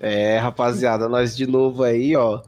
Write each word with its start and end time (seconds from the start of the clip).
É, 0.00 0.38
rapaziada, 0.38 1.08
nós 1.08 1.36
de 1.36 1.46
novo 1.46 1.82
aí, 1.82 2.14
ó. 2.16 2.40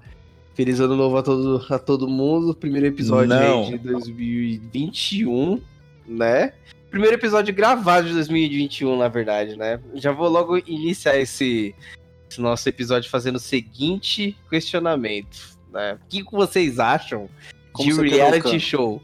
Feliz 0.54 0.81
ano 0.81 0.96
novo 0.96 1.17
a 1.17 1.23
todo, 1.23 1.65
a 1.69 1.79
todo 1.79 2.09
mundo. 2.09 2.54
Primeiro 2.54 2.87
episódio 2.87 3.28
Não. 3.28 3.65
aí 3.65 3.71
de 3.71 3.79
2021, 3.79 5.61
né? 6.06 6.53
Primeiro 6.90 7.17
episódio 7.17 7.54
gravado 7.54 8.08
de 8.08 8.15
2021, 8.15 8.99
na 8.99 9.08
verdade, 9.08 9.56
né? 9.56 9.81
Já 9.95 10.13
vou 10.13 10.29
logo 10.29 10.58
iniciar 10.58 11.19
esse, 11.19 11.74
esse 12.29 12.40
nosso 12.40 12.69
episódio 12.69 13.11
fazendo 13.11 13.37
o 13.37 13.40
seguinte 13.40 14.37
questionamento, 14.49 15.58
né? 15.73 15.95
O 16.02 16.09
que 16.09 16.25
que 16.25 16.33
vocês 16.33 16.79
acham 16.79 17.29
Como 17.73 18.02
de 18.02 18.09
reality 18.11 18.42
cano? 18.42 18.61
show? 18.61 19.02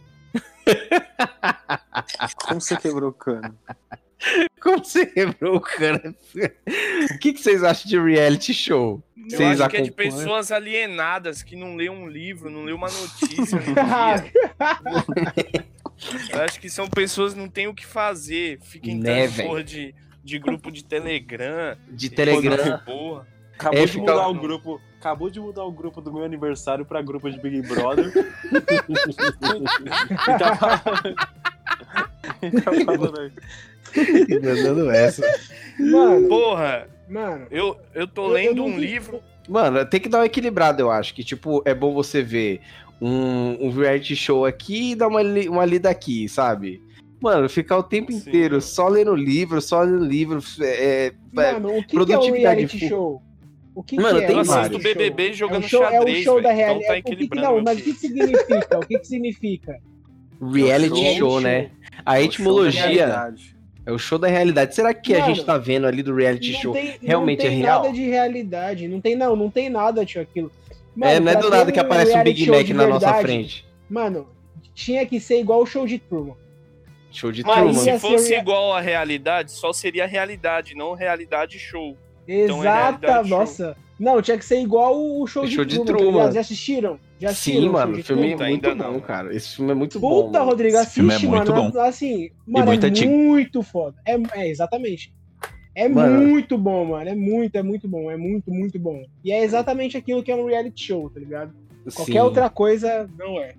Como 2.47 2.61
você 2.61 2.77
quebrou 2.77 3.11
o 3.11 3.13
cano? 3.13 3.57
Como 4.61 4.83
você 4.85 5.07
quebrou 5.07 5.57
o 5.57 5.61
cara? 5.61 6.15
O 7.15 7.19
que, 7.19 7.33
que 7.33 7.41
vocês 7.41 7.63
acham 7.63 7.89
de 7.89 7.99
reality 8.01 8.53
show? 8.55 9.03
Eu 9.17 9.31
Vocês 9.39 9.61
acho 9.61 9.71
que 9.71 9.77
é 9.79 9.81
de 9.83 9.91
pessoas 9.91 10.53
alienadas 10.53 11.43
que 11.43 11.57
não 11.57 11.75
lê 11.75 11.91
um 11.91 12.07
livro, 12.09 12.49
não 12.49 12.63
lê 12.65 12.73
uma 12.73 12.89
notícia. 12.89 13.59
no 13.59 13.75
dia. 13.75 14.33
Eu 16.31 16.43
acho 16.43 16.61
que 16.61 16.69
são 16.69 16.87
pessoas 16.89 17.33
que 17.35 17.41
não 17.41 17.49
têm 17.49 17.67
o 17.69 17.75
que 17.75 17.85
fazer. 17.87 18.59
Fica 18.63 18.93
Né, 18.95 19.29
porra 19.29 19.65
de, 19.65 19.95
de 20.23 20.39
grupo 20.39 20.71
de 20.71 20.85
Telegram. 20.85 21.77
De 21.91 22.11
Telegram. 22.11 22.75
Acabou 22.75 23.25
É, 23.79 23.87
de 23.87 23.93
fica- 23.93 24.01
mudar 24.13 24.29
o 24.29 24.35
grupo. 24.35 24.81
Acabou 25.07 25.31
de 25.31 25.39
mudar 25.39 25.63
o 25.65 25.71
grupo 25.71 26.01
do 26.01 26.13
meu 26.13 26.25
aniversário 26.25 26.85
pra 26.85 27.01
grupo 27.01 27.31
de 27.31 27.39
Big 27.39 27.63
Brother. 27.63 28.13
e 30.27 30.39
tá 30.39 30.57
falando. 30.57 31.17
e 32.43 32.51
tá 32.61 32.73
falando 32.85 33.21
aí. 33.21 33.33
Mandando 34.43 34.91
essa. 34.91 35.23
Mano, 35.79 36.27
Porra, 36.29 36.89
mano. 37.09 37.47
eu, 37.53 37.79
eu 37.95 38.09
tô 38.09 38.25
eu- 38.25 38.29
lendo 38.33 38.65
um 38.65 38.75
vi- 38.75 38.85
livro. 38.85 39.23
Mano, 39.49 39.87
tem 39.87 40.01
que 40.01 40.09
dar 40.09 40.19
uma 40.19 40.27
equilibrada, 40.27 40.83
eu 40.83 40.91
acho. 40.91 41.15
Que, 41.15 41.23
tipo, 41.23 41.63
é 41.65 41.73
bom 41.73 41.95
você 41.95 42.21
ver 42.21 42.61
um, 43.01 43.65
um 43.67 43.71
reality 43.71 44.17
show 44.17 44.45
aqui 44.45 44.91
e 44.91 44.95
dar 44.97 45.07
uma, 45.07 45.23
li- 45.23 45.49
uma 45.49 45.65
lida 45.65 45.89
aqui, 45.89 46.29
sabe? 46.29 46.83
Mano, 47.21 47.49
ficar 47.49 47.79
o 47.79 47.83
tempo 47.85 48.11
Sim. 48.11 48.19
inteiro 48.19 48.61
só 48.61 48.89
lendo 48.89 49.15
livro, 49.15 49.63
só 49.63 49.83
lendo 49.83 50.05
livro. 50.05 50.41
É, 50.61 51.07
é, 51.07 51.13
Mano, 51.33 51.79
o 51.79 51.83
que, 51.85 51.91
que 51.91 51.97
é 51.97 52.01
um 52.01 52.05
produtividade 52.05 52.39
reality 52.67 52.89
show? 52.89 53.23
O 53.77 53.83
que, 53.83 53.97
Mano, 53.97 54.19
que 54.19 54.25
é 54.25 54.27
tem 54.27 54.37
um 54.37 54.41
assisto 54.41 54.73
show? 54.73 54.81
BBB 54.81 55.33
jogando 55.35 55.63
é 55.63 55.67
o 55.67 55.69
show, 55.69 55.85
é 55.85 55.91
xadrez, 55.93 56.19
o 56.21 56.23
show 56.25 56.41
da 56.41 56.49
velho. 56.49 56.59
realidade. 56.59 56.85
Então 56.85 56.89
tá 56.89 56.93
o 56.93 56.97
que 56.97 57.03
que, 57.03 57.13
equilibrando 57.13 57.47
não, 57.57 57.63
mas 57.63 57.79
o 57.79 57.83
que, 57.83 57.93
significa? 57.93 58.79
o 58.79 58.87
que, 58.87 58.99
que 58.99 59.07
significa? 59.07 59.81
reality 60.41 60.95
Reality 61.01 61.19
show, 61.19 61.41
né? 61.41 61.71
A 62.05 62.17
É 62.17 62.23
show 62.23 62.25
etimologia 62.25 63.35
é 63.85 63.93
o 63.93 63.99
show 63.99 64.19
da 64.19 64.29
realidade. 64.29 64.75
Será 64.75 64.95
que 64.95 65.15
a 65.15 65.21
Mano, 65.21 65.35
gente 65.35 65.45
tá 65.47 65.59
vendo 65.59 65.87
ali 65.87 66.03
do 66.03 66.15
reality 66.15 66.53
Não 66.53 66.61
show? 66.61 66.73
tem, 66.73 66.97
realmente 67.03 67.39
não 67.45 67.51
tem 67.51 67.59
é 67.59 67.63
real? 67.63 67.83
nada 67.83 67.95
de 67.95 68.03
realidade. 68.03 68.89
Não 68.89 69.01
tem, 69.01 69.15
não, 69.15 69.37
não 69.37 69.51
tem 69.51 69.69
nada, 69.69 70.05
tio, 70.07 70.23
aquilo. 70.23 70.51
é, 71.03 71.21
não 71.21 71.33
é 71.33 71.37
do 71.37 71.51
nada 71.51 71.71
que 71.71 71.79
aparece 71.79 72.17
um 72.17 72.23
Big 72.25 72.45
show 72.45 72.55
Mac 72.57 72.69
na 72.71 72.87
nossa 72.87 73.07
verdade, 73.07 73.23
frente. 73.23 73.67
Mano, 73.89 74.27
tinha 74.75 75.05
que 75.07 75.21
ser 75.21 75.39
igual 75.39 75.61
o 75.63 75.67
show 75.67 75.87
de 75.87 75.99
turma. 75.99 76.35
Show 77.13 77.31
de 77.31 77.43
Mas 77.45 77.59
turma. 77.59 77.75
Se 77.75 77.99
fosse 77.99 78.35
igual 78.35 78.73
à 78.75 78.81
realidade, 78.81 79.53
só 79.53 79.73
seria 79.73 80.07
realidade, 80.07 80.75
não 80.75 80.95
realidade 80.95 81.59
show. 81.59 81.97
Então 82.29 82.57
é 82.57 82.61
Exata, 82.61 83.07
realidade 83.07 83.29
show. 83.29 83.39
nossa. 83.39 83.77
Não, 83.99 84.21
tinha 84.21 84.37
que 84.37 84.45
ser 84.45 84.61
igual 84.61 84.95
o 84.95 85.27
show, 85.27 85.45
O 85.45 85.47
de, 85.49 85.55
show 85.55 85.65
de 85.65 85.77
Truman, 85.77 85.95
tá 85.97 85.99
Truman. 86.05 86.33
Já 86.33 86.41
assistiram? 86.41 87.01
Já 87.19 87.31
assistiram 87.31 87.61
Sim, 87.63 87.69
o 87.69 87.73
mano, 87.73 87.93
o 87.93 87.97
de 87.97 88.03
filme 88.03 88.27
é 88.29 88.33
Puta, 88.33 88.45
muito 88.49 88.67
ainda 88.69 88.85
bom, 88.85 88.93
não. 88.93 89.01
cara. 89.01 89.35
Esse 89.35 89.57
filme 89.57 89.71
é 89.71 89.75
muito 89.75 89.99
bom. 89.99 90.27
Puta. 90.27 90.43
Rodrigo, 90.43 90.77
Esse 90.77 90.91
filme 90.91 91.11
assiste, 91.15 91.27
é 91.27 91.31
muito 91.31 91.53
mano. 91.55 91.73
bom. 91.73 91.81
Assim, 91.81 92.31
mano, 92.47 92.67
muito 92.67 92.85
é 92.85 92.89
antigo. 92.91 93.11
muito 93.11 93.63
foda. 93.63 93.97
É, 94.07 94.17
é, 94.41 94.49
exatamente. 94.51 95.15
É 95.75 95.89
Mano. 95.89 96.21
muito 96.27 96.57
bom, 96.59 96.87
mano. 96.87 97.09
É 97.09 97.15
muito, 97.15 97.55
é 97.57 97.63
muito 97.63 97.87
bom. 97.89 98.11
É 98.11 98.17
muito, 98.17 98.51
muito 98.51 98.79
bom. 98.79 99.03
E 99.25 99.31
é 99.31 99.43
exatamente 99.45 99.95
aquilo 99.97 100.23
que 100.23 100.31
é 100.33 100.35
um 100.37 100.47
reality 100.47 100.87
show, 100.87 101.09
tá 101.11 101.21
ligado? 101.21 101.55
Qualquer 101.95 102.13
Sim. 102.13 102.19
outra 102.21 102.49
coisa 102.51 103.09
não 103.19 103.39
é. 103.41 103.55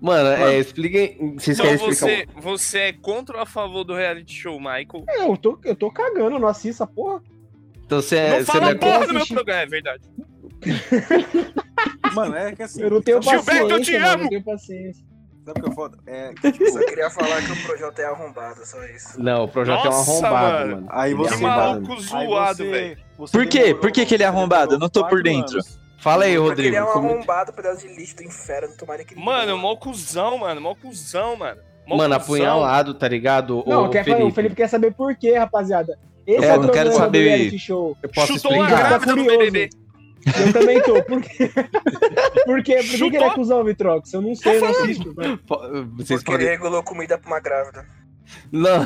Mano, 0.00 0.28
Mano. 0.28 0.44
é, 0.44 0.58
expliquem. 0.58 1.34
Vocês 1.38 1.58
Então 1.58 1.70
querem 1.76 1.88
explicar? 1.88 2.26
você, 2.34 2.40
você 2.40 2.78
é 2.78 2.92
contra 2.92 3.36
ou 3.36 3.42
a 3.42 3.46
favor 3.46 3.82
do 3.84 3.94
reality 3.94 4.34
show, 4.34 4.58
Michael? 4.58 5.04
É, 5.08 5.22
Eu 5.28 5.36
tô, 5.36 5.58
eu 5.64 5.74
tô 5.74 5.90
cagando, 5.90 6.34
eu 6.36 6.38
não 6.40 6.48
assisto 6.48 6.82
essa 6.82 6.86
porra. 6.86 7.22
Então 7.86 8.02
você 8.02 8.16
é. 8.16 8.30
não 8.30 8.36
você 8.38 8.44
fala 8.44 8.60
não 8.60 8.68
é 8.70 8.74
porra 8.74 9.06
no 9.06 9.14
meu 9.14 9.26
programa, 9.26 9.60
é 9.62 9.66
verdade. 9.66 10.02
Mano, 12.14 12.36
é 12.36 12.52
que 12.54 12.62
assim. 12.62 12.82
Eu 12.82 12.90
não 12.90 13.00
tenho 13.02 13.22
sabe- 13.22 13.36
Gilberto, 13.38 13.70
eu 13.74 13.80
te 13.80 13.92
paciência, 13.92 14.00
mano. 14.00 14.06
Eu 14.06 14.12
amo. 14.14 14.22
não 14.22 14.28
tenho 14.30 14.44
paciência. 14.44 15.06
Sabe 15.44 15.60
o 15.60 15.62
que 15.62 15.70
é 15.70 15.74
foda? 15.74 15.98
É 16.06 16.34
que, 16.34 16.50
tipo, 16.52 16.70
Só 16.72 16.78
queria 16.84 17.10
falar 17.10 17.40
que 17.42 17.52
o 17.52 17.62
Projota 17.66 18.02
é 18.02 18.04
arrombado, 18.06 18.66
só 18.66 18.84
isso. 18.86 19.22
Não, 19.22 19.44
o 19.44 19.48
projeto 19.48 19.86
é 19.86 19.88
um 19.88 19.92
arrombado, 19.92 20.58
mano. 20.58 20.74
mano. 20.76 20.86
Aí 20.90 21.12
é 21.12 21.14
você 21.14 21.28
Que 21.38 21.44
arrombado. 21.44 21.80
maluco 21.82 22.00
zoado, 22.02 22.56
velho. 22.64 22.98
Por 23.16 23.46
quê? 23.46 23.58
demorou- 23.60 23.80
Por 23.80 23.92
que 23.92 24.06
que 24.06 24.14
ele 24.14 24.22
é 24.24 24.26
arrombado? 24.26 24.74
Eu 24.74 24.78
não 24.78 24.88
tô 24.88 25.06
por 25.06 25.22
dentro. 25.22 25.54
anos. 25.54 25.78
Fala 25.98 26.24
aí, 26.24 26.36
Porque 26.36 26.60
ele 26.62 26.70
Rodrigo. 26.70 26.76
é 26.76 26.82
um 26.84 26.92
como- 26.92 27.10
arrombado, 27.10 27.52
pedaço 27.52 27.86
de 27.86 27.94
lixo 27.94 28.16
do 28.16 28.24
inferno, 28.24 28.76
tomara 28.76 29.04
que 29.04 29.14
ele 29.14 29.22
Mano, 29.22 29.56
mó 29.56 29.76
cuzão, 29.76 30.38
mano. 30.38 30.60
Mó 30.60 30.74
cuzão, 30.74 31.36
mano. 31.36 31.60
Mó 31.86 31.96
Mano, 31.96 32.14
apunhalado, 32.16 32.94
tá 32.94 33.06
ligado? 33.06 33.62
Não, 33.66 33.88
quer, 33.88 34.04
Felipe, 34.04 34.22
o 34.24 34.32
Felipe 34.32 34.56
quer 34.56 34.68
saber 34.68 34.92
por 34.94 35.14
quê, 35.14 35.38
rapaziada. 35.38 35.96
Esse 36.26 36.44
É, 36.44 36.48
é, 36.48 36.54
eu 36.54 36.58
o 36.58 36.62
não 36.62 36.68
quero 36.70 36.92
saber. 36.92 37.50
do 37.50 37.58
show. 37.58 37.96
Eu 38.02 38.08
posso 38.08 38.32
Chutou 38.34 38.52
uma 38.52 38.64
explicar? 38.64 38.82
Tá 38.82 38.88
grávida 38.88 39.16
no 39.16 39.24
curioso. 39.24 39.38
BBB. 39.52 39.70
Eu 40.26 40.52
também 40.52 40.82
tô. 40.82 41.02
Por 41.04 41.22
quê? 41.22 41.50
Por 42.44 42.62
quê? 42.62 42.76
Por 42.76 42.80
que, 42.84 42.90
que 42.98 43.02
ele 43.04 43.16
é 43.16 43.20
Chutou? 43.20 43.30
cuzão, 43.34 43.64
Vitrox? 43.64 44.12
Eu 44.12 44.22
não 44.22 44.34
sei, 44.34 44.56
eu 44.56 44.60
não 44.60 44.68
assisto. 44.70 45.14
Vocês 45.14 46.22
Porque 46.22 46.32
ele 46.32 46.38
podem. 46.38 46.48
regulou 46.48 46.82
comida 46.82 47.16
pra 47.16 47.30
uma 47.30 47.40
grávida. 47.40 47.86
Não, 48.50 48.84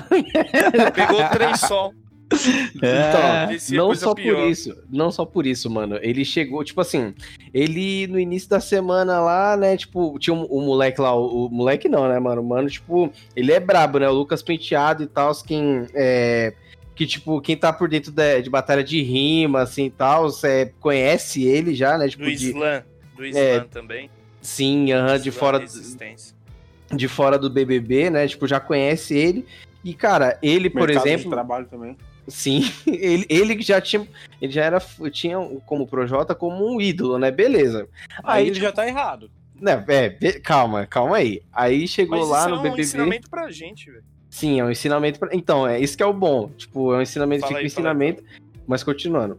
Pegou 0.94 1.26
três 1.30 1.60
sol. 1.60 1.94
então, 2.76 3.20
Parecia 3.20 3.76
não 3.76 3.94
só 3.94 4.14
pior. 4.14 4.36
por 4.36 4.48
isso. 4.48 4.76
Não 4.90 5.10
só 5.10 5.24
por 5.24 5.46
isso, 5.46 5.68
mano. 5.70 5.98
Ele 6.00 6.24
chegou, 6.24 6.62
tipo 6.62 6.80
assim, 6.80 7.12
ele 7.52 8.06
no 8.06 8.20
início 8.20 8.48
da 8.48 8.60
semana 8.60 9.18
lá, 9.20 9.56
né? 9.56 9.76
Tipo, 9.76 10.16
tinha 10.18 10.34
o 10.34 10.58
um, 10.60 10.64
moleque 10.64 11.00
lá, 11.00 11.12
o, 11.14 11.46
o 11.46 11.50
moleque 11.50 11.88
não, 11.88 12.06
né, 12.08 12.20
mano? 12.20 12.42
O 12.42 12.44
Mano, 12.44 12.68
tipo, 12.68 13.10
ele 13.34 13.50
é 13.50 13.58
brabo, 13.58 13.98
né? 13.98 14.08
O 14.08 14.12
Lucas 14.12 14.42
Penteado 14.42 15.02
e 15.02 15.06
tal, 15.06 15.32
quem. 15.44 15.86
É, 15.94 16.52
que, 17.00 17.06
tipo, 17.06 17.40
quem 17.40 17.56
tá 17.56 17.72
por 17.72 17.88
dentro 17.88 18.12
da- 18.12 18.40
de 18.40 18.50
batalha 18.50 18.84
de 18.84 19.00
rima, 19.00 19.62
assim 19.62 19.86
e 19.86 19.90
tal, 19.90 20.26
é, 20.44 20.66
conhece 20.80 21.42
ele 21.42 21.74
já, 21.74 21.96
né? 21.96 22.06
Tipo, 22.10 22.24
Do 22.24 22.30
de, 22.30 22.50
Slam. 22.50 22.82
Do 23.16 23.24
Slam 23.24 23.40
É, 23.42 23.60
também. 23.60 24.10
sim, 24.42 24.92
aham, 24.92 25.18
de 25.18 25.30
Slam 25.30 25.40
fora. 25.40 25.64
De 26.94 27.08
fora 27.08 27.38
do 27.38 27.48
BBB, 27.48 28.10
né? 28.10 28.28
Tipo, 28.28 28.46
já 28.46 28.60
conhece 28.60 29.16
ele. 29.16 29.46
E, 29.82 29.94
cara, 29.94 30.38
ele, 30.42 30.68
por 30.68 30.88
Mercado 30.88 31.04
de 31.04 31.08
exemplo, 31.08 31.30
trabalho 31.30 31.66
também. 31.70 31.96
sim, 32.28 32.60
ele, 32.86 33.24
ele 33.30 33.56
que 33.56 33.62
já 33.62 33.80
tinha, 33.80 34.06
ele 34.38 34.52
já 34.52 34.62
era, 34.64 34.78
tinha 35.10 35.38
como 35.64 35.86
Projota 35.86 36.34
como 36.34 36.70
um 36.70 36.78
ídolo, 36.82 37.18
né? 37.18 37.30
Beleza. 37.30 37.88
Aí 38.22 38.42
Aí, 38.42 38.48
ele 38.48 38.60
já 38.60 38.70
tá 38.72 38.86
errado. 38.86 39.30
né, 39.58 39.82
é, 39.88 40.10
calma, 40.40 40.84
calma 40.86 41.16
aí. 41.16 41.40
Aí 41.50 41.88
chegou 41.88 42.18
Mas 42.18 42.28
lá 42.28 42.40
isso 42.40 42.48
no 42.50 42.56
é 42.56 42.58
um 42.58 42.62
BBB. 42.62 42.82
ensinamento 42.82 43.30
pra 43.30 43.50
gente, 43.50 43.90
velho. 43.90 44.04
Sim, 44.30 44.60
é 44.60 44.64
um 44.64 44.70
ensinamento. 44.70 45.18
Pra... 45.18 45.28
Então, 45.32 45.66
é 45.66 45.80
isso 45.80 45.96
que 45.96 46.02
é 46.02 46.06
o 46.06 46.12
bom. 46.12 46.48
Tipo, 46.56 46.94
é 46.94 46.98
um 46.98 47.02
ensinamento, 47.02 47.40
Fala 47.40 47.48
fica 47.48 47.56
um 47.56 47.58
aí, 47.58 47.64
aí, 47.64 47.66
ensinamento. 47.66 48.24
Mas 48.66 48.84
continuando. 48.84 49.38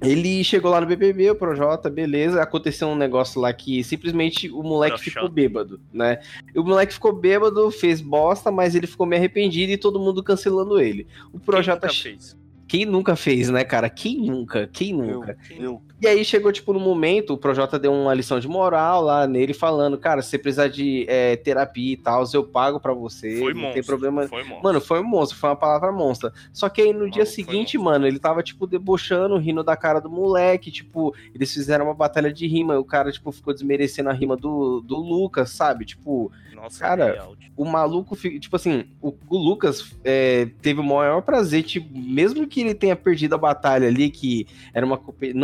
Ele 0.00 0.44
chegou 0.44 0.70
lá 0.70 0.80
no 0.80 0.86
BBB, 0.86 1.30
o 1.30 1.34
Projota, 1.34 1.90
beleza. 1.90 2.40
Aconteceu 2.40 2.86
um 2.86 2.94
negócio 2.94 3.40
lá 3.40 3.52
que 3.52 3.82
simplesmente 3.82 4.48
o 4.48 4.62
moleque 4.62 4.96
Projota. 4.96 5.10
ficou 5.10 5.28
bêbado, 5.28 5.80
né? 5.92 6.20
O 6.54 6.62
moleque 6.62 6.92
ficou 6.92 7.12
bêbado, 7.12 7.68
fez 7.72 8.00
bosta, 8.00 8.50
mas 8.50 8.76
ele 8.76 8.86
ficou 8.86 9.06
meio 9.06 9.20
arrependido 9.20 9.72
e 9.72 9.76
todo 9.76 9.98
mundo 9.98 10.22
cancelando 10.22 10.80
ele. 10.80 11.06
O 11.32 11.40
Projota. 11.40 11.88
Quem 11.88 12.14
nunca 12.14 12.20
fez? 12.20 12.36
Quem 12.68 12.84
nunca 12.84 13.16
fez, 13.16 13.48
né, 13.48 13.64
cara? 13.64 13.88
Quem 13.88 14.18
nunca? 14.18 14.68
Quem 14.70 14.92
nunca? 14.92 15.38
Eu, 15.50 15.62
eu. 15.62 15.82
E 16.00 16.06
aí 16.06 16.24
chegou, 16.24 16.52
tipo, 16.52 16.72
no 16.72 16.78
momento, 16.78 17.32
o 17.32 17.38
Projota 17.38 17.76
deu 17.76 17.92
uma 17.92 18.14
lição 18.14 18.38
de 18.38 18.46
moral 18.46 19.02
lá 19.02 19.26
nele, 19.26 19.52
falando, 19.52 19.98
cara, 19.98 20.22
se 20.22 20.30
você 20.30 20.38
precisar 20.38 20.68
de 20.68 21.04
é, 21.08 21.34
terapia 21.34 21.94
e 21.94 21.96
tal, 21.96 22.24
eu 22.32 22.44
pago 22.44 22.78
pra 22.78 22.92
você. 22.92 23.38
Foi 23.38 23.52
não 23.52 23.62
monstro. 23.62 23.74
tem 23.74 23.82
problema. 23.82 24.28
Foi 24.28 24.44
monstro. 24.44 24.62
Mano, 24.62 24.80
foi 24.80 25.00
um 25.00 25.04
monstro, 25.04 25.38
foi 25.38 25.50
uma 25.50 25.56
palavra 25.56 25.90
monstra. 25.90 26.32
Só 26.52 26.68
que 26.68 26.82
aí 26.82 26.92
no 26.92 27.10
dia 27.10 27.24
Maluco, 27.24 27.26
seguinte, 27.26 27.76
monstro. 27.76 27.82
mano, 27.82 28.06
ele 28.06 28.18
tava, 28.20 28.42
tipo, 28.44 28.64
debochando, 28.66 29.36
rindo 29.38 29.64
da 29.64 29.76
cara 29.76 29.98
do 29.98 30.08
moleque, 30.08 30.70
tipo, 30.70 31.12
eles 31.34 31.52
fizeram 31.52 31.86
uma 31.86 31.94
batalha 31.94 32.32
de 32.32 32.46
rima, 32.46 32.74
e 32.74 32.78
o 32.78 32.84
cara, 32.84 33.10
tipo, 33.10 33.32
ficou 33.32 33.52
desmerecendo 33.52 34.10
a 34.10 34.12
rima 34.12 34.36
do, 34.36 34.80
do 34.80 34.96
Lucas, 34.96 35.50
sabe? 35.50 35.84
Tipo, 35.84 36.30
Nossa, 36.54 36.78
cara, 36.78 37.12
real. 37.12 37.36
o 37.56 37.64
maluco, 37.64 38.14
tipo 38.16 38.54
assim, 38.54 38.84
o, 39.02 39.12
o 39.28 39.36
Lucas 39.36 39.96
é, 40.04 40.48
teve 40.62 40.80
o 40.80 40.84
maior 40.84 41.22
prazer, 41.22 41.64
tipo, 41.64 41.88
mesmo 41.98 42.46
que 42.46 42.57
ele 42.60 42.74
tenha 42.74 42.96
perdido 42.96 43.34
a 43.34 43.38
batalha 43.38 43.88
ali, 43.88 44.10
que 44.10 44.46
era 44.72 44.84
uma 44.84 45.00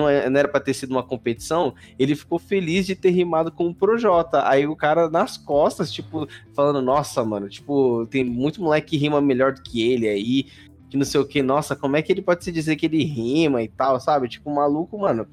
é- 0.08 0.31
não 0.31 0.38
era 0.38 0.49
pra 0.49 0.61
ter 0.61 0.75
sido 0.75 0.90
uma 0.90 1.02
competição, 1.02 1.75
ele 1.99 2.14
ficou 2.14 2.38
feliz 2.38 2.87
de 2.87 2.94
ter 2.94 3.11
rimado 3.11 3.50
com 3.50 3.69
o 3.69 3.75
Projota. 3.75 4.49
Aí 4.49 4.66
o 4.66 4.76
cara 4.76 5.08
nas 5.08 5.37
costas, 5.37 5.93
tipo, 5.93 6.28
falando, 6.55 6.81
nossa, 6.82 7.25
mano, 7.25 7.49
tipo, 7.49 8.06
tem 8.06 8.25
muito 8.25 8.62
moleque 8.62 8.90
que 8.90 8.96
rima 8.96 9.20
melhor 9.20 9.52
do 9.52 9.62
que 9.62 9.82
ele 9.82 10.08
aí, 10.08 10.46
que 10.90 10.96
não 10.96 11.05
sei 11.05 11.20
o 11.20 11.26
que, 11.26 11.43
nossa, 11.43 11.75
como 11.75 11.96
é 11.96 12.02
que 12.02 12.12
ele 12.12 12.22
pode 12.22 12.44
se 12.44 12.52
dizer 12.52 12.76
que 12.76 12.87
ele 12.87 13.02
rima 13.05 13.62
e 13.62 13.69
tal, 13.69 13.99
sabe? 13.99 14.28
Tipo, 14.28 14.55
maluco, 14.55 14.99
mano, 14.99 15.26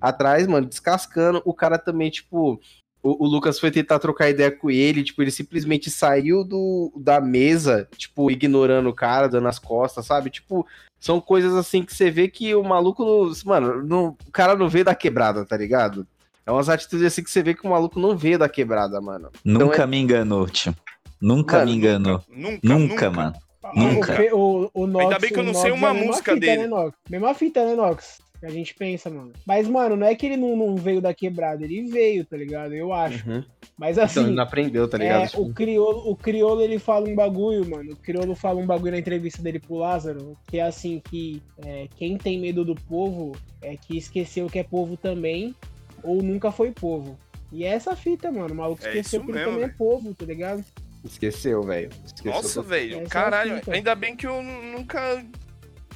atrás, 0.00 0.46
mano, 0.46 0.66
descascando, 0.66 1.40
o 1.44 1.54
cara 1.54 1.78
também, 1.78 2.10
tipo, 2.10 2.60
o, 3.02 3.24
o 3.24 3.28
Lucas 3.28 3.58
foi 3.58 3.70
tentar 3.70 3.98
trocar 3.98 4.28
ideia 4.28 4.50
com 4.50 4.70
ele, 4.70 5.04
tipo, 5.04 5.22
ele 5.22 5.30
simplesmente 5.30 5.90
saiu 5.90 6.44
do, 6.44 6.92
da 6.96 7.20
mesa, 7.20 7.88
tipo, 7.96 8.30
ignorando 8.30 8.88
o 8.88 8.94
cara, 8.94 9.28
dando 9.28 9.48
as 9.48 9.58
costas, 9.58 10.06
sabe? 10.06 10.30
Tipo, 10.30 10.66
são 10.98 11.20
coisas 11.20 11.54
assim 11.54 11.82
que 11.82 11.94
você 11.94 12.10
vê 12.10 12.28
que 12.28 12.54
o 12.54 12.62
maluco, 12.62 13.30
mano, 13.44 13.82
não, 13.82 14.16
o 14.26 14.30
cara 14.32 14.56
não 14.56 14.68
veio 14.68 14.84
da 14.84 14.94
quebrada, 14.94 15.44
tá 15.44 15.56
ligado? 15.56 16.06
É 16.44 16.50
umas 16.50 16.68
atitudes 16.68 17.06
assim 17.06 17.22
que 17.22 17.30
você 17.30 17.42
vê 17.42 17.54
que 17.54 17.66
o 17.66 17.70
maluco 17.70 18.00
não 18.00 18.16
veio 18.16 18.38
da 18.38 18.48
quebrada, 18.48 19.00
mano. 19.00 19.30
Nunca 19.44 19.64
Então 19.74 19.84
é- 19.84 19.86
me 19.86 19.98
enganou, 19.98 20.46
tio. 20.48 20.74
Nunca 21.20 21.58
Mano, 21.58 21.70
me 21.70 21.76
enganou. 21.76 22.24
Nunca, 22.28 22.58
Nunca, 22.62 23.10
mano. 23.10 23.32
Nunca. 23.74 24.34
O, 24.34 24.70
o, 24.72 24.82
o 24.82 24.86
Nox, 24.86 25.04
Ainda 25.04 25.18
bem 25.18 25.30
que 25.30 25.38
eu 25.38 25.42
o 25.42 25.46
não 25.46 25.52
sei 25.54 25.70
é 25.70 25.74
uma 25.74 25.92
mesma 25.92 26.06
música 26.06 26.32
fita, 26.32 26.46
dele. 26.46 26.62
Né, 26.62 26.66
Nox? 26.68 26.92
Mesma 27.10 27.34
fita, 27.34 27.64
né, 27.66 27.74
Nox? 27.74 28.18
Que 28.40 28.46
a 28.46 28.50
gente 28.50 28.72
pensa, 28.74 29.10
mano. 29.10 29.32
Mas, 29.44 29.66
mano, 29.68 29.96
não 29.96 30.06
é 30.06 30.14
que 30.14 30.24
ele 30.26 30.36
não, 30.36 30.56
não 30.56 30.76
veio 30.76 31.00
da 31.00 31.12
quebrada, 31.12 31.64
ele 31.64 31.88
veio, 31.90 32.24
tá 32.24 32.36
ligado? 32.36 32.72
Eu 32.72 32.92
acho. 32.92 33.28
Uhum. 33.28 33.42
Mas 33.76 33.96
Então 33.96 34.04
assim, 34.04 34.20
ele 34.20 34.30
não 34.36 34.42
aprendeu, 34.44 34.86
tá 34.88 34.96
ligado? 34.98 35.22
é, 35.22 35.26
Tipo, 35.26 35.42
o, 35.42 35.52
criolo, 35.54 36.10
o 36.10 36.14
Criolo 36.16 36.60
ele 36.62 36.78
fala 36.78 37.08
um 37.08 37.14
bagulho, 37.16 37.68
mano. 37.68 37.92
O 37.92 37.96
Criolo 37.96 38.34
fala 38.36 38.60
um 38.60 38.66
bagulho 38.66 38.92
na 38.92 38.98
entrevista 38.98 39.42
dele 39.42 39.58
pro 39.58 39.74
Lázaro, 39.76 40.36
que 40.48 40.58
é 40.58 40.62
assim, 40.62 41.00
que 41.10 41.42
é, 41.64 41.88
quem 41.96 42.16
tem 42.16 42.38
medo 42.40 42.64
do 42.64 42.74
povo 42.74 43.32
é 43.60 43.76
que 43.76 43.96
esqueceu 43.96 44.46
que 44.46 44.58
é 44.58 44.62
povo 44.62 44.96
também, 44.96 45.54
ou 46.02 46.22
nunca 46.22 46.52
foi 46.52 46.70
povo. 46.70 47.18
E 47.50 47.64
é 47.64 47.68
essa 47.68 47.96
fita, 47.96 48.30
mano. 48.30 48.52
O 48.54 48.56
maluco 48.56 48.84
É 48.84 48.88
esqueceu 48.88 49.24
que 49.24 49.30
ele 49.32 49.38
também 49.40 49.62
é 49.62 49.66
velho. 49.66 49.74
povo, 49.78 50.14
tá 50.14 50.24
ligado? 50.24 50.64
Esqueceu, 51.04 51.62
velho. 51.62 51.90
Esqueceu. 52.04 52.32
Nossa, 52.32 52.62
velho, 52.62 52.98
é 53.00 53.04
caralho, 53.06 53.60
ainda 53.68 53.94
bem 53.94 54.14
que 54.14 54.26
eu 54.26 54.42
nu- 54.42 54.62
nunca. 54.78 55.24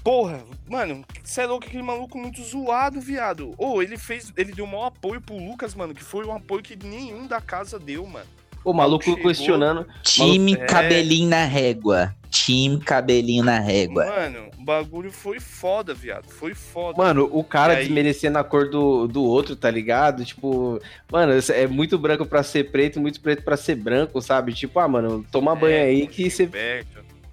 Porra, 0.02 0.43
mano, 0.69 1.04
você 1.22 1.43
é 1.43 1.46
louco, 1.46 1.66
aquele 1.66 1.82
maluco 1.82 2.19
muito 2.19 2.43
zoado, 2.43 3.00
viado. 3.00 3.54
Ô, 3.56 3.81
ele 3.81 3.96
fez. 3.96 4.32
Ele 4.37 4.52
deu 4.52 4.66
maior 4.66 4.87
apoio 4.87 5.20
pro 5.20 5.37
Lucas, 5.37 5.75
mano, 5.75 5.94
que 5.94 6.02
foi 6.02 6.25
um 6.26 6.34
apoio 6.34 6.62
que 6.62 6.76
nenhum 6.76 7.26
da 7.26 7.40
casa 7.40 7.78
deu, 7.78 8.04
mano. 8.06 8.26
O 8.64 8.72
maluco 8.72 9.04
Chegou. 9.04 9.22
questionando. 9.22 9.87
Time 10.04 10.54
É. 10.54 10.66
cabelinho 10.66 11.28
na 11.28 11.44
régua. 11.44 12.14
Time 12.31 12.78
cabelinho 12.81 13.44
na 13.44 13.58
régua. 13.58 14.06
Mano, 14.06 14.50
o 14.58 14.64
bagulho 14.64 15.12
foi 15.12 15.38
foda, 15.40 15.93
viado. 15.93 16.28
Foi 16.28 16.54
foda. 16.54 16.96
Mano, 16.96 17.28
o 17.31 17.43
cara 17.44 17.75
aí? 17.75 17.84
desmerecendo 17.84 18.38
a 18.38 18.44
cor 18.44 18.70
do, 18.70 19.06
do 19.08 19.22
outro, 19.22 19.54
tá 19.56 19.69
ligado? 19.70 20.25
Tipo, 20.25 20.81
mano, 21.10 21.32
é 21.52 21.66
muito 21.66 21.99
branco 21.99 22.25
pra 22.25 22.43
ser 22.44 22.70
preto, 22.70 23.00
muito 23.00 23.20
preto 23.20 23.43
pra 23.43 23.56
ser 23.56 23.75
branco, 23.75 24.20
sabe? 24.22 24.52
Tipo, 24.54 24.78
ah, 24.78 24.88
mano, 24.88 25.25
toma 25.31 25.54
banho 25.56 25.75
É, 25.75 25.82
aí 25.82 26.06
com 26.06 26.12
que 26.12 26.31
você. 26.31 26.49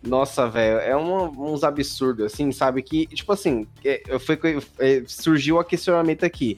Nossa, 0.02 0.48
velho, 0.48 0.80
é 0.80 0.96
um- 0.96 1.52
uns 1.54 1.64
absurdos, 1.64 2.26
assim, 2.34 2.52
sabe? 2.52 2.82
Que, 2.82 3.06
tipo 3.08 3.32
assim, 3.34 3.68
é, 3.84 4.02
foi, 4.20 4.40
é, 4.80 5.04
surgiu 5.06 5.58
o 5.58 5.64
questionamento 5.64 6.24
aqui. 6.26 6.58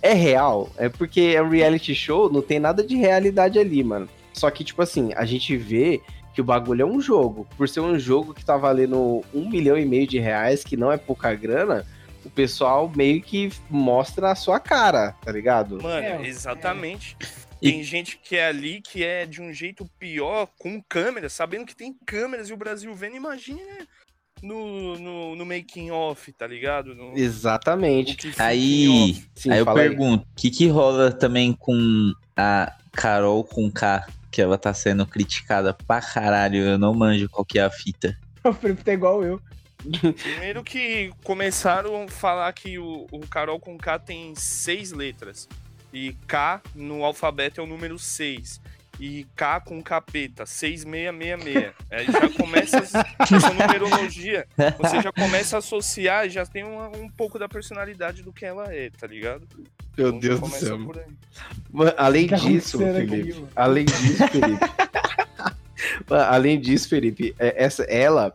É 0.00 0.12
real? 0.14 0.70
É 0.76 0.88
porque 0.88 1.32
é 1.34 1.42
um 1.42 1.50
reality 1.50 1.94
show, 1.94 2.32
não 2.32 2.40
tem 2.40 2.58
nada 2.58 2.82
de 2.82 2.96
realidade 2.96 3.58
ali, 3.58 3.82
mano. 3.84 4.08
Só 4.32 4.50
que, 4.50 4.62
tipo 4.64 4.80
assim, 4.80 5.12
a 5.16 5.24
gente 5.24 5.56
vê 5.56 6.00
que 6.32 6.40
o 6.40 6.44
bagulho 6.44 6.82
é 6.82 6.86
um 6.86 7.00
jogo. 7.00 7.46
Por 7.56 7.68
ser 7.68 7.80
um 7.80 7.98
jogo 7.98 8.32
que 8.32 8.44
tá 8.44 8.56
valendo 8.56 9.22
um 9.34 9.48
milhão 9.50 9.76
e 9.76 9.84
meio 9.84 10.06
de 10.06 10.18
reais, 10.20 10.62
que 10.62 10.76
não 10.76 10.90
é 10.92 10.96
pouca 10.96 11.34
grana, 11.34 11.84
o 12.24 12.30
pessoal 12.30 12.90
meio 12.94 13.20
que 13.20 13.50
mostra 13.68 14.30
a 14.30 14.34
sua 14.36 14.60
cara, 14.60 15.12
tá 15.24 15.32
ligado? 15.32 15.82
Mano, 15.82 16.06
É, 16.06 16.28
exatamente. 17.60 17.66
E- 17.68 17.72
Tem 17.72 17.82
gente 17.82 18.18
que 18.18 18.36
é 18.36 18.46
ali 18.46 18.80
que 18.80 19.04
é 19.04 19.26
de 19.26 19.40
um 19.42 19.52
jeito 19.52 19.88
pior, 19.98 20.48
com 20.58 20.82
câmeras, 20.82 21.32
sabendo 21.32 21.66
que 21.66 21.76
tem 21.76 21.94
câmeras 22.06 22.48
e 22.48 22.52
o 22.52 22.56
Brasil 22.56 22.94
vendo, 22.94 23.16
imagina 23.16 23.60
no, 24.42 24.98
no, 24.98 25.36
no 25.36 25.46
making 25.46 25.90
off, 25.90 26.32
tá 26.32 26.46
ligado? 26.46 26.94
No, 26.94 27.16
Exatamente. 27.16 28.32
Aí. 28.38 29.16
Sim, 29.34 29.50
aí 29.52 29.58
eu 29.58 29.66
pergunto, 29.74 30.24
o 30.24 30.34
que 30.36 30.50
que 30.50 30.68
rola 30.68 31.10
também 31.10 31.52
com 31.52 32.12
a 32.36 32.72
Carol 32.92 33.42
com 33.44 33.70
K, 33.70 34.06
que 34.30 34.40
ela 34.40 34.56
tá 34.58 34.72
sendo 34.72 35.06
criticada 35.06 35.74
pra 35.74 36.00
caralho, 36.00 36.58
eu 36.58 36.78
não 36.78 36.94
manjo 36.94 37.28
qual 37.28 37.44
que 37.44 37.58
é 37.58 37.62
a 37.62 37.70
fita. 37.70 38.16
O 38.44 38.52
Felipe 38.52 38.84
tá 38.84 38.92
igual 38.92 39.22
eu. 39.24 39.42
Primeiro 40.22 40.62
que 40.62 41.12
começaram 41.24 42.04
a 42.04 42.08
falar 42.08 42.50
que 42.52 42.78
o, 42.78 43.06
o 43.10 43.20
Carol 43.26 43.60
com 43.60 43.76
K 43.76 43.98
tem 43.98 44.32
seis 44.36 44.90
letras. 44.92 45.48
E 45.92 46.14
K 46.26 46.60
no 46.74 47.04
alfabeto 47.04 47.60
é 47.60 47.64
o 47.64 47.66
número 47.66 47.98
6. 47.98 48.60
E 49.00 49.24
K 49.36 49.60
com 49.60 49.80
capeta, 49.80 50.44
6666. 50.44 51.72
Aí 51.90 52.06
já 52.06 52.28
começa 52.36 52.78
essa 52.78 53.54
numerologia. 53.54 54.46
Você 54.78 55.00
já 55.00 55.12
começa 55.12 55.56
a 55.56 55.58
associar 55.60 56.26
e 56.26 56.30
já 56.30 56.44
tem 56.44 56.64
uma- 56.64 56.88
um 56.88 57.08
pouco 57.08 57.38
da 57.38 57.48
personalidade 57.48 58.22
do 58.22 58.32
que 58.32 58.44
ela 58.44 58.74
é, 58.74 58.90
tá 58.90 59.06
ligado? 59.06 59.46
Meu 59.96 60.08
Então 60.08 60.18
Deus 60.18 60.40
do 60.40 60.48
céu. 60.48 60.78
Mano, 61.70 61.92
além 61.96 62.26
O 62.26 62.28
que 62.28 62.34
tá 62.34 62.40
disso, 62.42 62.78
Felipe. 62.78 63.44
além 63.54 63.84
disso, 63.84 64.28
Felipe. 64.28 64.64
Mano, 66.10 66.22
além 66.24 66.60
disso, 66.60 66.88
Felipe, 66.88 67.34
essa, 67.38 67.84
ela, 67.84 68.34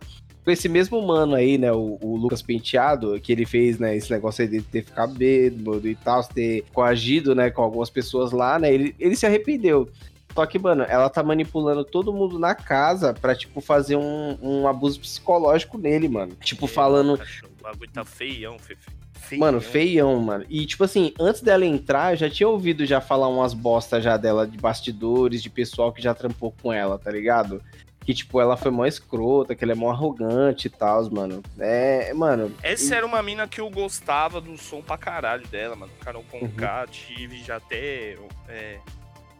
esse 0.52 0.68
mesmo 0.68 1.02
mano 1.06 1.36
aí, 1.36 1.58
né, 1.58 1.72
o, 1.72 1.98
o 2.02 2.16
Lucas 2.16 2.42
Penteado, 2.42 3.20
que 3.20 3.32
ele 3.32 3.46
fez, 3.46 3.80
né, 3.80 3.96
esse 3.96 4.12
negócio 4.12 4.44
aí 4.44 4.50
de 4.50 4.62
ter 4.62 4.84
ficado 4.84 5.14
bêbado 5.14 5.88
e 5.88 5.96
tal, 5.96 6.24
ter 6.24 6.66
coagido, 6.74 7.34
né, 7.34 7.50
com 7.50 7.62
algumas 7.62 7.90
pessoas 7.90 8.32
lá, 8.32 8.60
né, 8.60 8.74
ele, 8.74 8.96
ele 9.00 9.16
se 9.16 9.26
arrependeu. 9.26 9.90
Só 10.34 10.46
que, 10.46 10.58
mano, 10.58 10.84
ela 10.84 11.10
tá 11.10 11.22
manipulando 11.22 11.86
todo 11.86 12.12
mundo 12.12 12.40
na 12.40 12.56
casa 12.56 13.14
pra, 13.14 13.36
tipo, 13.36 13.62
fazer 13.62 13.96
um, 13.96 14.38
um 14.42 14.68
abuso 14.68 15.00
psicológico 15.00 15.78
nele, 15.78 16.10
mano. 16.10 16.36
Tipo, 16.42 16.66
falando, 16.66 17.20
Cachorro, 17.20 17.54
O 17.60 17.64
bagulho 17.64 17.92
tá 17.92 18.04
feião, 18.04 18.58
Fefe. 18.58 18.90
Feião. 19.14 19.40
Mano, 19.40 19.62
feião, 19.62 20.20
mano. 20.20 20.46
E, 20.50 20.66
tipo 20.66 20.84
assim, 20.84 21.14
antes 21.20 21.42
dela 21.42 21.66
entrar, 21.66 22.14
eu 22.14 22.18
já 22.18 22.30
tinha 22.30 22.50
ouvido 22.50 22.86
já 22.86 23.00
falar 23.00 23.30
umas 23.30 23.54
bostas 23.54 24.04
já 24.04 24.18
dela 24.18 24.46
de 24.46 24.58
bastidores, 24.58 25.42
de 25.42 25.50
pessoal 25.50 25.94
que 25.94 26.02
já 26.02 26.14
trampou 26.14 26.54
com 26.62 26.74
ela, 26.74 26.98
tá 26.98 27.10
ligado? 27.10 27.62
Que, 28.06 28.14
tipo, 28.14 28.42
ela 28.42 28.58
foi 28.58 28.70
mó 28.70 28.86
escrota, 28.86 29.56
que 29.56 29.64
ela 29.64 29.72
é 29.72 29.76
mó 29.76 29.90
arrogante 29.90 30.68
e 30.68 30.70
tal, 30.70 31.10
mano. 31.10 31.42
É, 31.58 32.14
mano. 32.14 32.54
Essa 32.62 32.96
era 32.96 33.06
uma 33.06 33.24
mina 33.24 33.48
que 33.48 33.62
eu 33.62 33.70
gostava 33.70 34.42
do 34.42 34.58
som 34.58 34.82
pra 34.82 34.98
caralho 34.98 35.48
dela, 35.48 35.76
mano. 35.76 35.92
Carol 36.02 36.24
Uhum. 36.34 36.40
Conká, 36.50 36.86
tive 36.88 37.42
já 37.42 37.56
até 37.58 38.18
é, 38.50 38.80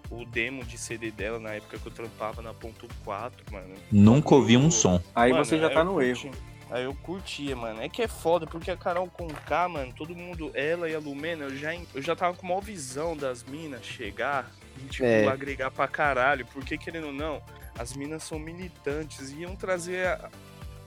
o 0.10 0.24
demo 0.26 0.64
de 0.64 0.78
CD 0.78 1.12
dela 1.12 1.40
na 1.40 1.52
época 1.56 1.78
que 1.78 1.86
eu 1.88 1.92
trampava 1.92 2.42
na 2.42 2.54
ponto 2.54 2.88
4, 3.04 3.44
mano. 3.52 3.76
Nunca 3.92 4.36
ouvi 4.36 4.56
um 4.56 4.72
som. 4.72 5.02
Aí 5.14 5.32
Mano, 5.34 5.44
você 5.44 5.58
já 5.60 5.70
tá 5.70 5.84
no 5.84 5.94
curti. 5.96 6.28
erro. 6.28 6.36
Aí 6.72 6.86
eu 6.86 6.94
curtia, 6.96 7.56
mano. 7.56 7.82
É 7.82 7.90
que 7.90 8.02
é 8.02 8.08
foda, 8.08 8.48
porque 8.48 8.72
a 8.72 8.78
Carol 8.78 9.08
Conká, 9.08 9.68
mano, 9.68 9.94
todo 9.96 10.16
mundo, 10.16 10.52
ela 10.54 10.90
e 10.90 10.96
a 10.96 11.00
Lumena, 11.00 11.44
eu 11.46 11.56
já, 11.58 11.76
eu 11.76 12.02
já 12.02 12.16
tava 12.16 12.36
com 12.36 12.48
uma 12.48 12.62
visão 12.62 13.16
das 13.16 13.44
minas 13.44 13.84
chegar 13.86 14.50
e, 14.78 14.88
tipo, 14.88 15.06
É. 15.06 15.28
agregar 15.28 15.70
pra 15.70 15.88
caralho. 15.88 16.46
Porque, 16.54 16.78
querendo 16.78 17.08
ou 17.08 17.14
não, 17.14 17.42
as 17.78 17.96
minas 17.96 18.24
são 18.24 18.38
militantes 18.40 19.32
e 19.32 19.42
iam 19.42 19.56
trazer 19.56 20.08
a- 20.08 20.30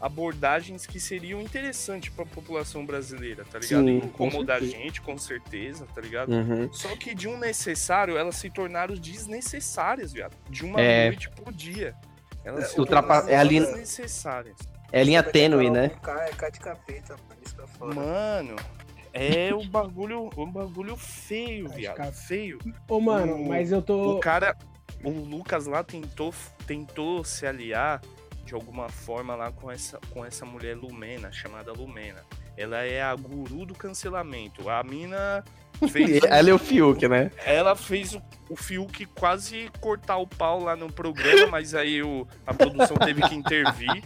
abordagens 0.01 0.87
que 0.87 1.01
seriam 1.01 1.41
interessantes 1.41 2.11
pra 2.11 2.25
população 2.27 2.85
brasileira, 2.85 3.45
tá 3.51 3.59
ligado? 3.59 3.85
Sim, 3.85 3.97
incomodar 3.97 4.59
a 4.59 4.61
gente, 4.65 5.01
com 5.01 5.17
certeza, 5.17 5.87
tá 5.95 6.01
ligado? 6.01 6.31
Uhum. 6.33 6.71
Só 6.73 6.95
que 6.97 7.15
de 7.15 7.27
um 7.27 7.39
necessário, 7.39 8.17
elas 8.17 8.37
se 8.37 8.51
tornaram 8.51 8.95
desnecessárias, 8.95 10.13
viado. 10.13 10.37
De 10.51 10.65
uma 10.65 10.81
É. 10.81 11.07
noite 11.07 11.31
por 11.31 11.53
dia. 11.53 11.95
Elas 12.45 12.69
se 12.73 12.79
Ultrapa- 12.79 13.21
tornaram 13.23 13.35
é 13.35 13.37
ali- 13.41 13.61
desnecessárias. 13.61 14.57
É 14.93 15.03
linha 15.03 15.21
Sabe 15.21 15.33
que 15.33 15.39
a 15.39 15.43
tênue, 15.43 15.71
né? 15.71 15.87
é 15.87 16.31
K 16.37 16.51
de 16.51 16.61
capeta, 16.61 17.17
mano. 17.29 17.41
Isso 17.45 17.57
que 17.57 17.63
é 17.63 17.67
foda. 17.67 17.95
Mano, 17.95 18.57
é 19.13 19.53
o 19.55 19.65
bagulho, 19.65 20.31
o 20.37 20.47
bagulho 20.47 20.97
feio, 20.97 21.69
viado. 21.69 22.13
Feio. 22.13 22.59
Ô, 22.89 23.01
mano, 23.01 23.35
O- 23.35 23.49
mas 23.49 23.73
eu 23.73 23.83
tô. 23.83 24.17
O 24.17 24.21
cara, 24.21 24.57
o 25.05 25.11
Lucas 25.11 25.67
lá 25.67 25.85
tentou, 25.85 26.35
tentou 26.67 27.25
se 27.25 27.47
aliar 27.47 28.01
de 28.45 28.55
alguma 28.55 28.89
forma 28.89 29.35
lá 29.35 29.51
com 29.51 29.71
essa, 29.71 29.99
com 30.11 30.25
essa 30.25 30.47
mulher 30.47 30.77
Lumena, 30.77 31.33
chamada 31.33 31.73
Lumena. 31.73 32.23
Ela 32.57 32.83
é 32.85 33.03
a 33.03 33.15
guru 33.15 33.67
do 33.67 33.75
cancelamento. 33.75 34.71
A 34.71 34.83
mina 34.83 35.45
fez. 35.91 36.23
Ela 36.25 36.51
é 36.51 36.55
o 36.55 36.59
Fiuk, 36.59 37.07
né? 37.07 37.31
Ela 37.45 37.77
fez 37.77 38.15
o, 38.15 38.23
o 38.49 38.57
Fiuk 38.57 39.05
quase 39.07 39.71
cortar 39.81 40.17
o 40.17 40.27
pau 40.27 40.63
lá 40.63 40.75
no 40.75 40.91
programa, 40.91 41.49
mas 41.49 41.75
aí 41.75 42.03
o, 42.03 42.27
a 42.47 42.55
produção 42.55 42.97
teve 42.97 43.21
que 43.29 43.35
intervir. 43.35 44.03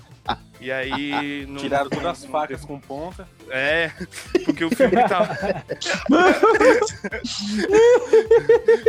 E 0.61 0.71
aí. 0.71 1.45
não- 1.49 1.57
Tiraram 1.57 1.91
todas 1.91 2.07
as 2.07 2.25
facas 2.25 2.65
com 2.65 2.79
ponta. 2.79 3.27
é, 3.51 3.91
porque 4.45 4.65
o 4.65 4.71
filme 4.71 4.97
tava. 5.09 5.37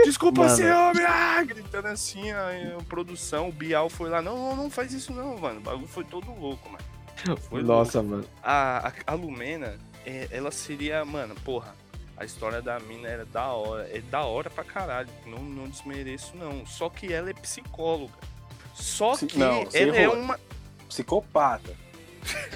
Desculpa 0.06 0.44
Mano. 0.44 0.56
ser 0.56 0.74
homem! 0.74 1.04
Ah! 1.06 1.44
Gritando 1.44 1.88
assim, 1.88 2.32
a, 2.32 2.50
a 2.80 2.84
produção, 2.84 3.50
o 3.50 3.52
Bial 3.52 3.90
foi 3.90 4.10
lá. 4.10 4.22
Não, 4.22 4.36
não, 4.38 4.56
não 4.56 4.70
faz 4.70 4.94
isso 4.94 5.12
não, 5.14 5.38
mano. 5.38 5.60
O 5.60 5.64
bagulho 5.64 5.88
foi 5.88 6.04
todo 6.04 6.32
louco, 6.34 6.70
mano. 6.70 7.38
Foi 7.50 7.62
Nossa, 7.64 8.02
mano. 8.02 8.26
A, 8.44 8.88
a, 8.88 8.92
a 9.08 9.14
Lumena, 9.14 9.76
é, 10.06 10.28
ela 10.32 10.52
seria, 10.52 11.04
mano, 11.06 11.36
porra. 11.44 11.76
A 12.18 12.26
história 12.26 12.62
da 12.62 12.80
mina 12.80 13.08
era 13.08 13.26
da 13.26 13.48
hora. 13.48 13.90
É 13.92 14.00
da 14.00 14.24
hora 14.24 14.50
pra 14.50 14.64
caralho. 14.64 15.10
Não, 15.26 15.40
não 15.40 15.68
desmereço, 15.68 16.34
não. 16.36 16.66
Só 16.68 16.88
que 16.90 17.12
ela 17.12 17.30
é 17.30 17.34
psicóloga. 17.34 18.14
Só 18.76 19.18
que 19.18 19.38
não, 19.38 19.68
ela 19.74 19.98
é 19.98 20.08
uma. 20.08 20.40
Psicopata. 20.92 21.74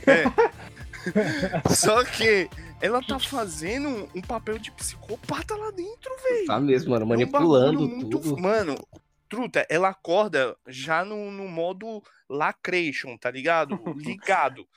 Só 1.74 2.04
que 2.04 2.50
ela 2.82 3.02
tá 3.02 3.18
fazendo 3.18 3.88
um, 3.88 4.10
um 4.16 4.22
papel 4.22 4.58
de 4.60 4.72
psicopata 4.72 5.56
lá 5.56 5.72
dentro, 5.72 6.12
velho. 6.24 6.46
Tá 6.46 6.60
mesmo, 6.60 6.92
mano, 6.92 7.04
É 7.04 7.06
um 7.06 7.10
manipulando 7.10 7.88
muito- 7.88 8.20
tudo. 8.20 8.38
Mano, 8.42 8.76
truta, 9.30 9.66
ela 9.70 9.90
acorda 9.90 10.56
já 10.68 11.06
no, 11.06 11.32
no 11.32 11.48
modo 11.48 12.04
lacration, 12.30 13.18
tá 13.18 13.32
ligado? 13.32 13.80
Ligado. 13.96 14.68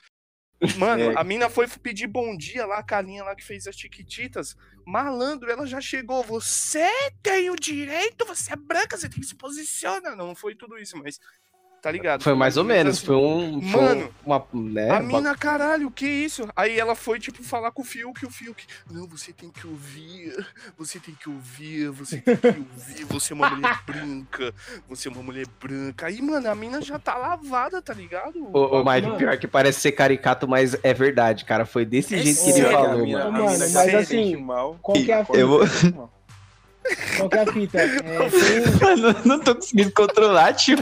Mano, 0.77 1.11
É. 1.11 1.13
a 1.17 1.23
mina 1.23 1.49
foi 1.49 1.67
pedir 1.67 2.07
bom 2.07 2.35
dia 2.35 2.65
lá, 2.65 2.79
a 2.79 2.83
carinha 2.83 3.23
lá 3.23 3.33
que 3.35 3.43
fez 3.45 3.65
as 3.67 3.75
chiquititas. 3.75 4.55
Malandro, 4.85 5.49
ela 5.49 5.65
já 5.65 5.79
chegou. 5.79 6.21
Você 6.23 6.89
tem 7.21 7.49
o 7.49 7.55
direito, 7.55 8.25
você 8.25 8.53
é 8.53 8.55
branca, 8.55 8.97
você 8.97 9.07
tem 9.07 9.19
que 9.21 9.25
se 9.25 9.35
posicionar. 9.35 10.15
Não, 10.17 10.27
não 10.27 10.35
foi 10.35 10.55
tudo 10.55 10.77
isso, 10.77 10.97
mas. 10.97 11.19
Tá 11.81 11.89
ligado? 11.91 12.23
Foi 12.23 12.33
mais 12.33 12.57
ou 12.57 12.63
Mas, 12.65 12.75
menos, 12.77 12.97
assim, 12.97 13.05
foi 13.05 13.15
um. 13.15 13.61
foi 13.61 13.81
Mano, 13.81 14.13
uma. 14.25 14.45
Né, 14.53 14.89
a 14.91 14.99
mina, 14.99 15.33
caralho, 15.35 15.89
que 15.89 16.05
isso? 16.05 16.45
Aí 16.55 16.77
ela 16.77 16.93
foi, 16.93 17.19
tipo, 17.19 17.41
falar 17.41 17.71
com 17.71 17.81
o 17.81 17.85
Fiuk, 17.85 18.21
e 18.21 18.27
o 18.27 18.29
Fiuk, 18.29 18.65
não, 18.91 19.07
você 19.07 19.31
tem 19.31 19.49
que 19.49 19.65
ouvir, 19.65 20.45
você 20.77 20.99
tem 20.99 21.15
que 21.15 21.29
ouvir, 21.29 21.89
você 21.89 22.17
tem 22.19 22.35
que 22.35 22.47
ouvir, 22.47 23.05
você 23.05 23.31
é 23.31 23.35
uma 23.35 23.49
mulher 23.49 23.79
branca, 23.87 24.53
você 24.89 25.07
é 25.07 25.11
uma 25.11 25.23
mulher 25.23 25.45
branca. 25.61 26.07
Aí, 26.07 26.21
mano, 26.21 26.49
a 26.49 26.55
mina 26.55 26.81
já 26.81 26.99
tá 26.99 27.15
lavada, 27.15 27.81
tá 27.81 27.93
ligado? 27.93 28.49
Ô, 28.53 28.79
ô 28.81 28.83
Mike, 28.83 29.07
Mano. 29.07 29.17
pior 29.17 29.37
que 29.37 29.47
parece 29.47 29.79
ser 29.79 29.93
caricato, 29.93 30.47
mas 30.47 30.75
é 30.83 30.93
verdade, 30.93 31.45
cara. 31.45 31.65
Foi 31.65 31.85
desse 31.85 32.13
É 32.15 32.17
jeito 32.17 32.39
que 32.43 32.49
ele 32.49 32.53
sério, 32.61 32.71
falou, 32.71 32.91
a 32.91 32.97
mina, 32.97 33.17
mano. 33.25 33.29
a 33.29 33.31
Mano, 33.31 33.51
mina 33.53 33.69
mas 33.73 33.95
assim, 33.95 34.35
mal. 34.35 34.77
qual 34.81 34.97
que 34.97 35.11
é 35.11 35.15
a 35.15 35.25
Eu 35.33 35.47
vou-. 35.47 36.18
Qual 37.17 37.29
que 37.29 37.37
é 37.37 37.41
a 37.41 37.51
fita? 37.53 37.79
É, 37.79 37.89
tem- 38.29 38.79
Mano, 38.81 39.15
não 39.25 39.39
tô 39.39 39.55
conseguindo 39.55 39.91
controlar, 39.91 40.53
tipo. 40.53 40.81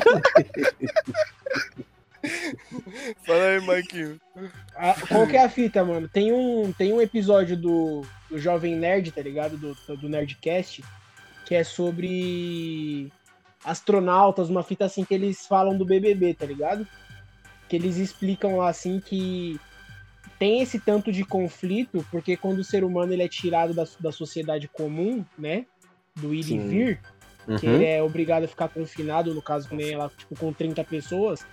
Fala 3.26 3.44
aí, 3.46 3.62
Marquinhos. 3.62 4.18
a- 4.76 4.96
qual 5.08 5.28
que 5.28 5.38
é 5.38 5.44
a 5.44 5.50
fita, 5.50 5.84
mano? 5.84 6.08
Tem 6.08 6.32
um, 6.32 6.72
tem 6.74 6.92
um 6.94 7.02
episódio 7.02 7.56
do, 7.56 8.06
do 8.30 8.38
Jovem 8.40 8.76
Nerd, 8.76 9.12
tá 9.12 9.22
ligado? 9.22 9.58
Do, 9.58 9.76
do 9.98 10.10
Nerdcast, 10.10 10.84
que 11.46 11.56
é 11.56 11.64
sobre 11.64 13.12
astronautas, 13.64 14.50
uma 14.50 14.64
fita 14.64 14.86
assim 14.86 15.04
que 15.04 15.14
eles 15.14 15.46
falam 15.46 15.78
do 15.78 15.86
BBB, 15.86 16.34
tá 16.34 16.46
ligado? 16.46 16.88
Que 17.70 17.76
eles 17.76 17.98
explicam 17.98 18.58
lá 18.58 18.70
assim 18.70 19.00
que 19.00 19.60
tem 20.40 20.62
esse 20.62 20.80
tanto 20.80 21.12
de 21.12 21.24
conflito, 21.26 22.06
porque 22.12 22.38
quando 22.38 22.60
o 22.60 22.64
ser 22.64 22.84
humano 22.84 23.12
ele 23.14 23.24
é 23.24 23.28
tirado 23.28 23.74
da, 23.74 23.86
da 24.00 24.12
sociedade 24.12 24.68
comum, 24.68 25.26
né? 25.38 25.66
Do 26.18 26.34
ir 26.34 26.44
Sim. 26.44 26.56
e 26.56 26.68
vir, 26.68 27.00
que 27.60 27.68
Uhum. 27.68 27.74
ele 27.76 27.86
é 27.86 28.04
obrigado 28.04 28.44
a 28.44 28.48
ficar 28.48 28.68
confinado, 28.68 29.34
no 29.34 29.42
caso, 29.42 29.70
que 29.70 29.76
nem 29.76 29.94
ela, 29.94 30.12
tipo, 30.18 30.36
com 30.38 30.52
30 30.52 30.84
pessoas, 30.84 31.46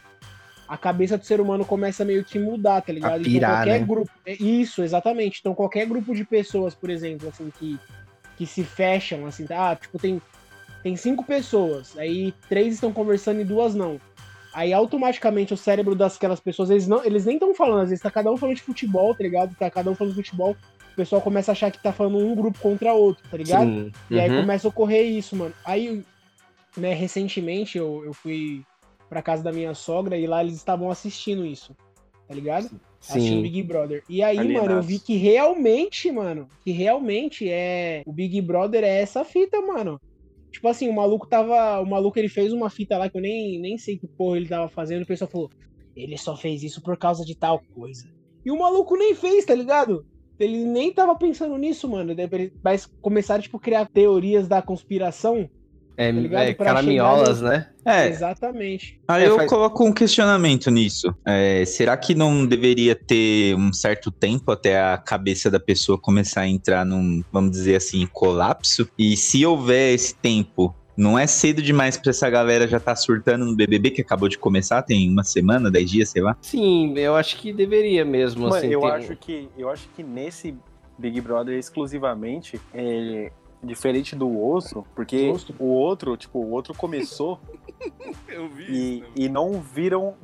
a 0.67 0.77
cabeça 0.77 1.17
do 1.19 1.25
ser 1.25 1.41
humano 1.41 1.65
começa 1.65 2.05
meio 2.05 2.25
que 2.25 2.39
mudar, 2.39 2.81
tá 2.81 2.93
ligado? 2.93 3.23
pirar, 3.23 3.59
qualquer 3.59 3.81
né? 3.81 3.87
grupo. 3.87 4.11
é 4.27 4.33
Isso, 4.33 4.83
exatamente. 4.83 5.39
Então 5.41 5.55
qualquer 5.55 5.87
grupo 5.87 6.15
de 6.15 6.25
pessoas, 6.25 6.75
por 6.75 6.91
exemplo, 6.91 7.29
assim, 7.29 7.53
que, 7.59 7.79
que 8.37 8.47
se 8.47 8.65
fecham, 8.65 9.27
assim, 9.27 9.47
tá? 9.47 9.71
Ah, 9.71 9.77
tipo, 9.77 9.99
tem, 9.99 10.21
tem 10.83 10.97
cinco 10.97 11.25
pessoas, 11.25 11.97
aí 11.99 12.33
três 12.49 12.75
estão 12.75 12.93
conversando 12.93 13.41
e 13.41 13.45
duas 13.45 13.75
não. 13.75 14.01
Aí 14.53 14.73
automaticamente 14.73 15.53
o 15.53 15.57
cérebro 15.57 15.95
daquelas 15.95 16.41
pessoas, 16.41 16.71
eles, 16.71 16.87
não, 16.87 17.05
eles 17.05 17.25
nem 17.27 17.37
estão 17.37 17.55
falando, 17.55 17.83
às 17.83 17.89
vezes 17.91 18.03
tá 18.03 18.11
cada 18.11 18.31
um 18.31 18.37
falando 18.37 18.57
de 18.57 18.63
futebol, 18.63 19.15
tá 19.15 19.23
ligado? 19.23 19.55
Tá 19.57 19.69
cada 19.71 19.91
um 19.91 19.95
falando 19.95 20.15
de 20.15 20.23
futebol, 20.23 20.57
o 20.95 20.97
pessoal 20.97 21.21
começa 21.21 21.51
a 21.51 21.53
achar 21.53 21.71
que 21.71 21.83
tá 21.83 21.93
falando 21.93 22.19
um 22.19 22.35
grupo 22.35 22.59
contra 22.61 22.95
outro, 22.95 23.29
tá 23.29 23.37
ligado? 23.37 23.69
Sim. 23.69 23.93
E 24.11 24.19
aí 24.19 24.31
uhum. 24.31 24.41
começa 24.43 24.67
a 24.67 24.71
ocorrer 24.71 25.05
isso, 25.05 25.37
mano. 25.37 25.53
Aí, 25.65 26.03
né, 26.77 26.95
recentemente 26.95 27.77
eu, 27.77 28.05
eu 28.05 28.15
fui 28.15 28.65
pra 29.09 29.21
casa 29.21 29.43
da 29.43 29.53
minha 29.53 29.75
sogra 29.75 30.17
e 30.17 30.27
lá 30.27 30.43
eles 30.43 30.55
estavam 30.55 30.91
assistindo 30.91 31.45
isso, 31.45 31.77
tá 32.29 32.35
ligado? 32.35 32.71
Assistindo 33.01 33.37
Sim. 33.37 33.43
Big 33.43 33.63
Brother. 33.65 34.03
E 34.09 34.23
aí, 34.23 34.37
mano, 34.53 34.77
eu 34.77 34.83
vi 34.83 34.99
que 34.99 35.17
realmente, 35.17 36.11
mano, 36.11 36.49
que 36.65 36.71
realmente 36.71 37.49
é. 37.51 38.03
O 38.07 38.13
Big 38.13 38.41
Brother 38.41 38.83
é 38.85 39.01
essa 39.01 39.25
fita, 39.25 39.61
mano. 39.61 40.01
Tipo 40.51 40.69
assim, 40.69 40.89
o 40.89 40.95
maluco 40.95 41.27
tava. 41.27 41.81
O 41.81 41.87
maluco 41.87 42.19
ele 42.19 42.29
fez 42.29 42.53
uma 42.53 42.71
fita 42.71 42.97
lá 42.97 43.11
que 43.11 43.19
eu 43.19 43.21
nem, 43.21 43.61
nem 43.61 43.77
sei 43.77 43.99
que 43.99 44.07
porra 44.07 44.37
ele 44.37 44.49
tava 44.49 44.69
fazendo. 44.69 45.03
O 45.03 45.07
pessoal 45.07 45.29
falou: 45.29 45.51
ele 45.97 46.17
só 46.17 46.37
fez 46.37 46.63
isso 46.63 46.81
por 46.81 46.97
causa 46.97 47.25
de 47.25 47.35
tal 47.35 47.61
coisa. 47.75 48.09
E 48.45 48.51
o 48.51 48.59
maluco 48.59 48.97
nem 48.97 49.15
fez, 49.15 49.45
tá 49.45 49.55
ligado? 49.55 50.07
Ele 50.39 50.65
nem 50.65 50.93
tava 50.93 51.15
pensando 51.17 51.57
nisso, 51.57 51.89
mano. 51.89 52.15
Mas 52.63 52.89
começaram, 53.01 53.43
tipo, 53.43 53.57
a 53.57 53.61
criar 53.61 53.89
teorias 53.93 54.49
da 54.49 54.61
conspiração. 54.61 55.49
É, 55.97 56.13
tá 56.13 56.19
ligado? 56.19 56.43
é 56.43 56.55
caraminholas, 56.55 57.39
chegar 57.39 57.51
né? 57.51 57.71
É, 57.87 58.09
Exatamente. 58.09 58.99
Aí 59.07 59.23
É, 59.23 59.29
eu 59.29 59.37
faz- 59.37 59.49
coloco 59.49 59.85
um 59.85 59.93
questionamento 59.93 60.69
nisso. 60.69 61.15
É, 61.25 61.65
será 61.65 61.97
que 61.97 62.17
não 62.17 62.45
deveria 62.45 62.97
ter 62.97 63.55
um 63.55 63.73
certo 63.73 64.11
tempo 64.11 64.51
até 64.51 64.81
a 64.81 64.99
cabeça 64.99 65.49
da 65.49 65.61
pessoa 65.61 65.97
começar 65.97 66.41
a 66.41 66.49
entrar 66.49 66.85
num, 66.85 67.23
vamos 67.33 67.53
dizer 67.53 67.77
assim, 67.77 68.09
colapso? 68.13 68.89
E 68.99 69.17
se 69.17 69.47
houver 69.47 69.95
esse 69.95 70.17
tempo, 70.21 70.75
não 70.97 71.19
é 71.19 71.27
cedo 71.27 71.61
demais 71.61 71.97
pra 71.97 72.11
essa 72.11 72.29
galera 72.31 72.69
já 72.69 72.79
tá 72.79 72.95
surtando 72.95 73.45
no 73.45 73.55
BBB 73.55 73.91
que 73.91 74.01
acabou 74.01 74.29
de 74.29 74.39
começar, 74.39 74.83
tem 74.83 75.11
uma 75.11 75.25
semana, 75.25 75.71
dez 75.71 75.91
dias, 75.91 76.11
sei 76.11 76.23
lá? 76.23 76.37
Sim, 76.41 76.97
eu 76.97 77.17
acho 77.17 77.37
que 77.37 77.53
deveria 77.53 78.05
mesmo. 78.05 78.43
Mano, 78.43 78.55
assim, 78.55 78.69
eu, 78.69 78.81
ter 78.81 78.91
acho 78.91 79.17
que, 79.17 79.49
eu 79.59 79.69
acho 79.69 79.89
que 79.91 80.03
nesse 80.03 80.57
Big 80.99 81.21
Brother 81.21 81.59
exclusivamente, 81.59 82.61
é 82.73 83.33
diferente 83.63 84.15
do 84.15 84.29
outro, 84.29 84.87
porque 84.95 85.33
o 85.59 85.67
outro, 85.67 86.17
tipo, 86.17 86.39
o 86.39 86.51
outro 86.51 86.75
começou 86.75 87.41
Eu 88.29 88.49
vi 88.49 88.65
e, 88.69 88.99
isso. 88.99 89.11
e 89.17 89.29
não 89.29 89.61
viram 89.61 90.15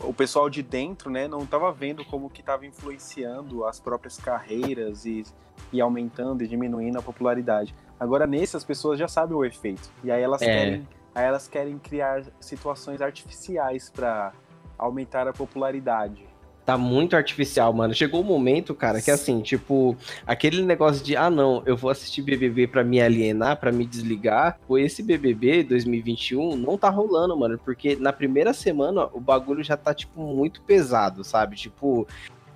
o 0.00 0.12
pessoal 0.12 0.50
de 0.50 0.62
dentro, 0.62 1.10
né, 1.10 1.26
não 1.26 1.46
tava 1.46 1.72
vendo 1.72 2.04
como 2.04 2.28
que 2.28 2.42
tava 2.42 2.66
influenciando 2.66 3.64
as 3.64 3.80
próprias 3.80 4.18
carreiras 4.18 5.06
e, 5.06 5.24
e 5.72 5.80
aumentando 5.80 6.42
e 6.42 6.48
diminuindo 6.48 6.98
a 6.98 7.02
popularidade. 7.02 7.74
Agora 8.02 8.26
nesse 8.26 8.56
as 8.56 8.64
pessoas 8.64 8.98
já 8.98 9.06
sabem 9.06 9.36
o 9.36 9.44
efeito 9.44 9.88
e 10.02 10.10
aí 10.10 10.20
elas 10.20 10.42
É. 10.42 10.46
querem, 10.46 10.88
aí 11.14 11.24
elas 11.24 11.46
querem 11.46 11.78
criar 11.78 12.24
situações 12.40 13.00
artificiais 13.00 13.88
para 13.90 14.32
aumentar 14.76 15.28
a 15.28 15.32
popularidade. 15.32 16.26
Tá 16.66 16.76
muito 16.76 17.14
artificial, 17.14 17.72
mano. 17.72 17.94
Chegou 17.94 18.20
o 18.20 18.24
momento, 18.24 18.74
cara, 18.74 19.00
que 19.00 19.08
assim, 19.10 19.40
tipo, 19.40 19.96
aquele 20.26 20.62
negócio 20.64 21.04
de, 21.04 21.16
ah, 21.16 21.30
não, 21.30 21.62
eu 21.64 21.76
vou 21.76 21.92
assistir 21.92 22.22
BBB 22.22 22.66
pra 22.66 22.82
me 22.82 23.00
alienar, 23.00 23.56
pra 23.58 23.70
me 23.70 23.86
desligar. 23.86 24.58
Pô, 24.66 24.76
esse 24.78 25.00
BBB 25.00 25.62
2021 25.62 26.56
não 26.56 26.76
tá 26.76 26.90
rolando, 26.90 27.36
mano, 27.36 27.56
porque 27.56 27.94
na 27.94 28.12
primeira 28.12 28.52
semana 28.52 29.08
o 29.12 29.20
bagulho 29.20 29.62
já 29.62 29.76
tá, 29.76 29.94
tipo, 29.94 30.20
muito 30.20 30.60
pesado, 30.62 31.22
sabe? 31.22 31.54
Tipo, 31.54 32.04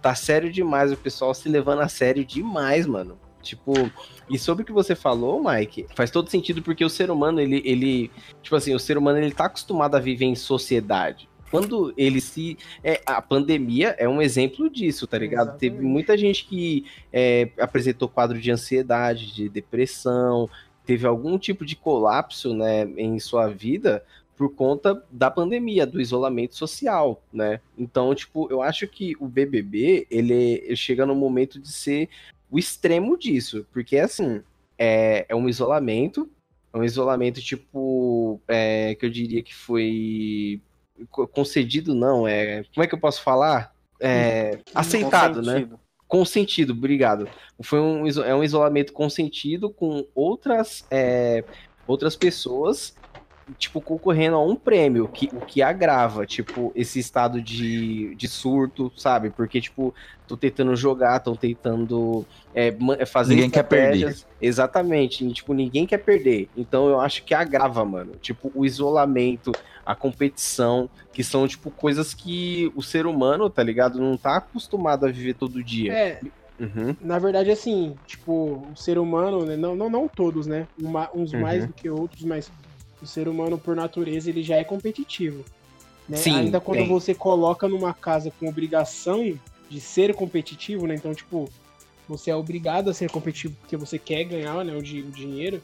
tá 0.03 0.13
sério 0.13 0.51
demais, 0.53 0.91
o 0.91 0.97
pessoal 0.97 1.33
se 1.35 1.49
levando 1.49 1.83
a 1.83 1.89
sério 1.89 2.25
demais, 2.25 2.85
mano. 2.85 3.17
Tipo, 3.47 3.73
e 4.29 4.39
sobre 4.39 4.63
o 4.63 4.67
que 4.67 4.73
você 4.73 4.95
falou, 4.95 5.43
Mike, 5.43 5.87
faz 5.95 6.11
todo 6.11 6.29
sentido 6.29 6.63
porque 6.63 6.85
o 6.85 6.91
ser 6.91 7.11
humano, 7.11 7.41
ele, 7.41 7.63
ele, 7.65 8.11
tipo 8.43 8.57
assim, 8.57 8.75
o 8.75 8.79
ser 8.79 8.99
humano, 8.99 9.19
ele 9.19 9.33
tá 9.33 9.47
acostumado 9.47 9.95
a 9.95 10.01
viver 10.01 10.27
em 10.27 10.35
sociedade. 10.35 11.29
Quando 11.51 11.95
ele 11.97 12.21
se. 12.21 12.59
É, 12.83 13.01
a 13.07 13.23
pandemia 13.23 13.95
é 13.99 14.09
um 14.09 14.21
exemplo 14.21 14.69
disso, 14.69 15.07
tá 15.07 15.17
ligado? 15.17 15.51
Exatamente. 15.51 15.61
Teve 15.61 15.83
muita 15.83 16.19
gente 16.19 16.45
que 16.45 16.85
é, 17.13 17.51
apresentou 17.59 18.09
quadro 18.09 18.39
de 18.39 18.51
ansiedade, 18.51 19.33
de 19.33 19.49
depressão, 19.49 20.51
teve 20.85 21.07
algum 21.07 21.39
tipo 21.39 21.65
de 21.65 21.77
colapso, 21.77 22.53
né, 22.53 22.83
em 22.97 23.19
sua 23.21 23.49
vida 23.49 24.03
por 24.37 24.55
conta 24.55 25.03
da 25.11 25.31
pandemia, 25.31 25.87
do 25.87 26.01
isolamento 26.01 26.55
social, 26.55 27.23
né? 27.33 27.59
Então, 27.77 28.15
tipo, 28.15 28.47
eu 28.51 28.61
acho 28.61 28.87
que 28.87 29.15
o 29.19 29.27
BBB, 29.27 30.07
ele 30.11 30.77
chega 30.77 31.07
no 31.07 31.15
momento 31.15 31.59
de 31.59 31.73
ser 31.73 32.11
o 32.51 32.59
extremo 32.59 33.19
disso, 33.19 33.67
porque 33.73 33.99
assim, 33.99 34.43
é, 34.79 35.27
é 35.29 35.35
um 35.35 35.49
isolamento, 35.49 36.29
é 36.73 36.79
um 36.79 36.85
isolamento 36.85 37.41
tipo, 37.41 38.41
é, 38.47 38.95
que 38.95 39.07
eu 39.07 39.11
diria 39.11 39.43
que 39.43 39.55
foi 39.55 40.61
co- 41.11 41.27
concedido, 41.27 41.95
não, 41.95 42.27
é, 42.27 42.65
como 42.75 42.85
é 42.85 42.87
que 42.87 42.95
eu 42.95 43.01
posso 43.01 43.23
falar? 43.23 43.75
É, 44.01 44.59
aceitado, 44.75 45.43
né? 45.43 45.69
Consentido. 46.07 46.73
Obrigado. 46.73 47.29
Foi 47.63 47.81
um, 47.81 48.07
é 48.07 48.35
um 48.35 48.45
isolamento 48.45 48.93
consentido 48.93 49.71
com 49.71 50.07
outras, 50.15 50.85
é, 50.91 51.43
outras 51.87 52.15
pessoas, 52.15 52.95
tipo, 53.55 53.81
concorrendo 53.81 54.37
a 54.37 54.45
um 54.45 54.57
prêmio, 54.57 55.09
que, 55.09 55.29
o 55.33 55.41
que 55.41 55.63
agrava, 55.63 56.27
tipo, 56.27 56.73
esse 56.75 56.99
estado 56.99 57.41
de, 57.41 58.15
de 58.17 58.29
surto, 58.29 58.93
sabe? 58.97 59.31
Porque, 59.31 59.61
tipo, 59.61 59.95
tô 60.27 60.37
tentando 60.37 60.75
jogar, 60.75 61.17
estão 61.17 61.37
tentando 61.37 62.25
é, 62.55 62.75
é, 62.99 63.07
fazer 63.07 63.35
Ninguém 63.35 63.51
quer 63.51 63.63
perder. 63.63 64.17
Exatamente, 64.41 65.25
e, 65.25 65.33
tipo, 65.33 65.55
ninguém 65.55 65.87
quer 65.87 65.99
perder. 65.99 66.49
Então 66.57 66.89
eu 66.89 67.01
acho 67.01 67.25
que 67.25 67.35
agrava, 67.35 67.85
mano. 67.85 68.13
Tipo, 68.21 68.51
o 68.55 68.65
isolamento, 68.65 69.53
a 69.85 69.95
competição, 69.95 70.91
que 71.13 71.23
são, 71.23 71.47
tipo, 71.47 71.71
coisas 71.71 72.13
que 72.15 72.71
o 72.75 72.83
ser 72.83 73.07
humano, 73.07 73.49
tá 73.49 73.63
ligado? 73.63 74.01
Não 74.01 74.17
tá 74.17 74.37
acostumado 74.37 75.07
a 75.07 75.11
viver 75.11 75.35
todo 75.35 75.63
dia. 75.63 75.93
É, 75.93 76.21
Uhum. 76.59 76.97
na 77.03 77.19
verdade, 77.19 77.51
assim, 77.51 77.95
tipo, 78.07 78.67
o 78.73 78.77
ser 78.77 78.99
humano, 78.99 79.45
né, 79.45 79.57
não, 79.57 79.77
não, 79.77 79.91
não 79.91 80.09
todos, 80.09 80.47
né? 80.47 80.67
uma- 80.81 81.11
uns 81.15 81.33
Uhum. 81.35 81.41
mais 81.41 81.67
do 81.67 81.73
que 81.75 81.89
outros, 81.91 82.25
mas 82.25 82.51
o 83.03 83.07
ser 83.07 83.29
humano, 83.29 83.59
por 83.59 83.77
natureza, 83.77 84.31
ele 84.31 84.43
já 84.43 84.57
é 84.57 84.65
competitivo. 84.65 85.45
Né? 86.09 86.17
Sim, 86.17 86.35
Ainda 86.37 86.61
quando 86.61 86.79
tem. 86.79 86.89
você 86.89 87.15
coloca 87.15 87.69
numa 87.69 87.93
casa 87.93 88.33
com 88.39 88.49
obrigação 88.49 89.39
de 89.69 89.81
ser 89.81 90.15
competitivo, 90.15 90.87
né? 90.87 90.95
Então, 90.95 91.13
tipo, 91.15 91.51
você 92.09 92.31
é 92.31 92.37
obrigado 92.37 92.89
a 92.91 92.95
ser 92.95 93.11
competitivo 93.11 93.55
porque 93.61 93.77
você 93.77 93.99
quer 93.99 94.25
ganhar 94.25 94.65
né, 94.65 94.75
o, 94.77 94.81
di- 94.83 95.01
o 95.03 95.11
dinheiro, 95.11 95.61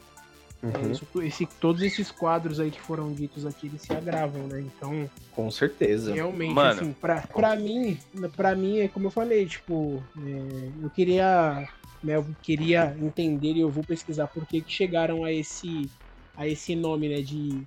é, 0.61 0.67
Uhum, 0.67 0.91
isso- 0.91 1.07
esse- 1.21 1.45
todos 1.59 1.81
esses 1.81 2.11
quadros 2.11 2.59
aí 2.59 2.69
que 2.71 2.81
foram 2.81 3.13
ditos 3.13 3.45
aqui, 3.45 3.67
eles 3.67 3.81
se 3.81 3.93
agravam, 3.93 4.45
né? 4.47 4.59
Então, 4.61 5.09
com 5.31 5.49
certeza. 5.49 6.13
realmente, 6.13 6.53
Mano. 6.53 6.81
assim, 6.81 6.93
pra, 6.93 7.21
pra 7.21 7.55
mim, 7.55 7.97
pra 8.35 8.53
mim, 8.55 8.79
é 8.79 8.87
como 8.89 9.07
eu 9.07 9.11
falei, 9.11 9.45
tipo, 9.45 10.03
é, 10.25 10.69
eu 10.83 10.89
queria, 10.89 11.67
né, 12.03 12.15
eu 12.17 12.25
queria 12.41 12.95
entender 13.01 13.53
e 13.53 13.61
eu 13.61 13.69
vou 13.69 13.83
pesquisar 13.83 14.27
por 14.27 14.45
que 14.45 14.61
que 14.61 14.71
chegaram 14.71 15.23
a 15.23 15.31
esse, 15.31 15.89
a 16.35 16.47
esse 16.47 16.75
nome, 16.75 17.09
né, 17.09 17.21
de 17.21 17.63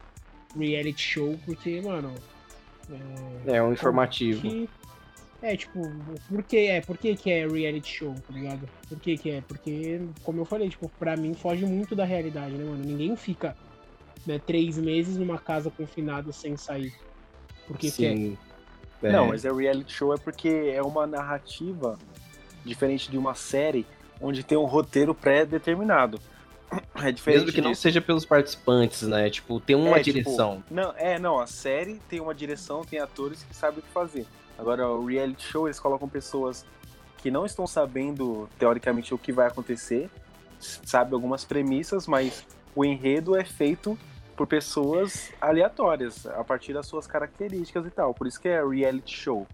reality 0.58 1.00
show, 1.02 1.38
porque, 1.44 1.80
mano, 1.80 2.12
É 3.46 3.62
um 3.62 3.72
informativo. 3.72 4.40
que 4.42 4.68
é 5.42 5.56
tipo, 5.56 5.80
por 6.28 6.42
que 6.42 6.56
é, 6.56 6.80
por 6.80 6.96
que 6.96 7.14
que 7.14 7.30
é 7.30 7.46
reality 7.46 7.88
show, 7.88 8.14
tá 8.14 8.32
ligado? 8.32 8.68
Por 8.88 8.98
que 8.98 9.16
que 9.18 9.30
é? 9.30 9.40
Porque, 9.42 10.00
como 10.22 10.40
eu 10.40 10.44
falei, 10.44 10.68
tipo, 10.68 10.88
pra 10.98 11.16
mim 11.16 11.34
foge 11.34 11.64
muito 11.64 11.94
da 11.94 12.04
realidade, 12.04 12.54
né, 12.54 12.64
mano? 12.64 12.82
Ninguém 12.82 13.14
fica 13.16 13.56
né, 14.26 14.40
três 14.44 14.78
meses 14.78 15.16
numa 15.16 15.38
casa 15.38 15.70
confinada 15.70 16.32
sem 16.32 16.56
sair. 16.56 16.94
Porque. 17.66 17.90
Sim. 17.90 18.38
É. 19.02 19.12
Não, 19.12 19.28
mas 19.28 19.44
é 19.44 19.52
reality 19.52 19.92
show 19.92 20.14
é 20.14 20.16
porque 20.16 20.48
é 20.48 20.82
uma 20.82 21.06
narrativa 21.06 21.98
diferente 22.64 23.10
de 23.10 23.18
uma 23.18 23.34
série 23.34 23.86
onde 24.20 24.42
tem 24.42 24.56
um 24.56 24.64
roteiro 24.64 25.14
pré-determinado. 25.14 26.18
É 27.02 27.12
diferente 27.12 27.40
Mesmo 27.42 27.52
que 27.54 27.60
não 27.60 27.70
disso. 27.72 27.82
seja 27.82 28.00
pelos 28.00 28.24
participantes, 28.24 29.02
né? 29.02 29.28
Tipo, 29.30 29.60
tem 29.60 29.76
uma 29.76 29.98
É, 29.98 30.02
tipo, 30.02 30.18
direção. 30.18 30.64
Não, 30.70 30.92
é, 30.96 31.18
não, 31.18 31.38
a 31.38 31.46
série 31.46 32.00
tem 32.08 32.20
uma 32.20 32.34
direção, 32.34 32.82
tem 32.82 32.98
atores 32.98 33.42
que 33.44 33.54
sabem 33.54 33.80
o 33.80 33.82
que 33.82 33.88
fazer. 33.90 34.26
Agora, 34.58 34.88
o 34.88 35.04
reality 35.04 35.44
show, 35.44 35.66
eles 35.66 35.78
colocam 35.78 36.08
pessoas 36.08 36.64
que 37.18 37.30
não 37.30 37.44
estão 37.44 37.66
sabendo, 37.66 38.48
teoricamente, 38.58 39.12
o 39.12 39.18
que 39.18 39.30
vai 39.32 39.46
acontecer, 39.46 40.08
sabe 40.58 41.12
algumas 41.14 41.44
premissas, 41.44 42.06
mas 42.06 42.46
o 42.74 42.84
enredo 42.84 43.36
é 43.36 43.44
feito 43.44 43.98
por 44.34 44.46
pessoas 44.46 45.30
aleatórias, 45.40 46.26
a 46.26 46.42
partir 46.44 46.72
das 46.72 46.86
suas 46.86 47.06
características 47.06 47.86
e 47.86 47.90
tal. 47.90 48.14
Por 48.14 48.26
isso 48.26 48.40
que 48.40 48.48
é 48.48 48.64
reality 48.66 49.16
show. 49.16 49.46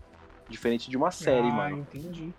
Diferente 0.49 0.91
de 0.91 0.97
uma 0.97 1.11
série, 1.11 1.49
ah, 1.49 1.53
mano. 1.53 1.79
entendi. 1.79 2.33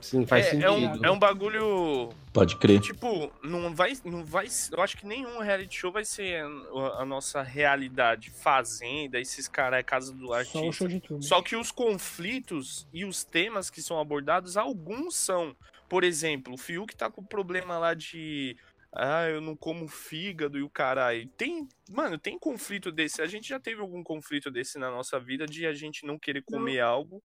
Sim, 0.00 0.26
faz 0.26 0.46
é, 0.46 0.50
sentido. 0.50 0.66
é 0.66 0.70
um, 0.70 1.04
é 1.04 1.10
um 1.10 1.18
bagulho 1.18 2.10
Pode 2.32 2.56
crer. 2.56 2.80
Tipo, 2.80 3.32
não 3.42 3.74
vai, 3.74 3.92
não 4.04 4.24
vai. 4.24 4.46
Eu 4.70 4.80
acho 4.80 4.96
que 4.96 5.04
nenhum 5.04 5.40
reality 5.40 5.76
show 5.76 5.90
vai 5.90 6.04
ser 6.04 6.44
a, 6.44 7.02
a 7.02 7.04
nossa 7.04 7.42
realidade. 7.42 8.30
Fazenda, 8.30 9.18
esses 9.18 9.48
caras 9.48 9.80
é 9.80 9.82
casa 9.82 10.12
do 10.12 10.26
Só 10.26 10.30
o 10.30 10.34
artista. 10.34 10.72
show 10.72 10.88
de 10.88 11.00
tudo. 11.00 11.24
Só 11.24 11.42
que 11.42 11.56
os 11.56 11.72
conflitos 11.72 12.86
e 12.92 13.04
os 13.04 13.24
temas 13.24 13.68
que 13.68 13.82
são 13.82 13.98
abordados, 13.98 14.56
alguns 14.56 15.16
são. 15.16 15.56
Por 15.88 16.04
exemplo, 16.04 16.54
o 16.54 16.58
Fiuk 16.58 16.94
tá 16.94 17.10
com 17.10 17.24
problema 17.24 17.78
lá 17.78 17.94
de. 17.94 18.56
Ah, 18.92 19.28
eu 19.28 19.40
não 19.40 19.56
como 19.56 19.88
fígado 19.88 20.56
e 20.56 20.62
o 20.62 20.70
caralho. 20.70 21.28
Tem. 21.36 21.68
Mano, 21.90 22.16
tem 22.16 22.38
conflito 22.38 22.92
desse. 22.92 23.20
A 23.22 23.26
gente 23.26 23.48
já 23.48 23.58
teve 23.58 23.80
algum 23.80 24.04
conflito 24.04 24.52
desse 24.52 24.78
na 24.78 24.90
nossa 24.90 25.18
vida 25.18 25.46
de 25.46 25.66
a 25.66 25.72
gente 25.72 26.06
não 26.06 26.16
querer 26.16 26.42
comer 26.42 26.78
algo. 26.78 27.20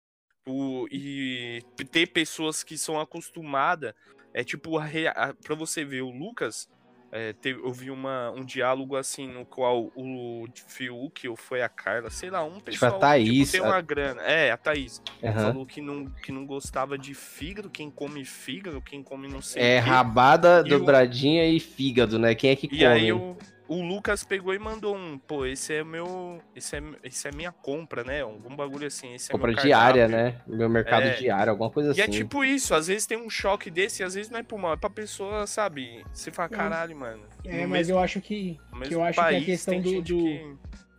O- 0.47 0.87
e 0.91 1.61
ter 1.91 2.07
pessoas 2.07 2.63
que 2.63 2.77
são 2.77 2.99
acostumadas. 2.99 3.93
É 4.33 4.43
tipo, 4.43 4.77
a, 4.77 4.85
a, 5.15 5.33
pra 5.33 5.55
você 5.55 5.83
ver, 5.83 6.01
o 6.01 6.09
Lucas. 6.09 6.67
É, 7.13 7.33
teve, 7.33 7.59
eu 7.59 7.73
vi 7.73 7.91
uma, 7.91 8.31
um 8.31 8.45
diálogo 8.45 8.95
assim 8.95 9.27
no 9.27 9.45
qual 9.45 9.91
o 9.93 10.45
Fiuk 10.69 11.27
ou 11.27 11.35
foi 11.35 11.61
a 11.61 11.67
Carla, 11.67 12.09
sei 12.09 12.29
lá, 12.29 12.41
um 12.41 12.55
a 12.55 12.61
pessoal 12.61 12.93
que, 12.93 12.99
Thaís, 13.01 13.39
tipo, 13.39 13.51
tem 13.51 13.59
a- 13.59 13.63
uma 13.65 13.81
grana. 13.81 14.21
É, 14.21 14.49
a 14.49 14.55
Thaís. 14.55 15.01
Aham. 15.21 15.33
Falou 15.51 15.65
que 15.65 15.81
não, 15.81 16.05
que 16.05 16.31
não 16.31 16.45
gostava 16.45 16.97
de 16.97 17.13
fígado, 17.13 17.69
quem 17.69 17.91
come 17.91 18.23
fígado, 18.23 18.81
quem 18.81 19.03
come 19.03 19.27
não 19.27 19.41
sei 19.41 19.61
É 19.61 19.79
rabada, 19.79 20.61
E 20.65 20.69
dobradinha 20.69 21.45
e 21.45 21.59
fígado, 21.59 22.17
né? 22.17 22.33
Quem 22.33 22.51
é 22.51 22.55
que 22.55 22.67
E 22.67 22.69
come? 22.69 22.85
aí 22.85 23.11
o, 23.11 23.37
o 23.73 23.81
Lucas 23.81 24.23
pegou 24.23 24.53
e 24.53 24.59
mandou 24.59 24.95
um, 24.95 25.17
pô, 25.17 25.45
esse 25.45 25.73
é 25.73 25.83
meu. 25.83 26.41
Esse 26.55 26.75
é, 26.77 26.81
esse 27.03 27.27
é 27.27 27.31
minha 27.31 27.51
compra, 27.51 28.03
né? 28.03 28.21
Algum 28.21 28.53
bagulho 28.55 28.85
assim. 28.87 29.13
Esse 29.13 29.31
é 29.31 29.33
Compra 29.33 29.51
meu 29.53 29.61
diária, 29.61 30.07
né? 30.07 30.41
Meu 30.45 30.69
mercado 30.69 31.03
É. 31.03 31.13
diário, 31.15 31.51
alguma 31.51 31.69
coisa 31.69 31.89
E 31.89 31.91
assim. 31.93 32.01
é 32.01 32.07
tipo 32.07 32.43
isso, 32.43 32.75
às 32.75 32.87
vezes 32.87 33.05
tem 33.05 33.17
um 33.17 33.29
choque 33.29 33.71
desse, 33.71 34.01
e 34.01 34.05
às 34.05 34.13
vezes 34.13 34.29
não 34.29 34.39
é 34.39 34.43
pro 34.43 34.57
mal, 34.57 34.73
é 34.73 34.77
pra 34.77 34.89
pessoa, 34.89 35.47
sabe? 35.47 36.03
Você 36.13 36.31
fala, 36.31 36.49
É. 36.51 36.55
caralho, 36.55 36.95
mano. 36.97 37.23
É, 37.45 37.59
mas 37.61 37.69
mesmo- 37.87 37.93
eu 37.93 37.99
acho 37.99 38.19
que, 38.19 38.59
que 38.87 38.93
eu 38.93 39.01
acho 39.03 39.13
que 39.15 39.19
a 39.21 39.23
país 39.23 39.45
questão 39.45 39.79
do- 39.79 40.01
do- 40.01 40.17
que- 40.17 40.55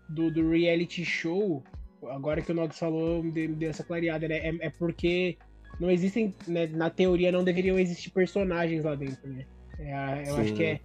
do, 0.09 0.31
do 0.31 0.51
reality 0.51 1.05
show, 1.05 1.63
agora 2.11 2.41
que 2.41 2.53
o 2.53 2.55
Nox 2.55 2.79
falou, 2.79 3.23
me 3.23 3.31
deu 3.31 3.51
me 3.51 3.57
deu 3.57 3.69
essa 3.71 3.85
clareada, 3.85 4.27
né? 4.27 4.39
É, 4.39 4.67
é 4.67 4.71
porque 4.71 5.37
não 5.79 5.91
existem, 5.91 6.35
né, 6.49 6.67
na 6.69 6.89
teoria 6.91 7.31
não 7.31 7.45
deveriam 7.45 7.79
existir 7.79 8.11
personagens 8.11 8.85
lá 8.85 8.95
dentro, 8.95 9.29
né? 9.29 9.45
É 9.79 10.25
eu 10.29 10.37
acho 10.37 10.49
Sim. 10.49 10.55
que 10.55 10.65
é, 10.65 10.81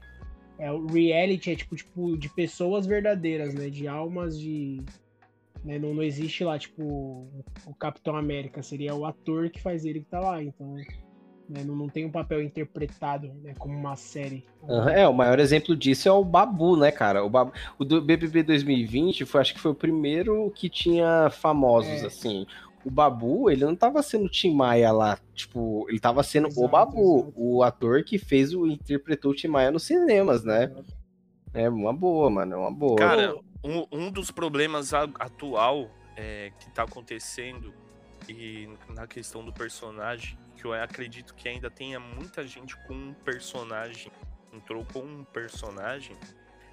é 0.60 0.72
o 0.72 0.86
reality 0.86 1.52
é 1.52 1.56
tipo, 1.56 1.76
tipo 1.76 2.18
de 2.18 2.30
pessoas 2.30 2.86
verdadeiras, 2.86 3.54
né? 3.54 3.70
De 3.70 3.88
almas 3.88 4.40
de 4.40 4.82
né, 5.64 5.78
não, 5.78 5.94
não 5.94 6.04
existe 6.04 6.44
lá, 6.44 6.58
tipo, 6.58 6.84
o 7.66 7.74
Capitão 7.78 8.16
América, 8.16 8.62
seria 8.64 8.96
o 8.96 9.06
ator 9.06 9.50
que 9.50 9.62
faz 9.62 9.86
ele 9.86 10.00
que 10.00 10.06
tá 10.06 10.20
lá, 10.20 10.42
então 10.42 10.76
né, 11.50 11.64
não, 11.66 11.76
não 11.76 11.90
tem 11.90 12.06
um 12.06 12.12
papel 12.12 12.42
interpretado 12.42 13.34
né, 13.44 13.54
como 13.58 13.78
uma 13.78 13.96
série. 13.96 14.46
Aham, 14.70 14.90
É, 14.92 15.08
o 15.08 15.14
maior 15.14 15.40
exemplo 15.40 15.76
disso 15.76 16.08
é 16.08 16.12
o 16.12 16.24
Babu, 16.24 16.78
né, 16.78 16.92
cara? 16.92 17.24
O, 17.24 17.30
Babu, 17.30 17.54
o 17.80 17.86
do 17.86 18.02
BBB 18.02 18.44
2020 18.44 19.26
foi, 19.26 19.42
acho 19.42 19.54
que 19.54 19.60
foi 19.60 19.72
o 19.72 19.76
primeiro 19.76 20.52
que 20.56 20.70
tinha 20.70 21.30
famosos, 21.30 22.04
É. 22.04 22.08
assim. 22.08 22.46
O 22.88 22.90
Babu, 22.90 23.50
ele 23.50 23.66
não 23.66 23.76
tava 23.76 24.02
sendo 24.02 24.30
Tim 24.30 24.56
Maia 24.56 24.94
lá, 24.94 25.20
tipo, 25.34 25.86
ele 25.90 26.00
tava 26.00 26.24
sendo 26.24 26.46
o 26.46 26.52
Exato, 26.52 26.68
Babu, 26.70 27.20
exato. 27.20 27.34
o 27.36 27.62
ator 27.62 28.02
que 28.02 28.18
fez 28.18 28.54
o 28.54 28.66
interpretou 28.66 29.32
o 29.32 29.36
Tim 29.36 29.50
Maia 29.50 29.70
nos 29.72 29.84
cinemas, 29.84 30.46
né? 30.46 30.74
É 31.54 31.70
uma 31.70 31.92
boa, 31.92 32.30
mano, 32.30 32.54
é 32.54 32.58
uma 32.58 32.72
boa. 32.72 32.96
Cara, 32.96 33.36
um, 33.62 33.86
um 33.92 34.10
dos 34.10 34.32
problemas 34.32 34.94
atual 34.94 35.90
é, 36.16 36.54
que 36.58 36.70
tá 36.72 36.84
acontecendo 36.84 37.74
e 38.30 38.70
na 38.96 39.06
questão 39.06 39.44
do 39.44 39.52
personagem, 39.52 40.38
que 40.56 40.64
eu 40.64 40.72
acredito 40.74 41.36
que 41.36 41.50
ainda 41.50 41.70
tenha 41.70 42.00
muita 42.00 42.48
gente 42.48 42.78
com 42.88 42.94
um 42.94 43.14
personagem, 43.14 44.10
entrou 44.54 44.86
com 44.94 45.00
um 45.00 45.26
personagem, 45.26 46.16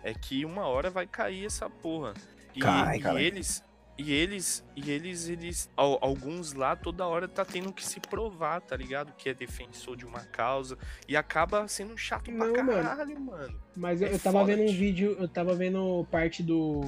é 0.04 0.14
que 0.14 0.44
uma 0.44 0.68
hora 0.68 0.90
vai 0.90 1.08
cair 1.08 1.46
essa 1.46 1.68
porra. 1.68 2.14
E, 2.54 2.60
Cai, 2.60 3.00
e 3.00 3.24
eles. 3.24 3.64
E 3.96 4.12
eles, 4.12 4.64
e 4.74 4.90
eles, 4.90 5.28
eles, 5.28 5.70
al- 5.76 5.98
alguns 6.00 6.52
lá 6.52 6.74
toda 6.74 7.06
hora 7.06 7.28
tá 7.28 7.44
tendo 7.44 7.72
que 7.72 7.84
se 7.86 8.00
provar, 8.00 8.60
tá 8.60 8.76
ligado? 8.76 9.12
Que 9.16 9.28
é 9.28 9.34
defensor 9.34 9.96
de 9.96 10.04
uma 10.04 10.18
causa 10.20 10.76
e 11.08 11.16
acaba 11.16 11.68
sendo 11.68 11.96
chato 11.96 12.28
Não, 12.32 12.52
pra 12.52 12.64
mano. 12.64 12.82
caralho, 12.82 13.20
mano. 13.20 13.60
Mas 13.76 14.02
eu, 14.02 14.08
É 14.08 14.14
eu 14.14 14.18
tava 14.18 14.40
foda, 14.40 14.56
vendo 14.56 14.68
um 14.68 14.74
vídeo, 14.74 15.16
eu 15.18 15.28
tava 15.28 15.54
vendo 15.54 16.04
parte 16.10 16.42
do, 16.42 16.80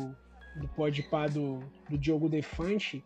do 0.57 0.67
podpah 0.75 1.29
do, 1.29 1.61
do 1.89 1.97
Diogo 1.97 2.29
Defante. 2.29 3.05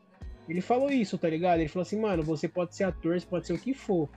Ele 0.49 0.63
falou 0.63 0.91
isso, 0.91 1.19
tá 1.19 1.29
ligado? 1.29 1.61
Ele 1.61 1.69
falou 1.69 1.83
assim, 1.83 2.01
mano, 2.01 2.23
você 2.23 2.49
pode 2.49 2.75
ser 2.75 2.85
ator, 2.85 3.21
você 3.21 3.27
pode 3.27 3.47
ser 3.47 3.53
o 3.53 3.59
que 3.59 3.75
for, 3.75 4.09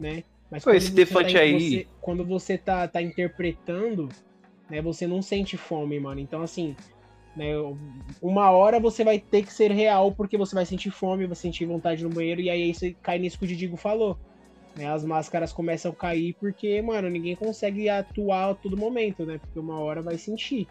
né? 0.00 0.24
Mas 0.50 0.64
Pô, 0.64 0.70
quando 0.70 0.76
esse 0.78 0.88
você 0.88 0.94
Defante 0.96 1.32
tá, 1.34 1.38
aí- 1.40 1.60
você- 1.60 1.86
quando 2.00 2.24
você 2.24 2.58
tá, 2.58 2.88
tá 2.88 3.00
interpretando, 3.00 4.08
né, 4.68 4.82
você 4.82 5.06
não 5.06 5.22
sente 5.22 5.56
fome, 5.56 5.98
mano. 6.00 6.20
Então, 6.20 6.42
assim, 6.42 6.76
né, 7.36 7.52
uma 8.20 8.50
hora 8.50 8.78
você 8.78 9.02
vai 9.04 9.18
ter 9.18 9.42
que 9.42 9.52
ser 9.52 9.70
real 9.70 10.12
porque 10.12 10.36
você 10.36 10.54
vai 10.54 10.66
sentir 10.66 10.90
fome, 10.90 11.26
vai 11.26 11.36
sentir 11.36 11.64
vontade 11.64 12.02
no 12.04 12.10
banheiro, 12.10 12.40
e 12.40 12.50
aí 12.50 12.74
você 12.74 12.94
cai 13.02 13.18
nisso 13.18 13.38
que 13.38 13.44
o 13.44 13.48
Didigo 13.48 13.76
falou. 13.76 14.18
Né, 14.74 14.86
as 14.86 15.04
máscaras 15.04 15.52
começam 15.52 15.92
a 15.92 15.94
cair 15.94 16.34
porque, 16.40 16.80
mano, 16.80 17.10
ninguém 17.10 17.36
consegue 17.36 17.88
atuar 17.90 18.50
a 18.50 18.54
todo 18.54 18.74
momento, 18.74 19.26
né? 19.26 19.38
Porque 19.38 19.58
uma 19.58 19.78
hora 19.78 20.00
vai 20.00 20.16
sentir. 20.16 20.66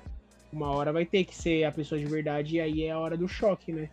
Uma 0.52 0.72
hora 0.72 0.92
vai 0.92 1.06
ter 1.06 1.24
que 1.24 1.36
ser 1.36 1.66
a 1.66 1.72
pessoa 1.72 2.00
de 2.00 2.08
verdade 2.08 2.56
e 2.56 2.62
aí 2.62 2.84
é 2.84 2.92
a 2.92 3.00
hora 3.00 3.16
do 3.16 3.28
choque, 3.28 3.72
né? 3.72 3.90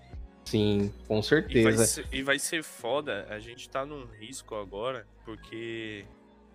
Sim, 0.46 0.90
com 1.06 1.18
E 1.18 1.20
vai, 1.20 1.22
certeza. 1.22 1.86
ser, 1.86 2.06
e 2.10 2.22
vai 2.22 2.38
ser 2.38 2.62
foda, 2.62 3.26
a 3.28 3.38
gente 3.38 3.68
tá 3.68 3.84
num 3.84 4.06
risco 4.18 4.54
agora, 4.54 5.06
porque 5.26 6.06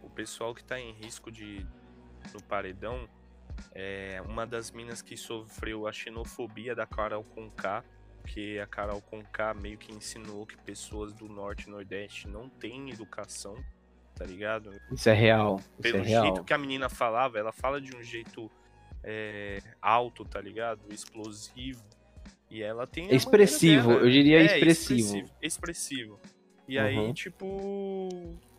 o 0.02 0.10
pessoal 0.10 0.56
que 0.56 0.64
tá 0.64 0.80
em 0.80 0.92
risco 0.94 1.32
de 1.32 1.64
no 2.34 2.42
paredão 2.42 3.08
é 3.74 4.22
uma 4.28 4.46
das 4.46 4.72
minas 4.72 5.02
que 5.02 5.18
sofreu 5.18 5.88
a 5.88 5.92
xenofobia 5.92 6.76
da 6.76 6.86
Carol 6.86 7.24
Conká, 7.24 7.84
que 8.26 8.60
a 8.60 8.66
Carol 8.68 9.02
Conká 9.02 9.54
meio 9.54 9.78
que 9.78 9.92
ensinou 9.92 10.46
que 10.46 10.58
pessoas 10.58 11.14
do 11.14 11.28
norte 11.28 11.68
e 11.68 11.70
nordeste 11.70 12.28
não 12.28 12.48
têm 12.50 12.90
educação, 12.90 13.56
tá 14.16 14.26
ligado? 14.26 14.72
Isso 14.92 15.10
é 15.10 15.14
real. 15.14 15.58
Isso 15.58 15.82
Pelo 15.82 15.98
é 15.98 16.02
real. 16.02 16.24
jeito 16.26 16.44
que 16.44 16.54
a 16.54 16.58
menina 16.58 16.88
falava, 16.90 17.38
ela 17.38 17.52
fala 17.52 17.82
de 17.82 17.96
um 17.96 18.02
jeito 18.04 18.50
é, 19.04 19.60
alto, 19.82 20.24
tá 20.24 20.40
ligado? 20.40 20.82
Explosivo. 20.90 21.84
E 22.50 22.62
ela 22.62 22.86
tem. 22.86 23.14
Expressivo, 23.14 23.92
eu 23.94 24.10
diria 24.10 24.40
É, 24.40 24.46
expressivo. 24.46 25.00
expressivo. 25.18 25.30
expressivo. 25.42 26.20
E 26.68 26.78
Uhum. 26.78 26.84
aí, 26.86 27.14
tipo, 27.14 27.46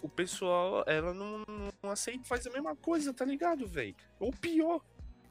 o 0.02 0.08
pessoal, 0.08 0.84
ela 0.86 1.14
não, 1.14 1.42
não 1.82 1.90
aceita, 1.90 2.24
faz 2.24 2.46
a 2.46 2.50
mesma 2.50 2.76
coisa, 2.76 3.14
tá 3.14 3.24
ligado, 3.24 3.66
velho? 3.66 3.94
Ou 4.20 4.30
pior. 4.30 4.80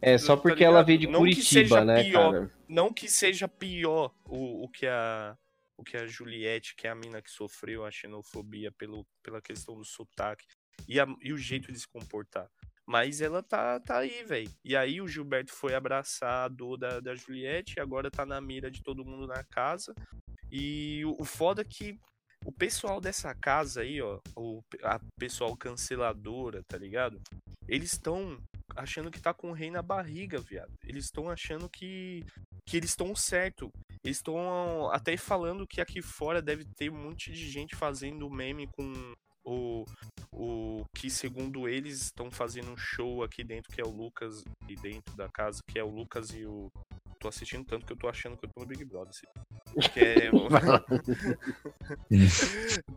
É 0.01 0.17
só 0.17 0.35
tá 0.35 0.41
porque 0.41 0.63
ela 0.63 0.73
ligado? 0.81 0.85
veio 0.87 0.99
de 0.99 1.07
Não 1.07 1.13
que 1.13 1.19
Curitiba, 1.35 1.43
seja 1.45 1.85
né, 1.85 2.03
pior. 2.03 2.31
cara? 2.33 2.51
Não 2.67 2.91
que 2.93 3.07
seja 3.09 3.47
pior 3.47 4.13
o, 4.25 4.63
o 4.65 4.69
que 4.69 4.87
a. 4.87 5.37
O 5.75 5.83
porque 5.83 5.97
a 5.97 6.05
Juliette, 6.05 6.75
que 6.75 6.87
é 6.87 6.91
a 6.91 6.95
mina 6.95 7.21
que 7.21 7.29
sofreu 7.31 7.83
a 7.83 7.91
xenofobia 7.91 8.71
pelo, 8.71 9.05
pela 9.23 9.41
questão 9.41 9.75
do 9.75 9.83
sotaque 9.83 10.45
e, 10.87 10.99
a, 10.99 11.05
e 11.19 11.33
o 11.33 11.37
jeito 11.37 11.71
de 11.71 11.79
se 11.79 11.87
comportar. 11.87 12.47
Mas 12.85 13.21
ela 13.21 13.41
tá, 13.41 13.79
tá 13.79 13.97
aí, 13.97 14.23
velho. 14.23 14.49
E 14.63 14.75
aí 14.77 15.01
o 15.01 15.07
Gilberto 15.07 15.51
foi 15.51 15.73
abraçar 15.73 16.45
a 16.45 16.47
dor 16.47 16.77
da, 16.77 16.99
da 16.99 17.15
Juliette 17.15 17.73
e 17.77 17.79
agora 17.81 18.11
tá 18.11 18.25
na 18.25 18.39
mira 18.39 18.69
de 18.69 18.81
todo 18.83 19.03
mundo 19.03 19.25
na 19.27 19.43
casa. 19.43 19.93
E 20.51 21.03
o, 21.05 21.21
o 21.21 21.25
foda 21.25 21.63
é 21.63 21.65
que 21.65 21.99
o 22.45 22.51
pessoal 22.51 22.99
dessa 22.99 23.33
casa 23.33 23.81
aí, 23.81 24.01
ó, 24.01 24.19
o 24.35 24.61
a 24.83 24.99
pessoal 25.17 25.55
canceladora, 25.55 26.63
tá 26.63 26.77
ligado? 26.77 27.21
Eles 27.67 27.93
estão 27.93 28.37
achando 28.75 29.11
que 29.11 29.21
tá 29.21 29.33
com 29.33 29.49
o 29.49 29.53
rei 29.53 29.71
na 29.71 29.81
barriga, 29.81 30.39
viado. 30.39 30.73
Eles 30.83 31.05
estão 31.05 31.29
achando 31.29 31.69
que 31.69 32.23
que 32.65 32.77
eles 32.77 32.91
estão 32.91 33.15
certo. 33.15 33.71
Eles 34.03 34.17
estão 34.17 34.89
até 34.91 35.15
falando 35.17 35.67
que 35.67 35.81
aqui 35.81 36.01
fora 36.01 36.41
deve 36.41 36.65
ter 36.77 36.89
um 36.89 36.97
monte 36.97 37.31
de 37.31 37.49
gente 37.49 37.75
fazendo 37.75 38.29
meme 38.29 38.67
com 38.67 39.13
o, 39.45 39.85
o 40.31 40.85
que 40.95 41.09
segundo 41.09 41.67
eles 41.67 42.01
estão 42.03 42.31
fazendo 42.31 42.71
um 42.71 42.77
show 42.77 43.23
aqui 43.23 43.43
dentro 43.43 43.71
que 43.71 43.81
é 43.81 43.83
o 43.83 43.91
Lucas 43.91 44.43
e 44.67 44.75
dentro 44.75 45.15
da 45.15 45.27
casa 45.27 45.61
que 45.67 45.77
é 45.77 45.83
o 45.83 45.89
Lucas 45.89 46.29
e 46.29 46.45
o 46.45 46.71
tô 47.23 47.29
assistindo 47.29 47.63
tanto 47.65 47.85
que 47.85 47.93
eu 47.93 47.97
tô 47.97 48.09
achando 48.09 48.35
que 48.37 48.45
eu 48.45 48.49
tô 48.49 48.59
no 48.61 48.67
Big 48.67 48.83
Brother 48.83 49.09
assim. 49.09 49.25
que 49.93 49.99
é 49.99 50.29
o... 50.35 50.49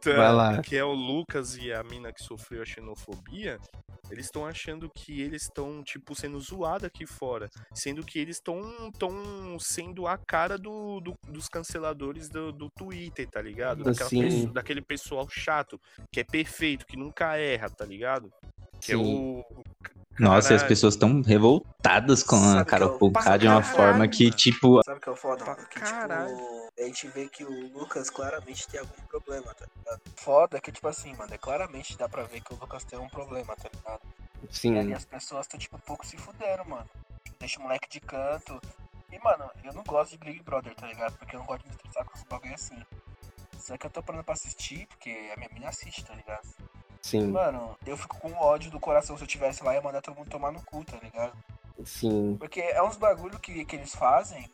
Vai 0.05 0.33
lá. 0.33 0.61
que 0.63 0.77
é 0.77 0.85
o 0.85 0.93
Lucas 0.93 1.57
e 1.57 1.73
a 1.73 1.83
mina 1.85 2.13
que 2.13 2.23
sofreu 2.23 2.63
a 2.63 2.67
xenofobia 2.67 3.59
eles 4.11 4.27
estão 4.27 4.47
achando 4.47 4.89
que 4.89 5.21
eles 5.21 5.43
estão, 5.43 5.83
tipo, 5.83 6.15
sendo 6.15 6.39
zoados 6.41 6.85
aqui 6.85 7.07
fora. 7.07 7.51
Sendo 7.75 8.05
que 8.05 8.19
eles 8.19 8.37
estão 8.37 8.91
tão 8.99 9.59
sendo 9.59 10.07
a 10.07 10.17
cara 10.17 10.57
do, 10.57 11.01
do 11.01 11.15
dos 11.29 11.49
canceladores 11.49 12.29
do, 12.29 12.53
do 12.53 12.71
Twitter, 12.71 13.29
tá 13.29 13.43
ligado? 13.43 13.83
Pessoa- 13.83 14.47
daquele 14.53 14.81
pessoal 14.81 15.29
chato, 15.29 15.81
que 16.13 16.21
é 16.21 16.25
perfeito, 16.25 16.87
que 16.87 16.97
nunca 16.97 17.37
erra, 17.37 17.69
tá 17.69 17.85
ligado? 17.85 18.33
Que 18.81 18.93
é 18.93 18.97
Sim. 18.97 19.05
o. 19.05 19.45
Nossa, 20.19 20.53
e 20.53 20.57
as 20.57 20.63
Caralho. 20.63 20.69
pessoas 20.69 20.95
estão 20.95 21.21
revoltadas 21.23 22.23
com 22.23 22.37
a 22.37 22.39
Sabe 22.39 22.65
que 22.65 22.71
Carol 22.71 22.99
Conká 22.99 23.37
de 23.37 23.47
uma 23.47 23.61
Pra 23.61 23.71
forma 23.71 24.09
que, 24.09 24.25
caralho, 24.25 24.37
tipo, 24.37 24.83
Sabe 24.85 24.99
o 24.99 25.01
que 25.01 25.09
é 25.09 25.13
o 25.13 25.17
foda, 25.17 25.45
Pra 25.45 25.55
mano? 25.55 25.69
Que, 25.69 25.81
caralho. 25.81 26.37
tipo, 26.37 26.69
a 26.79 26.83
gente 26.85 27.09
vê 27.09 27.29
que 27.29 27.45
o 27.45 27.73
Lucas 27.73 28.09
claramente 28.11 28.67
tem 28.69 28.81
algum 28.81 29.03
problema, 29.09 29.55
tá 29.55 29.67
ligado? 29.77 30.01
Foda 30.17 30.61
que, 30.61 30.73
tipo 30.73 30.89
assim, 30.89 31.15
mano, 31.15 31.35
é 31.35 31.39
claramente 31.39 31.97
dá 31.99 32.09
pra 32.09 32.23
ver 32.23 32.41
que 32.41 32.53
o 32.55 32.57
Lucas 32.59 32.85
tem 32.85 32.99
um 32.99 33.09
problema, 33.09 33.55
tá 33.57 33.69
ligado? 33.75 34.01
E 34.65 34.69
ali 34.79 34.89
Sim. 34.89 34.93
as 34.95 35.05
pessoas 35.05 35.43
estão, 35.47 35.59
tipo, 35.59 35.77
um 35.77 35.81
pouco 35.81 36.07
se 36.07 36.17
fudendo, 36.17 36.65
mano. 36.69 36.89
Deixa 37.39 37.59
o 37.59 37.63
moleque 37.63 37.89
de 37.89 38.01
canto. 38.01 38.61
E, 39.13 39.19
mano, 39.19 39.51
eu 39.65 39.73
não 39.73 39.83
gosto 39.85 40.13
de 40.13 40.19
Big 40.19 40.43
Brother, 40.43 40.75
tá 40.75 40.87
ligado? 40.87 41.17
Porque 41.19 41.37
eu 41.37 41.41
não 41.41 41.47
gosto 41.47 41.63
de 41.63 41.69
me 41.69 41.75
estressar 41.77 42.05
com 42.05 42.17
os 42.17 42.25
bagulho 42.25 42.55
assim. 42.55 42.77
Só 43.59 43.77
que 43.77 43.87
eu 43.87 43.91
tô 43.91 44.03
parando 44.03 44.25
pra 44.25 44.35
assistir, 44.35 44.87
porque 44.87 45.11
a 45.33 45.37
minha 45.37 45.49
menina 45.49 45.69
assiste, 45.69 46.05
tá 46.05 46.15
ligado? 46.15 46.47
Sim. 47.03 47.29
Mano, 47.31 47.77
eu 47.87 47.97
fico 47.97 48.19
com 48.19 48.33
ódio 48.35 48.71
do 48.71 48.81
coração 48.81 49.17
se 49.17 49.23
eu 49.23 49.29
tivesse 49.29 49.63
lá 49.63 49.73
e 49.73 49.77
ia 49.77 49.83
mandar 49.83 50.03
todo 50.03 50.17
mundo 50.17 50.29
tomar 50.31 50.51
no 50.53 50.63
cu, 50.63 50.85
tá 50.85 50.97
ligado? 51.03 51.33
Sim. 51.85 52.37
Porque 52.39 52.61
é 52.61 52.83
uns 52.83 52.97
bagulho 52.97 53.39
que, 53.39 53.65
que 53.65 53.77
eles 53.77 53.95
fazem 53.95 54.49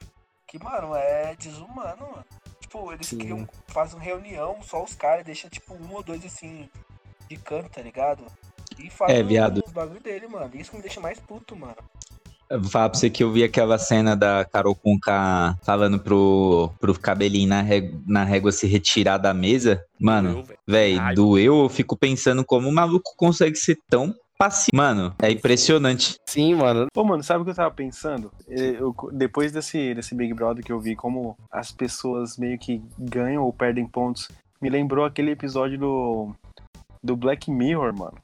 que, 0.47 0.63
mano, 0.63 0.95
é 0.95 1.35
desumano, 1.37 2.11
mano. 2.11 2.25
Tipo, 2.61 2.93
eles 2.93 3.07
Sim. 3.07 3.19
criam, 3.19 3.49
fazem 3.69 3.99
reunião, 3.99 4.63
só 4.63 4.83
os 4.83 4.95
caras, 4.95 5.25
deixa 5.25 5.49
tipo 5.49 5.75
um 5.75 5.95
ou 5.95 6.03
dois 6.03 6.25
assim 6.25 6.69
de 7.29 7.37
canto, 7.37 7.71
tá 7.71 7.81
ligado? 7.81 8.27
E 8.79 8.91
fazem 8.91 9.17
É, 9.17 9.23
viado. 9.23 9.63
os 9.65 9.73
bagulho 9.73 10.01
dele, 10.01 10.27
mano. 10.27 10.55
Isso 10.55 10.75
me 10.75 10.83
deixa 10.83 11.01
mais 11.01 11.19
puto, 11.19 11.57
mano. 11.57 11.77
Eu 12.53 12.61
vou 12.61 12.71
falar 12.71 12.89
pra 12.91 12.99
você 12.99 13.09
que 13.11 13.23
eu 13.25 13.33
vi 13.33 13.43
aquela 13.43 13.79
cena 13.79 14.15
da 14.17 14.45
Carol 14.45 14.75
Conká 14.75 15.57
falando 15.63 15.99
pro, 15.99 16.71
pro 16.81 16.99
cabelinho 16.99 17.49
na, 17.49 17.63
ré- 17.63 17.93
na 18.07 18.25
régua 18.25 18.53
se 18.53 18.67
retirar 18.67 19.19
da 19.19 19.33
mesa. 19.35 19.83
Mano, 20.01 20.45
velho. 20.67 21.15
doeu, 21.15 21.63
eu 21.63 21.69
fico 21.69 21.97
pensando 21.97 22.45
como 22.45 22.69
o 22.69 22.73
maluco 22.73 23.15
consegue 23.17 23.57
ser 23.57 23.79
tão 23.89 24.15
passivo. 24.39 24.77
Mano, 24.77 25.15
é 25.23 25.31
impressionante. 25.31 26.17
Sim, 26.29 26.55
mano. 26.57 26.87
Pô, 26.93 27.05
mano, 27.05 27.23
sabe 27.23 27.43
o 27.43 27.45
que 27.45 27.51
eu 27.53 27.55
tava 27.55 27.71
pensando? 27.71 28.31
Eh, 28.49 28.77
eu- 28.79 28.95
depois 29.13 29.53
desse, 29.53 29.95
desse 29.95 30.15
Big 30.15 30.35
Brother 30.35 30.65
que 30.65 30.73
eu 30.73 30.81
vi 30.81 30.97
como 30.97 31.37
as 31.51 31.71
pessoas 31.71 32.37
meio 32.37 32.59
que 32.59 32.83
ganham 32.99 33.45
ou 33.45 33.53
perdem 33.53 33.87
pontos, 33.87 34.29
me 34.61 34.69
lembrou 34.69 35.05
aquele 35.05 35.31
episódio 35.31 35.79
do, 35.79 36.35
do 37.03 37.17
Black 37.17 37.51
Mirror, 37.51 37.97
mano. 37.97 38.19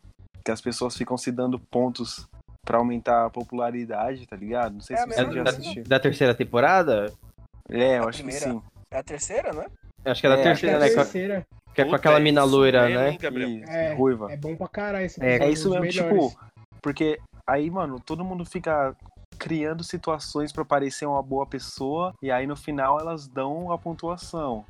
Que 0.44 0.50
as 0.50 0.60
pessoas 0.60 0.96
ficam 0.96 1.16
se 1.16 1.30
dando 1.30 1.58
pontos 1.58 2.26
pra 2.68 2.76
aumentar 2.76 3.24
a 3.24 3.30
popularidade, 3.30 4.26
tá 4.26 4.36
ligado? 4.36 4.74
Não 4.74 4.80
sei 4.82 4.94
É 4.94 4.98
se 5.00 5.06
você 5.06 5.32
já 5.32 5.42
da, 5.42 5.50
assistiu. 5.50 5.84
da 5.84 5.98
terceira 5.98 6.34
temporada? 6.34 7.10
É, 7.66 7.96
eu 7.98 8.04
A 8.04 8.08
acho 8.10 8.22
que 8.22 8.30
sim. 8.30 8.62
É 8.90 8.98
a 8.98 9.02
terceira, 9.02 9.52
não 9.54 9.62
é? 9.62 9.66
Acho 10.04 10.20
que 10.20 10.26
é 10.26 10.30
da 10.30 10.36
É, 10.36 10.50
Acho 10.50 10.60
que 10.60 10.66
é 10.66 10.70
terceira, 10.70 10.76
a 10.76 10.80
né? 10.80 10.88
Terceira. 10.94 11.46
Que 11.74 11.80
é 11.80 11.84
com 11.86 11.94
aquela 11.94 12.20
mina 12.20 12.44
loira, 12.44 12.82
mesmo, 12.88 12.98
né? 12.98 13.10
hein, 13.42 13.64
É, 13.66 13.94
ruiva. 13.94 14.30
É 14.30 14.36
bom 14.36 14.54
pra 14.54 14.68
caralho 14.68 15.06
esse 15.06 15.22
É, 15.22 15.38
É 15.38 15.50
isso 15.50 15.70
mesmo, 15.70 15.80
melhores. 15.82 16.32
tipo, 16.32 16.40
porque 16.82 17.18
aí, 17.48 17.70
mano, 17.70 17.98
todo 18.00 18.22
mundo 18.24 18.44
fica 18.44 18.94
criando 19.38 19.82
situações 19.82 20.52
pra 20.52 20.64
parecer 20.64 21.06
uma 21.06 21.22
boa 21.22 21.46
pessoa 21.46 22.12
e 22.20 22.30
aí 22.30 22.46
no 22.46 22.56
final 22.56 23.00
elas 23.00 23.26
dão 23.26 23.72
a 23.72 23.78
pontuação. 23.78 24.64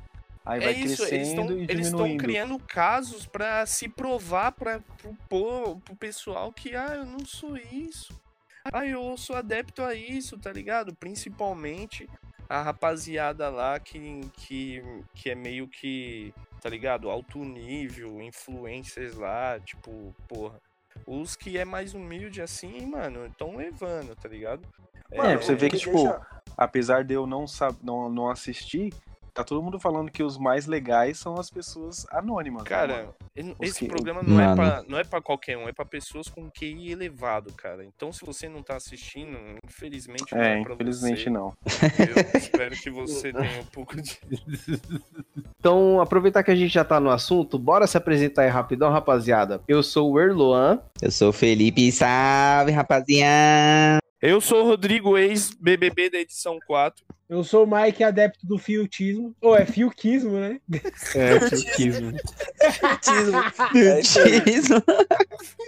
Aí 0.45 0.61
É 0.61 0.63
vai 0.65 0.73
isso, 0.73 1.03
eles 1.05 1.27
estão 1.29 1.45
crescendo 1.45 1.71
eles 1.71 1.87
estão 1.87 2.17
criando 2.17 2.59
casos 2.59 3.25
pra 3.25 3.65
se 3.65 3.87
provar 3.87 4.51
para 4.53 4.79
pro, 5.27 5.79
pro 5.79 5.95
pessoal 5.95 6.51
que 6.51 6.75
ah, 6.75 6.95
eu 6.95 7.05
não 7.05 7.25
sou 7.25 7.57
isso. 7.57 8.19
Ah, 8.71 8.85
eu 8.85 9.15
sou 9.17 9.35
adepto 9.35 9.81
a 9.83 9.93
isso, 9.93 10.37
tá 10.37 10.51
ligado? 10.51 10.93
Principalmente 10.95 12.09
a 12.47 12.61
rapaziada 12.61 13.49
lá 13.49 13.79
que, 13.79 14.21
que, 14.33 14.83
que 15.13 15.29
é 15.29 15.35
meio 15.35 15.67
que, 15.67 16.33
tá 16.61 16.69
ligado? 16.69 17.09
Alto 17.09 17.39
nível, 17.45 18.21
influencers 18.21 19.15
lá, 19.15 19.59
tipo, 19.59 20.15
porra. 20.27 20.59
Os 21.05 21.35
que 21.35 21.57
é 21.57 21.63
mais 21.65 21.93
humilde 21.93 22.41
assim, 22.41 22.85
mano, 22.87 23.27
estão 23.27 23.55
levando, 23.55 24.15
tá 24.15 24.27
ligado? 24.27 24.67
É, 25.11 25.17
pra 25.17 25.37
você 25.37 25.53
o 25.53 25.57
ver 25.57 25.69
que, 25.69 25.77
tipo, 25.77 25.93
deixa- 25.93 26.21
apesar 26.57 27.03
de 27.03 27.13
eu 27.13 27.25
não, 27.25 27.47
sab... 27.47 27.75
não, 27.81 28.09
não 28.09 28.29
assistir, 28.29 28.93
tá 29.33 29.43
todo 29.43 29.61
mundo 29.61 29.79
falando 29.79 30.11
que 30.11 30.23
os 30.23 30.37
mais 30.37 30.65
legais 30.65 31.17
são 31.17 31.35
as 31.35 31.49
pessoas 31.49 32.05
anônimas. 32.11 32.63
né, 32.63 32.69
Cara, 32.69 33.09
Os 33.37 33.55
esse 33.61 33.79
que- 33.79 33.87
programa 33.87 34.21
não 34.23 34.39
é, 34.39 34.55
pra, 34.55 34.83
não 34.87 34.97
é 34.99 35.03
pra 35.03 35.21
qualquer 35.21 35.57
um, 35.57 35.67
é 35.67 35.71
pra 35.73 35.85
pessoas 35.85 36.27
com 36.27 36.49
QI 36.49 36.91
elevado, 36.91 37.53
cara. 37.53 37.83
Então, 37.85 38.11
se 38.11 38.25
você 38.25 38.47
não 38.49 38.61
tá 38.61 38.75
assistindo, 38.75 39.37
infelizmente 39.65 40.33
não 40.33 40.41
É, 40.41 40.59
é 40.59 40.63
pra 40.63 40.73
infelizmente 40.73 41.23
você. 41.23 41.29
não. 41.29 41.53
Eu 41.65 41.65
espero 42.39 42.75
que 42.75 42.89
você 42.89 43.31
tenha 43.33 43.61
um 43.61 43.65
pouco 43.65 44.01
de. 44.01 44.19
Então, 45.59 45.99
aproveitar 46.01 46.43
que 46.43 46.51
a 46.51 46.55
gente 46.55 46.73
já 46.73 46.83
tá 46.83 46.99
no 46.99 47.09
assunto, 47.09 47.57
bora 47.59 47.85
se 47.87 47.97
apresentar 47.97 48.43
aí 48.43 48.49
rapidão, 48.49 48.91
rapaziada. 48.91 49.61
Eu 49.67 49.83
sou 49.83 50.11
o 50.11 50.19
Erloan. 50.19 50.79
Eu 51.01 51.11
sou 51.11 51.29
o 51.29 51.33
Felipe, 51.33 51.91
salve, 51.91 52.71
rapaziada. 52.71 53.99
Eu 54.21 54.41
sou 54.41 54.63
o 54.63 54.65
Rodrigo, 54.65 55.17
ex-BBB 55.17 56.09
da 56.09 56.17
edição 56.17 56.59
4. 56.67 57.05
Eu 57.29 57.41
sou 57.41 57.63
o 57.63 57.67
Mike, 57.71 58.03
adepto 58.03 58.45
do 58.45 58.57
fiotismo. 58.57 59.33
Ou 59.39 59.55
é 59.55 59.65
fioquismo, 59.65 60.37
né? 60.37 60.59
É. 61.15 61.37
É 63.77 63.99
isso 64.01 64.19
aí. 64.19 64.41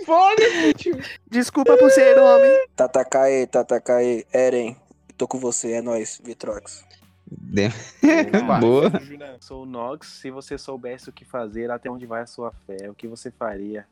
Foda-se. 0.05 0.91
Desculpa 1.29 1.77
por 1.77 1.89
ser 1.91 2.19
homem. 2.19 2.67
Tatakae, 2.75 3.47
Tatakae, 3.47 4.25
Eren. 4.33 4.75
Tô 5.17 5.29
com 5.29 5.39
você, 5.39 5.71
é 5.73 5.81
nóis, 5.81 6.19
Vitrox. 6.21 6.83
Boa. 8.59 8.91
Sou 9.39 9.63
o 9.63 9.65
Nox, 9.65 10.07
se 10.19 10.29
você 10.29 10.57
soubesse 10.57 11.09
o 11.09 11.13
que 11.13 11.23
fazer, 11.23 11.71
até 11.71 11.89
onde 11.89 12.05
vai 12.05 12.23
a 12.23 12.27
sua 12.27 12.51
fé, 12.67 12.89
o 12.89 12.93
que 12.93 13.07
você 13.07 13.31
faria? 13.31 13.87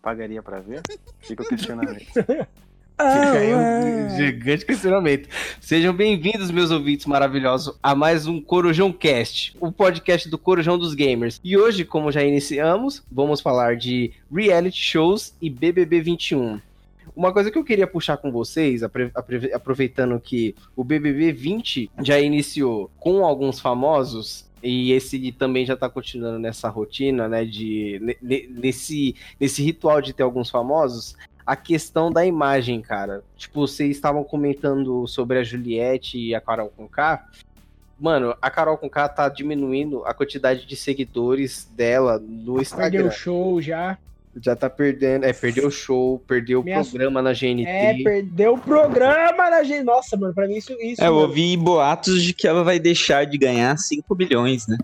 Pagaria 0.00 0.40
pra 0.40 0.60
ver? 0.60 0.82
Fica 1.18 1.42
o 1.42 1.48
questionamento. 1.48 2.06
Fica 2.96 3.32
aí 3.38 3.54
um 3.54 4.16
gigante 4.16 4.64
questionamento. 4.64 5.28
Sejam 5.60 5.92
bem-vindos, 5.94 6.50
meus 6.50 6.70
ouvintes 6.70 7.04
maravilhosos, 7.06 7.76
a 7.82 7.94
mais 7.94 8.26
um 8.26 8.40
Corujão 8.40 8.90
Cast, 8.92 9.54
o 9.60 9.70
podcast 9.70 10.28
do 10.28 10.38
Corujão 10.38 10.78
dos 10.78 10.94
Gamers. 10.94 11.38
E 11.44 11.56
hoje, 11.56 11.84
como 11.84 12.10
já 12.10 12.24
iniciamos, 12.24 13.02
vamos 13.12 13.40
falar 13.40 13.76
de 13.76 14.12
reality 14.32 14.80
shows 14.80 15.34
e 15.42 15.50
BBB 15.50 16.00
21. 16.00 16.58
Uma 17.14 17.32
coisa 17.32 17.50
que 17.50 17.58
eu 17.58 17.64
queria 17.64 17.86
puxar 17.86 18.16
com 18.16 18.30
vocês, 18.32 18.82
aproveitando 19.54 20.18
que 20.20 20.54
o 20.74 20.82
BBB 20.84 21.32
20 21.32 21.90
já 22.02 22.18
iniciou 22.18 22.90
com 22.98 23.24
alguns 23.24 23.60
famosos, 23.60 24.44
e 24.62 24.92
esse 24.92 25.32
também 25.32 25.64
já 25.64 25.76
tá 25.76 25.88
continuando 25.88 26.38
nessa 26.38 26.68
rotina, 26.68 27.28
né, 27.28 27.44
de 27.44 27.98
ne- 28.02 28.16
ne- 28.20 28.48
nesse, 28.50 29.14
nesse 29.38 29.62
ritual 29.62 30.00
de 30.02 30.12
ter 30.12 30.22
alguns 30.24 30.50
famosos, 30.50 31.14
a 31.46 31.54
questão 31.54 32.10
da 32.10 32.26
imagem, 32.26 32.80
cara. 32.82 33.22
Tipo, 33.36 33.66
vocês 33.66 33.90
estavam 33.92 34.24
comentando 34.24 35.06
sobre 35.06 35.38
a 35.38 35.44
Juliette 35.44 36.18
e 36.18 36.34
a 36.34 36.40
Carol 36.40 36.72
Conká. 36.76 37.24
Mano, 37.98 38.34
a 38.42 38.50
Carol 38.50 38.76
Conká 38.76 39.08
tá 39.08 39.28
diminuindo 39.28 40.04
a 40.04 40.12
quantidade 40.12 40.66
de 40.66 40.76
seguidores 40.76 41.66
dela 41.76 42.18
no 42.18 42.54
Perdeu 42.54 42.60
Instagram. 42.62 43.06
o 43.06 43.10
show 43.10 43.62
já. 43.62 43.96
Já 44.38 44.54
tá 44.54 44.68
perdendo, 44.68 45.24
é, 45.24 45.32
perdeu 45.32 45.68
o 45.68 45.70
show, 45.70 46.18
perdeu 46.28 46.60
o 46.60 46.62
programa 46.62 47.22
na 47.22 47.32
GNT. 47.32 47.64
É, 47.66 47.94
perdeu 48.02 48.52
o 48.52 48.58
programa 48.58 49.48
da 49.48 49.62
gente. 49.62 49.82
Nossa, 49.84 50.14
mano, 50.14 50.34
pra 50.34 50.46
mim 50.46 50.56
isso. 50.56 50.74
isso 50.74 51.02
É, 51.02 51.06
eu 51.06 51.14
mano. 51.14 51.26
ouvi 51.28 51.56
boatos 51.56 52.22
de 52.22 52.34
que 52.34 52.46
ela 52.46 52.62
vai 52.62 52.78
deixar 52.78 53.24
de 53.24 53.38
ganhar 53.38 53.74
5 53.78 54.14
bilhões, 54.14 54.66
né? 54.66 54.76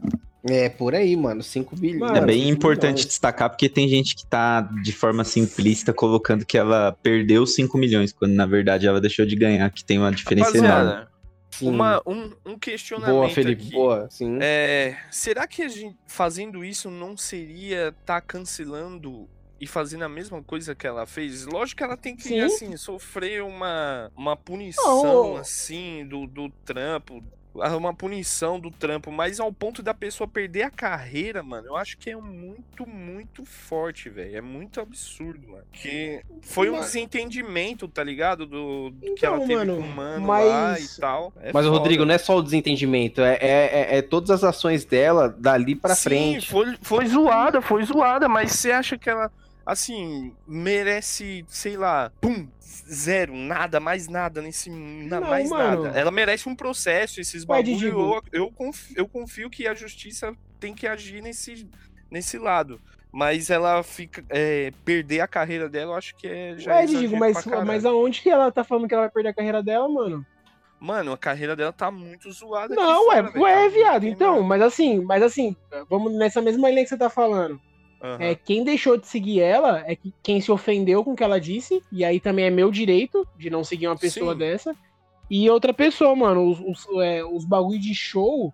É, 0.44 0.68
por 0.68 0.94
aí, 0.94 1.14
mano. 1.16 1.42
5 1.42 1.76
bilhões. 1.76 2.00
Mano, 2.00 2.16
É 2.16 2.20
bem 2.26 2.48
importante 2.48 2.94
milhões. 2.94 3.06
destacar 3.06 3.48
porque 3.48 3.68
tem 3.68 3.88
gente 3.88 4.16
que 4.16 4.26
tá 4.26 4.60
de 4.60 4.92
forma 4.92 5.22
simplista 5.24 5.92
colocando 5.92 6.44
que 6.44 6.58
ela 6.58 6.92
perdeu 7.02 7.46
5 7.46 7.78
milhões, 7.78 8.12
quando 8.12 8.32
na 8.32 8.46
verdade 8.46 8.86
ela 8.86 9.00
deixou 9.00 9.24
de 9.24 9.36
ganhar, 9.36 9.70
que 9.70 9.84
tem 9.84 9.98
uma 9.98 10.10
diferença 10.10 10.56
enorme. 10.58 11.06
Uma, 11.60 12.02
um, 12.06 12.32
um 12.46 12.58
questionamento 12.58 13.14
Boa, 13.14 13.28
Felipe. 13.28 13.62
aqui. 13.62 13.72
Boa, 13.72 14.08
sim. 14.10 14.38
É, 14.40 14.96
será 15.10 15.46
que 15.46 15.62
a 15.62 15.68
gente, 15.68 15.96
fazendo 16.06 16.64
isso 16.64 16.90
não 16.90 17.16
seria 17.16 17.94
tá 18.06 18.20
cancelando 18.20 19.28
e 19.60 19.66
fazendo 19.66 20.02
a 20.02 20.08
mesma 20.08 20.42
coisa 20.42 20.74
que 20.74 20.86
ela 20.86 21.06
fez? 21.06 21.44
Lógico 21.46 21.78
que 21.78 21.84
ela 21.84 21.96
tem 21.96 22.16
que, 22.16 22.24
Sim. 22.24 22.40
assim, 22.40 22.76
sofrer 22.76 23.42
uma, 23.44 24.10
uma 24.16 24.34
punição, 24.36 25.04
Não. 25.04 25.36
assim, 25.36 26.04
do, 26.08 26.26
do 26.26 26.48
trampo. 26.64 27.22
Uma 27.54 27.92
punição 27.92 28.58
do 28.58 28.70
trampo, 28.70 29.12
mas 29.12 29.38
ao 29.38 29.52
ponto 29.52 29.82
da 29.82 29.92
pessoa 29.92 30.26
perder 30.26 30.62
a 30.62 30.70
carreira, 30.70 31.42
mano, 31.42 31.66
eu 31.68 31.76
acho 31.76 31.98
que 31.98 32.08
é 32.10 32.16
muito, 32.16 32.88
muito 32.88 33.44
forte, 33.44 34.08
velho. 34.08 34.36
É 34.36 34.40
muito 34.40 34.80
absurdo, 34.80 35.46
mano. 35.48 35.64
Que 35.70 36.22
foi 36.40 36.70
um 36.70 36.76
Mas- 36.76 36.86
desentendimento, 36.86 37.86
tá 37.88 38.02
ligado? 38.02 38.46
Do, 38.46 38.90
do 38.90 39.00
que 39.00 39.10
Então, 39.10 39.34
ela 39.34 39.40
teve 39.46 39.54
mano, 39.56 39.76
com 39.76 39.82
o 39.82 39.88
mano 39.88 40.26
lá 40.26 40.70
mas- 40.72 40.96
e 40.96 41.00
tal. 41.00 41.32
É 41.42 41.52
Mas, 41.52 41.66
foda. 41.66 41.76
Rodrigo, 41.78 42.04
não 42.06 42.14
é 42.14 42.18
só 42.18 42.36
o 42.38 42.42
desentendimento, 42.42 43.20
é, 43.20 43.34
é, 43.34 43.80
é- 43.94 43.98
é 43.98 44.02
todas 44.02 44.30
as 44.30 44.42
ações 44.44 44.84
dela 44.86 45.28
dali 45.28 45.74
pra 45.74 45.94
Sim, 45.94 46.02
frente. 46.02 46.50
Foi, 46.50 46.76
foi 46.80 47.06
zoada, 47.06 47.60
foi 47.60 47.84
zoada, 47.84 48.28
mas 48.28 48.52
você 48.52 48.70
acha 48.72 48.96
que 48.96 49.10
ela, 49.10 49.30
assim, 49.64 50.34
merece, 50.46 51.44
sei 51.48 51.76
lá, 51.76 52.10
pum, 52.20 52.48
zero, 52.60 53.34
nada, 53.34 53.78
mais 53.80 54.08
nada 54.08 54.40
nesse. 54.42 54.70
na- 54.70 55.20
Não, 55.20 55.28
mais 55.28 55.48
mano. 55.50 55.84
nada. 55.84 55.98
Ela 55.98 56.10
merece 56.10 56.48
um 56.48 56.54
processo, 56.54 57.20
esses 57.20 57.42
Ué, 57.42 57.46
bagulho. 57.48 57.64
Didigo. 57.76 58.00
Eu, 58.00 58.22
eu, 58.44 58.52
confio, 58.52 58.94
eu 58.96 59.08
confio 59.08 59.50
que 59.50 59.66
a 59.66 59.74
justiça 59.74 60.34
tem 60.58 60.74
que 60.74 60.86
agir 60.86 61.22
nesse, 61.22 61.68
nesse 62.10 62.38
lado. 62.38 62.80
Mas 63.14 63.50
ela 63.50 63.82
fica. 63.82 64.24
é, 64.30 64.72
perder 64.86 65.20
a 65.20 65.28
carreira 65.28 65.68
dela, 65.68 65.92
eu 65.92 65.96
acho 65.96 66.16
que 66.16 66.26
é. 66.26 66.54
Já 66.56 66.72
Ué, 66.72 66.80
é 66.80 66.84
exagero 66.84 67.16
mas, 67.18 67.44
caralho. 67.44 67.66
mas 67.66 67.84
aonde 67.84 68.22
que 68.22 68.30
ela 68.30 68.50
tá 68.50 68.64
falando 68.64 68.88
que 68.88 68.94
ela 68.94 69.02
vai 69.02 69.10
perder 69.10 69.28
a 69.28 69.34
carreira 69.34 69.62
dela, 69.62 69.86
mano? 69.88 70.24
Mano, 70.80 71.12
a 71.12 71.18
carreira 71.18 71.54
dela 71.54 71.72
tá 71.72 71.90
muito 71.90 72.32
zoada. 72.32 72.74
Não, 72.74 73.04
fora, 73.04 73.18
ué, 73.18 73.22
velho, 73.22 73.32
tá 73.34 73.40
ué, 73.40 73.60
muito 73.60 73.74
viado. 73.74 74.04
Então, 74.04 74.42
mas 74.42 74.62
assim, 74.62 75.00
mas 75.04 75.22
assim, 75.22 75.54
vamos 75.88 76.12
nessa 76.14 76.40
mesma 76.40 76.68
linha 76.70 76.82
que 76.82 76.88
você 76.88 76.96
tá 76.96 77.10
falando. 77.10 77.60
Aham. 78.02 78.16
É, 78.20 78.34
quem 78.34 78.64
deixou 78.64 78.96
de 78.96 79.06
seguir 79.06 79.40
ela 79.40 79.84
é 79.86 79.94
que- 79.94 80.12
quem 80.22 80.40
se 80.40 80.50
ofendeu 80.50 81.04
com 81.04 81.12
o 81.12 81.16
que 81.16 81.22
ela 81.22 81.40
disse, 81.40 81.80
e 81.92 82.04
aí 82.04 82.18
também 82.18 82.46
é 82.46 82.50
meu 82.50 82.70
direito 82.70 83.26
de 83.38 83.48
não 83.48 83.62
seguir 83.62 83.86
uma 83.86 83.96
pessoa 83.96 84.32
Sim. 84.32 84.38
dessa. 84.38 84.76
E 85.30 85.48
outra 85.48 85.72
pessoa, 85.72 86.14
mano, 86.16 86.50
os, 86.50 86.58
os, 86.60 86.86
é, 87.00 87.24
os 87.24 87.44
bagulho 87.44 87.78
de 87.78 87.94
show, 87.94 88.52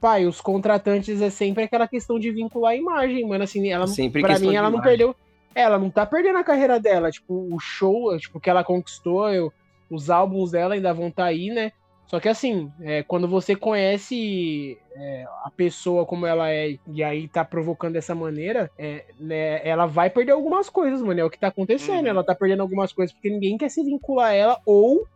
pai, 0.00 0.24
os 0.26 0.40
contratantes 0.40 1.20
é 1.20 1.28
sempre 1.30 1.64
aquela 1.64 1.86
questão 1.86 2.18
de 2.18 2.32
vincular 2.32 2.72
a 2.72 2.76
imagem, 2.76 3.28
mano. 3.28 3.44
Assim, 3.44 3.68
ela, 3.70 3.86
não- 3.86 3.92
Sempre 3.94 4.22
pra 4.22 4.38
mim, 4.38 4.54
ela 4.56 4.70
não 4.70 4.78
imagem. 4.78 4.82
perdeu. 4.98 5.16
Ela 5.54 5.78
não 5.78 5.90
tá 5.90 6.06
perdendo 6.06 6.38
a 6.38 6.44
carreira 6.44 6.80
dela. 6.80 7.10
Tipo, 7.10 7.54
o 7.54 7.58
show, 7.60 8.16
tipo, 8.18 8.40
que 8.40 8.48
ela 8.48 8.64
conquistou, 8.64 9.28
eu- 9.28 9.52
os 9.90 10.08
álbuns 10.08 10.52
dela 10.52 10.74
ainda 10.74 10.94
vão 10.94 11.08
estar 11.08 11.24
aí, 11.26 11.50
né? 11.50 11.70
Só 12.10 12.18
que 12.18 12.28
assim, 12.28 12.72
é, 12.80 13.04
quando 13.04 13.28
você 13.28 13.54
conhece 13.54 14.76
é, 14.96 15.24
a 15.44 15.50
pessoa 15.56 16.04
como 16.04 16.26
ela 16.26 16.50
é 16.50 16.76
e 16.88 17.04
aí 17.04 17.28
tá 17.28 17.44
provocando 17.44 17.92
dessa 17.92 18.16
maneira, 18.16 18.68
é, 18.76 19.04
né, 19.16 19.64
ela 19.64 19.86
vai 19.86 20.10
perder 20.10 20.32
algumas 20.32 20.68
coisas, 20.68 21.00
mano. 21.00 21.20
É 21.20 21.24
o 21.24 21.30
que 21.30 21.38
tá 21.38 21.46
acontecendo. 21.46 22.06
Uhum. 22.06 22.08
Ela 22.08 22.24
tá 22.24 22.34
perdendo 22.34 22.62
algumas 22.62 22.92
coisas 22.92 23.14
porque 23.14 23.30
ninguém 23.30 23.56
quer 23.56 23.68
se 23.68 23.84
vincular 23.84 24.30
a 24.30 24.34
ela 24.34 24.60
ou 24.66 25.06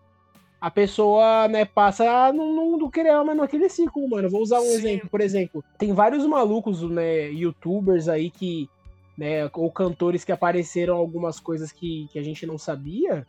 a 0.61 0.71
pessoa, 0.71 1.49
né, 1.49 1.65
passa 1.65 2.09
a 2.09 2.33
não, 2.33 2.55
não, 2.55 2.79
não 2.79 2.91
querer 2.93 3.09
ela 3.09 3.25
mais 3.25 3.39
naquele 3.39 3.69
ciclo, 3.69 4.09
mano. 4.09 4.29
Eu 4.29 4.31
Vou 4.31 4.43
usar 4.43 4.61
um 4.61 4.63
Sim. 4.63 4.75
exemplo. 4.75 5.11
Por 5.11 5.21
exemplo, 5.21 5.65
tem 5.77 5.93
vários 5.93 6.25
malucos, 6.25 6.81
né, 6.89 7.29
youtubers 7.31 8.09
aí 8.09 8.31
que, 8.31 8.71
né, 9.19 9.51
ou 9.53 9.69
cantores 9.73 10.23
que 10.23 10.31
apareceram 10.31 10.97
algumas 10.97 11.41
coisas 11.41 11.73
que, 11.73 12.07
que 12.13 12.21
a 12.21 12.23
gente 12.23 12.47
não 12.47 12.57
sabia, 12.57 13.27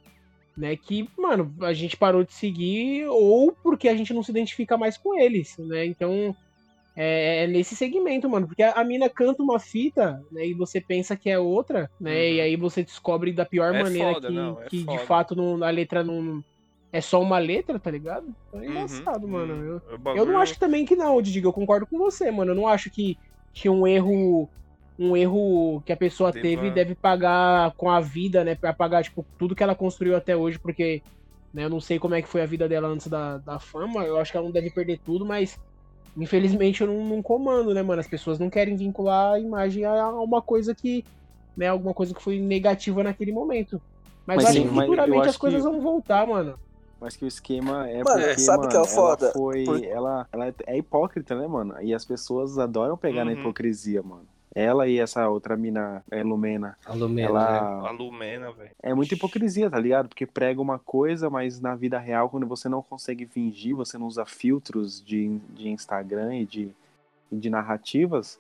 né, 0.58 0.76
que, 0.78 1.10
mano, 1.18 1.56
a 1.62 1.74
gente 1.74 1.98
parou 1.98 2.24
de 2.24 2.34
seguir 2.34 3.06
ou 3.08 3.56
porque 3.64 3.88
a 3.90 3.96
gente 3.96 4.14
não 4.14 4.24
se 4.24 4.32
identifica 4.32 4.78
mais 4.78 4.98
com 4.98 5.20
eles, 5.20 5.50
né? 5.60 5.86
Então, 5.86 6.36
é, 6.96 7.44
é 7.44 7.48
nesse 7.48 7.76
segmento, 7.76 8.30
mano, 8.30 8.48
porque 8.48 8.64
a, 8.64 8.74
a 8.74 8.84
mina 8.84 9.10
canta 9.10 9.44
uma 9.44 9.60
fita, 9.60 10.18
né, 10.32 10.48
e 10.48 10.54
você 10.56 10.82
pensa 10.82 11.18
que 11.18 11.30
é 11.30 11.38
outra, 11.40 11.90
né, 12.00 12.32
Uhum. 12.32 12.34
e 12.34 12.42
aí 12.42 12.56
você 12.56 12.84
descobre 12.84 13.34
da 13.34 13.46
pior 13.46 13.74
É 13.74 13.84
maneira 13.84 14.16
foda, 14.16 14.22
que, 14.26 14.32
não, 14.32 14.62
é 14.62 14.70
que 14.70 14.86
de 14.86 14.98
fato 15.00 15.36
não, 15.36 15.64
a 15.64 15.70
letra 15.70 16.04
não 16.04 16.42
é 16.92 17.02
só 17.02 17.22
uma 17.22 17.38
letra, 17.40 17.80
tá 17.80 17.92
ligado? 17.92 18.28
Então 18.48 18.62
é 18.62 18.66
Uhum, 18.66 18.68
engraçado, 18.68 19.28
mano. 19.28 19.54
uhum. 19.54 19.66
Eu, 19.66 19.82
O 19.88 19.98
eu 20.14 20.26
não 20.26 20.38
acho 20.38 20.58
também 20.58 20.86
que 20.86 20.96
não, 20.96 21.22
Didigo, 21.22 21.48
eu 21.50 21.54
concordo 21.54 21.86
com 21.88 21.98
você, 21.98 22.32
mano. 22.32 22.52
Eu 22.52 22.56
não 22.56 22.68
acho 22.68 22.90
que, 22.92 23.18
que 23.54 23.70
um 23.70 23.86
erro 23.86 24.50
um 24.98 25.16
erro 25.18 25.82
que 25.86 25.92
a 25.94 25.98
pessoa 25.98 26.32
Deva- 26.32 26.42
teve 26.44 26.72
deve 26.72 26.96
pagar 26.96 27.74
com 27.78 27.90
a 27.90 28.00
vida, 28.00 28.44
né? 28.44 28.56
Pra 28.56 28.74
pagar, 28.74 29.04
tipo, 29.04 29.26
tudo 29.38 29.56
que 29.56 29.64
ela 29.64 29.76
construiu 29.76 30.16
até 30.16 30.36
hoje, 30.36 30.60
porque 30.60 31.02
né, 31.54 31.66
eu 31.66 31.70
não 31.70 31.80
sei 31.82 32.00
como 32.00 32.16
é 32.16 32.22
que 32.22 32.28
foi 32.30 32.42
a 32.42 32.46
vida 32.46 32.68
dela 32.68 32.88
antes 32.88 33.08
da, 33.08 33.38
da 33.40 33.60
fama. 33.60 34.04
Eu 34.06 34.18
acho 34.20 34.32
que 34.32 34.38
ela 34.38 34.46
não 34.46 34.54
deve 34.54 34.72
perder 34.72 35.00
tudo, 35.04 35.26
mas 35.26 35.56
infelizmente 36.18 36.82
eu 36.82 36.88
não, 36.88 37.06
não 37.06 37.22
comando, 37.24 37.74
né, 37.74 37.82
mano? 37.82 38.00
As 38.02 38.08
pessoas 38.08 38.40
não 38.40 38.50
querem 38.50 38.76
vincular 38.76 39.34
a 39.34 39.40
imagem 39.40 39.84
a, 39.86 40.10
uma 40.12 40.42
coisa 40.42 40.74
que, 40.76 41.04
né, 41.58 41.68
alguma 41.68 41.94
coisa 41.94 42.14
que 42.14 42.22
foi 42.22 42.40
negativa 42.40 43.04
naquele 43.04 43.32
momento. 43.32 43.82
Mas, 44.26 44.38
Mas 44.38 44.44
eu 44.44 44.50
acho 44.50 44.60
sim, 44.60 44.68
que 44.70 44.76
futuramente 44.76 45.20
acho 45.22 45.30
as 45.32 45.38
coisas 45.38 45.62
que- 45.62 45.70
vão 45.70 45.82
voltar, 45.82 46.28
mano. 46.28 46.58
Mas 47.00 47.16
que 47.16 47.26
o 47.26 47.28
esquema 47.28 47.88
é 47.90 48.04
Mano, 48.04 48.22
porque, 48.26 48.42
sabe 48.42 48.66
o 48.66 48.70
que 48.70 48.78
é 48.78 48.80
mano, 48.80 48.88
foda? 48.88 49.26
ela 49.26 49.34
foi. 49.34 49.66
Por- 49.66 49.84
Ela, 49.84 50.28
ela 50.32 50.48
é 50.68 50.78
hipócrita, 50.78 51.36
né, 51.36 51.48
mano? 51.48 51.80
E 51.82 51.94
as 51.94 52.06
pessoas 52.06 52.58
adoram 52.58 52.98
pegar 52.98 53.26
na 53.26 53.32
Uhum. 53.34 53.40
hipocrisia, 53.40 54.02
mano. 54.02 54.28
Ela 54.56 54.88
e 54.88 54.98
essa 54.98 55.28
outra 55.28 55.58
mina, 55.58 56.02
é, 56.10 56.24
Lumena, 56.24 56.78
A 56.86 56.94
Lumena, 56.94 57.34
né? 57.34 57.40
A 57.40 57.78
ela 57.82 57.92
Lumena, 57.92 58.54
velho. 58.54 58.72
é 58.82 58.94
muita 58.94 59.14
hipocrisia, 59.14 59.70
tá 59.70 59.78
ligado? 59.78 60.08
Porque 60.08 60.26
prega 60.26 60.62
uma 60.62 60.80
coisa, 60.80 61.30
mas 61.30 61.60
na 61.60 61.76
vida 61.76 62.00
real, 62.00 62.30
quando 62.30 62.48
você 62.48 62.70
não 62.70 62.82
consegue 62.82 63.26
fingir, 63.26 63.76
você 63.76 63.98
não 63.98 64.08
usa 64.08 64.26
filtros 64.26 65.04
de, 65.04 65.40
de 65.50 65.68
Instagram 65.68 66.38
e 66.38 66.46
de, 66.46 66.72
de 67.30 67.50
narrativas, 67.50 68.40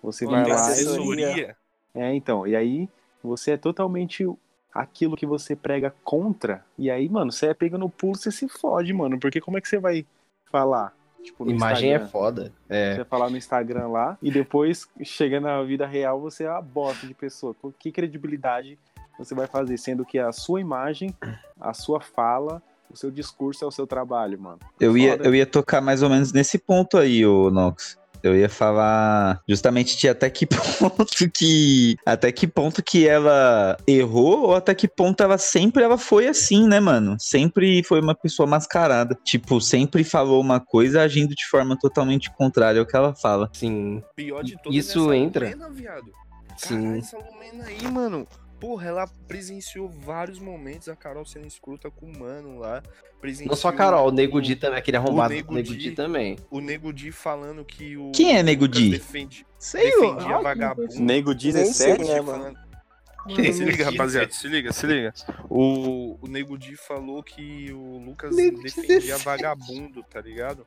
você 0.00 0.24
Pô, 0.24 0.30
vai 0.30 0.42
lá 0.42 0.48
e 0.48 0.52
assessoria. 0.52 1.56
É, 1.92 2.14
então, 2.14 2.46
e 2.46 2.54
aí 2.54 2.88
você 3.20 3.52
é 3.52 3.56
totalmente 3.56 4.24
aquilo 4.72 5.16
que 5.16 5.26
você 5.26 5.56
prega 5.56 5.92
contra, 6.04 6.64
e 6.78 6.88
aí, 6.88 7.08
mano, 7.08 7.32
você 7.32 7.46
é 7.46 7.54
pego 7.54 7.76
no 7.76 7.90
pulo, 7.90 8.14
você 8.14 8.30
se 8.30 8.46
fode, 8.46 8.92
mano, 8.92 9.18
porque 9.18 9.40
como 9.40 9.58
é 9.58 9.60
que 9.60 9.68
você 9.68 9.78
vai 9.78 10.06
falar? 10.44 10.94
Tipo, 11.22 11.44
no 11.44 11.50
Imagem 11.50 11.90
é 11.90 11.94
Instagram? 11.94 12.10
foda. 12.10 12.52
É. 12.68 12.92
Você 12.92 12.96
vai 12.98 13.04
falar 13.06 13.30
no 13.30 13.36
Instagram 13.36 13.88
lá, 13.88 14.16
e 14.22 14.30
depois, 14.30 14.88
chega 15.02 15.40
na 15.40 15.62
vida 15.62 15.86
real, 15.86 16.20
você 16.20 16.44
é 16.44 16.50
uma 16.50 16.62
bosta 16.62 17.06
de 17.06 17.14
pessoa. 17.14 17.54
Com 17.54 17.72
que 17.72 17.90
credibilidade 17.90 18.78
você 19.18 19.34
vai 19.34 19.46
fazer? 19.46 19.76
Sendo 19.78 20.04
que 20.04 20.18
a 20.18 20.30
sua 20.32 20.60
imagem, 20.60 21.14
a 21.60 21.72
sua 21.72 22.00
fala, 22.00 22.62
o 22.90 22.96
seu 22.96 23.10
discurso 23.10 23.64
é 23.64 23.66
o 23.66 23.70
seu 23.70 23.86
trabalho, 23.86 24.38
mano. 24.38 24.58
Eu 24.78 24.96
ia, 24.96 25.12
Foda. 25.12 25.24
eu 25.24 25.34
ia 25.34 25.46
tocar 25.46 25.80
mais 25.80 26.02
ou 26.02 26.10
menos 26.10 26.32
nesse 26.32 26.58
ponto 26.58 26.96
aí, 26.96 27.26
ô 27.26 27.50
Nox. 27.50 27.98
Eu 28.22 28.36
ia 28.36 28.48
falar 28.48 29.40
justamente 29.48 29.96
de 29.96 30.08
até 30.08 30.28
que 30.30 30.46
ponto 30.78 31.30
que. 31.32 31.96
Até 32.04 32.32
que 32.32 32.46
ponto 32.46 32.82
que 32.82 33.06
ela 33.06 33.76
errou, 33.86 34.44
ou 34.44 34.54
até 34.54 34.74
que 34.74 34.88
ponto 34.88 35.22
ela 35.22 35.38
sempre 35.38 35.82
ela 35.82 35.98
foi 35.98 36.26
assim, 36.26 36.66
né, 36.66 36.80
mano? 36.80 37.16
Sempre 37.18 37.82
foi 37.82 38.00
uma 38.00 38.14
pessoa 38.14 38.46
mascarada. 38.46 39.16
Tipo, 39.24 39.60
sempre 39.60 40.04
falou 40.04 40.40
uma 40.40 40.60
coisa 40.60 41.02
agindo 41.02 41.34
de 41.34 41.46
forma 41.48 41.76
totalmente 41.78 42.30
contrária 42.34 42.80
ao 42.80 42.86
que 42.86 42.96
ela 42.96 43.14
fala. 43.14 43.50
Sim, 43.52 44.02
Pior 44.14 44.42
de 44.42 44.56
tudo 44.62 44.74
Isso 44.74 45.12
é 45.12 45.16
entra. 45.16 45.46
Lumena, 45.46 45.70
viado. 45.70 46.10
sim. 46.56 46.82
Caralho, 46.82 46.98
essa 46.98 47.18
Lumena 47.18 47.64
aí, 47.64 47.90
mano. 47.90 48.26
Porra, 48.60 48.88
ela 48.88 49.06
presenciou 49.28 49.88
vários 49.88 50.38
momentos 50.38 50.88
a 50.88 50.96
Carol 50.96 51.26
sendo 51.26 51.46
escrota 51.46 51.90
com 51.90 52.06
o 52.06 52.18
mano 52.18 52.58
lá. 52.58 52.82
Presenciou 53.20 53.48
Não 53.50 53.56
só 53.56 53.68
a 53.68 53.72
Carol, 53.72 54.08
o 54.08 54.10
Nego 54.10 54.38
o- 54.38 54.42
Di 54.42 54.56
também, 54.56 54.78
aquele 54.78 54.96
arrombado 54.96 55.34
Nego 55.34 55.48
do 55.48 55.54
Nego 55.54 55.68
Di. 55.68 55.76
Di 55.76 55.90
também. 55.92 56.36
O 56.50 56.60
Nego 56.60 56.92
Di 56.92 57.12
falando 57.12 57.64
que 57.64 57.96
o. 57.96 58.12
Quem 58.12 58.36
é 58.36 58.42
Nego 58.42 58.66
Di? 58.66 58.90
Defende, 58.90 59.46
Sei 59.58 59.84
defendia 59.84 60.36
lá. 60.36 60.42
vagabundo. 60.42 60.94
Nego 61.00 61.30
sei 61.38 61.52
17? 61.52 62.02
quem 62.04 62.12
é, 62.14 62.20
mano. 62.20 62.56
Se 63.28 63.64
liga, 63.64 63.84
rapaziada, 63.86 64.30
se 64.32 64.46
liga, 64.46 64.72
se 64.72 64.86
liga. 64.86 65.12
O, 65.50 66.16
o 66.22 66.28
Nego 66.28 66.56
Di 66.56 66.76
falou 66.76 67.22
que 67.24 67.72
o 67.72 67.98
Lucas 67.98 68.34
Nego 68.36 68.62
defendia 68.62 69.00
17. 69.00 69.24
vagabundo, 69.24 70.02
tá 70.04 70.20
ligado? 70.20 70.64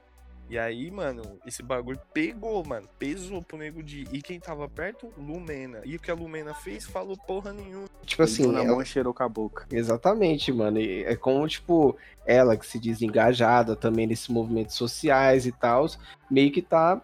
E 0.49 0.57
aí, 0.57 0.89
mano, 0.89 1.21
esse 1.45 1.61
bagulho 1.61 1.99
pegou, 2.11 2.65
mano. 2.65 2.87
Pesou 2.97 3.41
pro 3.41 3.57
Nego 3.57 3.83
Di. 3.83 4.07
E 4.11 4.19
quem 4.21 4.39
tava 4.39 4.67
perto? 4.67 5.13
Lumena. 5.15 5.81
E 5.85 5.95
o 5.95 5.99
que 5.99 6.09
a 6.09 6.15
Lumena 6.15 6.55
fez? 6.55 6.85
Falou 6.85 7.15
porra 7.15 7.53
nenhuma. 7.53 7.87
Tipo 8.03 8.23
assim, 8.23 8.37
Pegou 8.43 8.53
na 8.53 8.59
ela- 8.63 8.71
mão 8.71 8.81
e 8.81 8.85
cheirou 8.85 9.13
com 9.13 9.21
a 9.23 9.29
boca. 9.29 9.67
Exatamente, 9.71 10.51
mano. 10.51 10.79
E 10.79 11.03
é 11.03 11.15
como, 11.15 11.47
tipo, 11.47 11.95
ela 12.25 12.57
que 12.57 12.65
se 12.65 12.79
diz 12.79 13.01
engajada 13.03 13.75
também 13.75 14.07
nesses 14.07 14.27
movimentos 14.27 14.73
sociais 14.75 15.45
e 15.45 15.51
tal, 15.51 15.85
meio 16.31 16.51
que 16.51 16.63
tá 16.63 16.99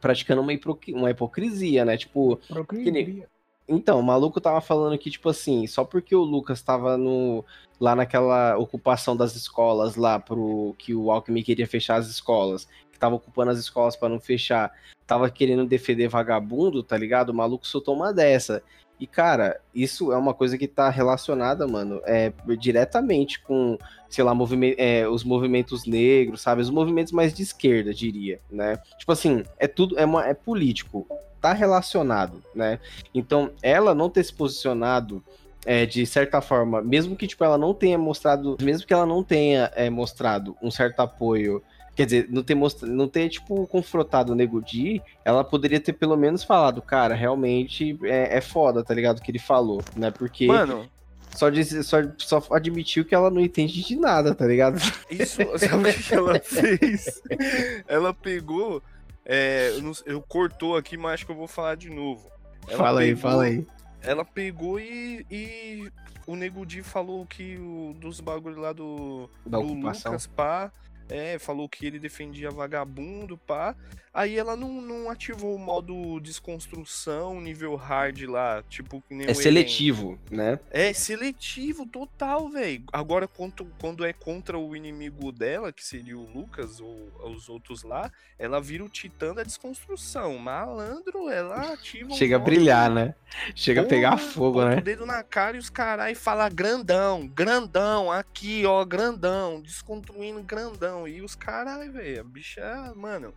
praticando 0.00 0.40
uma, 0.42 0.52
hipro- 0.52 0.78
uma 0.88 1.10
hipocrisia, 1.12 1.84
né? 1.84 1.96
Tipo, 1.96 2.36
Procria. 2.48 3.28
Então, 3.68 4.00
o 4.00 4.02
maluco 4.02 4.40
tava 4.40 4.60
falando 4.60 4.98
que, 4.98 5.10
tipo 5.10 5.28
assim, 5.28 5.66
só 5.66 5.84
porque 5.84 6.14
o 6.14 6.22
Lucas 6.22 6.60
tava 6.62 6.96
no, 6.96 7.44
lá 7.80 7.94
naquela 7.94 8.56
ocupação 8.58 9.16
das 9.16 9.34
escolas 9.36 9.96
lá, 9.96 10.18
pro 10.18 10.74
que 10.78 10.94
o 10.94 11.10
Alckmin 11.10 11.42
queria 11.42 11.66
fechar 11.66 11.96
as 11.96 12.08
escolas, 12.08 12.68
que 12.90 12.98
tava 12.98 13.14
ocupando 13.14 13.50
as 13.50 13.58
escolas 13.58 13.96
para 13.96 14.08
não 14.08 14.20
fechar, 14.20 14.72
tava 15.06 15.30
querendo 15.30 15.64
defender 15.64 16.08
vagabundo, 16.08 16.82
tá 16.82 16.96
ligado? 16.96 17.30
O 17.30 17.34
maluco 17.34 17.66
soltou 17.66 17.94
uma 17.94 18.12
dessa. 18.12 18.62
E, 19.00 19.06
cara, 19.06 19.60
isso 19.74 20.12
é 20.12 20.16
uma 20.16 20.32
coisa 20.32 20.56
que 20.56 20.68
tá 20.68 20.88
relacionada, 20.88 21.66
mano, 21.66 22.00
é, 22.04 22.32
diretamente 22.56 23.40
com, 23.40 23.76
sei 24.08 24.22
lá, 24.22 24.32
movime 24.32 24.76
é, 24.78 25.08
os 25.08 25.24
movimentos 25.24 25.86
negros, 25.86 26.40
sabe? 26.40 26.62
Os 26.62 26.70
movimentos 26.70 27.12
mais 27.12 27.34
de 27.34 27.42
esquerda, 27.42 27.92
diria, 27.92 28.40
né? 28.50 28.76
Tipo 28.98 29.10
assim, 29.10 29.42
é 29.58 29.66
tudo, 29.66 29.98
é, 29.98 30.04
uma, 30.04 30.28
é 30.28 30.34
político, 30.34 31.06
tá 31.42 31.52
relacionado, 31.52 32.42
né? 32.54 32.78
Então, 33.12 33.50
ela 33.60 33.92
não 33.94 34.08
ter 34.08 34.22
se 34.24 34.32
posicionado 34.32 35.22
é, 35.66 35.84
de 35.84 36.06
certa 36.06 36.40
forma, 36.40 36.80
mesmo 36.80 37.16
que 37.16 37.26
tipo, 37.26 37.42
ela 37.44 37.58
não 37.58 37.74
tenha 37.74 37.98
mostrado, 37.98 38.56
mesmo 38.62 38.86
que 38.86 38.94
ela 38.94 39.06
não 39.06 39.22
tenha 39.22 39.70
é, 39.74 39.90
mostrado 39.90 40.56
um 40.62 40.70
certo 40.70 41.00
apoio, 41.00 41.62
quer 41.94 42.04
dizer, 42.04 42.28
não 42.30 42.42
ter, 42.42 42.54
mostrado, 42.54 42.92
não 42.92 43.08
ter 43.08 43.28
tipo, 43.28 43.66
confrontado 43.66 44.32
o 44.32 44.34
Nego 44.36 44.62
Di, 44.62 45.02
ela 45.24 45.44
poderia 45.44 45.80
ter 45.80 45.92
pelo 45.92 46.16
menos 46.16 46.42
falado, 46.44 46.80
cara, 46.80 47.14
realmente 47.14 47.98
é, 48.04 48.38
é 48.38 48.40
foda, 48.40 48.82
tá 48.82 48.94
ligado? 48.94 49.18
O 49.18 49.22
que 49.22 49.30
ele 49.30 49.38
falou, 49.38 49.82
né? 49.96 50.10
Porque. 50.10 50.46
Mano, 50.46 50.88
Só, 51.34 51.48
disse, 51.48 51.82
só, 51.82 51.98
só 52.18 52.42
admitiu 52.50 53.04
que 53.04 53.14
ela 53.14 53.30
não 53.30 53.40
entende 53.40 53.82
de 53.82 53.96
nada, 53.96 54.34
tá 54.34 54.46
ligado? 54.46 54.78
Isso, 55.10 55.36
sabe 55.58 55.90
o 55.90 55.94
que 55.94 56.14
ela 56.14 56.40
fez? 56.40 57.22
Ela 57.88 58.12
pegou. 58.12 58.82
É, 59.24 59.70
eu, 59.74 59.82
não- 59.82 59.92
eu 60.06 60.22
cortou 60.22 60.76
aqui, 60.76 60.96
mas 60.96 61.14
acho 61.14 61.26
que 61.26 61.32
eu 61.32 61.36
vou 61.36 61.48
falar 61.48 61.76
de 61.76 61.88
novo. 61.90 62.30
Ela 62.68 62.76
fala 62.78 63.00
aí, 63.00 63.08
pegou- 63.14 63.22
fala 63.22 63.42
aí. 63.44 63.66
Ela 64.02 64.24
pegou 64.24 64.80
e, 64.80 65.24
e 65.30 65.90
o 66.26 66.34
Nego 66.34 66.66
Di 66.66 66.82
falou 66.82 67.24
que 67.24 67.56
o, 67.56 67.94
dos 67.98 68.20
bagulho 68.20 68.60
lá 68.60 68.72
do, 68.72 69.28
Da 69.46 69.58
do 69.58 69.64
ocupação. 69.66 70.12
Lucas, 70.12 70.26
pá. 70.26 70.72
É, 71.08 71.38
falou 71.38 71.68
que 71.68 71.86
ele 71.86 71.98
defendia 71.98 72.50
vagabundo, 72.50 73.36
pá. 73.36 73.74
Aí 74.14 74.36
ela 74.36 74.54
não, 74.54 74.82
não 74.82 75.08
ativou 75.10 75.54
o 75.54 75.58
modo 75.58 76.20
desconstrução, 76.20 77.40
nível 77.40 77.74
hard 77.76 78.20
lá, 78.24 78.62
tipo 78.68 79.02
que 79.08 79.14
nem 79.14 79.26
É 79.26 79.32
seletivo, 79.32 80.18
né? 80.30 80.58
É 80.70 80.92
seletivo, 80.92 81.86
total, 81.86 82.46
velho. 82.50 82.84
Agora, 82.92 83.26
quando, 83.26 83.66
quando 83.80 84.04
é 84.04 84.12
contra 84.12 84.58
o 84.58 84.76
inimigo 84.76 85.32
dela, 85.32 85.72
que 85.72 85.82
seria 85.82 86.18
o 86.18 86.30
Lucas 86.30 86.78
ou 86.78 87.10
os 87.24 87.48
outros 87.48 87.82
lá, 87.84 88.10
ela 88.38 88.60
vira 88.60 88.84
o 88.84 88.88
titã 88.88 89.32
da 89.32 89.42
desconstrução. 89.42 90.36
Malandro, 90.36 91.30
ela 91.30 91.72
ativa 91.72 92.12
o 92.12 92.14
Chega 92.16 92.36
a 92.36 92.38
modo- 92.38 92.50
brilhar, 92.50 92.90
né? 92.90 93.14
Chega 93.54 93.80
a 93.80 93.84
pegar 93.84 94.18
fogo, 94.18 94.62
né? 94.62 94.76
o 94.76 94.80
dedo 94.82 95.06
na 95.06 95.22
cara 95.22 95.56
e 95.56 95.60
os 95.60 95.70
caras 95.70 96.18
fala 96.18 96.50
grandão, 96.50 97.26
grandão, 97.26 98.12
aqui, 98.12 98.66
ó, 98.66 98.84
grandão, 98.84 99.62
desconstruindo 99.62 100.42
grandão. 100.42 100.91
E 101.06 101.20
os 101.22 101.34
caras, 101.34 101.92
velho, 101.92 102.20
a 102.20 102.24
bicha, 102.24 102.92
mano, 102.96 103.32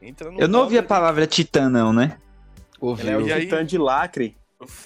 entra 0.00 0.30
no. 0.30 0.40
Eu 0.40 0.48
não 0.48 0.60
ouvi 0.60 0.78
a 0.78 0.82
palavra 0.82 1.26
titã, 1.26 1.68
não, 1.68 1.92
né? 1.92 2.18
Ouviu? 2.80 3.08
Ela 3.10 3.20
é 3.20 3.22
o 3.24 3.28
E 3.28 3.32
aí- 3.32 3.40
titã 3.44 3.64
de 3.64 3.76
lacre. 3.78 4.36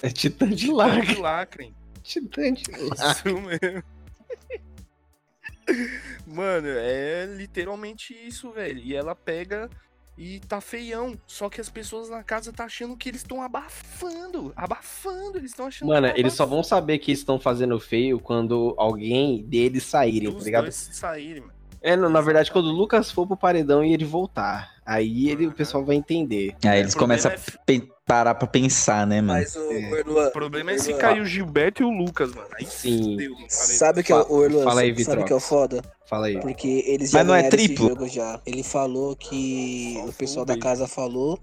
É 0.01 0.09
titã 0.09 0.47
de 0.47 0.55
de 0.55 0.71
lacre. 0.71 1.15
lacre. 1.15 1.73
Titã 2.03 2.51
de 2.53 2.63
lacre. 2.71 3.11
Isso 3.11 3.41
mesmo. 3.41 3.83
Mano, 6.27 6.67
é 6.67 7.25
literalmente 7.37 8.13
isso, 8.13 8.51
velho. 8.51 8.79
E 8.79 8.95
ela 8.95 9.15
pega 9.15 9.69
e 10.17 10.39
tá 10.41 10.61
feião. 10.61 11.19
Só 11.25 11.49
que 11.49 11.59
as 11.59 11.69
pessoas 11.69 12.09
na 12.09 12.23
casa 12.23 12.53
tá 12.53 12.65
achando 12.65 12.95
que 12.95 13.09
eles 13.09 13.21
estão 13.21 13.41
abafando. 13.41 14.53
Abafando, 14.55 15.37
eles 15.37 15.51
estão 15.51 15.65
achando 15.67 15.87
Mano, 15.89 16.13
que 16.13 16.19
eles 16.19 16.33
só 16.33 16.45
vão 16.45 16.63
saber 16.63 16.99
que 16.99 17.11
estão 17.11 17.39
fazendo 17.39 17.79
feio 17.79 18.19
quando 18.19 18.75
alguém 18.77 19.43
deles 19.43 19.83
saírem, 19.83 20.31
tá 20.31 20.37
Os 20.37 20.45
ligado? 20.45 20.63
dois 20.63 20.75
saírem, 20.75 21.41
mano. 21.41 21.54
É, 21.87 21.95
não, 21.95 22.09
na 22.09 22.19
verdade, 22.21 22.51
quando 22.51 22.65
o 22.65 22.71
Lucas 22.71 23.11
for 23.11 23.27
pro 23.27 23.37
paredão 23.37 23.83
e 23.85 23.93
ele 23.93 24.03
voltar, 24.05 24.71
aí 24.83 25.29
ele, 25.29 25.45
o 25.45 25.49
Uhum. 25.49 25.55
pessoal 25.55 25.85
vai 25.85 25.95
entender. 25.95 26.55
Aí 26.65 26.77
É, 26.77 26.79
eles 26.79 26.95
começam 26.95 27.29
é 27.31 27.35
a 27.35 27.39
pe- 27.63 27.87
parar 28.05 28.33
pra 28.33 28.47
pensar, 28.47 29.05
né, 29.05 29.21
mano? 29.21 29.39
Mas 29.39 29.55
o, 29.55 29.71
É. 29.71 29.91
o 29.91 29.95
Erluan, 29.97 30.27
O 30.27 30.31
problema 30.31 30.71
é 30.71 30.77
se 30.79 30.89
Erluan, 30.89 31.01
cair 31.01 31.21
o 31.21 31.25
Gilberto 31.25 31.83
e 31.83 31.85
o 31.85 31.89
Lucas, 31.91 32.33
mano. 32.33 32.47
Aí 32.59 32.65
Sim. 32.65 33.17
Sabe 33.47 34.01
que 34.01 34.11
é 34.11 34.15
o 34.15 34.43
Erluan, 34.43 34.63
Fala 34.63 34.81
aí, 34.81 34.89
sabe 34.89 34.97
Vitrox. 35.03 35.23
que 35.27 35.33
é 35.33 35.35
o 35.35 35.39
foda? 35.39 35.81
Fala 36.07 36.25
aí. 36.25 36.39
Porque 36.39 36.83
eles 36.87 37.11
já 37.11 37.19
Mas 37.19 37.27
não 37.27 37.35
é 37.35 37.49
triplo? 37.49 37.89
jogo 37.89 38.07
já. 38.07 38.39
Ele 38.47 38.63
falou 38.63 39.15
que 39.15 39.95
o 40.07 40.11
pessoal 40.13 40.43
da 40.45 40.57
casa 40.57 40.87
falou 40.87 41.39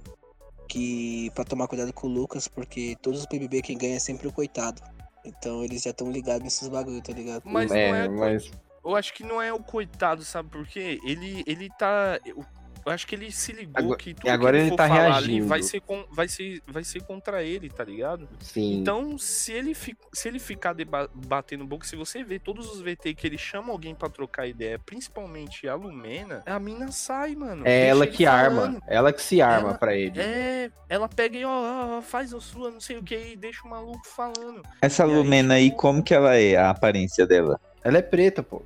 que 0.69 1.31
pra 1.35 1.45
tomar 1.45 1.69
cuidado 1.69 1.93
com 1.93 2.07
o 2.07 2.11
Lucas, 2.11 2.49
porque 2.49 2.97
todos 3.01 3.21
os 3.21 3.27
BBB 3.27 3.63
quem 3.63 3.77
ganha 3.79 3.97
é 3.97 4.01
sempre 4.01 4.27
o 4.27 4.33
coitado. 4.33 4.81
Então 5.25 5.63
eles 5.63 5.83
já 5.83 5.91
estão 5.91 6.11
ligados 6.11 6.43
nesses 6.43 6.67
bagulho, 6.69 7.01
tá 7.03 7.13
ligado? 7.13 7.43
Mas 7.45 7.71
não 7.71 7.77
é, 7.77 8.05
é. 8.07 8.09
mas. 8.09 8.51
Eu 8.85 8.97
acho 8.97 9.13
que 9.15 9.23
não 9.25 9.41
é 9.41 9.53
o 9.53 9.61
coitado, 9.61 10.25
sabe 10.25 10.49
por 10.51 10.67
quê? 10.67 10.99
Ele, 11.05 11.43
ele 11.47 11.69
tá. 11.79 12.19
Eu 12.85 12.91
acho 12.91 13.07
que 13.07 13.15
ele 13.15 13.31
se 13.31 13.53
ligou 13.53 13.75
Agora- 13.77 13.97
que 13.97 14.13
tudo 14.13 14.29
agora 14.29 14.57
que 14.57 14.63
ele 14.65 14.71
for 14.71 14.77
tá 14.77 14.89
falar 14.89 15.01
ali 15.05 15.11
reagindo. 15.27 15.47
vai 15.47 15.63
ser, 15.63 15.81
com, 15.83 16.05
vai, 16.11 16.27
ser, 16.27 16.61
vai 16.67 16.83
ser 16.83 17.01
contra 17.05 17.41
ele, 17.41 17.71
tá 17.71 17.85
ligado? 17.85 18.29
Sim. 18.41 18.81
Então, 18.81 19.17
se 19.17 19.53
ele, 19.53 19.73
fi- 19.73 19.97
se 20.13 20.27
ele 20.27 20.41
ficar 20.41 20.75
batendo 21.15 21.65
boca, 21.65 21.87
se 21.87 21.95
você 21.95 22.25
vê 22.25 22.41
todos 22.41 22.69
os 22.73 22.81
VT 22.81 23.15
que 23.15 23.25
ele 23.25 23.39
chama 23.39 23.71
alguém 23.71 23.95
pra 23.95 24.09
trocar 24.09 24.49
ideia, 24.49 24.81
principalmente 24.81 25.69
a 25.69 25.77
Lumena, 25.77 26.43
a 26.45 26.59
mina 26.59 26.91
sai, 26.91 27.37
mano. 27.37 27.63
é 27.69 27.87
ela 27.87 28.05
ele 28.05 28.17
que 28.17 28.27
arma. 28.27 28.61
falando. 28.63 28.83
Ela 28.89 29.13
que 29.13 29.23
se 29.23 29.41
arma 29.41 29.69
Ela- 29.69 29.79
pra 29.79 29.95
ele. 29.95 30.21
É, 30.21 30.69
ela 30.89 31.09
pega 31.09 31.39
e 31.39 31.45
ó, 31.45 31.99
ó, 31.99 32.03
faz 32.03 32.35
a 32.35 32.41
sua, 32.41 32.69
não 32.73 32.81
sei 32.81 32.97
o 32.97 33.03
que, 33.05 33.15
e 33.17 33.37
deixa 33.37 33.65
o 33.65 33.71
maluco 33.71 34.05
falando. 34.09 34.61
Essa 34.81 35.05
E 35.05 35.07
Lumena 35.07 35.55
aí, 35.55 35.71
como 35.71 36.03
que 36.03 36.13
ela 36.13 36.35
é, 36.35 36.57
a 36.57 36.71
aparência 36.71 37.25
dela? 37.29 37.61
Ela 37.85 37.99
é 37.99 38.03
preta, 38.03 38.43
pô. 38.43 38.63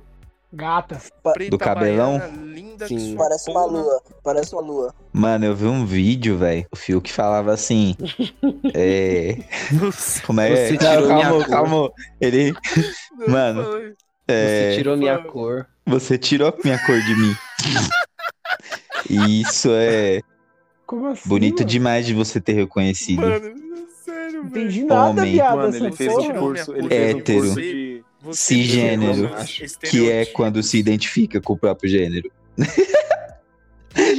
Gata. 0.57 0.99
Preta 1.33 1.57
cabelão? 1.57 2.17
baiana, 2.17 2.43
linda 2.45 2.87
Sim. 2.87 2.97
que 3.11 3.15
Parece 3.15 3.49
uma 3.51 3.65
lua, 3.65 4.01
parece 4.23 4.53
uma 4.53 4.61
lua. 4.61 4.93
Mano, 5.13 5.45
eu 5.45 5.55
vi 5.55 5.65
um 5.65 5.85
vídeo, 5.85 6.37
velho. 6.37 6.65
O 6.71 6.75
Fio 6.75 6.99
que 6.99 7.13
falava 7.13 7.53
assim. 7.53 7.95
é. 8.73 9.37
Como 10.25 10.41
é? 10.41 10.67
Você 10.69 10.77
tirou 10.77 11.05
minha 11.13 11.29
calma, 11.29 11.45
calma. 11.45 11.91
Ele. 12.19 12.53
Mano. 13.27 13.93
É, 14.27 14.71
Você 14.71 14.77
tirou 14.77 14.97
minha 14.97 15.17
cor. 15.19 15.67
Você 15.85 16.17
tirou 16.17 16.49
a 16.49 16.53
minha 16.63 16.77
cor 16.85 16.99
de 17.01 17.15
mim. 17.15 17.35
Isso 19.09 19.69
é 19.71 20.21
Como 20.85 21.07
assim? 21.07 21.29
bonito 21.29 21.59
mano? 21.59 21.69
demais 21.69 22.05
de 22.05 22.13
você 22.13 22.41
ter 22.41 22.53
reconhecido. 22.53 23.21
Mano, 23.21 23.55
sério, 24.03 24.43
Não 24.43 24.49
velho. 24.49 24.65
entendi 24.65 24.83
nada, 24.83 25.21
Homem. 25.21 25.31
viado. 25.33 25.55
Mano, 25.57 25.75
ele 25.75 25.91
fez 25.93 26.13
um 26.13 26.33
curso, 26.33 26.71
ele 26.73 26.81
cor. 26.81 26.89
fez 26.89 27.13
um 27.15 27.17
Hétero. 27.19 27.39
curso 27.39 27.61
de... 27.61 27.86
Você 28.27 28.55
Cisgênero. 28.55 29.31
Que 29.89 30.11
é 30.11 30.25
quando 30.25 30.61
se 30.61 30.77
identifica 30.77 31.39
com 31.39 31.53
o 31.53 31.57
próprio 31.57 31.89
gênero. 31.89 32.29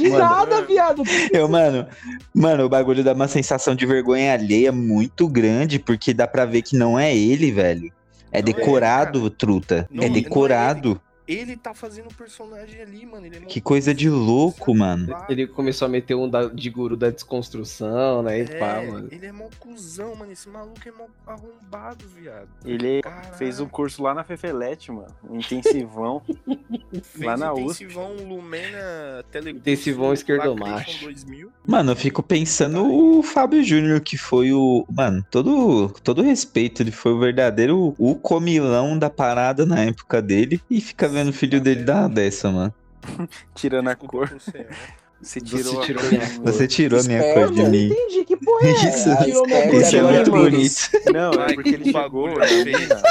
Mano. 0.01 0.17
nada, 0.17 0.61
viado. 0.63 1.03
Eu, 1.31 1.47
mano, 1.47 1.87
mano, 2.33 2.65
o 2.65 2.69
bagulho 2.69 3.03
dá 3.03 3.13
uma 3.13 3.27
sensação 3.27 3.75
de 3.75 3.85
vergonha 3.85 4.33
alheia 4.33 4.71
muito 4.71 5.27
grande, 5.27 5.77
porque 5.77 6.13
dá 6.13 6.27
pra 6.27 6.43
ver 6.43 6.63
que 6.63 6.75
não 6.75 6.99
é 6.99 7.15
ele, 7.15 7.51
velho. 7.51 7.91
É 8.31 8.41
Não 8.41 8.49
é, 8.49 8.53
decorado, 8.53 9.29
truta. 9.29 9.87
Não, 9.91 10.03
é 10.03 10.09
não 10.09 10.15
é 10.15 10.21
decorado. 10.21 10.99
Ele 11.31 11.55
tá 11.55 11.75
fazendo 11.75 12.07
o 12.07 12.13
personagem 12.13 12.81
ali, 12.81 13.05
mano. 13.05 13.25
Ele 13.27 13.37
é 13.37 13.39
Que 13.41 13.61
coisa 13.61 13.93
de 13.93 14.09
louco, 14.09 14.73
mano. 14.73 15.15
Ele 15.29 15.45
começou 15.45 15.85
a 15.85 15.89
meter 15.89 16.15
um 16.15 16.27
da- 16.27 16.47
de 16.47 16.69
guru 16.71 16.97
da 16.97 17.11
desconstrução, 17.11 18.23
né? 18.23 18.39
E 18.39 18.45
pá, 18.47 18.81
É, 18.81 18.87
mano. 18.91 19.07
ele 19.11 19.25
é 19.27 19.31
mó 19.31 19.45
cuzão, 19.59 20.15
mano. 20.15 20.31
Esse 20.31 20.49
maluco 20.49 20.79
é 20.87 20.91
mó 20.91 21.05
arrombado, 21.27 22.05
viado. 22.07 22.47
Ele 22.65 23.01
Caralho. 23.03 23.33
fez 23.35 23.59
um 23.59 23.67
curso 23.67 24.01
lá 24.01 24.13
na 24.15 24.23
Fefelete, 24.23 24.91
mano. 24.91 25.13
Um 25.29 25.37
intensivão. 25.37 26.21
Fez 27.03 27.23
lá 27.25 27.37
na 27.37 27.53
USP. 27.53 27.83
intensivão 27.83 28.13
Lumena 28.15 29.23
Telecurso. 29.31 29.59
Intensivão 29.59 30.13
esquerdomacho. 30.13 30.73
Lacration 30.73 31.05
2000. 31.05 31.51
Mano, 31.67 31.91
eu 31.91 31.95
fico 31.95 32.23
pensando 32.23 32.91
o 32.91 33.21
Fábio 33.21 33.63
Júnior, 33.63 34.01
que 34.01 34.17
foi 34.17 34.51
o. 34.51 34.83
Mano, 34.91 35.23
todo, 35.29 35.89
todo 36.03 36.23
respeito, 36.23 36.81
ele 36.81 36.91
foi 36.91 37.11
o 37.13 37.19
verdadeiro 37.19 37.93
o 37.99 38.15
comilão 38.15 38.97
da 38.97 39.09
parada 39.09 39.65
na 39.65 39.81
época 39.81 40.21
dele. 40.21 40.59
E 40.69 40.81
fica 40.81 41.07
vendo 41.07 41.18
o 41.27 41.33
filho 41.33 41.59
dele 41.59 41.83
dar 41.83 42.01
uma 42.01 42.09
dessa, 42.09 42.49
mano. 42.49 42.73
Tirando 43.53 43.89
a 43.89 43.95
cor. 43.95 44.29
você, 44.29 44.57
né? 44.59 44.65
Você 45.21 45.41
tirou, 45.41 45.81
tirou 45.81 46.01
a 46.01 46.09
minha 46.09 46.29
cor. 46.29 46.45
Você 46.45 46.67
tirou 46.67 46.99
a 46.99 47.03
minha 47.03 47.33
cor 47.33 47.51
de 47.51 47.63
mim. 47.65 47.87
entendi. 47.87 48.23
Que 48.25 48.37
porra 48.37 48.67
é 48.67 48.71
Isso. 48.71 49.23
Tirou 49.23 49.47
Isso 49.81 49.95
é 49.97 50.01
muito 50.01 50.31
bonito. 50.31 51.11
Não, 51.13 51.31
é 51.43 51.53
porque 51.53 51.69
ele 51.69 51.91
na 51.91 52.09
mina. 52.63 53.01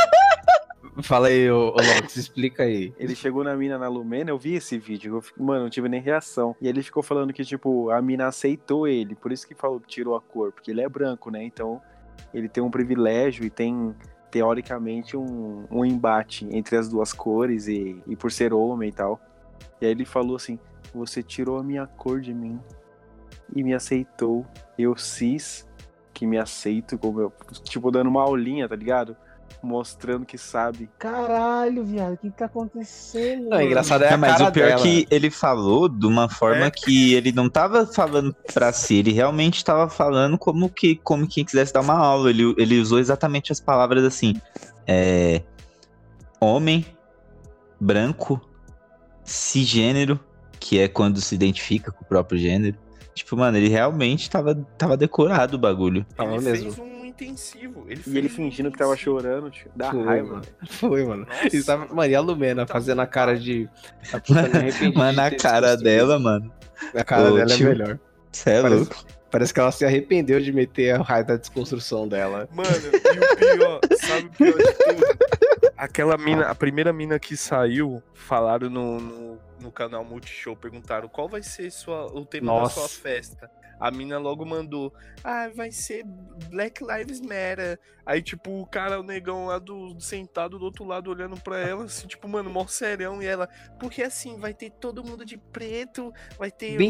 Fala 1.02 1.28
aí, 1.28 1.48
ô, 1.50 1.68
ô 1.68 1.76
Lox, 1.76 2.16
explica 2.16 2.64
aí. 2.64 2.92
Ele 2.98 3.14
chegou 3.14 3.44
na 3.44 3.54
mina 3.54 3.78
na 3.78 3.88
Lumena, 3.88 4.30
eu 4.30 4.38
vi 4.38 4.54
esse 4.54 4.78
vídeo. 4.78 5.16
Eu, 5.16 5.20
fico- 5.22 5.42
mano, 5.42 5.64
não 5.64 5.70
tive 5.70 5.88
nem 5.88 6.00
reação. 6.00 6.56
E 6.60 6.66
ele 6.66 6.82
ficou 6.82 7.02
falando 7.02 7.32
que, 7.32 7.44
tipo, 7.44 7.90
a 7.90 8.02
mina 8.02 8.26
aceitou 8.26 8.88
ele. 8.88 9.14
Por 9.14 9.30
isso 9.30 9.46
que 9.46 9.54
falou 9.54 9.78
que 9.78 9.86
tirou 9.86 10.16
a 10.16 10.20
cor. 10.20 10.50
Porque 10.50 10.70
ele 10.70 10.80
é 10.80 10.88
branco, 10.88 11.30
né? 11.30 11.44
Então, 11.44 11.80
ele 12.34 12.48
tem 12.48 12.62
um 12.62 12.70
privilégio 12.70 13.44
e 13.44 13.50
tem, 13.50 13.94
teoricamente, 14.30 15.16
um, 15.16 15.64
um 15.70 15.84
embate 15.84 16.46
entre 16.50 16.76
as 16.76 16.88
duas 16.88 17.12
cores 17.12 17.66
e, 17.66 18.02
e 18.06 18.16
por 18.16 18.30
ser 18.30 18.52
homem 18.52 18.88
e 18.88 18.92
tal. 18.92 19.20
E 19.80 19.86
aí 19.86 19.90
ele 19.92 20.04
falou 20.04 20.36
assim: 20.36 20.58
Você 20.94 21.22
tirou 21.22 21.58
a 21.58 21.62
minha 21.62 21.86
cor 21.86 22.20
de 22.20 22.34
mim 22.34 22.60
e 23.54 23.62
me 23.62 23.74
aceitou. 23.74 24.46
Eu 24.78 24.96
cis 24.96 25.66
que 26.12 26.26
me 26.26 26.38
aceito 26.38 26.98
como 26.98 27.20
eu. 27.20 27.32
Tipo, 27.62 27.90
dando 27.90 28.08
uma 28.08 28.22
aulinha, 28.22 28.68
tá 28.68 28.76
ligado? 28.76 29.16
Mostrando 29.62 30.24
que 30.24 30.38
sabe. 30.38 30.88
Caralho, 30.98 31.84
viado, 31.84 32.14
o 32.14 32.16
que 32.16 32.30
tá 32.30 32.44
acontecendo? 32.46 33.44
Não, 33.44 33.50
mano? 33.50 33.62
engraçado 33.62 34.04
é 34.04 34.08
a 34.08 34.10
Não, 34.12 34.18
mas 34.18 34.36
cara 34.38 34.48
o 34.50 34.52
pior 34.52 34.64
é 34.66 34.68
dela. 34.70 34.82
que 34.82 35.06
ele 35.10 35.30
falou 35.30 35.88
de 35.88 36.06
uma 36.06 36.28
forma 36.28 36.66
É. 36.66 36.70
que 36.70 37.14
ele 37.14 37.32
não 37.32 37.48
tava 37.48 37.86
falando 37.86 38.34
pra 38.52 38.72
si, 38.72 38.96
ele 38.96 39.12
realmente 39.12 39.64
tava 39.64 39.88
falando 39.90 40.38
como 40.38 40.68
que 40.70 40.96
como 40.96 41.26
quem 41.26 41.44
quisesse 41.44 41.72
dar 41.72 41.80
uma 41.80 41.94
aula. 41.98 42.30
Ele, 42.30 42.54
ele 42.56 42.78
usou 42.80 42.98
exatamente 42.98 43.50
as 43.52 43.60
palavras 43.60 44.04
assim: 44.04 44.34
é, 44.86 45.42
homem, 46.40 46.86
branco, 47.80 48.40
cisgênero, 49.24 50.18
que 50.60 50.78
é 50.78 50.88
quando 50.88 51.20
se 51.20 51.34
identifica 51.34 51.90
com 51.92 52.04
o 52.04 52.08
próprio 52.08 52.38
gênero. 52.38 52.76
Tipo, 53.14 53.36
mano, 53.36 53.56
ele 53.58 53.68
realmente 53.68 54.30
tava, 54.30 54.54
tava 54.76 54.96
decorado 54.96 55.56
o 55.56 55.58
bagulho. 55.58 56.06
Tava 56.16 56.34
ele 56.36 56.44
mesmo. 56.44 56.72
fez 56.72 56.78
um 56.78 56.97
intensivo. 57.24 57.84
Ele 57.88 58.02
E 58.06 58.18
ele 58.18 58.28
fingindo 58.28 58.70
que 58.70 58.78
tava 58.78 58.92
intensivo. 58.92 59.20
chorando, 59.20 59.50
tio. 59.50 59.70
Dá 59.74 59.90
Foi, 59.90 60.04
raiva. 60.04 60.28
mano. 60.34 60.42
Foi, 60.68 61.04
mano. 61.04 61.26
Nossa, 61.26 61.56
E 61.56 61.62
tava, 61.64 61.94
mano, 61.94 62.10
e 62.10 62.14
a 62.14 62.20
Lumena 62.20 62.64
Tá 62.66 62.72
fazendo 62.72 63.00
a 63.00 63.06
cara 63.06 63.36
de. 63.38 63.68
A 64.12 64.20
Mas 64.32 64.78
de 64.78 65.16
na 65.16 65.30
cara 65.30 65.76
dela, 65.76 66.18
mano. 66.18 66.52
A 66.94 67.04
cara 67.04 67.30
Ô, 67.32 67.36
dela 67.36 67.46
tio. 67.46 67.66
é 67.66 67.70
melhor. 67.70 67.98
Cê 68.32 68.50
é 68.50 68.62
Parece- 68.62 68.80
louco. 68.80 69.04
Parece 69.30 69.52
que 69.52 69.60
ela 69.60 69.70
se 69.70 69.84
arrependeu 69.84 70.40
de 70.40 70.50
meter 70.50 70.98
o 70.98 71.02
raio 71.02 71.26
da 71.26 71.36
desconstrução 71.36 72.08
dela. 72.08 72.48
Mano, 72.50 72.70
e 72.70 72.86
o 72.88 73.36
pior, 73.36 73.80
sabe 74.00 74.26
o 74.26 74.30
pior 74.30 74.56
de 74.56 74.72
tudo? 74.72 75.70
Aquela 75.76 76.16
mina, 76.16 76.46
a 76.46 76.54
primeira 76.54 76.94
mina 76.94 77.18
que 77.18 77.36
saiu, 77.36 78.02
falaram 78.14 78.70
no, 78.70 78.98
no, 78.98 79.38
no 79.60 79.70
canal 79.70 80.02
Multishow, 80.02 80.56
perguntaram 80.56 81.08
qual 81.10 81.28
vai 81.28 81.42
ser 81.42 81.70
sua, 81.70 82.06
o 82.06 82.24
tema 82.24 82.46
Nossa. 82.46 82.80
da 82.80 82.88
sua 82.88 83.02
festa. 83.02 83.50
A 83.80 83.90
mina 83.90 84.18
logo 84.18 84.44
mandou, 84.44 84.92
ah, 85.22 85.48
vai 85.54 85.70
ser 85.70 86.04
Black 86.50 86.82
Lives 86.84 87.20
Matter. 87.20 87.78
Aí, 88.04 88.22
tipo, 88.22 88.62
o 88.62 88.66
cara, 88.66 88.98
o 88.98 89.02
negão 89.02 89.46
lá 89.46 89.58
do, 89.58 90.00
sentado 90.00 90.58
do 90.58 90.64
outro 90.64 90.82
lado, 90.84 91.10
olhando 91.10 91.38
pra 91.38 91.58
ela, 91.58 91.84
assim, 91.84 92.06
tipo, 92.06 92.26
mano, 92.26 92.48
mó 92.48 92.66
serão. 92.66 93.22
E 93.22 93.26
ela, 93.26 93.46
porque 93.78 94.02
assim, 94.02 94.38
vai 94.38 94.54
ter 94.54 94.70
todo 94.70 95.04
mundo 95.04 95.26
de 95.26 95.36
preto, 95.36 96.10
vai 96.38 96.50
ter 96.50 96.78
Bem 96.78 96.88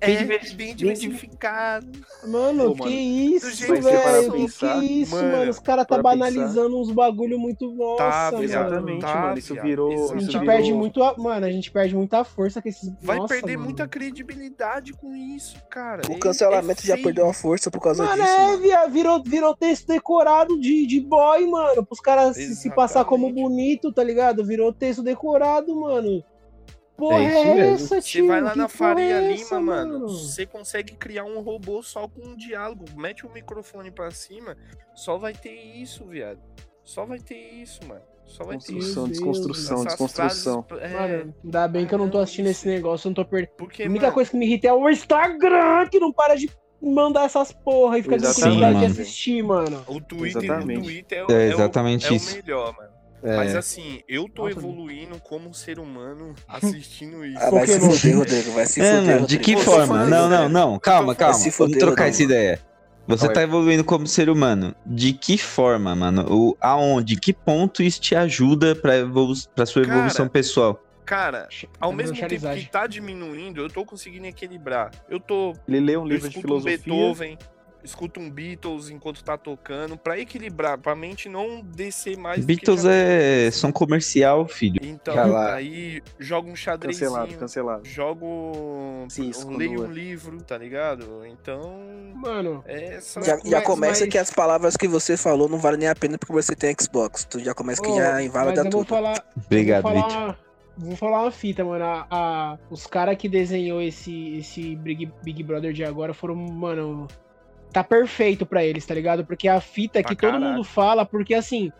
é, 0.00 0.06
bem 0.06 0.16
diversi- 0.16 0.54
bem 0.54 0.74
diversificado. 0.74 1.86
Mano, 2.26 2.74
Pô, 2.74 2.84
que 2.84 2.90
mano, 2.90 3.36
isso, 3.36 3.56
que 3.58 3.66
para 3.66 3.80
velho? 3.80 4.32
Que 4.32 4.38
pensar, 4.38 4.82
isso, 4.84 5.14
mano, 5.14 5.36
mano? 5.36 5.50
Os 5.50 5.58
caras 5.58 5.86
tá 5.86 6.00
banalizando 6.00 6.80
uns 6.80 6.90
bagulho 6.90 7.38
muito 7.38 7.70
nossa, 7.74 7.96
Tá, 7.98 8.30
mano. 8.32 8.44
Exatamente, 8.44 9.00
Tá, 9.00 9.20
mano. 9.20 9.38
Isso 9.38 9.54
virou. 9.60 9.90
A 9.90 9.94
exatamente. 9.94 10.20
gente 10.24 10.30
Isso 10.36 10.46
perde 10.46 10.62
virou... 10.64 10.78
muito, 10.78 11.02
a... 11.02 11.14
mano, 11.18 11.46
a 11.46 11.50
gente 11.50 11.70
perde 11.70 11.94
muita 11.94 12.24
força 12.24 12.62
com 12.62 12.68
esses. 12.68 12.90
Vai 13.02 13.18
Nossa, 13.18 13.34
perder 13.34 13.56
mano. 13.56 13.64
muita 13.66 13.86
credibilidade 13.86 14.92
com 14.94 15.14
isso, 15.14 15.59
cara. 15.68 16.02
O 16.08 16.12
É- 16.12 16.18
cancelamento 16.18 16.82
é 16.82 16.86
já 16.86 16.96
perdeu 16.96 17.28
a 17.28 17.34
força 17.34 17.70
por 17.70 17.80
causa 17.80 18.04
Mano, 18.04 18.22
disso. 18.22 18.34
é, 18.34 18.46
mano. 18.46 18.58
via- 18.62 18.86
virou, 18.88 19.22
virou 19.22 19.56
texto 19.56 19.86
decorado 19.86 20.58
de, 20.60 20.86
de 20.86 21.00
boy, 21.00 21.46
mano. 21.46 21.84
Pros 21.84 22.00
caras 22.00 22.36
se, 22.36 22.54
se 22.56 22.70
passar 22.74 23.04
como 23.04 23.32
bonito, 23.32 23.92
tá 23.92 24.02
ligado? 24.02 24.44
Virou 24.44 24.72
texto 24.72 25.02
decorado, 25.02 25.74
mano. 25.74 26.22
Porra, 26.96 27.18
É 27.18 27.24
é, 27.24 27.28
isso 27.40 27.54
mesmo. 27.54 27.74
essa, 27.74 27.86
Você 27.86 28.00
tio? 28.02 28.26
vai 28.26 28.40
lá 28.42 28.50
Que 28.52 28.58
na 28.58 28.68
Faria 28.68 29.14
é 29.14 29.20
Lima, 29.20 29.32
essa, 29.42 29.58
mano. 29.60 30.08
Você 30.08 30.44
consegue 30.44 30.94
criar 30.96 31.24
um 31.24 31.40
robô 31.40 31.82
só 31.82 32.06
com 32.06 32.20
um 32.28 32.36
diálogo. 32.36 32.84
Mete 32.94 33.26
o 33.26 33.32
microfone 33.32 33.90
pra 33.90 34.10
cima, 34.10 34.54
só 34.94 35.16
vai 35.16 35.32
ter 35.32 35.54
isso, 35.54 36.04
viado. 36.04 36.40
Só 36.84 37.06
vai 37.06 37.18
ter 37.18 37.38
isso, 37.54 37.80
mano. 37.88 38.02
Só 38.30 38.44
vai 38.44 38.56
ter 38.58 38.72
isso. 38.72 38.94
Construção, 39.00 39.04
Deus, 39.04 39.10
desconstrução, 39.18 39.76
Essas 39.78 39.86
desconstrução. 39.86 40.62
frases, 40.68 40.92
é, 40.94 40.98
Mano, 41.18 41.34
ainda 41.44 41.68
bem 41.68 41.86
que 41.86 41.94
eu 41.94 41.98
não 41.98 42.08
tô 42.08 42.18
assistindo 42.18 42.46
esse 42.46 42.66
negócio, 42.68 43.06
eu 43.06 43.10
não 43.10 43.14
tô 43.14 43.24
perdendo. 43.24 43.50
porque, 43.58 43.82
A 43.82 43.86
única 43.86 44.06
mano, 44.06 44.14
coisa 44.14 44.30
que 44.30 44.36
me 44.36 44.46
irrita 44.46 44.68
é 44.68 44.72
o 44.72 44.88
Instagram, 44.88 45.86
que 45.90 45.98
não 45.98 46.12
para 46.12 46.36
de 46.36 46.48
mandar 46.82 47.24
essas 47.24 47.52
porra 47.52 47.98
e 47.98 48.02
fica 48.02 48.16
com 48.16 48.22
Exatamente. 48.24 48.56
curiosidade 48.58 48.94
de 48.94 49.00
assistir, 49.00 49.42
mano. 49.42 49.82
o 49.86 50.00
Twitter, 50.00 50.40
o 50.40 50.44
Exatamente. 50.44 50.82
Twitter 50.82 51.18
é, 51.18 51.24
o- 51.24 51.30
É 51.30 51.34
é 51.34 51.48
o- 51.48 51.52
exatamente 51.52 52.06
é 52.06 52.10
o 52.10 52.14
isso. 52.14 52.36
melhor, 52.36 52.74
mano. 52.76 52.90
É. 53.22 53.36
Mas 53.36 53.54
assim, 53.54 54.00
eu 54.08 54.26
tô 54.30 54.44
Nossa, 54.44 54.58
evoluindo 54.58 55.20
como 55.20 55.52
ser 55.52 55.78
humano 55.78 56.32
assistindo 56.48 57.22
isso. 57.22 57.38
Ah, 57.38 57.50
vai 57.50 57.66
se 57.66 57.78
fuder, 57.78 58.16
Rodrigo. 58.16 58.50
Vai 58.52 58.64
se 58.66 58.80
É, 58.80 58.96
fuder, 58.96 59.14
mano, 59.16 59.26
de 59.26 59.38
que 59.38 59.56
forma? 59.58 60.06
Não, 60.06 60.28
não, 60.30 60.42
né? 60.44 60.48
não. 60.48 60.78
Calma, 60.78 61.14
calma. 61.14 61.36
Vamos 61.58 61.76
trocar 61.76 62.08
essa 62.08 62.22
ideia. 62.22 62.58
Você 63.10 63.28
tá 63.32 63.42
evoluindo 63.42 63.84
como 63.84 64.06
ser 64.06 64.28
humano. 64.30 64.74
De 64.84 65.12
que 65.12 65.36
forma, 65.36 65.94
mano? 65.94 66.26
O, 66.28 66.56
aonde? 66.60 67.16
Que 67.16 67.32
ponto 67.32 67.82
isso 67.82 68.00
te 68.00 68.14
ajuda 68.14 68.74
pra, 68.74 68.96
evolu 68.96 69.34
pra 69.54 69.66
sua 69.66 69.82
Cara, 69.82 69.96
evolução 69.96 70.28
pessoal? 70.28 70.82
Cara, 71.04 71.48
ao 71.80 71.92
mesmo 71.92 72.16
tempo 72.16 72.48
que 72.54 72.68
tá 72.70 72.86
diminuindo, 72.86 73.60
eu 73.60 73.68
tô 73.68 73.84
conseguindo 73.84 74.26
equilibrar. 74.26 74.92
Eu 75.08 75.18
tô 75.18 75.54
Ele 75.66 75.80
lê 75.80 75.96
um 75.96 76.02
Eu 76.02 76.06
livro 76.06 76.28
de 76.28 76.40
filosofia. 76.40 76.78
Beethoven, 76.78 77.36
escuto 77.84 78.20
um 78.20 78.30
Beatles 78.30 78.90
enquanto 78.90 79.22
tá 79.24 79.36
tocando, 79.38 79.96
pra 79.96 80.18
equilibrar, 80.18 80.78
pra 80.78 80.94
mente 80.94 81.28
não 81.28 81.60
descer 81.62 82.16
mais. 82.16 82.44
Beatles 82.44 82.82
já 82.82 82.92
é 82.92 83.50
som 83.50 83.72
comercial, 83.72 84.46
filho. 84.46 84.80
Então, 84.82 85.36
aí 85.36 86.02
jogo 86.18 86.50
um 86.50 86.56
xadrezinho, 86.56 87.10
Cancelado, 87.10 87.34
cancelado. 87.38 87.88
jogo. 87.88 89.06
Cisco, 89.08 89.50
leio 89.56 89.74
Lua. 89.80 89.86
um 89.88 89.92
livro, 89.92 90.42
tá 90.42 90.56
ligado? 90.58 91.24
Então. 91.26 91.80
Mano, 92.14 92.62
É 92.66 92.94
essa. 92.96 93.20
Já, 93.22 93.38
já 93.38 93.58
Mas- 93.58 93.64
começa 93.64 94.00
mas- 94.04 94.08
que 94.12 94.18
as 94.18 94.30
palavras 94.30 94.76
que 94.76 94.86
você 94.86 95.16
falou 95.16 95.48
não 95.48 95.58
valem 95.58 95.80
nem 95.80 95.88
a 95.88 95.94
pena 95.94 96.18
porque 96.18 96.32
você 96.32 96.54
tem 96.54 96.74
Xbox. 96.78 97.24
Tu 97.24 97.40
já 97.40 97.54
começa 97.54 97.80
que 97.82 97.88
ô, 97.88 97.96
já 97.96 98.22
invalida 98.22 98.60
eu 98.60 98.64
vou 98.64 98.70
tudo. 98.84 98.86
falar, 98.88 99.24
Obrigado, 99.36 99.82
vou 99.82 99.92
falar 99.92 100.06
Vitor. 100.08 100.22
uma, 100.22 100.36
vou 100.76 100.96
falar 100.96 101.22
uma 101.22 101.30
fita, 101.30 101.64
mano. 101.64 101.84
A, 101.84 102.06
a- 102.10 102.58
os 102.70 102.86
caras 102.86 103.16
que 103.16 103.28
desenhou 103.28 103.80
esse, 103.80 104.36
esse 104.36 104.76
Big, 104.76 105.10
Big 105.22 105.42
Brother 105.42 105.72
de 105.72 105.84
agora 105.84 106.12
foram, 106.12 106.34
mano. 106.36 107.06
Tá 107.72 107.84
perfeito 107.84 108.44
pra 108.44 108.64
eles, 108.64 108.84
tá 108.84 108.94
ligado? 108.94 109.24
Porque 109.24 109.46
a 109.46 109.60
fita 109.60 110.02
que 110.02 110.16
todo 110.16 110.40
mundo 110.40 110.64
fala, 110.64 111.06
porque 111.06 111.34
assim, 111.34 111.70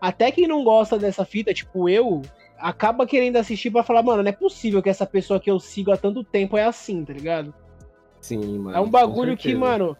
até 0.00 0.30
quem 0.30 0.46
não 0.46 0.62
gosta 0.62 0.98
dessa 0.98 1.24
fita, 1.24 1.52
tipo 1.52 1.88
eu, 1.88 2.22
acaba 2.58 3.06
querendo 3.06 3.36
assistir 3.36 3.70
pra 3.70 3.82
falar, 3.82 4.02
mano, 4.02 4.22
não 4.22 4.28
é 4.28 4.32
possível 4.32 4.80
que 4.80 4.88
essa 4.88 5.04
pessoa 5.04 5.40
que 5.40 5.50
eu 5.50 5.58
sigo 5.58 5.90
há 5.90 5.96
tanto 5.96 6.22
tempo 6.22 6.56
é 6.56 6.64
assim, 6.64 7.04
tá 7.04 7.12
ligado? 7.12 7.52
Sim, 8.20 8.58
mano. 8.58 8.76
É 8.76 8.80
um 8.80 8.88
bagulho 8.88 9.36
que, 9.36 9.52
mano, 9.52 9.96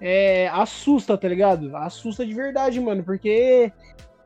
é, 0.00 0.48
assusta, 0.48 1.16
tá 1.18 1.28
ligado? 1.28 1.76
Assusta 1.76 2.24
de 2.24 2.32
verdade, 2.32 2.80
mano, 2.80 3.04
porque 3.04 3.70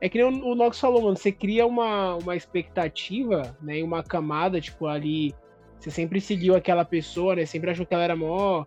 é 0.00 0.08
que 0.08 0.18
nem 0.18 0.26
o, 0.26 0.52
o 0.52 0.54
Nox 0.54 0.78
falou, 0.78 1.02
mano, 1.02 1.16
você 1.16 1.32
cria 1.32 1.66
uma, 1.66 2.14
uma 2.14 2.36
expectativa, 2.36 3.56
né, 3.60 3.82
uma 3.82 4.04
camada, 4.04 4.60
tipo, 4.60 4.86
ali, 4.86 5.34
você 5.78 5.90
sempre 5.90 6.20
seguiu 6.20 6.54
aquela 6.54 6.84
pessoa, 6.84 7.34
né, 7.34 7.44
sempre 7.44 7.70
achou 7.70 7.84
que 7.84 7.92
ela 7.92 8.04
era 8.04 8.14
mó... 8.14 8.64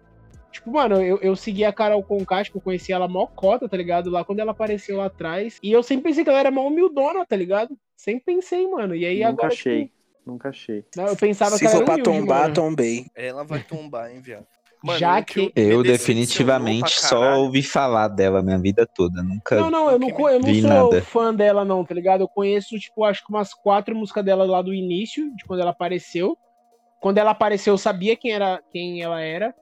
Tipo, 0.51 0.71
mano, 0.71 1.01
eu, 1.01 1.17
eu 1.21 1.35
segui 1.35 1.63
a 1.65 1.73
Carol 1.73 2.03
Conká, 2.03 2.43
tipo, 2.43 2.57
eu 2.57 2.61
conheci 2.61 2.91
ela 2.91 3.07
mó 3.07 3.27
cota, 3.27 3.67
tá 3.69 3.77
ligado? 3.77 4.09
Lá 4.09 4.23
quando 4.23 4.39
ela 4.39 4.51
apareceu 4.51 4.97
lá 4.97 5.05
atrás, 5.05 5.59
e 5.61 5.71
eu 5.71 5.83
sempre 5.83 6.05
pensei 6.05 6.23
que 6.23 6.29
ela 6.29 6.39
era 6.39 6.51
mó 6.51 6.65
humildona, 6.67 7.25
tá 7.25 7.35
ligado? 7.35 7.77
Sempre 7.95 8.23
pensei, 8.35 8.67
mano, 8.67 8.95
e 8.95 9.05
aí 9.05 9.17
Nunca 9.19 9.29
agora, 9.29 9.47
achei. 9.53 9.83
tipo, 9.85 9.97
Nunca 10.25 10.49
achei. 10.49 10.83
não, 10.95 11.05
eu 11.07 11.15
pensava 11.15 11.51
Se 11.51 11.59
que 11.59 11.65
ela 11.67 11.77
for 11.77 11.85
pra 11.85 11.93
humilde, 11.95 12.19
tombar, 12.19 12.41
mano. 12.43 12.53
tombei. 12.53 13.05
Ela 13.15 13.43
vai 13.43 13.61
tombar, 13.61 14.11
hein, 14.11 14.19
viado. 14.21 14.45
Já 14.97 15.19
o 15.19 15.25
que- 15.25 15.51
Eu 15.55 15.81
definitivamente 15.83 16.91
só 17.01 17.39
ouvi 17.39 17.63
falar 17.63 18.07
dela 18.09 18.43
minha 18.43 18.59
vida 18.59 18.85
toda. 18.85 19.23
Nunca. 19.23 19.55
Não, 19.55 19.71
não, 19.71 19.89
eu 19.89 19.97
não, 19.99 20.29
eu 20.29 20.39
não 20.39 20.53
sou 20.53 20.69
nada. 20.69 21.01
fã 21.01 21.33
dela, 21.33 21.65
não, 21.65 21.83
tá 21.83 21.93
ligado? 21.95 22.21
Eu 22.21 22.27
conheço, 22.27 22.77
tipo, 22.77 23.03
acho 23.03 23.25
que 23.25 23.31
umas 23.31 23.53
quatro 23.53 23.95
músicas 23.95 24.23
dela 24.23 24.45
lá 24.45 24.61
do 24.61 24.73
início, 24.73 25.35
de 25.35 25.43
quando 25.45 25.61
ela 25.61 25.71
apareceu. 25.71 26.37
Quando 27.01 27.17
ela 27.17 27.31
apareceu, 27.31 27.73
eu 27.73 27.77
sabia 27.77 28.15
quem, 28.15 28.31
era, 28.31 28.61
quem 28.71 29.01
ela 29.01 29.21
era. 29.21 29.53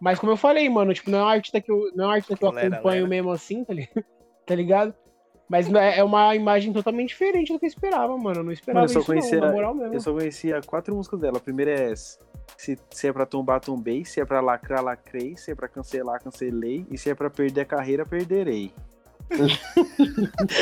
Mas 0.00 0.18
como 0.18 0.32
eu 0.32 0.36
falei, 0.36 0.68
mano, 0.68 0.92
tipo, 0.94 1.10
não 1.10 1.18
é 1.18 1.22
uma 1.22 1.32
artista 1.32 1.60
que 1.60 1.70
eu, 1.70 1.90
não 1.94 2.04
é 2.04 2.08
uma 2.08 2.14
artista 2.14 2.36
que 2.36 2.44
eu 2.44 2.50
Lera, 2.50 2.66
acompanho 2.76 2.96
lera. 3.04 3.08
mesmo 3.08 3.30
assim, 3.30 3.64
tá 3.64 3.72
ligado? 3.74 4.04
tá 4.46 4.54
ligado? 4.54 4.94
Mas 5.48 5.68
não 5.68 5.78
é 5.78 5.98
é 5.98 6.04
uma 6.04 6.34
imagem 6.34 6.72
totalmente 6.72 7.10
diferente 7.10 7.52
do 7.52 7.58
que 7.58 7.66
eu 7.66 7.68
esperava, 7.68 8.16
mano. 8.16 8.40
Eu 8.40 8.44
não 8.44 8.52
esperava 8.52 8.80
Mano, 8.86 8.90
eu 8.90 8.94
só 8.94 9.00
isso, 9.00 9.06
conhecia- 9.06 9.40
não, 9.40 9.46
na 9.48 9.52
moral 9.52 9.74
mesmo. 9.74 9.94
Eu 9.94 10.00
só 10.00 10.12
conhecia 10.12 10.60
quatro 10.62 10.94
músicas 10.96 11.20
dela. 11.20 11.36
A 11.36 11.40
primeira 11.40 11.70
é 11.70 11.92
essa. 11.92 12.18
Se, 12.56 12.78
se 12.90 13.06
é 13.08 13.12
pra 13.12 13.26
tombar, 13.26 13.60
tombei. 13.60 14.04
Se 14.06 14.20
é 14.20 14.24
pra 14.24 14.40
lacrar, 14.40 14.82
lacrei. 14.82 15.36
Se 15.36 15.50
é 15.50 15.54
pra 15.54 15.68
cancelar, 15.68 16.22
cancelei. 16.22 16.86
E 16.90 16.96
se 16.96 17.10
é 17.10 17.14
pra 17.14 17.28
perder 17.28 17.60
a 17.60 17.64
carreira, 17.66 18.06
perderei. 18.06 18.72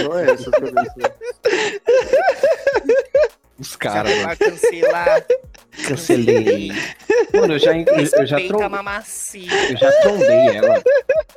Só 0.02 0.18
essa 0.18 0.50
que 0.50 0.64
eu 0.64 0.72
conhecia. 0.72 1.16
Os 3.62 3.76
caras, 3.76 4.12
mano. 4.12 4.24
Pra 4.24 4.36
cancelar. 4.36 5.24
Cancelei. 5.88 6.70
Mano, 7.32 7.54
eu 7.54 7.58
já, 7.58 7.76
eu, 7.78 7.84
eu 7.86 8.06
já, 8.26 8.36
Respeita 8.36 8.48
trom, 8.48 8.62
a 8.62 8.68
mamacita. 8.68 9.54
eu 9.54 9.76
já 9.76 9.92
trombei 10.02 10.56
ela. 10.56 10.82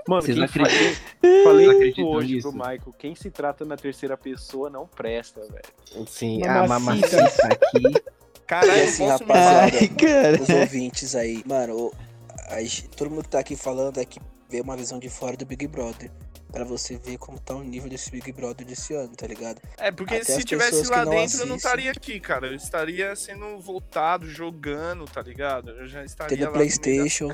Mano, 0.08 0.22
Vocês 0.22 0.38
não 0.38 0.46
acreditam? 0.46 0.96
falei 1.44 1.70
acreditam 1.70 2.06
hoje 2.06 2.34
nisso? 2.36 2.50
pro 2.52 2.58
Michael. 2.58 2.94
Quem 3.00 3.16
se 3.16 3.30
trata 3.32 3.64
na 3.64 3.78
terceira 3.78 4.18
pessoa 4.18 4.70
não 4.70 4.86
presta, 4.88 5.42
velho. 5.42 6.08
Sim, 6.08 6.44
a 6.46 6.68
Mamacita. 6.68 7.18
mamacita 7.18 7.48
aqui. 7.48 8.04
Caralho, 8.48 8.84
assim, 8.84 9.08
rapaziada, 9.08 9.78
Ai, 9.80 9.88
cara. 9.88 10.42
os 10.42 10.50
ouvintes 10.50 11.16
aí. 11.16 11.42
Mano, 11.46 11.76
o- 11.78 11.94
a 12.50 12.58
todo 12.96 13.10
mundo 13.10 13.24
que 13.24 13.30
tá 13.30 13.40
aqui 13.40 13.56
falando 13.56 14.00
é 14.00 14.06
que 14.06 14.20
vê 14.50 14.62
uma 14.62 14.76
visão 14.78 15.00
de 15.00 15.10
fora 15.10 15.36
do 15.38 15.46
Big 15.46 15.66
Brother. 15.68 16.12
Pra 16.56 16.64
você 16.64 16.98
ver 16.98 17.18
como 17.18 17.38
tá 17.38 17.54
o 17.54 17.62
nível 17.62 17.90
desse 17.90 18.10
Big 18.10 18.32
Brother 18.32 18.66
desse 18.66 18.94
ano, 18.94 19.10
tá 19.14 19.28
ligado? 19.28 19.58
É, 19.78 19.92
porque 19.92 20.16
Até 20.16 20.24
se 20.24 20.42
tivesse 20.46 20.88
lá 20.90 21.04
dentro, 21.04 21.12
eu 21.12 21.18
não 21.18 21.26
assistem. 21.28 21.56
estaria 21.58 21.92
aqui, 21.92 22.18
cara. 22.18 22.48
Eu 22.48 22.56
estaria 22.56 23.14
sendo 23.14 23.60
voltado, 23.60 24.26
jogando, 24.30 25.04
tá 25.04 25.22
ligado? 25.22 25.72
Eu 25.72 25.86
já 25.86 26.02
estaria 26.06 26.38
Tendo 26.38 26.48
lá 26.48 26.54
PlayStation. 26.54 27.28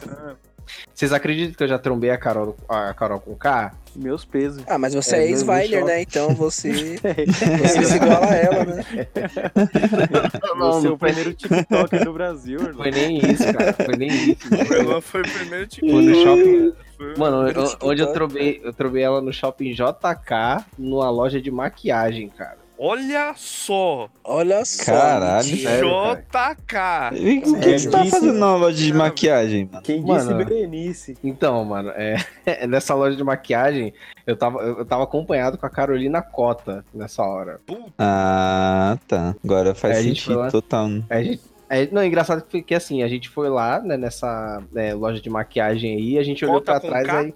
Vocês 0.94 1.12
acreditam 1.14 1.54
que 1.54 1.64
eu 1.64 1.68
já 1.68 1.78
trombei 1.78 2.10
a 2.10 2.18
Carol, 2.18 2.56
a 2.68 2.94
Carol 2.96 3.20
com 3.20 3.36
K? 3.36 3.74
Meus 3.96 4.24
pesos. 4.26 4.64
Ah, 4.68 4.78
mas 4.80 4.94
você 4.96 5.16
É, 5.18 5.20
é, 5.20 5.38
shopping. 5.38 5.86
né? 5.86 6.02
Então 6.02 6.34
você, 6.34 6.72
você 6.98 7.86
se 7.86 7.96
iguala 7.98 8.26
a 8.32 8.36
ela, 8.36 8.66
né? 8.66 8.86
Não, 10.56 10.72
Você 10.74 10.86
é 10.86 10.90
não 10.90 10.94
o 10.94 10.98
primeiro 10.98 11.34
TikToker 11.34 12.06
do 12.06 12.14
Brasil, 12.14 12.60
irmão. 12.60 12.76
foi 12.84 12.92
nem 12.92 13.18
isso, 13.18 13.44
cara. 13.54 13.74
Foi 13.74 13.96
nem 13.98 14.10
isso. 14.32 14.48
O 14.70 14.74
Elan 14.74 15.02
foi 15.02 15.22
o 15.22 15.24
primeiro. 15.32 15.68
Foi 15.80 16.02
no 16.04 16.16
shopping. 16.16 16.44
Foi- 16.74 16.91
Mano, 17.18 17.38
Primeiro 17.46 17.62
o- 17.62 17.68
TikTok, 17.68 17.86
onde 17.92 18.02
eu 18.02 18.14
trobei, 18.14 18.62
eu 18.64 18.74
trobei 18.74 19.04
ela 19.04 19.22
no 19.22 19.32
shopping 19.34 19.74
JK, 19.74 20.66
numa 20.78 21.10
loja 21.10 21.42
de 21.42 21.50
maquiagem, 21.52 22.30
cara. 22.30 22.60
Olha 22.84 23.34
só. 23.38 24.10
Olha 24.24 24.66
só. 24.66 24.86
Caralho. 24.92 25.48
JK. 25.48 27.46
O 27.52 27.60
que 27.60 27.78
você 27.80 27.90
tá 27.92 28.06
fazendo 28.06 28.34
na 28.34 28.56
loja 28.56 28.76
de 28.78 28.92
maquiagem, 28.94 29.70
mano? 29.72 29.84
Quem 29.84 30.04
disse 30.04 30.26
Mano. 30.26 30.38
Berenice? 30.46 31.18
Então, 31.24 31.64
mano, 31.64 31.90
é, 31.92 32.16
nessa 32.68 32.96
loja 32.96 33.16
de 33.16 33.24
maquiagem, 33.24 33.94
eu 34.26 34.36
tava, 34.36 34.60
eu 34.62 34.84
tava 34.84 35.04
acompanhado 35.04 35.60
com 35.60 35.66
a 35.66 35.70
Carolina 35.70 36.24
Cota 36.24 36.84
nessa 36.92 37.22
hora. 37.24 37.60
Puta. 37.68 37.92
Ah, 38.00 38.98
tá. 39.08 39.36
Agora 39.44 39.76
faz 39.76 39.98
É, 39.98 40.00
a 40.00 40.04
gente 40.04 40.24
foi 40.24 40.34
sentido 40.34 40.40
lá. 40.40 40.52
total. 40.52 40.88
né? 40.88 41.04
A 41.10 41.22
gente, 41.22 41.42
é, 41.72 41.88
não, 41.90 42.04
engraçado 42.04 42.44
que, 42.44 42.62
que 42.62 42.76
assim, 42.76 43.02
a 43.02 43.08
gente 43.08 43.30
foi 43.30 43.50
lá, 43.50 43.80
né, 43.80 43.96
nessa 43.96 44.62
né, 44.74 44.94
loja 44.94 45.22
de 45.22 45.30
maquiagem 45.30 45.96
aí, 45.96 46.18
a 46.18 46.24
gente 46.24 46.44
olhou 46.44 46.62
pra 46.62 46.82
trás 46.82 47.08
K? 47.08 47.18
aí. 47.18 47.34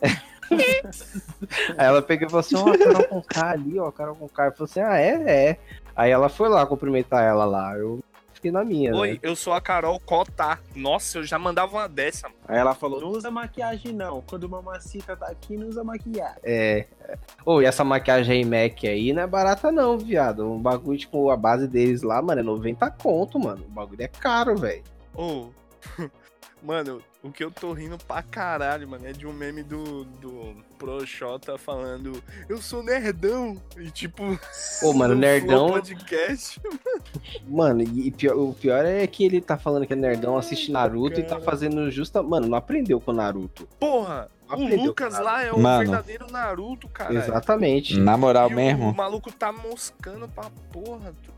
aí 1.76 1.86
ela 1.86 2.00
pegou 2.00 2.26
e 2.26 2.30
falou 2.30 2.40
assim, 2.40 2.56
ó, 2.56 2.66
a 2.66 2.78
Carol 2.78 3.04
com 3.04 3.22
K 3.22 3.50
ali, 3.50 3.78
ó, 3.78 3.90
Carol 3.90 4.16
com 4.16 4.28
K. 4.28 4.46
Eu 4.46 4.52
falei 4.52 4.70
assim, 4.70 4.80
ah, 4.80 4.98
é, 4.98 5.48
é. 5.50 5.58
Aí 5.94 6.10
ela 6.10 6.30
foi 6.30 6.48
lá 6.48 6.64
cumprimentar 6.66 7.22
ela 7.22 7.44
lá. 7.44 7.76
Eu 7.76 8.02
fiquei 8.44 8.50
na 8.50 8.64
minha, 8.64 8.94
Oi, 8.94 9.12
né? 9.12 9.18
eu 9.22 9.34
sou 9.34 9.54
a 9.54 9.60
Carol 9.60 9.98
Cota. 9.98 10.58
Nossa, 10.74 11.18
eu 11.18 11.24
já 11.24 11.38
mandava 11.38 11.76
uma 11.76 11.88
dessa. 11.88 12.28
mano. 12.28 12.40
Aí 12.46 12.58
ela 12.58 12.74
falou, 12.74 13.00
não 13.00 13.08
usa 13.08 13.30
maquiagem 13.30 13.92
não. 13.92 14.20
Quando 14.20 14.44
uma 14.44 14.60
mamacita 14.60 15.16
tá 15.16 15.28
aqui, 15.28 15.56
não 15.56 15.68
usa 15.68 15.82
maquiagem. 15.82 16.38
É. 16.42 16.86
é. 17.00 17.18
Ô, 17.44 17.62
e 17.62 17.64
essa 17.64 17.82
maquiagem 17.82 18.38
aí, 18.38 18.44
MAC 18.44 18.86
aí, 18.86 19.12
não 19.12 19.22
é 19.22 19.26
barata 19.26 19.72
não, 19.72 19.96
viado. 19.96 20.50
Um 20.50 20.60
bagulho, 20.60 20.98
tipo, 20.98 21.30
a 21.30 21.36
base 21.36 21.66
deles 21.66 22.02
lá, 22.02 22.20
mano, 22.20 22.40
é 22.40 22.44
90 22.44 22.90
conto, 22.90 23.38
mano. 23.38 23.64
O 23.66 23.70
bagulho 23.70 24.02
é 24.02 24.08
caro, 24.08 24.56
velho. 24.56 24.82
Ô. 25.14 25.48
Mano, 26.62 27.02
o 27.24 27.32
que 27.32 27.42
eu 27.42 27.50
tô 27.50 27.72
rindo 27.72 27.96
pra 27.98 28.22
caralho, 28.22 28.86
mano, 28.86 29.06
é 29.06 29.12
de 29.12 29.26
um 29.26 29.32
meme 29.32 29.62
do, 29.62 30.04
do 30.04 30.54
Proxota 30.78 31.56
falando 31.58 32.22
Eu 32.48 32.58
sou 32.60 32.82
nerdão. 32.82 33.56
E 33.76 33.90
tipo. 33.90 34.22
Ô, 34.82 34.92
mano, 34.92 35.14
no 35.14 35.20
nerdão- 35.20 35.68
Podcast. 35.70 36.60
Mano, 37.48 37.82
e 37.82 38.10
pior- 38.10 38.36
o 38.36 38.52
pior 38.54 38.84
é 38.84 39.06
que 39.06 39.24
ele 39.24 39.40
tá 39.40 39.56
falando 39.56 39.86
que 39.86 39.92
é 39.92 39.96
nerdão, 39.96 40.36
assiste 40.36 40.70
Naruto 40.70 41.18
e 41.20 41.22
tá 41.22 41.40
fazendo 41.40 41.90
justa. 41.90 42.22
Mano, 42.22 42.46
não 42.46 42.56
aprendeu 42.58 43.00
com 43.00 43.10
o 43.10 43.14
Naruto. 43.14 43.66
Porra, 43.78 44.28
Não 44.48 44.58
o 44.58 44.62
aprendeu 44.64 44.86
Lucas 44.86 45.18
lá 45.18 45.42
é 45.42 45.52
o 45.52 45.58
Mano. 45.58 45.78
verdadeiro 45.90 46.26
Naruto, 46.30 46.88
cara. 46.88 47.14
Exatamente. 47.14 47.98
Na 47.98 48.16
moral 48.16 48.50
E 48.50 48.52
o- 48.52 48.56
mesmo. 48.56 48.90
O 48.90 48.94
maluco 48.94 49.30
tá 49.32 49.52
moscando 49.52 50.28
pra 50.28 50.50
porra. 50.72 51.12
tu- 51.22 51.32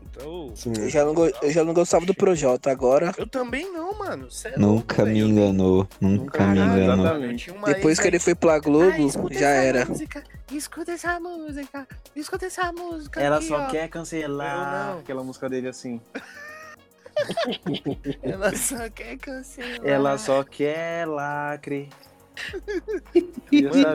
Sim. 0.55 0.73
Eu 0.77 0.89
já, 0.89 1.05
não, 1.05 1.13
eu 1.41 1.51
já 1.51 1.63
não 1.63 1.73
gostava 1.73 2.05
do 2.05 2.13
Projota, 2.13 2.71
agora. 2.71 3.13
Eu 3.17 3.27
também 3.27 3.71
não, 3.71 3.97
mano. 3.97 4.27
É 4.45 4.57
Nunca 4.57 5.03
louco, 5.03 5.13
me 5.13 5.21
velho. 5.21 5.27
enganou. 5.27 5.87
Nunca 6.01 6.45
me 6.47 6.55
Caralho, 6.57 6.83
enganou. 6.83 7.35
tinha 7.35 7.55
uma 7.55 7.67
Depois 7.67 7.99
que 7.99 8.07
ele 8.07 8.19
foi 8.19 8.35
pra 8.35 8.55
Ah, 8.55 8.59
Globo, 8.59 9.07
escuta 9.07 9.33
já 9.39 9.49
era. 9.49 9.85
Música, 9.85 10.23
escuta 10.51 10.91
essa 10.91 11.19
música, 11.19 11.87
escuta 12.15 12.45
essa 12.45 12.71
música. 12.71 13.21
Ela 13.21 13.37
aqui, 13.37 13.47
só 13.47 13.57
ó. 13.57 13.67
quer 13.67 13.87
cancelar 13.89 14.97
aquela 14.99 15.23
música 15.23 15.49
dele 15.49 15.67
assim. 15.67 16.01
Ela 18.21 18.55
só 18.55 18.89
quer 18.89 19.17
cancelar. 19.17 19.79
Ela 19.83 20.17
só 20.17 20.43
quer 20.43 21.07
lacre. 21.07 21.89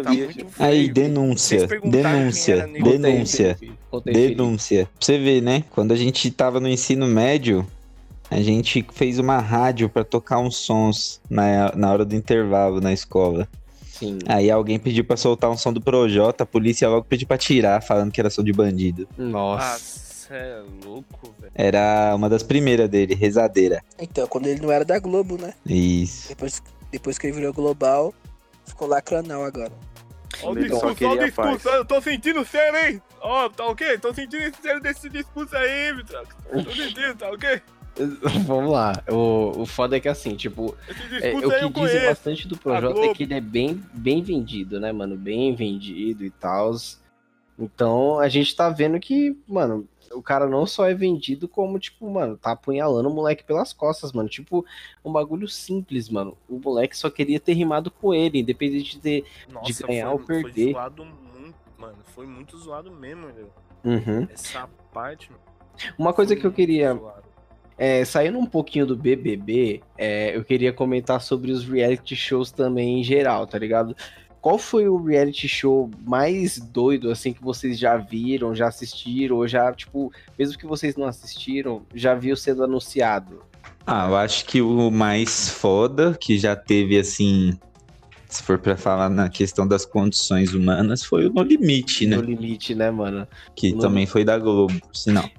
Tá. 0.03 0.65
Aí, 0.65 0.91
denúncia. 0.91 1.67
Denúncia. 1.85 2.69
Denúncia. 2.69 3.59
Denúncia. 4.05 4.85
Pra 4.87 4.95
você 4.99 5.19
ver, 5.19 5.43
né? 5.43 5.65
Quando 5.71 5.93
a 5.93 5.97
gente 5.97 6.31
tava 6.31 6.59
no 6.59 6.69
ensino 6.69 7.07
médio, 7.07 7.67
a 8.31 8.41
gente 8.41 8.85
fez 8.93 9.19
uma 9.19 9.39
rádio 9.39 9.89
pra 9.89 10.05
tocar 10.05 10.39
uns 10.39 10.57
sons 10.57 11.21
na, 11.29 11.73
na 11.77 11.93
hora 11.93 12.05
do 12.05 12.15
intervalo 12.15 12.81
na 12.81 12.93
escola. 12.93 13.47
Sim. 13.85 14.19
Aí 14.27 14.51
alguém 14.51 14.79
pediu 14.79 15.05
pra 15.05 15.17
soltar 15.17 15.51
um 15.51 15.57
som 15.57 15.73
do 15.73 15.81
Projota, 15.81 16.43
a 16.43 16.47
polícia 16.47 16.89
logo 16.89 17.05
pediu 17.05 17.29
pra 17.29 17.39
tirar, 17.39 17.83
falando 17.83 18.11
que 18.11 18.21
era 18.21 18.31
som 18.31 18.43
de 18.43 18.53
bandido. 18.53 19.07
Ah, 19.17 19.23
Nossa. 19.23 19.79
cê 19.79 20.35
é 20.35 20.63
louco, 20.85 21.35
velho. 21.39 21.53
Era 21.55 22.15
uma 22.17 22.29
das 22.29 22.43
primeiras 22.43 22.89
dele, 22.89 23.15
Rezadeira. 23.15 23.83
Então, 24.01 24.27
quando 24.27 24.47
ele 24.47 24.61
não 24.61 24.73
era 24.73 24.85
da 24.85 24.99
Globo, 24.99 25.37
né? 25.37 25.53
Isso. 25.67 26.29
Depois, 26.31 26.63
depois 26.91 27.19
que 27.19 27.27
ele 27.27 27.37
virou 27.37 27.53
global, 27.53 28.15
ficou 28.67 28.89
lacranão 28.89 29.45
agora. 29.45 29.73
Ó 30.43 30.53
o 30.53 30.57
discurso, 30.57 31.07
ó 31.07 31.13
o 31.13 31.19
discurso. 31.19 31.69
Eu 31.69 31.85
tô 31.85 32.01
sentindo 32.01 32.45
sério, 32.45 32.95
hein? 32.95 33.03
Ó, 33.21 33.49
tá 33.49 33.67
ok? 33.67 33.99
Tô 33.99 34.13
sentindo 34.13 34.43
esse 34.43 34.61
sério 34.61 34.81
desse 34.81 35.09
discurso 35.09 35.57
aí, 35.57 35.93
Vitor. 35.93 36.27
Tô 36.51 36.71
sentindo, 36.73 37.15
tá 37.17 37.31
ok? 37.31 37.63
Vamos 38.47 38.73
lá. 38.73 39.03
O, 39.09 39.63
o 39.63 39.67
foda 39.67 39.97
é 39.97 40.01
que 40.01 40.09
assim, 40.09 40.35
tipo, 40.35 40.75
é, 41.21 41.35
o 41.35 41.41
que 41.41 41.47
dizem 41.47 41.73
conheço. 41.73 42.07
bastante 42.07 42.49
do 42.49 42.57
Projota 42.57 42.99
é 42.99 43.03
Globo. 43.03 43.15
que 43.15 43.23
ele 43.25 43.35
é 43.35 43.41
bem, 43.41 43.83
bem 43.93 44.23
vendido, 44.23 44.81
né, 44.81 44.91
mano? 44.93 45.17
Bem 45.17 45.55
vendido 45.55 46.25
e 46.25 46.31
tal. 46.31 46.75
Então 47.59 48.19
a 48.19 48.29
gente 48.29 48.57
tá 48.57 48.71
vendo 48.71 48.99
que, 48.99 49.37
mano, 49.47 49.87
o 50.15 50.23
cara 50.23 50.47
não 50.47 50.67
só 50.67 50.89
é 50.89 50.95
vendido, 50.95 51.49
como, 51.49 51.79
tipo, 51.79 52.09
mano, 52.11 52.37
tá 52.37 52.53
apunhalando 52.53 53.09
o 53.09 53.15
moleque 53.15 53.45
pelas 53.45 53.73
costas, 53.73 54.13
mano. 54.13 54.29
Tipo, 54.29 54.65
um 55.05 55.13
bagulho 55.13 55.49
simples, 55.49 56.09
mano. 56.09 56.37
O 56.49 56.59
moleque 56.59 56.97
só 56.97 57.11
queria 57.11 57.41
ter 57.41 57.55
rimado 57.55 57.91
com 57.91 58.15
ele, 58.15 58.41
independente 58.41 58.93
de 58.93 59.01
ter. 59.01 59.25
Nossa, 59.49 59.87
ganhar 59.87 60.07
foi, 60.07 60.13
ou 60.13 60.19
perder. 60.21 60.65
Foi 60.65 60.73
zoado 60.73 61.05
muito, 61.05 61.57
mano. 61.79 61.99
Foi 62.05 62.27
muito 62.27 62.59
zoado 62.59 62.91
mesmo, 62.91 63.27
meu. 63.27 63.51
Uhum. 63.85 64.29
Essa 64.31 64.69
parte. 64.93 65.31
Uma 65.99 66.13
coisa 66.13 66.37
que 66.37 66.47
eu 66.47 66.53
queria 66.53 66.95
zoado. 66.95 67.33
É, 67.79 68.05
saindo 68.05 68.39
um 68.39 68.47
pouquinho 68.47 68.87
do 68.87 68.95
BBB, 68.95 69.83
é, 69.97 70.37
eu 70.37 70.45
queria 70.45 70.73
comentar 70.73 71.21
sobre 71.21 71.51
os 71.51 71.67
reality 71.67 72.15
shows 72.15 72.53
também 72.53 73.01
em 73.01 73.03
geral, 73.03 73.47
tá 73.47 73.59
ligado? 73.59 73.97
Qual 74.43 74.59
foi 74.59 74.89
o 74.89 74.97
reality 74.97 75.47
show 75.47 75.89
mais 76.05 76.59
doido, 76.59 77.13
assim, 77.13 77.33
que 77.33 77.41
vocês 77.41 77.79
já 77.79 77.97
viram, 77.97 78.53
já 78.57 78.67
assistiram, 78.67 79.37
ou 79.37 79.47
já, 79.47 79.73
tipo, 79.73 80.13
mesmo 80.37 80.59
que 80.59 80.67
vocês 80.67 80.97
não 80.97 81.07
assistiram, 81.07 81.83
já 81.95 82.13
viu 82.17 82.37
sendo 82.37 82.65
anunciado? 82.65 83.41
Ah, 83.87 84.09
eu 84.09 84.17
acho 84.17 84.45
que 84.45 84.61
o 84.61 84.91
mais 84.91 85.49
foda 85.49 86.19
que 86.21 86.37
já 86.39 86.57
teve, 86.57 86.99
assim, 86.99 87.57
se 88.29 88.43
for 88.43 88.59
pra 88.59 88.77
falar 88.77 89.09
na 89.09 89.29
questão 89.29 89.67
das 89.67 89.87
condições 89.87 90.53
humanas, 90.55 91.05
foi 91.05 91.27
o 91.29 91.33
No 91.33 91.43
Limite, 91.43 92.05
né? 92.09 92.17
No 92.17 92.23
Limite, 92.23 92.75
né, 92.75 92.91
mano? 92.91 93.29
Que 93.55 93.71
No- 93.73 93.79
também 93.79 94.07
foi 94.07 94.25
da 94.25 94.37
Globo, 94.39 94.75
por 94.81 94.97
sinal. 94.97 95.31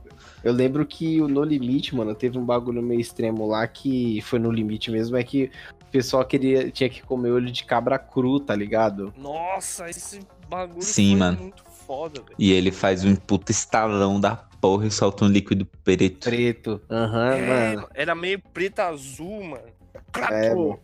Eu 0.42 0.54
lembro 0.54 0.86
que 0.86 1.22
o 1.22 1.28
No 1.28 1.44
Limite, 1.44 1.94
mano, 1.94 2.16
teve 2.16 2.38
um 2.38 2.46
bagulho 2.46 2.82
meio 2.82 3.02
extremo 3.02 3.48
lá 3.48 3.68
que 3.68 4.22
foi 4.22 4.40
no 4.40 4.52
limite 4.52 4.92
mesmo, 4.92 5.16
é 5.18 5.24
que 5.24 5.50
pessoal 5.94 6.26
queria, 6.26 6.72
tinha 6.72 6.90
que 6.90 7.02
comer 7.04 7.30
olho 7.32 7.52
de 7.52 7.64
cabra 7.64 8.00
cru, 8.00 8.40
tá 8.40 8.56
ligado? 8.56 9.14
Nossa, 9.16 9.88
esse 9.90 10.20
bagulho 10.50 10.82
Sim, 10.82 11.12
foi 11.12 11.20
mano. 11.20 11.38
muito 11.40 11.64
foda, 11.64 12.20
velho. 12.22 12.36
E 12.40 12.52
ele 12.52 12.72
faz 12.72 13.06
um 13.06 13.16
puta 13.16 13.52
estalão 13.52 14.20
da 14.20 14.36
porra 14.36 14.88
e 14.88 14.92
solta 14.92 15.24
um 15.24 15.28
líquido 15.28 15.66
preto. 15.84 16.20
Preto. 16.30 16.82
Aham, 16.90 17.36
É, 17.36 17.76
mano. 17.76 17.88
era 17.94 18.16
meio 18.16 18.42
preto 18.42 18.80
azul, 18.80 19.44
mano. 19.44 19.68
É, 20.32 20.50
Pô, 20.54 20.70
mano. 20.70 20.80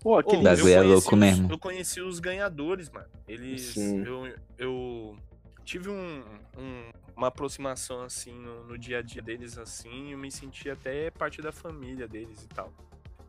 Pô, 0.00 0.10
Ô, 0.14 0.18
aquele. 0.18 0.40
O 0.40 0.44
bagulho 0.44 0.68
é 0.72 0.80
louco 0.82 1.14
os- 1.14 1.20
mesmo. 1.20 1.50
Eu 1.52 1.58
conheci 1.58 2.00
os 2.00 2.18
ganhadores, 2.18 2.88
mano. 2.90 3.06
Eles. 3.28 3.62
Sim. 3.74 4.02
Eu, 4.04 4.34
eu 4.58 5.16
tive 5.64 5.90
um, 5.90 6.22
um- 6.58 6.90
uma 7.16 7.28
aproximação 7.28 8.02
assim 8.02 8.32
no, 8.32 8.64
no 8.64 8.78
dia 8.78 8.98
a 8.98 9.02
dia 9.02 9.22
deles, 9.22 9.56
assim, 9.58 10.08
e 10.08 10.12
eu 10.12 10.18
me 10.18 10.30
senti 10.30 10.68
até 10.70 11.10
parte 11.10 11.40
da 11.42 11.52
família 11.52 12.06
deles 12.08 12.42
e 12.42 12.48
tal. 12.48 12.72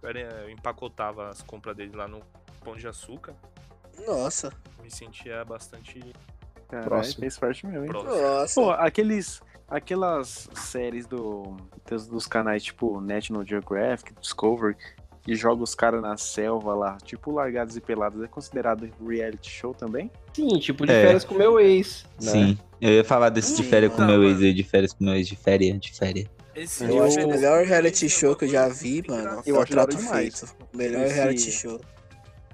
Eu, 0.06 0.10
era- 0.10 0.44
eu 0.44 0.50
empacotava 0.52 1.30
as 1.30 1.42
compras 1.42 1.76
deles 1.76 1.94
lá 1.96 2.08
no 2.08 2.22
Pão 2.64 2.76
de 2.76 2.88
Açúcar. 2.88 3.34
Nossa, 4.06 4.52
Me 4.84 4.92
sentia 4.92 5.44
bastante 5.46 6.00
Caralho, 6.70 6.90
Próximo. 6.90 7.20
fez 7.22 7.38
parte 7.40 7.66
mesmo, 7.66 7.86
hein? 7.86 7.90
próximo. 7.92 8.22
nossa. 8.22 8.62
Pô, 8.62 8.70
aqueles. 8.72 9.42
Aquelas 9.68 10.48
séries 10.54 11.08
do, 11.08 11.58
dos, 11.90 12.06
dos 12.08 12.28
canais 12.28 12.64
tipo 12.64 13.02
National 13.02 13.44
Geographic, 13.44 14.14
Discovery, 14.22 14.76
que 15.24 15.36
joga 15.36 15.64
os 15.64 15.74
caras 15.74 16.04
na 16.04 16.18
selva 16.18 16.76
lá, 16.76 16.98
tipo 17.04 17.32
Largados 17.32 17.76
e 17.76 17.82
Pelados, 17.82 18.22
é 18.22 18.28
considerado 18.28 18.88
reality 19.04 19.50
show 19.50 19.74
também? 19.74 20.12
Sim, 20.34 20.50
tipo 20.60 20.86
de 20.86 20.92
É. 20.92 21.06
férias 21.06 21.24
com 21.24 21.34
meu 21.34 21.60
ex. 21.60 22.06
né? 22.22 22.32
Sim. 22.32 22.58
Eu 22.80 22.92
ia 22.92 23.04
falar 23.04 23.30
desse 23.30 23.56
de 23.56 23.64
férias 23.68 23.92
com 23.96 24.06
meu 24.06 24.24
ex 24.24 24.38
de 24.38 24.64
férias 24.64 24.94
com 24.94 25.04
meu 25.04 25.16
ex, 25.16 25.28
de 25.28 25.36
férias, 25.36 25.80
de 25.80 25.92
férias. 25.92 26.28
Esse 26.56 26.84
Eu 26.86 27.04
acho 27.04 27.18
que 27.18 27.24
o 27.26 27.28
melhor 27.30 27.66
reality 27.66 28.10
show 28.10 28.36
que 28.36 28.46
eu 28.46 28.50
já 28.50 28.68
vi, 28.70 29.04
mano, 29.08 29.42
Eu 29.46 29.58
é 29.58 29.60
o 29.60 29.66
Trato 29.66 29.96
demais. 29.96 30.40
Feito. 30.40 30.56
O 30.74 30.78
melhor 30.78 31.06
Esse- 31.06 31.14
reality 31.16 31.52
show. 31.52 31.82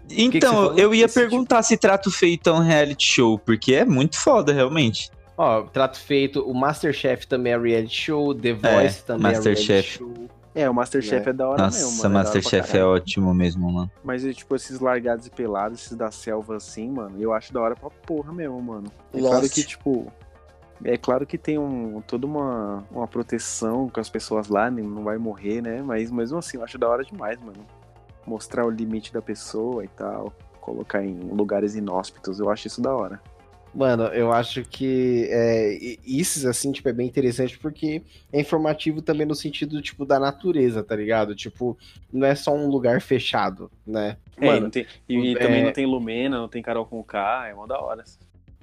que 0.07 0.23
Então, 0.23 0.53
falou? 0.53 0.77
eu 0.77 0.93
ia 0.95 1.07
tipo- 1.07 1.19
perguntar 1.19 1.61
se 1.63 1.77
Trato 1.77 2.09
Feito 2.11 2.49
é 2.49 2.53
um 2.53 2.59
reality 2.59 3.05
show, 3.05 3.37
porque 3.39 3.75
é 3.75 3.85
muito 3.85 4.17
foda, 4.19 4.51
realmente. 4.51 5.09
Ó, 5.37 5.63
trato 5.63 5.97
feito, 5.99 6.41
o 6.41 6.53
Masterchef 6.53 7.25
também 7.25 7.53
é 7.53 7.57
reality 7.57 7.95
show, 7.95 8.35
The 8.35 8.53
Voice 8.53 9.03
também 9.03 9.27
é 9.27 9.29
reality 9.31 9.49
Masterchef. 9.49 9.97
show. 9.97 10.13
É, 10.53 10.69
o 10.69 10.73
Masterchef 10.73 11.29
é, 11.29 11.33
da 11.33 11.47
hora 11.47 11.63
mesmo, 11.63 11.79
Nossa, 11.81 11.87
mano. 11.87 11.97
é 11.97 12.01
da 12.01 12.07
hora 12.07 12.11
pra 12.11 12.23
Masterchef 12.41 12.69
é 12.69 12.73
caralho. 12.73 12.91
ótimo 12.95 13.33
mesmo, 13.33 13.71
mano. 13.71 13.91
Mas, 14.03 14.25
é, 14.25 14.33
tipo, 14.33 14.53
esses 14.55 14.79
largados 14.81 15.25
e 15.25 15.29
pelados, 15.29 15.79
esses 15.81 15.97
da 15.97 16.11
selva 16.11 16.57
assim, 16.57 16.89
mano, 16.91 17.15
eu 17.19 17.31
acho 17.33 17.53
da 17.53 17.61
hora 17.61 17.75
pra 17.75 17.89
porra 17.89 18.33
mesmo, 18.33 18.61
mano. 18.61 18.91
É 19.13 19.19
claro 19.19 19.49
que, 19.49 19.63
tipo. 19.63 20.11
É 20.83 20.97
claro 20.97 21.25
que 21.25 21.37
tem 21.37 21.57
um, 21.57 22.01
toda 22.01 22.25
uma, 22.25 22.83
uma 22.91 23.07
proteção 23.07 23.87
com 23.89 23.99
as 23.99 24.09
pessoas 24.09 24.47
lá, 24.47 24.69
não 24.71 25.03
vai 25.03 25.17
morrer, 25.17 25.61
né? 25.61 25.81
Mas 25.81 26.09
mesmo 26.11 26.37
assim, 26.37 26.57
eu 26.57 26.63
acho 26.63 26.77
da 26.77 26.89
hora 26.89 27.03
demais, 27.03 27.39
mano. 27.39 27.65
Mostrar 28.25 28.65
o 28.65 28.69
limite 28.69 29.13
da 29.13 29.21
pessoa 29.21 29.83
e 29.83 29.87
tal. 29.87 30.33
Colocar 30.59 31.03
em 31.03 31.19
lugares 31.19 31.75
inóspitos, 31.75 32.39
eu 32.39 32.49
acho 32.49 32.67
isso 32.67 32.81
da 32.81 32.95
hora. 32.95 33.19
Mano, 33.73 34.03
eu 34.07 34.33
acho 34.33 34.63
que 34.65 35.27
é, 35.31 35.77
isso, 36.05 36.45
assim, 36.49 36.73
tipo, 36.73 36.89
é 36.89 36.93
bem 36.93 37.07
interessante 37.07 37.57
porque 37.57 38.03
é 38.31 38.41
informativo 38.41 39.01
também 39.01 39.25
no 39.25 39.33
sentido, 39.33 39.81
tipo, 39.81 40.05
da 40.05 40.19
natureza, 40.19 40.83
tá 40.83 40.93
ligado? 40.93 41.33
Tipo, 41.33 41.77
não 42.11 42.27
é 42.27 42.35
só 42.35 42.53
um 42.53 42.67
lugar 42.67 42.99
fechado, 43.01 43.71
né? 43.87 44.17
É, 44.37 44.45
Mano, 44.45 44.61
não 44.63 44.69
tem- 44.69 44.85
e, 45.07 45.31
é- 45.35 45.39
também 45.39 45.63
não 45.63 45.71
tem 45.71 45.85
Lumena, 45.85 46.37
não 46.37 46.49
tem 46.49 46.61
Carol 46.61 46.85
com 46.85 47.01
K, 47.01 47.47
é 47.47 47.53
mó 47.53 47.65
da 47.65 47.79
hora. 47.79 48.03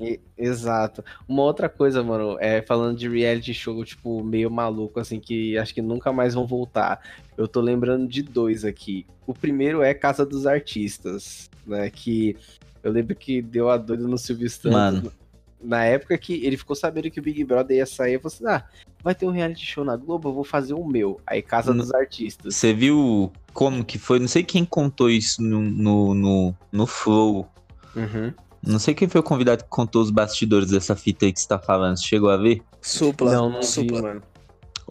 E- 0.01 0.21
exato. 0.37 1.05
Uma 1.27 1.43
outra 1.43 1.69
coisa, 1.69 2.03
mano, 2.03 2.37
é 2.41 2.63
falando 2.63 2.97
de 2.97 3.09
reality 3.09 3.53
show, 3.53 3.85
tipo, 3.85 4.23
meio 4.23 4.51
maluco, 4.51 5.01
assim, 5.01 5.19
que 5.19 5.59
acho 5.59 5.75
que 5.75 5.83
nunca 5.83 6.13
mais 6.13 6.35
vão 6.35 6.47
voltar. 6.47 7.01
Eu 7.37 7.49
tô 7.49 7.61
lembrando 7.61 8.07
de 8.07 8.23
dois 8.23 8.65
aqui. 8.65 9.07
O 9.27 9.35
primeiro 9.35 9.83
é 9.83 9.93
Casa 9.93 10.25
dos 10.25 10.47
Artistas, 10.47 11.51
né? 11.67 11.91
Que 11.91 12.37
eu 12.83 12.93
lembro 12.93 13.15
que 13.15 13.43
deu 13.43 13.69
a 13.69 13.77
doida 13.77 14.07
no 14.07 14.19
Silvio 14.19 14.49
Santos. 14.49 14.73
Mano. 14.73 15.13
Na 15.61 15.85
época 15.85 16.17
que 16.17 16.45
ele 16.47 16.57
ficou 16.57 16.77
sabendo 16.77 17.11
que 17.11 17.19
o 17.19 17.23
Big 17.23 17.43
Brother 17.43 17.79
ia 17.79 17.87
sair, 17.87 18.15
eu 18.15 18.21
falei 18.21 18.37
assim: 18.37 18.47
ah, 18.47 18.65
vai 19.03 19.13
ter 19.13 19.27
um 19.27 19.31
reality 19.31 19.67
show 19.67 19.85
na 19.85 19.97
Globo, 19.97 20.29
eu 20.29 20.33
vou 20.33 20.45
fazer 20.45 20.75
o 20.75 20.87
meu. 20.87 21.21
Aí 21.27 21.43
Casa 21.43 21.75
dos 21.75 21.93
Artistas. 21.93 22.55
Você 22.55 22.73
viu 22.73 23.33
como 23.53 23.85
que 23.85 23.99
foi? 23.99 24.21
Não 24.21 24.29
sei 24.29 24.45
quem 24.45 24.65
contou 24.65 25.11
isso 25.11 25.43
no, 25.43 25.61
no, 25.61 26.15
no, 26.15 26.55
no 26.71 26.87
Flow. 26.87 27.49
Uhum. 27.97 28.33
Não 28.67 28.79
sei 28.79 28.95
quem 28.95 29.09
foi 29.09 29.21
o 29.21 29.25
convidado 29.25 29.65
que 29.65 29.71
contou 29.71 30.03
os 30.03 30.11
bastidores 30.11 30.71
dessa 30.71 30.95
fita 30.97 31.25
aí 31.27 31.33
que 31.33 31.41
você 31.41 31.49
tá 31.49 31.59
falando. 31.59 31.97
Você 31.97 32.05
chegou 32.05 32.31
a 32.31 32.37
ver? 32.37 32.61
Supla. 32.83 33.33
Não, 33.33 33.51
não 33.51 33.61
vi, 33.61 33.67
supla. 33.67 34.03
mano. 34.03 34.23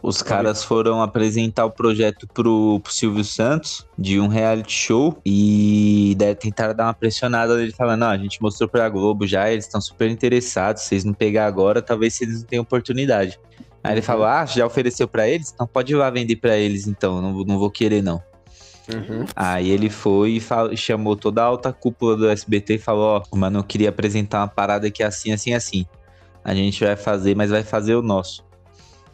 Os 0.01 0.21
caras 0.21 0.63
foram 0.63 1.01
apresentar 1.01 1.65
o 1.65 1.71
projeto 1.71 2.27
pro, 2.27 2.79
pro 2.81 2.93
Silvio 2.93 3.23
Santos 3.23 3.83
de 3.97 4.19
um 4.19 4.27
reality 4.27 4.71
show 4.71 5.19
e 5.25 6.15
daí 6.19 6.35
tentaram 6.35 6.75
dar 6.75 6.83
uma 6.85 6.93
pressionada 6.93 7.57
nele 7.57 7.71
falando, 7.71 8.01
não, 8.01 8.09
a 8.09 8.17
gente 8.17 8.39
mostrou 8.39 8.69
pra 8.69 8.87
Globo 8.89 9.25
já, 9.25 9.49
eles 9.51 9.65
estão 9.65 9.81
super 9.81 10.07
interessados, 10.11 10.83
se 10.83 10.89
vocês 10.89 11.03
não 11.03 11.13
pegar 11.13 11.47
agora, 11.47 11.81
talvez 11.81 12.21
eles 12.21 12.41
não 12.41 12.47
tenham 12.47 12.61
oportunidade. 12.61 13.39
Aí 13.83 13.93
ele 13.93 14.01
Uhum. 14.01 14.05
falou, 14.05 14.25
ah, 14.27 14.45
já 14.45 14.67
ofereceu 14.67 15.07
pra 15.07 15.27
eles? 15.27 15.51
Então 15.51 15.65
pode 15.65 15.91
ir 15.93 15.95
lá 15.95 16.11
vender 16.11 16.35
pra 16.35 16.55
eles 16.55 16.87
então, 16.87 17.19
não, 17.19 17.33
vou- 17.33 17.45
não 17.45 17.57
vou 17.57 17.71
querer 17.71 18.03
não. 18.03 18.21
Uhum. 18.93 19.25
Aí 19.35 19.69
ele 19.69 19.89
foi 19.89 20.31
e 20.33 20.39
fal- 20.39 20.75
chamou 20.75 21.15
toda 21.15 21.41
a 21.41 21.45
alta 21.45 21.73
cúpula 21.73 22.15
do 22.15 22.29
SBT 22.29 22.75
e 22.75 22.77
falou, 22.79 23.21
ó, 23.31 23.35
mano, 23.35 23.59
eu 23.59 23.63
queria 23.63 23.89
apresentar 23.89 24.39
uma 24.41 24.47
parada 24.47 24.89
que 24.89 25.03
é 25.03 25.05
assim, 25.05 25.31
assim, 25.31 25.53
assim. 25.53 25.85
A 26.43 26.53
gente 26.55 26.83
vai 26.83 26.95
fazer, 26.95 27.35
mas 27.35 27.49
vai 27.49 27.63
fazer 27.63 27.95
o 27.95 28.01
nosso. 28.01 28.45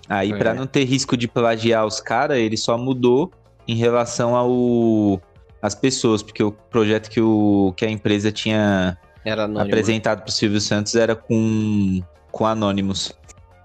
Aí, 0.07 0.31
É. 0.31 0.37
pra 0.37 0.53
não 0.53 0.67
ter 0.67 0.83
risco 0.83 1.17
de 1.17 1.27
plagiar 1.27 1.85
os 1.85 1.99
caras, 1.99 2.37
ele 2.37 2.57
só 2.57 2.77
mudou 2.77 3.31
em 3.67 3.75
relação 3.75 4.35
ao 4.35 5.19
as 5.61 5.73
pessoas, 5.73 6.21
porque 6.21 6.43
o 6.43 6.51
projeto 6.51 7.09
que, 7.09 7.21
o, 7.21 7.73
que 7.77 7.85
a 7.85 7.89
empresa 7.89 8.31
tinha 8.33 8.97
Era 9.23 9.45
anônimo. 9.45 9.65
apresentado 9.65 10.21
pro 10.21 10.31
Silvio 10.31 10.59
Santos 10.59 10.93
era 10.93 11.15
com, 11.15 12.01
com 12.31 12.45
Anonymous. 12.45 13.13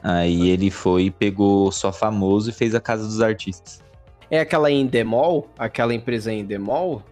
Aí 0.00 0.48
ele 0.48 0.70
foi 0.70 1.06
e 1.06 1.10
pegou 1.10 1.72
só 1.72 1.92
famoso 1.92 2.50
e 2.50 2.52
fez 2.52 2.72
a 2.72 2.80
Casa 2.80 3.04
dos 3.04 3.20
Artistas. 3.20 3.82
É 4.30 4.40
aquela 4.40 4.70
Endemol? 4.70 5.48
Aquela 5.58 5.94
empresa 5.94 6.32
Endemol? 6.32 7.02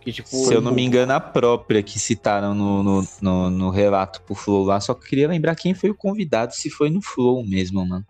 Que, 0.00 0.12
tipo, 0.12 0.28
Se 0.28 0.54
eu 0.54 0.60
não 0.60 0.72
me 0.72 0.82
engano, 0.82 1.12
a 1.12 1.20
própria 1.20 1.82
que 1.82 1.98
citaram 1.98 2.54
no, 2.54 2.82
no, 2.82 3.08
no, 3.20 3.50
no 3.50 3.70
relato 3.70 4.22
pro 4.22 4.34
Flow 4.34 4.64
lá, 4.64 4.80
só 4.80 4.94
que 4.94 5.04
eu 5.04 5.08
queria 5.08 5.28
lembrar 5.28 5.54
quem 5.54 5.74
foi 5.74 5.90
o 5.90 5.94
convidado, 5.94 6.54
se 6.54 6.70
foi 6.70 6.88
no 6.88 7.02
Flow 7.02 7.44
mesmo, 7.44 7.84
mano. 7.84 8.04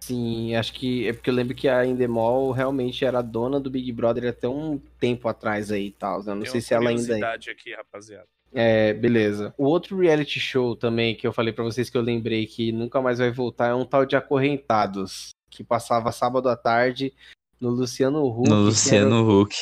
Sim, 0.00 0.54
acho 0.54 0.74
que 0.74 1.08
é 1.08 1.12
porque 1.12 1.30
eu 1.30 1.34
lembro 1.34 1.54
que 1.54 1.66
a 1.66 1.84
Endemol 1.84 2.52
realmente 2.52 3.04
era 3.04 3.22
dona 3.22 3.58
do 3.58 3.70
Big 3.70 3.90
Brother 3.90 4.28
até 4.28 4.46
um 4.46 4.78
tempo 5.00 5.26
atrás 5.28 5.72
aí 5.72 5.86
e 5.86 5.90
tal. 5.92 6.22
né? 6.22 6.32
Eu 6.32 6.34
não 6.36 6.42
Tem 6.42 6.50
sei 6.52 6.60
uma 6.60 6.66
se 6.66 6.74
ela 6.74 6.90
ainda 6.90 7.18
é. 7.18 7.50
aqui, 7.50 7.74
rapaziada. 7.74 8.26
É, 8.52 8.92
beleza. 8.92 9.52
O 9.58 9.64
outro 9.64 9.98
reality 9.98 10.38
show 10.38 10.76
também 10.76 11.16
que 11.16 11.26
eu 11.26 11.32
falei 11.32 11.52
pra 11.52 11.64
vocês 11.64 11.90
que 11.90 11.96
eu 11.96 12.02
lembrei 12.02 12.46
que 12.46 12.70
nunca 12.70 13.00
mais 13.00 13.18
vai 13.18 13.32
voltar 13.32 13.68
é 13.68 13.74
um 13.74 13.84
tal 13.84 14.04
de 14.06 14.14
Acorrentados, 14.14 15.30
que 15.50 15.64
passava 15.64 16.12
sábado 16.12 16.48
à 16.48 16.56
tarde 16.56 17.12
no 17.60 17.70
Luciano 17.70 18.26
Huck. 18.26 18.48
No 18.48 18.56
que 18.56 18.62
Luciano 18.64 19.40
Huck. 19.40 19.54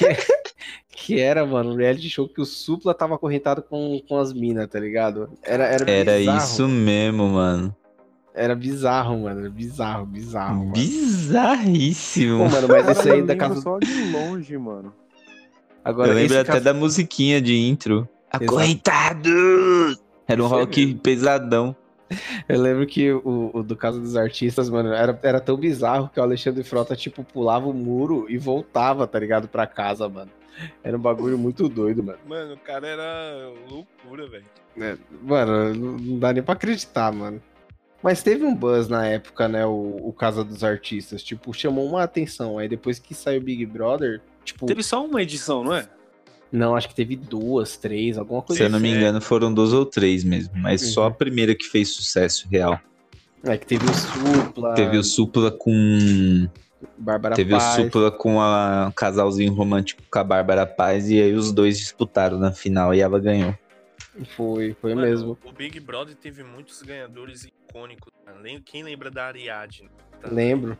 era- 0.00 0.16
Que, 1.00 1.20
era, 1.20 1.46
mano, 1.46 1.72
um 1.72 1.76
reality 1.76 2.10
show 2.10 2.28
que 2.28 2.40
o 2.40 2.44
Supla 2.44 2.92
tava 2.92 3.14
acorrentado 3.14 3.62
com, 3.62 3.98
com 4.06 4.18
as 4.18 4.32
minas, 4.32 4.68
tá 4.68 4.78
ligado? 4.80 5.30
Era, 5.42 5.64
era, 5.64 5.90
Era 5.90 6.18
bizarro. 6.18 6.38
isso 6.38 6.68
mesmo, 6.68 7.28
mano. 7.28 7.74
Era 8.34 8.54
bizarro, 8.54 9.22
mano. 9.22 9.40
Era 9.40 9.48
bizarro, 9.48 10.04
bizarro. 10.04 10.58
mano. 10.58 10.72
Bizarríssimo. 10.72 12.38
Pô, 12.44 12.50
mano, 12.50 12.68
mas 12.68 12.88
esse 12.98 13.10
aí 13.10 13.22
da 13.22 13.36
casa. 13.36 13.60
só 13.60 13.78
de 13.78 14.12
longe, 14.12 14.58
mano. 14.58 14.92
Agora, 15.84 16.10
eu 16.10 16.14
lembro 16.14 16.38
até 16.40 16.52
caso- 16.52 16.64
da 16.64 16.74
musiquinha 16.74 17.40
de 17.40 17.56
intro. 17.56 18.06
Acorrentado! 18.30 19.30
Era 20.26 20.42
um 20.42 20.46
rock 20.46 20.94
pesadão. 20.96 21.74
Eu 22.48 22.60
lembro 22.60 22.86
que 22.86 23.12
o, 23.12 23.50
o 23.52 23.62
do 23.62 23.76
caso 23.76 24.00
dos 24.00 24.16
artistas, 24.16 24.68
mano, 24.70 24.92
era, 24.92 25.18
era 25.22 25.40
tão 25.40 25.56
bizarro 25.56 26.08
que 26.08 26.18
o 26.18 26.22
Alexandre 26.22 26.64
Frota, 26.64 26.96
tipo, 26.96 27.22
pulava 27.22 27.68
o 27.68 27.74
muro 27.74 28.26
e 28.28 28.38
voltava, 28.38 29.06
tá 29.06 29.18
ligado, 29.18 29.48
pra 29.48 29.66
casa, 29.66 30.08
mano. 30.08 30.30
Era 30.82 30.96
um 30.96 31.00
bagulho 31.00 31.38
muito 31.38 31.68
doido, 31.68 32.02
mano. 32.02 32.18
Mano, 32.26 32.54
o 32.54 32.58
cara 32.58 32.86
era 32.86 33.52
loucura, 33.70 34.28
velho. 34.28 34.44
É, 34.80 34.96
Mano, 35.22 35.74
não 35.74 36.18
dá 36.18 36.32
nem 36.32 36.42
pra 36.42 36.54
acreditar, 36.54 37.12
mano. 37.12 37.42
Mas 38.02 38.22
teve 38.22 38.44
um 38.44 38.54
buzz 38.54 38.88
na 38.88 39.06
época, 39.06 39.48
né, 39.48 39.66
o, 39.66 39.96
o 40.02 40.12
Casa 40.12 40.44
dos 40.44 40.62
Artistas. 40.62 41.22
Tipo, 41.22 41.52
chamou 41.52 41.86
uma 41.86 42.02
atenção. 42.02 42.58
Aí 42.58 42.68
depois 42.68 42.98
que 42.98 43.14
saiu 43.14 43.40
Big 43.40 43.66
Brother, 43.66 44.20
tipo... 44.44 44.66
Teve 44.66 44.82
só 44.82 45.04
uma 45.04 45.22
edição, 45.22 45.64
não 45.64 45.74
é? 45.74 45.88
Não, 46.50 46.74
acho 46.74 46.88
que 46.88 46.94
teve 46.94 47.14
duas, 47.16 47.76
três, 47.76 48.16
alguma 48.16 48.40
coisa 48.42 48.58
Se 48.62 48.66
eu 48.66 48.70
não 48.70 48.80
me 48.80 48.88
assim. 48.88 48.96
engano, 48.98 49.20
foram 49.20 49.52
duas 49.52 49.72
ou 49.72 49.84
três 49.84 50.24
mesmo. 50.24 50.52
Mas 50.56 50.82
Uhum. 50.82 50.88
só 50.88 51.06
a 51.06 51.10
primeira 51.10 51.54
que 51.54 51.64
fez 51.66 51.90
sucesso 51.90 52.48
real. 52.50 52.80
É, 53.44 53.56
que 53.56 53.66
teve 53.66 53.84
o 53.84 53.94
Supla, 53.94 54.74
Teve 54.74 54.96
o 54.96 55.04
Supla 55.04 55.50
com. 55.50 56.48
Bárbara 56.96 57.34
Teve 57.34 57.50
Paz. 57.50 57.78
o 57.78 57.82
Supla 57.82 58.10
com 58.10 58.40
a 58.40 58.86
um 58.88 58.92
casalzinho 58.92 59.52
romântico 59.52 60.02
com 60.10 60.18
a 60.18 60.24
Bárbara 60.24 60.64
Paz. 60.66 61.10
E 61.10 61.20
aí 61.20 61.34
os 61.34 61.52
dois 61.52 61.78
disputaram 61.78 62.38
na 62.38 62.50
final 62.52 62.94
e 62.94 63.00
ela 63.00 63.20
ganhou. 63.20 63.54
Foi, 64.36 64.74
foi 64.80 64.94
Mano, 64.94 65.06
mesmo. 65.06 65.38
O 65.44 65.52
Big 65.52 65.78
Brother 65.80 66.16
teve 66.16 66.42
muitos 66.42 66.82
ganhadores 66.82 67.44
icônicos. 67.44 68.12
Lem- 68.42 68.60
Quem 68.64 68.82
lembra 68.82 69.10
da 69.10 69.26
Ariadne? 69.26 69.88
Tá- 70.20 70.28
Lembro. 70.30 70.76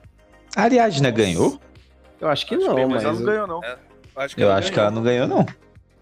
A 0.56 0.62
Ariadna 0.62 1.10
Nossa. 1.10 1.22
ganhou? 1.22 1.60
Eu 2.20 2.28
acho 2.28 2.46
que 2.46 2.54
Acho 2.56 2.66
não, 2.66 2.74
bem, 2.74 2.86
mas... 2.86 2.94
Mas 2.94 3.04
ela 3.04 3.12
não 3.14 3.20
eu- 3.20 3.26
ganhou, 3.26 3.46
não. 3.46 3.60
Acho 4.18 4.38
Eu 4.40 4.50
acho 4.52 4.72
que 4.72 4.78
ela 4.78 4.90
não 4.90 5.02
ganhou, 5.02 5.26
não. 5.26 5.46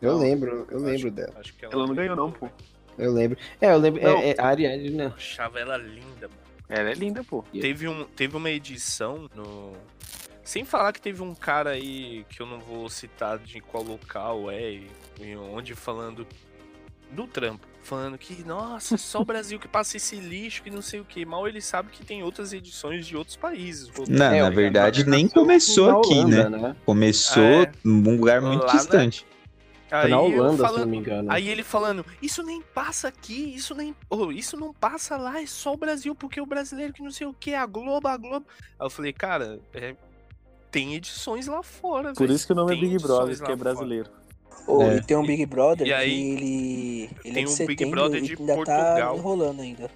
Eu 0.01 0.13
Não. 0.13 0.19
lembro, 0.21 0.67
eu 0.71 0.77
Acho- 0.79 0.87
lembro 0.87 1.11
dela. 1.11 1.33
Acho 1.41 1.55
que 1.55 1.65
Ela 1.65 1.87
não 1.87 1.95
ganhou, 1.95 2.17
não, 2.17 2.31
pô. 2.31 2.49
Eu 2.99 3.13
lembro. 3.13 3.39
É, 3.61 3.73
eu 3.73 3.79
lembro. 3.79 4.03
Não. 4.03 4.19
É, 4.19 4.31
é, 4.31 4.35
a 4.39 4.47
Ariadne, 4.47 4.91
né? 4.91 5.07
Eu 5.07 5.13
achava 5.17 5.59
ela 5.61 5.77
linda, 5.77 6.29
mano. 6.29 6.41
Ela 6.69 6.91
é 6.91 6.95
linda, 6.95 7.23
pô. 7.23 7.43
Teve, 7.53 7.87
um, 7.89 8.05
teve 8.05 8.37
uma 8.37 8.51
edição 8.51 9.29
no. 9.35 9.73
Sem 10.43 10.65
falar 10.65 10.93
que 10.93 11.01
teve 11.01 11.23
um 11.23 11.35
cara 11.35 11.71
aí 11.71 12.25
que 12.29 12.41
eu 12.41 12.47
não 12.47 12.59
vou 12.61 12.89
citar 12.89 13.39
de 13.39 13.61
qual 13.61 13.83
local 13.83 14.51
é 14.51 14.71
e, 14.73 14.91
e 15.21 15.37
onde 15.37 15.75
falando 15.75 16.27
do 17.11 17.27
trampo. 17.27 17.67
Falando 17.87 18.19
que, 18.19 18.43
nossa, 18.45 18.97
só 18.97 19.21
o 19.21 19.25
Brasil 19.25 19.61
que 19.61 19.69
passa 19.69 19.97
esse 19.97 20.17
lixo 20.17 20.61
que 20.63 20.71
não 20.71 20.83
sei 20.83 20.99
o 20.99 21.05
que. 21.05 21.25
Mal 21.25 21.47
ele 21.47 21.61
sabe 21.61 21.91
que 21.93 22.05
tem 22.05 22.21
outras 22.23 22.53
edições 22.53 23.07
de 23.07 23.17
outros 23.17 23.37
países. 23.37 23.89
Não, 24.09 24.27
É, 24.27 24.43
na 24.43 24.51
verdade, 24.51 25.05
Big 25.05 25.11
nem 25.11 25.29
começou 25.29 25.93
na 25.93 25.99
aqui, 26.01 26.15
Holanda, 26.19 26.51
né? 26.51 26.77
Começou 26.85 27.43
É. 27.63 27.73
num 27.85 28.17
lugar 28.17 28.41
muito 28.43 28.63
Lá 28.67 28.73
na- 28.75 28.79
distante. 28.81 29.25
Foi 29.89 30.11
na 30.11 30.21
Holanda, 30.21 30.51
se 30.57 30.59
falando- 30.63 30.81
não 30.81 30.89
me 30.89 30.97
engano. 30.97 31.31
Aí 31.31 31.49
ele 31.49 31.63
falando, 31.63 32.05
isso 32.21 32.43
nem 32.43 32.61
passa 32.61 33.07
aqui, 33.07 33.55
isso 33.55 33.73
nem. 33.73 33.95
oh, 34.11 34.33
isso 34.33 34.57
não 34.57 34.75
passa 34.75 35.17
lá, 35.17 35.41
é 35.41 35.47
só 35.47 35.73
o 35.73 35.77
Brasil, 35.77 36.13
porque 36.13 36.41
o 36.41 36.47
brasileiro 36.47 36.93
que 36.93 37.03
não 37.05 37.13
sei 37.13 37.29
o 37.29 37.33
que, 37.33 37.55
a 37.55 37.65
Globo, 37.67 38.09
a 38.09 38.17
Globo. 38.17 38.47
Aí 38.81 38.85
eu 38.85 38.91
falei, 38.91 39.13
cara, 39.13 39.61
é, 39.73 39.95
tem 40.73 40.97
edições 40.97 41.47
lá 41.47 41.63
fora, 41.63 42.13
Por 42.15 42.27
velho. 42.27 42.35
isso 42.35 42.45
que 42.49 42.53
o 42.53 42.57
nome 42.57 42.77
é 42.77 42.81
Big 42.81 42.99
Brother, 42.99 43.37
que 43.37 43.45
é 43.45 43.55
lá 43.55 43.75
fora. 43.75 44.26
Ô, 44.67 44.83
É. 44.83 44.97
E 44.97 45.03
tem 45.03 45.17
um 45.17 45.27
Big 45.27 45.45
Brother 45.47 45.87
E 45.87 45.93
aí, 45.93 46.11
que 46.11 46.33
ele, 46.33 47.11
ele 47.25 47.35
tem 47.35 47.45
é 47.45 47.47
um 47.47 47.51
Big 47.51 47.57
setembro 47.57 47.91
Brother 48.01 48.23
e 48.23 48.27
de 48.27 48.33
ainda 48.39 48.55
Portugal. 48.55 49.13
tá 49.15 49.17
enrolando 49.19 49.63
ainda. 49.63 49.91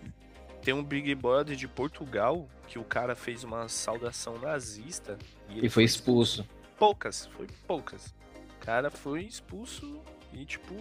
Tem 0.62 0.74
um 0.74 0.82
Big 0.82 1.14
Brother 1.14 1.56
de 1.56 1.66
Portugal 1.68 2.46
que 2.68 2.78
o 2.78 2.84
cara 2.84 3.14
fez 3.16 3.42
uma 3.44 3.68
saudação 3.68 4.38
nazista 4.38 5.18
E 5.48 5.68
foi 5.68 5.84
expulso. 5.84 6.46
Poucas, 6.78 7.26
foi 7.36 7.46
poucas. 7.66 8.14
O 8.56 8.64
cara 8.64 8.90
foi 8.90 9.22
expulso 9.22 10.00
e, 10.32 10.44
tipo, 10.44 10.74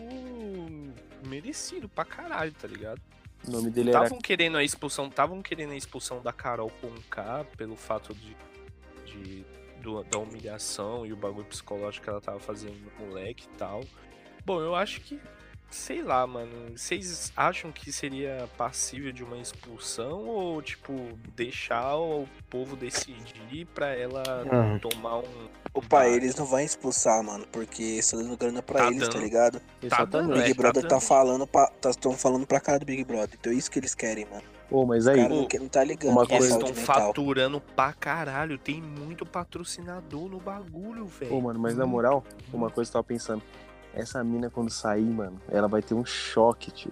merecido 1.26 1.88
pra 1.90 2.06
caralho, 2.06 2.52
tá 2.54 2.68
ligado? 2.68 3.02
O 3.48 3.52
nome 3.52 3.70
dele 3.70 3.90
era. 3.90 4.00
Estavam 4.04 4.20
querendo 4.22 4.58
a 4.58 4.64
expulsão, 4.64 5.08
estavam 5.08 5.42
querendo 5.42 5.72
a 5.72 5.76
expulsão 5.76 6.22
da 6.22 6.32
Carol 6.34 6.70
com 6.82 6.90
K 7.10 7.46
pelo 7.58 7.76
fato 7.76 8.14
de, 8.14 8.36
de- 9.06 9.46
do- 9.80 10.04
da 10.04 10.20
humilhação 10.20 11.06
e 11.06 11.14
o 11.14 11.16
bagulho 11.16 11.46
psicológico 11.46 12.04
que 12.04 12.10
ela 12.10 12.22
tava 12.22 12.40
fazendo 12.40 12.76
no 13.00 13.06
moleque 13.08 13.46
e 13.46 13.58
tal. 13.58 13.84
Bom, 14.46 14.60
eu 14.62 14.76
acho 14.76 15.02
que. 15.02 15.20
Sei 15.72 16.02
lá, 16.02 16.26
mano. 16.26 16.76
Vocês 16.76 17.32
acham 17.38 17.72
que 17.72 17.92
seria 17.92 18.50
passível 18.58 19.12
de 19.12 19.24
uma 19.24 19.38
expulsão 19.38 20.28
ou, 20.28 20.60
tipo, 20.64 20.92
deixar 21.36 21.96
o 21.96 22.28
povo 22.50 22.76
decidir 22.76 23.66
pra 23.68 23.94
ela 23.96 24.24
Ah. 24.52 24.80
tomar 24.80 25.20
um. 25.20 25.48
O 25.72 25.80
pai, 25.80 26.12
eles 26.12 26.34
não 26.36 26.46
vão 26.48 26.60
expulsar, 26.60 27.22
mano, 27.24 27.46
porque 27.52 27.84
estão 27.84 28.20
dando 28.24 28.36
grana 28.36 28.64
pra 28.64 28.80
Tá 28.80 28.88
eles, 28.88 29.02
tá 29.08 29.14
dando. 29.14 29.22
ligado? 29.24 29.60
Tá 29.60 29.66
Exatamente. 29.84 30.12
dando, 30.12 30.32
O 30.32 30.38
Big 30.40 30.50
é, 30.50 30.54
Brother 30.56 30.82
tá 30.82 30.90
tá, 30.90 31.00
falando 31.00 31.46
pra. 31.46 31.68
Tá, 31.68 31.94
tão 31.94 32.14
falando 32.18 32.48
pra 32.48 32.60
cara 32.60 32.80
do 32.80 32.86
Big 32.88 33.04
Brother. 33.04 33.38
Então 33.40 33.54
é 33.54 33.56
isso 33.56 33.70
que 33.70 33.78
eles 33.78 33.94
querem, 33.94 34.26
mano. 34.26 34.42
Pô, 34.70 34.86
mas 34.86 35.08
aí, 35.08 35.18
cara 35.28 35.46
quer- 35.48 35.60
não 35.60 35.68
tá 35.68 35.84
ligando 35.84 36.12
uma 36.12 36.26
que 36.28 36.34
é 36.34 36.38
Eles 36.38 36.50
coisa- 36.50 36.66
estão 36.68 36.80
mental. 36.82 37.08
faturando 37.08 37.60
pra 37.76 37.92
caralho. 37.94 38.58
Tem 38.58 38.80
muito 38.82 39.26
patrocinador 39.26 40.30
no 40.30 40.40
bagulho, 40.40 41.06
velho. 41.08 41.32
Pô, 41.32 41.42
mano, 41.42 41.60
mas 41.60 41.76
na 41.76 41.86
moral, 41.88 42.24
uma 42.54 42.70
coisa 42.70 42.90
que 42.92 42.96
eu 42.98 43.02
tava 43.02 43.08
pensando. 43.08 43.42
Essa 43.96 44.24
mina, 44.24 44.50
quando 44.52 44.70
sair, 44.70 45.02
mano, 45.04 45.42
ela 45.50 45.68
vai 45.68 45.82
ter 45.82 45.96
um 45.96 46.06
choque, 46.06 46.70
tio. 46.70 46.92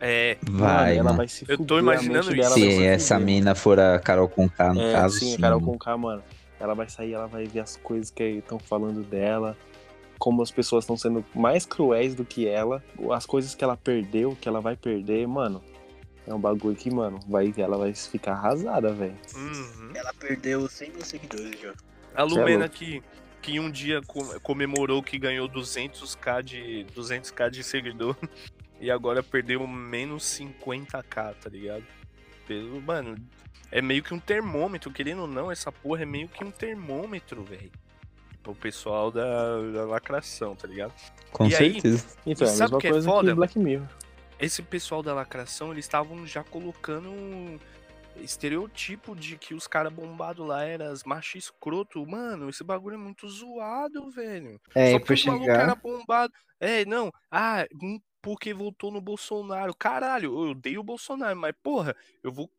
É, 0.00 0.38
Vai, 0.48 0.94
ela 0.94 1.06
mano. 1.06 1.16
vai 1.16 1.26
se 1.26 1.44
Eu 1.48 1.58
tô 1.58 1.80
imaginando 1.80 2.28
isso. 2.30 2.36
dela 2.36 2.50
vai 2.50 2.60
Se 2.60 2.70
se 2.76 2.84
essa 2.86 3.14
fuder. 3.16 3.26
mina 3.26 3.54
for 3.56 3.80
a 3.80 3.98
Carol 3.98 4.28
Conká, 4.28 4.72
no 4.72 4.80
É, 4.80 4.92
caso, 4.92 5.18
sim, 5.18 5.30
sim. 5.30 5.34
a 5.34 5.40
Carol 5.40 5.60
Conká, 5.60 5.96
mano. 5.96 6.22
Ela 6.60 6.74
vai 6.74 6.88
sair, 6.88 7.14
ela 7.14 7.26
vai 7.26 7.46
ver 7.46 7.58
as 7.60 7.76
coisas 7.76 8.10
que 8.10 8.22
estão 8.22 8.60
falando 8.60 9.02
dela. 9.02 9.56
Como 10.20 10.40
as 10.40 10.52
pessoas 10.52 10.84
estão 10.84 10.96
sendo 10.96 11.24
mais 11.34 11.66
cruéis 11.66 12.14
do 12.14 12.24
que 12.24 12.46
ela. 12.46 12.82
As 13.12 13.26
coisas 13.26 13.56
que 13.56 13.64
ela 13.64 13.76
perdeu, 13.76 14.36
que 14.40 14.48
ela 14.48 14.60
vai 14.60 14.76
perder, 14.76 15.26
mano. 15.26 15.60
É 16.28 16.34
um 16.34 16.38
bagulho 16.38 16.76
que, 16.76 16.90
mano, 16.90 17.18
vai, 17.26 17.52
ela 17.56 17.78
vai 17.78 17.94
ficar 17.94 18.32
arrasada, 18.32 18.92
velho. 18.92 19.16
uhum. 19.34 19.92
Ela 19.94 20.12
perdeu 20.12 20.68
100 20.68 20.90
mil 20.90 21.04
seguidores 21.04 21.58
já. 21.58 21.72
A 22.14 22.20
é 22.20 22.24
Lumena 22.24 22.58
louco. 22.60 22.74
que, 22.74 23.02
que 23.40 23.58
um 23.58 23.70
dia 23.70 24.02
co- 24.06 24.38
comemorou 24.40 25.02
que 25.02 25.18
ganhou 25.18 25.48
200k 25.48 26.42
de, 26.42 26.86
200k 26.94 27.48
de 27.50 27.64
seguidor 27.64 28.14
e 28.80 28.90
agora 28.90 29.22
perdeu 29.22 29.66
menos 29.66 30.24
50k, 30.24 31.34
tá 31.34 31.48
ligado? 31.50 31.84
Pelo, 32.46 32.80
mano, 32.82 33.16
é 33.72 33.80
meio 33.80 34.02
que 34.02 34.12
um 34.12 34.18
termômetro, 34.20 34.90
querendo 34.90 35.22
ou 35.22 35.28
não, 35.28 35.50
essa 35.50 35.72
porra 35.72 36.02
é 36.02 36.06
meio 36.06 36.28
que 36.28 36.44
um 36.44 36.50
termômetro, 36.50 37.42
velho. 37.42 37.70
Pro 38.42 38.54
pessoal 38.54 39.10
da, 39.10 39.60
da 39.72 39.84
lacração, 39.84 40.54
tá 40.54 40.66
ligado? 40.68 40.92
Com 41.32 41.46
E 41.46 41.54
aí, 41.56 41.72
certeza. 41.74 42.06
Então, 42.26 42.46
é 42.46 42.50
a 42.50 42.54
sabe 42.54 42.62
mesma 42.72 42.76
o 42.76 42.80
que 42.80 42.86
é 42.86 42.90
coisa 42.90 43.06
foda? 43.08 43.28
que 43.30 43.34
Black 43.34 43.58
Mirror. 43.58 43.86
Esse 44.38 44.62
pessoal 44.62 45.02
da 45.02 45.14
lacração, 45.14 45.72
eles 45.72 45.84
estavam 45.84 46.26
já 46.26 46.44
colocando 46.44 47.10
um 47.10 47.58
estereotipo 48.16 49.14
de 49.14 49.36
que 49.36 49.54
os 49.54 49.66
caras 49.66 49.92
bombados 49.92 50.46
lá 50.46 50.64
eram 50.64 50.86
as 50.86 51.04
macho 51.04 51.38
escroto. 51.38 52.04
Mano, 52.06 52.48
esse 52.48 52.64
bagulho 52.64 52.94
é 52.94 52.98
muito 52.98 53.28
zoado, 53.28 54.10
velho. 54.10 54.60
É, 54.74 54.92
Só 54.92 54.98
porque 54.98 55.22
pra 55.22 55.30
o 55.30 55.32
maluco 55.34 55.50
era 55.50 55.60
chegar. 55.60 55.76
bombado. 55.76 56.32
É, 56.60 56.84
não. 56.84 57.12
Ah, 57.30 57.66
hum, 57.82 58.00
porque 58.20 58.52
votou 58.52 58.90
no 58.90 59.00
Bolsonaro. 59.00 59.74
Caralho, 59.76 60.32
eu 60.32 60.50
odeio 60.50 60.80
o 60.80 60.84
Bolsonaro, 60.84 61.38
mas 61.38 61.54
porra, 61.62 61.94
eu 62.22 62.32
vou 62.32 62.50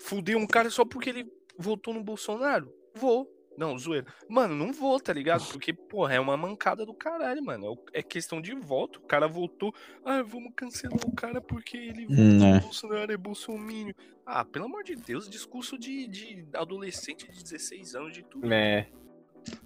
fuder 0.00 0.36
um 0.36 0.46
cara 0.46 0.70
só 0.70 0.84
porque 0.84 1.10
ele 1.10 1.26
votou 1.58 1.94
no 1.94 2.02
Bolsonaro? 2.02 2.72
Vou. 2.94 3.28
Não, 3.56 3.78
zoeira. 3.78 4.06
Mano, 4.28 4.54
não 4.54 4.72
vou, 4.72 4.98
tá 4.98 5.12
ligado? 5.12 5.44
Porque, 5.50 5.72
porra, 5.72 6.14
é 6.14 6.20
uma 6.20 6.36
mancada 6.36 6.86
do 6.86 6.94
caralho, 6.94 7.42
mano. 7.44 7.78
É 7.92 8.00
É 8.00 8.02
questão 8.02 8.40
de 8.40 8.54
voto. 8.54 8.98
O 8.98 9.02
cara 9.02 9.28
votou. 9.28 9.74
Ah, 10.04 10.22
vamos 10.22 10.52
cancelar 10.56 10.98
o 11.06 11.12
cara 11.12 11.40
porque 11.40 11.76
ele 11.76 12.06
votou 12.06 12.24
Hum, 12.24 12.56
é. 12.56 12.60
Bolsonaro, 12.60 13.12
é 13.12 13.16
bolsomínio. 13.16 13.94
Ah, 14.24 14.44
pelo 14.44 14.64
amor 14.64 14.82
de 14.82 14.96
Deus, 14.96 15.28
discurso 15.28 15.78
de, 15.78 16.06
de 16.06 16.46
adolescente 16.54 17.30
de 17.30 17.42
16 17.42 17.94
anos, 17.94 18.12
de 18.12 18.22
tudo. 18.22 18.52
É. 18.52 18.86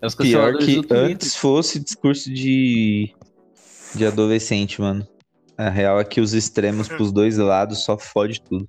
É 0.00 0.06
os 0.06 0.14
Pior 0.14 0.56
que 0.58 0.82
antes 0.90 1.36
fosse 1.36 1.78
discurso 1.78 2.32
de, 2.32 3.14
de 3.94 4.06
adolescente, 4.06 4.80
mano. 4.80 5.06
A 5.56 5.68
real 5.68 6.00
é 6.00 6.04
que 6.04 6.20
os 6.20 6.32
extremos 6.32 6.88
pros 6.88 7.12
dois 7.12 7.36
lados 7.38 7.84
só 7.84 7.98
fode 7.98 8.40
tudo. 8.40 8.68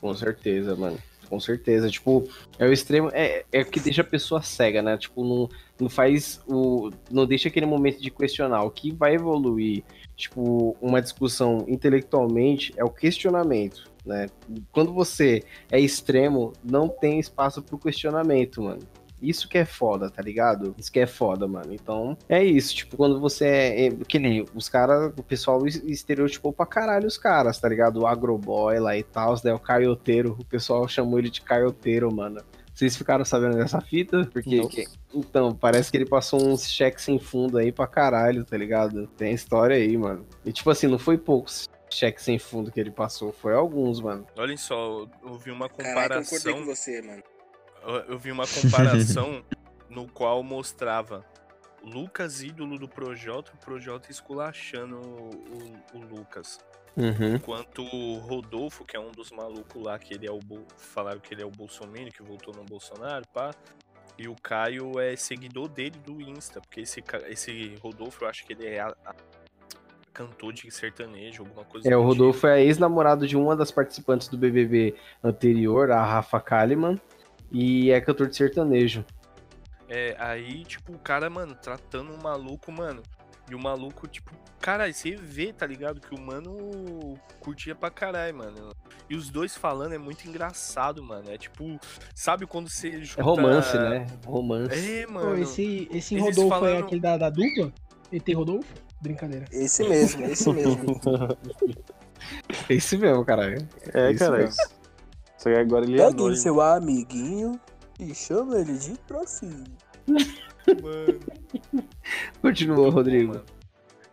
Com 0.00 0.14
certeza, 0.14 0.76
mano. 0.76 0.98
Com 1.28 1.40
certeza. 1.40 1.90
Tipo, 1.90 2.28
é 2.58 2.66
o 2.66 2.72
extremo. 2.72 3.10
É, 3.12 3.44
é 3.52 3.62
o 3.62 3.66
que 3.66 3.80
deixa 3.80 4.02
a 4.02 4.04
pessoa 4.04 4.42
cega, 4.42 4.82
né? 4.82 4.96
Tipo, 4.96 5.24
não, 5.24 5.48
não 5.80 5.88
faz 5.88 6.40
o. 6.46 6.90
Não 7.10 7.26
deixa 7.26 7.48
aquele 7.48 7.66
momento 7.66 8.00
de 8.00 8.10
questionar. 8.10 8.62
O 8.62 8.70
que 8.70 8.92
vai 8.92 9.14
evoluir, 9.14 9.82
tipo, 10.16 10.76
uma 10.80 11.00
discussão 11.00 11.64
intelectualmente 11.68 12.72
é 12.76 12.84
o 12.84 12.90
questionamento, 12.90 13.90
né? 14.04 14.26
Quando 14.72 14.92
você 14.92 15.42
é 15.70 15.80
extremo, 15.80 16.52
não 16.62 16.88
tem 16.88 17.18
espaço 17.18 17.62
pro 17.62 17.78
questionamento, 17.78 18.62
mano. 18.62 18.82
Isso 19.28 19.48
que 19.48 19.58
é 19.58 19.64
foda, 19.64 20.10
tá 20.10 20.22
ligado? 20.22 20.74
Isso 20.78 20.92
que 20.92 21.00
é 21.00 21.06
foda, 21.06 21.46
mano. 21.48 21.72
Então, 21.72 22.16
é 22.28 22.42
isso. 22.42 22.74
Tipo, 22.74 22.96
quando 22.96 23.18
você 23.20 23.46
é. 23.46 23.86
é 23.86 23.90
que 24.06 24.18
nem 24.18 24.44
os 24.54 24.68
caras, 24.68 25.12
o 25.16 25.22
pessoal 25.22 25.66
es- 25.66 25.82
estereotipou 25.84 26.52
pra 26.52 26.66
caralho 26.66 27.06
os 27.06 27.16
caras, 27.18 27.58
tá 27.58 27.68
ligado? 27.68 28.00
O 28.02 28.06
agroboy 28.06 28.78
lá 28.78 28.96
e 28.96 29.02
tal, 29.02 29.34
né? 29.44 29.52
O 29.54 29.58
caioteiro. 29.58 30.36
O 30.38 30.44
pessoal 30.44 30.86
chamou 30.88 31.18
ele 31.18 31.30
de 31.30 31.40
caioteiro, 31.42 32.14
mano. 32.14 32.40
Vocês 32.74 32.96
ficaram 32.96 33.24
sabendo 33.24 33.56
dessa 33.56 33.80
fita? 33.80 34.28
Porque. 34.32 34.66
Que- 34.68 34.86
então, 35.14 35.54
parece 35.54 35.90
que 35.92 35.96
ele 35.96 36.06
passou 36.06 36.42
uns 36.44 36.68
cheques 36.68 37.04
sem 37.04 37.18
fundo 37.20 37.56
aí 37.56 37.70
pra 37.70 37.86
caralho, 37.86 38.44
tá 38.44 38.56
ligado? 38.56 39.06
Tem 39.16 39.32
história 39.32 39.76
aí, 39.76 39.96
mano. 39.96 40.26
E 40.44 40.52
tipo 40.52 40.68
assim, 40.70 40.88
não 40.88 40.98
foi 40.98 41.16
poucos 41.16 41.68
cheques 41.88 42.24
sem 42.24 42.36
fundo 42.36 42.72
que 42.72 42.80
ele 42.80 42.90
passou, 42.90 43.32
foi 43.32 43.54
alguns, 43.54 44.00
mano. 44.00 44.26
Olhem 44.36 44.56
só, 44.56 45.06
eu 45.24 45.34
vi 45.38 45.52
uma 45.52 45.68
Caralho, 45.68 45.94
concordei 46.24 46.24
comparação. 46.24 46.54
com 46.54 46.64
você, 46.64 47.00
mano. 47.02 47.22
Eu 48.08 48.18
vi 48.18 48.30
uma 48.32 48.46
comparação 48.46 49.42
no 49.90 50.06
qual 50.08 50.42
mostrava 50.42 51.24
Lucas, 51.82 52.42
ídolo 52.42 52.78
do 52.78 52.88
Projota, 52.88 53.52
o 53.54 53.58
Projota 53.58 54.10
esculachando 54.10 54.96
o, 54.98 55.30
o- 55.94 55.98
o 55.98 56.00
Lucas. 56.18 56.58
Uhum. 56.96 57.34
Enquanto 57.34 57.82
o 57.82 58.18
Rodolfo, 58.18 58.84
que 58.84 58.96
é 58.96 59.00
um 59.00 59.10
dos 59.10 59.30
malucos 59.32 59.82
lá, 59.82 59.98
que 59.98 60.14
ele 60.14 60.26
é 60.26 60.30
o. 60.30 60.38
Falaram 60.76 61.18
que 61.20 61.34
ele 61.34 61.42
é 61.42 61.46
o 61.46 61.50
Bolsonaro, 61.50 62.10
que 62.12 62.22
votou 62.22 62.54
no 62.54 62.62
Bolsonaro, 62.64 63.24
pá. 63.34 63.50
E 64.16 64.28
o 64.28 64.36
Caio 64.40 64.98
é 65.00 65.16
seguidor 65.16 65.68
dele 65.68 65.98
do 66.06 66.20
Insta, 66.20 66.60
porque 66.60 66.82
esse, 66.82 67.02
esse 67.28 67.74
Rodolfo, 67.82 68.22
eu 68.24 68.28
acho 68.28 68.46
que 68.46 68.52
ele 68.52 68.66
é 68.68 68.78
a- 68.80 68.94
a- 69.04 69.14
cantor 70.12 70.52
de 70.52 70.70
sertanejo, 70.70 71.42
alguma 71.42 71.64
coisa 71.64 71.88
É, 71.88 71.96
o 71.96 71.98
tipo. 71.98 72.08
Rodolfo 72.08 72.46
é 72.46 72.62
ex-namorado 72.62 73.26
de 73.26 73.36
uma 73.36 73.56
das 73.56 73.72
participantes 73.72 74.28
do 74.28 74.38
BBB 74.38 74.94
anterior, 75.24 75.90
a 75.90 76.04
Rafa 76.04 76.38
Kalimann, 76.40 77.00
e 77.54 77.90
é 77.90 78.00
cantor 78.00 78.28
de 78.28 78.36
sertanejo. 78.36 79.04
É, 79.88 80.16
aí, 80.18 80.64
tipo, 80.64 80.92
o 80.92 80.98
cara, 80.98 81.30
mano, 81.30 81.54
tratando 81.54 82.12
o 82.12 82.22
maluco, 82.22 82.72
mano. 82.72 83.00
E 83.48 83.54
o 83.54 83.58
maluco, 83.58 84.08
tipo, 84.08 84.32
cara, 84.58 84.90
você 84.90 85.14
vê, 85.14 85.52
tá 85.52 85.66
ligado? 85.66 86.00
Que 86.00 86.14
o 86.14 86.20
mano 86.20 87.14
curtia 87.38 87.74
pra 87.74 87.90
caralho, 87.90 88.34
mano. 88.38 88.74
E 89.08 89.14
os 89.14 89.28
dois 89.28 89.54
falando 89.54 89.92
é 89.94 89.98
muito 89.98 90.26
engraçado, 90.26 91.02
mano. 91.02 91.30
É 91.30 91.36
tipo, 91.36 91.78
sabe 92.14 92.46
quando 92.46 92.70
você 92.70 93.04
junta... 93.04 93.20
É 93.20 93.22
romance, 93.22 93.76
né? 93.78 94.06
Romance. 94.26 94.74
É, 95.02 95.06
Pô, 95.06 95.12
mano. 95.12 95.38
esse 95.38 95.86
esse 95.92 96.14
eles 96.14 96.24
Rodolfo 96.36 96.54
é 96.56 96.58
falando- 96.58 96.84
aquele 96.86 97.00
da, 97.02 97.16
da 97.18 97.28
dupla? 97.30 97.70
ET 98.10 98.26
Rodolfo? 98.34 98.72
Brincadeira. 99.02 99.44
Esse 99.52 99.86
mesmo, 99.86 100.24
esse 100.24 100.50
mesmo. 100.50 101.00
É 102.68 102.72
esse 102.74 102.96
mesmo, 102.96 103.22
caralho. 103.26 103.68
É, 103.92 104.10
Isso 104.10 104.18
cara. 104.24 104.38
mesmo. 104.38 104.56
Só 105.44 105.50
que 105.50 105.56
agora 105.56 105.84
ele 105.84 106.00
é 106.00 106.06
Pegue 106.06 106.36
seu 106.38 106.58
amiguinho 106.58 107.60
e 108.00 108.14
chama 108.14 108.58
ele 108.58 108.78
de 108.78 108.98
próximo. 109.00 109.62
Mano. 110.06 111.20
Continua, 112.40 112.88
Rodrigo. 112.88 113.34
Mano. 113.34 113.44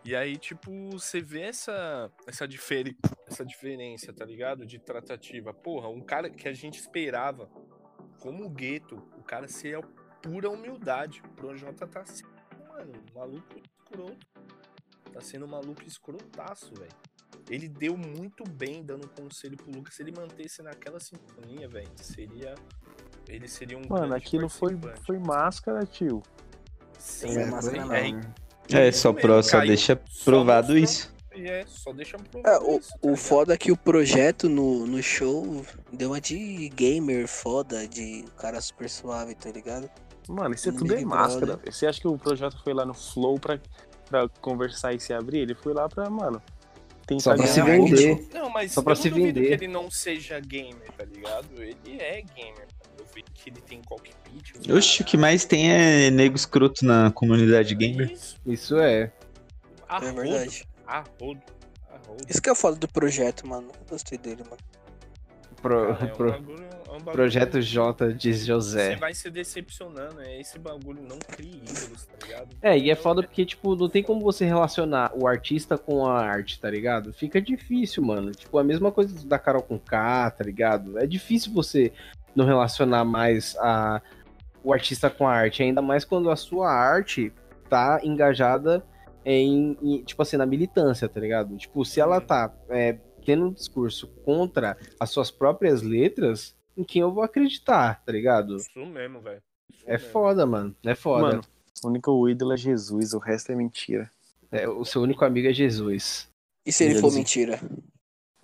E 0.04 0.14
aí, 0.14 0.36
tipo, 0.36 0.70
você 0.90 1.22
vê 1.22 1.44
essa, 1.44 2.10
essa, 2.26 2.46
difere, 2.46 2.98
essa 3.26 3.46
diferença, 3.46 4.12
tá 4.12 4.26
ligado? 4.26 4.66
De 4.66 4.78
tratativa. 4.78 5.54
Porra, 5.54 5.88
um 5.88 6.02
cara 6.02 6.28
que 6.28 6.46
a 6.46 6.52
gente 6.52 6.78
esperava, 6.78 7.48
como 8.20 8.44
o 8.44 8.50
Gueto, 8.50 8.96
o 9.16 9.22
cara 9.22 9.48
ser 9.48 9.78
a 9.78 9.82
pura 10.20 10.50
humildade. 10.50 11.22
O 11.24 11.28
Projota 11.30 11.86
tá 11.86 12.04
sendo, 12.04 12.28
mano, 12.68 12.92
um 12.92 13.18
maluco 13.18 13.54
escroto. 13.56 14.26
Tá 15.10 15.20
sendo 15.22 15.46
um 15.46 15.48
maluco 15.48 15.82
escrotaço, 15.86 16.74
velho. 16.74 16.92
Ele 17.52 17.68
deu 17.68 17.96
muito 17.98 18.44
bem 18.48 18.82
dando 18.82 19.06
conselho 19.08 19.58
pro 19.58 19.70
Lucas. 19.70 19.94
Se 19.94 20.02
ele 20.02 20.10
mantesse 20.12 20.62
naquela 20.62 20.98
sintonia, 20.98 21.68
velho, 21.68 21.86
seria. 21.96 22.54
Ele 23.28 23.46
seria 23.46 23.76
um. 23.76 23.82
Mano, 23.86 24.14
aquilo 24.14 24.48
foi, 24.48 24.78
foi 25.04 25.18
máscara, 25.18 25.84
tio. 25.84 26.22
Sim, 26.98 27.36
É, 27.36 27.42
é, 27.42 27.46
mas 27.46 27.68
é, 27.68 27.76
não. 27.84 27.92
é, 27.92 28.20
É, 28.70 28.88
isso 28.88 29.00
só, 29.00 29.12
pro, 29.12 29.42
só 29.42 29.60
deixa 29.60 30.00
Só 30.08 30.24
provado 30.24 30.68
mostrou- 30.72 30.78
isso. 30.78 31.12
É, 31.34 31.64
só 31.66 31.92
deixa 31.92 32.16
É, 32.16 32.20
provado 32.20 32.64
o, 32.70 32.78
isso, 32.78 32.90
tá 32.90 32.98
o 33.02 33.16
foda 33.16 33.54
é 33.54 33.56
que 33.58 33.70
o 33.72 33.76
projeto 33.76 34.48
no, 34.48 34.86
no 34.86 35.02
show 35.02 35.64
deu 35.92 36.10
uma 36.10 36.20
de 36.20 36.68
gamer 36.70 37.26
foda, 37.28 37.86
de 37.86 38.24
cara 38.38 38.60
super 38.62 38.88
suave, 38.88 39.34
tá 39.34 39.50
ligado? 39.50 39.90
Mano, 40.28 40.54
isso 40.54 40.68
é 40.68 40.72
tudo 40.72 40.92
é 40.92 40.96
Big 40.96 41.06
máscara. 41.06 41.60
Você 41.70 41.86
acha 41.86 42.00
que 42.00 42.08
o 42.08 42.16
projeto 42.16 42.58
foi 42.62 42.72
lá 42.72 42.86
no 42.86 42.94
Flow 42.94 43.38
pra, 43.38 43.58
pra 44.08 44.28
conversar 44.40 44.94
e 44.94 45.00
se 45.00 45.12
abrir? 45.12 45.40
Ele 45.40 45.54
foi 45.54 45.74
lá 45.74 45.88
pra, 45.88 46.08
mano, 46.08 46.40
tentar 47.18 47.22
Só 47.22 47.34
pra 47.34 47.44
ganhar 47.44 47.52
se 47.54 47.62
vender. 47.62 48.28
Não, 48.34 48.50
mas 48.50 48.72
Só 48.72 48.82
pra 48.82 48.92
eu 48.92 48.96
se 48.96 49.10
não 49.10 49.18
duvido 49.18 49.40
vender. 49.40 49.58
que 49.58 49.64
ele 49.64 49.72
não 49.72 49.90
seja 49.90 50.40
gamer, 50.40 50.90
tá 50.96 51.04
ligado? 51.04 51.62
Ele 51.62 52.00
é 52.00 52.22
gamer, 52.22 52.66
tá 52.80 52.88
Eu 52.98 53.04
vi 53.14 53.22
que 53.34 53.50
ele 53.50 53.60
tem 53.60 53.80
cockpit. 53.82 54.70
Oxe, 54.70 55.02
o 55.02 55.04
que 55.04 55.16
mais 55.16 55.44
tem 55.44 55.70
é 55.72 56.10
nego 56.10 56.36
escroto 56.36 56.84
na 56.84 57.10
comunidade 57.10 57.74
gamer. 57.74 58.10
Isso. 58.12 58.36
Isso 58.46 58.78
é. 58.78 59.10
A 59.88 59.96
É 60.04 60.12
verdade. 60.12 60.64
A 60.86 61.00
rodo. 61.20 61.42
A 61.90 61.96
rodo. 62.06 62.24
Isso 62.28 62.40
que 62.40 62.50
é 62.50 62.54
foda 62.54 62.76
do 62.76 62.88
projeto, 62.88 63.46
mano. 63.46 63.70
Gostei 63.88 64.16
dele, 64.18 64.42
mano. 64.44 64.58
Pro, 65.62 65.94
Cara, 65.94 66.04
é 66.04 66.12
um 66.12 66.12
pro- 66.16 66.30
bagulho- 66.32 66.72
é 66.92 66.92
um 66.94 67.00
projeto 67.00 67.60
J 67.62 68.12
de 68.12 68.34
Você 68.34 68.44
José. 68.44 68.96
vai 68.96 69.14
se 69.14 69.30
decepcionando, 69.30 70.20
é 70.20 70.38
esse 70.38 70.58
bagulho 70.58 71.00
não 71.02 71.18
cria 71.18 71.54
ídolos, 71.56 72.04
tá 72.04 72.26
ligado? 72.26 72.48
É, 72.60 72.76
e 72.78 72.90
é 72.90 72.94
foda 72.94 73.22
porque, 73.22 73.46
tipo, 73.46 73.74
não 73.74 73.88
tem 73.88 74.02
como 74.02 74.20
você 74.20 74.44
relacionar 74.44 75.10
o 75.14 75.26
artista 75.26 75.78
com 75.78 76.04
a 76.06 76.20
arte, 76.20 76.60
tá 76.60 76.68
ligado? 76.68 77.10
Fica 77.14 77.40
difícil, 77.40 78.02
mano. 78.02 78.30
Tipo, 78.32 78.58
a 78.58 78.64
mesma 78.64 78.92
coisa 78.92 79.26
da 79.26 79.38
Carol 79.38 79.62
com 79.62 79.78
K, 79.78 80.30
tá 80.32 80.44
ligado? 80.44 80.98
É 80.98 81.06
difícil 81.06 81.50
você 81.54 81.92
não 82.36 82.44
relacionar 82.44 83.06
mais 83.06 83.56
a, 83.58 84.02
o 84.62 84.70
artista 84.72 85.08
com 85.08 85.26
a 85.26 85.32
arte, 85.32 85.62
ainda 85.62 85.80
mais 85.80 86.04
quando 86.04 86.30
a 86.30 86.36
sua 86.36 86.70
arte 86.70 87.32
tá 87.70 88.00
engajada 88.04 88.84
em, 89.24 89.78
em, 89.82 90.02
tipo 90.02 90.20
assim, 90.20 90.36
na 90.36 90.44
militância, 90.44 91.08
tá 91.08 91.18
ligado? 91.20 91.56
Tipo, 91.56 91.84
se 91.86 92.00
ela 92.00 92.16
Uhum. 92.18 92.26
tá 92.26 92.52
é, 92.68 92.96
tendo 93.24 93.46
um 93.46 93.52
discurso 93.52 94.06
contra 94.24 94.76
as 94.98 95.10
suas 95.10 95.30
próprias 95.30 95.82
letras, 95.82 96.54
em 96.76 96.84
quem 96.84 97.02
eu 97.02 97.12
vou 97.12 97.22
acreditar, 97.22 98.02
tá 98.04 98.12
ligado? 98.12 98.56
Isso 98.56 98.86
mesmo, 98.86 99.20
velho. 99.20 99.42
É 99.84 99.92
mesmo. 99.92 100.08
foda, 100.10 100.46
mano. 100.46 100.76
É 100.84 100.94
foda. 100.94 101.22
Mano, 101.22 101.42
o 101.84 101.88
único 101.88 102.28
ídolo 102.28 102.52
é 102.52 102.56
Jesus, 102.56 103.12
o 103.14 103.18
resto 103.18 103.52
é 103.52 103.54
mentira. 103.54 104.10
É, 104.50 104.68
o 104.68 104.84
seu 104.84 105.02
único 105.02 105.24
amigo 105.24 105.48
é 105.48 105.52
Jesus. 105.52 106.28
E 106.64 106.72
se 106.72 106.84
ele 106.84 106.92
Eles- 106.94 107.00
for 107.00 107.12
mentira? 107.12 107.60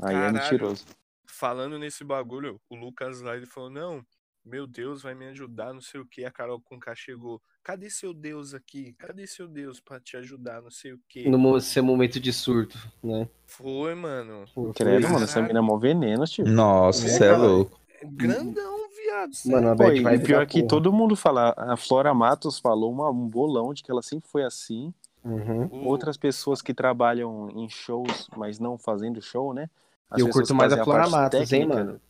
Aí 0.01 0.15
é 0.15 0.19
Caralho. 0.19 0.35
mentiroso. 0.35 0.85
Falando 1.27 1.79
nesse 1.79 2.03
bagulho, 2.03 2.61
o 2.69 2.75
Lucas 2.75 3.21
lá, 3.21 3.37
ele 3.37 3.47
falou, 3.47 3.71
não, 3.71 4.05
meu 4.49 4.67
Deus 4.67 5.03
vai 5.03 5.15
me 5.15 5.27
ajudar, 5.29 5.73
não 5.73 5.81
sei 5.81 6.01
o 6.01 6.07
que. 6.07 6.25
A 6.25 6.31
Carol 6.31 6.61
Conká 6.61 6.95
chegou, 6.95 7.41
cadê 7.63 7.91
seu 7.91 8.13
Deus 8.15 8.55
aqui? 8.55 8.95
Cadê 8.99 9.27
seu 9.27 9.47
Deus 9.47 9.81
pra 9.81 10.01
te 10.01 10.17
ajudar, 10.17 10.63
não 10.63 10.71
sei 10.71 10.93
o 10.95 11.01
que. 11.09 11.29
No 11.29 11.61
seu 11.61 11.85
momento 11.85 12.19
de 12.19 12.33
surto, 12.33 12.79
né? 13.03 13.29
Foi, 13.47 13.95
mano. 13.95 14.45
Credo, 14.75 15.09
mano, 15.09 15.25
essa 15.25 15.41
mina 15.43 15.59
é 15.59 15.63
mó 15.63 15.77
veneno, 15.77 16.25
tio. 16.25 16.45
Nossa, 16.47 17.05
É, 17.07 17.09
você 17.09 17.25
é 17.25 17.29
cara. 17.31 17.39
louco. 17.43 17.79
Grandão, 18.05 18.77
viado. 18.97 19.31
Mano, 19.47 19.69
a 19.71 19.77
Pô, 19.77 19.85
Beth 19.85 19.97
e 19.97 20.01
vai 20.03 20.19
pior 20.19 20.47
que 20.47 20.61
porra. 20.61 20.69
todo 20.69 20.93
mundo 20.93 21.17
fala, 21.17 21.53
a 21.57 21.77
Flora 21.77 22.15
Matos 22.15 22.59
falou 22.59 22.91
uma- 22.93 23.11
um 23.11 23.27
bolão 23.29 23.75
de 23.75 23.83
que 23.83 23.91
ela 23.91 24.03
sempre 24.03 24.29
foi 24.29 24.45
assim. 24.45 24.93
Uhum. 25.25 25.69
Outras 25.85 26.17
pessoas 26.17 26.63
que 26.63 26.73
trabalham 26.73 27.51
em 27.51 27.69
shows, 27.69 28.29
mas 28.37 28.59
não 28.59 28.79
fazendo 28.79 29.21
show, 29.21 29.53
né? 29.53 29.69
As 30.09 30.21
Eu 30.21 30.31
curto 30.31 30.55
mais 30.55 30.73
a 30.73 30.83
Flora 30.85 31.09
Matos, 31.09 31.41
hein, 31.53 31.61
técnica. 31.67 31.75
mano? 31.85 32.01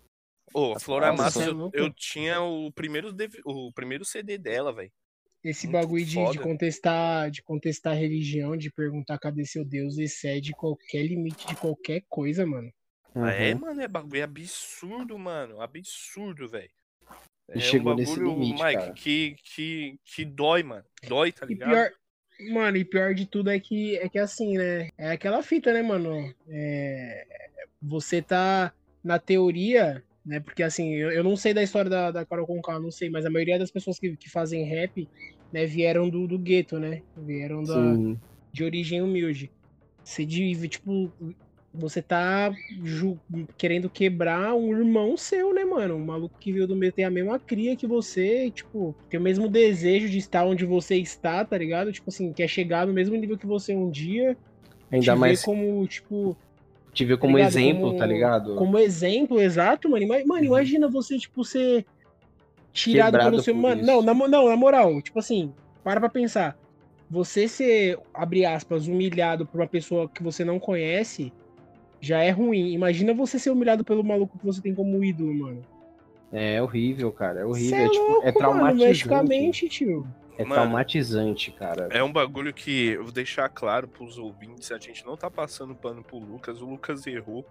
Ô, 0.54 0.72
a 0.74 0.80
Flora 0.80 1.10
Nossa, 1.10 1.22
Matos, 1.22 1.34
você 1.36 1.50
é 1.50 1.52
eu, 1.52 1.86
eu 1.86 1.90
tinha 1.94 2.40
o 2.40 2.72
primeiro, 2.72 3.14
o 3.44 3.72
primeiro 3.72 4.04
CD 4.04 4.38
dela, 4.38 4.72
velho. 4.72 4.90
Esse 5.44 5.66
Muito 5.66 5.82
bagulho 5.82 6.04
de, 6.04 6.16
de 6.32 6.38
contestar 6.40 7.30
de 7.30 7.42
contestar 7.42 7.92
a 7.92 7.96
religião, 7.96 8.56
de 8.56 8.70
perguntar 8.70 9.18
cadê 9.18 9.44
seu 9.44 9.64
Deus, 9.64 9.96
excede 9.98 10.52
qualquer 10.52 11.02
limite 11.04 11.46
de 11.46 11.56
qualquer 11.56 12.02
coisa, 12.08 12.44
mano. 12.44 12.72
É, 13.14 13.54
Uhum. 13.54 13.60
mano, 13.60 13.80
é 13.80 13.88
bagulho 13.88 14.20
é 14.20 14.22
absurdo, 14.22 15.18
mano. 15.18 15.60
Absurdo, 15.60 16.48
velho. 16.48 16.70
E 17.54 17.60
É 17.60 17.60
chegou 17.60 17.92
um 17.92 17.96
nesse 17.96 18.20
bagulho, 18.20 18.36
limite, 18.36 18.62
Mike, 18.64 18.72
cara. 18.72 18.94
que, 18.94 19.36
que, 19.42 19.98
que 20.04 20.24
dói, 20.24 20.62
mano. 20.62 20.84
Dói, 21.02 21.32
tá 21.32 21.46
E 21.46 21.54
ligado? 21.54 21.70
pior, 21.70 21.90
mano, 22.52 22.76
e 22.76 22.84
pior 22.84 23.14
de 23.14 23.26
tudo 23.26 23.50
é 23.50 23.58
que 23.58 23.96
é 23.96 24.08
que 24.08 24.18
assim, 24.18 24.56
né? 24.56 24.90
É 24.98 25.10
aquela 25.10 25.42
fita, 25.42 25.72
né, 25.72 25.82
mano? 25.82 26.34
É, 26.48 27.26
você 27.80 28.20
tá 28.22 28.72
na 29.02 29.18
teoria, 29.18 30.02
né? 30.28 30.40
Porque 30.40 30.62
assim, 30.62 30.94
eu, 30.94 31.10
eu 31.10 31.24
não 31.24 31.34
sei 31.36 31.54
da 31.54 31.62
história 31.62 31.90
da, 31.90 32.10
da 32.10 32.26
Carol 32.26 32.46
Conká, 32.46 32.78
não 32.78 32.90
sei, 32.90 33.08
mas 33.08 33.24
a 33.24 33.30
maioria 33.30 33.58
das 33.58 33.70
pessoas 33.70 33.98
que, 33.98 34.16
que 34.16 34.30
fazem 34.30 34.64
rap, 34.64 35.08
né, 35.52 35.64
vieram 35.64 36.08
do, 36.08 36.28
do 36.28 36.38
gueto, 36.38 36.78
né? 36.78 37.00
Vieram 37.16 37.62
da, 37.64 37.94
Sim. 37.94 38.18
de 38.52 38.62
origem 38.62 39.00
humilde. 39.02 39.50
Você 40.04 40.24
de, 40.24 40.68
tipo, 40.68 41.10
você 41.72 42.02
tá 42.02 42.54
ju- 42.82 43.18
querendo 43.56 43.88
quebrar 43.88 44.54
um 44.54 44.76
irmão 44.76 45.16
seu, 45.16 45.54
né, 45.54 45.64
mano? 45.64 45.96
Um 45.96 46.04
maluco 46.04 46.34
que 46.38 46.52
veio 46.52 46.66
do 46.66 46.76
meio 46.76 46.92
tem 46.92 47.04
a 47.04 47.10
mesma 47.10 47.38
cria 47.38 47.76
que 47.76 47.86
você, 47.86 48.46
e, 48.46 48.50
tipo, 48.50 48.94
tem 49.08 49.18
o 49.18 49.22
mesmo 49.22 49.48
desejo 49.48 50.08
de 50.08 50.18
estar 50.18 50.44
onde 50.44 50.64
você 50.64 50.96
está, 50.96 51.44
tá 51.44 51.56
ligado? 51.56 51.92
Tipo 51.92 52.10
assim, 52.10 52.32
quer 52.32 52.48
chegar 52.48 52.86
no 52.86 52.92
mesmo 52.92 53.16
nível 53.16 53.38
que 53.38 53.46
você 53.46 53.74
um 53.74 53.90
dia. 53.90 54.36
Ainda 54.90 55.14
mais 55.14 55.42
como, 55.42 55.86
tipo, 55.86 56.36
te 56.98 57.04
ver 57.04 57.16
como 57.18 57.36
ligado? 57.36 57.50
exemplo, 57.50 57.82
Como- 57.88 57.98
tá 57.98 58.06
ligado? 58.06 58.54
como 58.56 58.78
exemplo, 58.78 59.40
exato, 59.40 59.88
mano. 59.88 60.06
Mano, 60.26 60.44
imagina 60.44 60.88
você, 60.88 61.16
tipo, 61.16 61.44
ser 61.44 61.86
tirado 62.72 63.12
Quebrado 63.12 63.30
pelo 63.30 63.42
seu. 63.42 63.54
por 63.54 63.60
Mano, 63.60 63.82
não 63.82 64.02
na, 64.02 64.14
não, 64.14 64.48
na 64.48 64.56
moral, 64.56 65.00
tipo 65.00 65.18
assim, 65.18 65.52
para 65.84 66.00
pra 66.00 66.08
pensar. 66.08 66.56
Você 67.10 67.48
ser, 67.48 67.98
abre 68.12 68.44
aspas, 68.44 68.86
humilhado 68.86 69.46
por 69.46 69.60
uma 69.60 69.66
pessoa 69.66 70.08
que 70.08 70.22
você 70.22 70.44
não 70.44 70.58
conhece 70.58 71.32
já 72.00 72.22
é 72.22 72.30
ruim. 72.30 72.72
Imagina 72.72 73.14
você 73.14 73.38
ser 73.38 73.50
humilhado 73.50 73.82
pelo 73.84 74.04
maluco 74.04 74.38
que 74.38 74.44
você 74.44 74.60
tem 74.60 74.74
como 74.74 75.02
ídolo, 75.02 75.32
mano. 75.34 75.62
É 76.30 76.60
horrível, 76.60 77.10
cara. 77.10 77.40
É 77.40 77.44
horrível. 77.46 77.78
Cê 77.78 77.84
É, 77.84 77.88
tipo, 77.88 78.04
louco, 78.12 78.26
é 78.28 78.32
traumatizante. 78.32 79.68
tio. 79.68 80.06
É 80.38 80.44
Mano. 80.44 80.54
traumatizante, 80.62 81.50
cara. 81.50 81.88
É 81.90 82.02
um 82.02 82.12
bagulho 82.12 82.54
que 82.54 82.90
eu 82.90 83.02
vou 83.02 83.12
deixar 83.12 83.48
claro 83.48 83.86
pros 83.88 84.16
ouvintes, 84.16 84.70
a 84.72 84.78
gente 84.78 85.04
não 85.04 85.16
tá 85.16 85.30
passando 85.30 85.74
pano 85.74 86.02
pro 86.02 86.18
Lucas, 86.18 86.62
o 86.62 86.64
Lucas 86.66 87.06
errou 87.06 87.44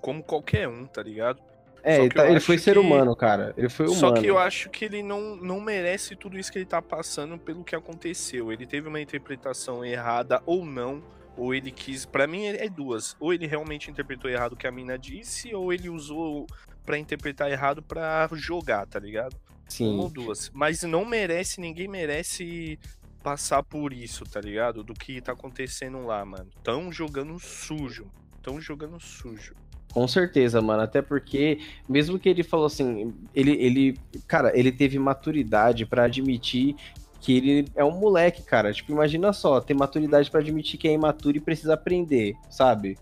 como 0.00 0.22
qualquer 0.22 0.68
um, 0.68 0.84
tá 0.84 1.02
ligado? 1.02 1.40
É, 1.82 1.98
ele, 2.00 2.10
tá- 2.14 2.28
ele 2.28 2.40
foi 2.40 2.56
ser 2.58 2.72
que- 2.72 2.78
humano, 2.78 3.14
cara. 3.14 3.52
Ele 3.56 3.68
foi 3.68 3.86
humano. 3.86 4.00
Só 4.00 4.12
que 4.12 4.26
eu 4.26 4.38
acho 4.38 4.70
que 4.70 4.84
ele 4.86 5.02
não, 5.02 5.36
não 5.36 5.60
merece 5.60 6.16
tudo 6.16 6.38
isso 6.38 6.50
que 6.50 6.58
ele 6.58 6.64
tá 6.64 6.80
passando 6.80 7.36
pelo 7.38 7.62
que 7.62 7.76
aconteceu. 7.76 8.50
Ele 8.50 8.66
teve 8.66 8.88
uma 8.88 9.00
interpretação 9.00 9.84
errada 9.84 10.42
ou 10.46 10.64
não, 10.64 11.02
ou 11.36 11.54
ele 11.54 11.70
quis. 11.70 12.06
Pra 12.06 12.26
mim 12.26 12.46
é 12.46 12.68
duas. 12.70 13.14
Ou 13.20 13.34
ele 13.34 13.46
realmente 13.46 13.90
interpretou 13.90 14.30
errado 14.30 14.54
o 14.54 14.56
que 14.56 14.66
a 14.66 14.72
mina 14.72 14.98
disse, 14.98 15.54
ou 15.54 15.72
ele 15.74 15.90
usou 15.90 16.46
pra 16.86 16.96
interpretar 16.98 17.50
errado 17.50 17.82
pra 17.82 18.28
jogar, 18.32 18.86
tá 18.86 18.98
ligado? 18.98 19.36
Sim. 19.68 19.94
Uma 19.94 20.04
ou 20.04 20.10
duas. 20.10 20.50
Mas 20.54 20.82
não 20.82 21.04
merece, 21.04 21.60
ninguém 21.60 21.88
merece 21.88 22.78
passar 23.22 23.62
por 23.62 23.92
isso, 23.92 24.24
tá 24.24 24.40
ligado? 24.40 24.84
Do 24.84 24.92
que 24.92 25.20
tá 25.20 25.32
acontecendo 25.32 26.04
lá, 26.04 26.24
mano. 26.24 26.48
Tão 26.62 26.92
jogando 26.92 27.38
sujo. 27.38 28.06
Tão 28.42 28.60
jogando 28.60 29.00
sujo. 29.00 29.54
Com 29.92 30.06
certeza, 30.06 30.60
mano. 30.60 30.82
Até 30.82 31.00
porque, 31.00 31.58
mesmo 31.88 32.18
que 32.18 32.28
ele 32.28 32.42
falou 32.42 32.66
assim, 32.66 33.14
ele, 33.34 33.52
ele 33.52 33.98
cara, 34.26 34.52
ele 34.58 34.70
teve 34.70 34.98
maturidade 34.98 35.86
pra 35.86 36.04
admitir 36.04 36.76
que 37.20 37.38
ele 37.38 37.68
é 37.74 37.82
um 37.82 37.98
moleque, 37.98 38.42
cara. 38.42 38.72
Tipo, 38.72 38.92
imagina 38.92 39.32
só, 39.32 39.58
ter 39.60 39.72
maturidade 39.72 40.30
pra 40.30 40.40
admitir 40.40 40.78
que 40.78 40.86
é 40.86 40.92
imaturo 40.92 41.38
e 41.38 41.40
precisa 41.40 41.72
aprender, 41.72 42.34
sabe? 42.50 42.98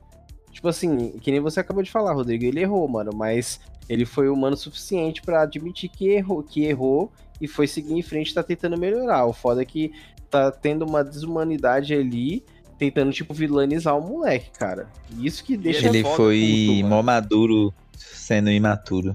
Tipo 0.52 0.68
assim, 0.68 1.18
que 1.18 1.32
nem 1.32 1.40
você 1.40 1.58
acabou 1.58 1.82
de 1.82 1.90
falar, 1.90 2.12
Rodrigo, 2.12 2.44
ele 2.44 2.60
errou, 2.60 2.86
mano, 2.86 3.10
mas 3.12 3.58
ele 3.92 4.06
foi 4.06 4.30
humano 4.30 4.54
o 4.54 4.58
suficiente 4.58 5.20
pra 5.20 5.42
admitir 5.42 5.90
que 5.90 6.08
errou, 6.08 6.42
que 6.42 6.64
errou 6.64 7.12
e 7.38 7.46
foi 7.46 7.66
seguir 7.66 7.92
em 7.92 8.00
frente 8.00 8.30
e 8.30 8.34
tá 8.34 8.42
tentando 8.42 8.78
melhorar. 8.78 9.26
O 9.26 9.34
foda 9.34 9.60
é 9.60 9.64
que 9.66 9.92
tá 10.30 10.50
tendo 10.50 10.86
uma 10.86 11.04
desumanidade 11.04 11.92
ali, 11.92 12.42
tentando, 12.78 13.12
tipo, 13.12 13.34
vilanizar 13.34 13.94
o 13.98 14.00
moleque, 14.00 14.50
cara. 14.58 14.88
Isso 15.18 15.44
que 15.44 15.58
deixa 15.58 15.88
Ele 15.88 16.02
foi 16.02 16.76
puto, 16.78 16.88
mó 16.88 17.02
maduro 17.02 17.74
sendo 17.94 18.50
imaturo. 18.50 19.14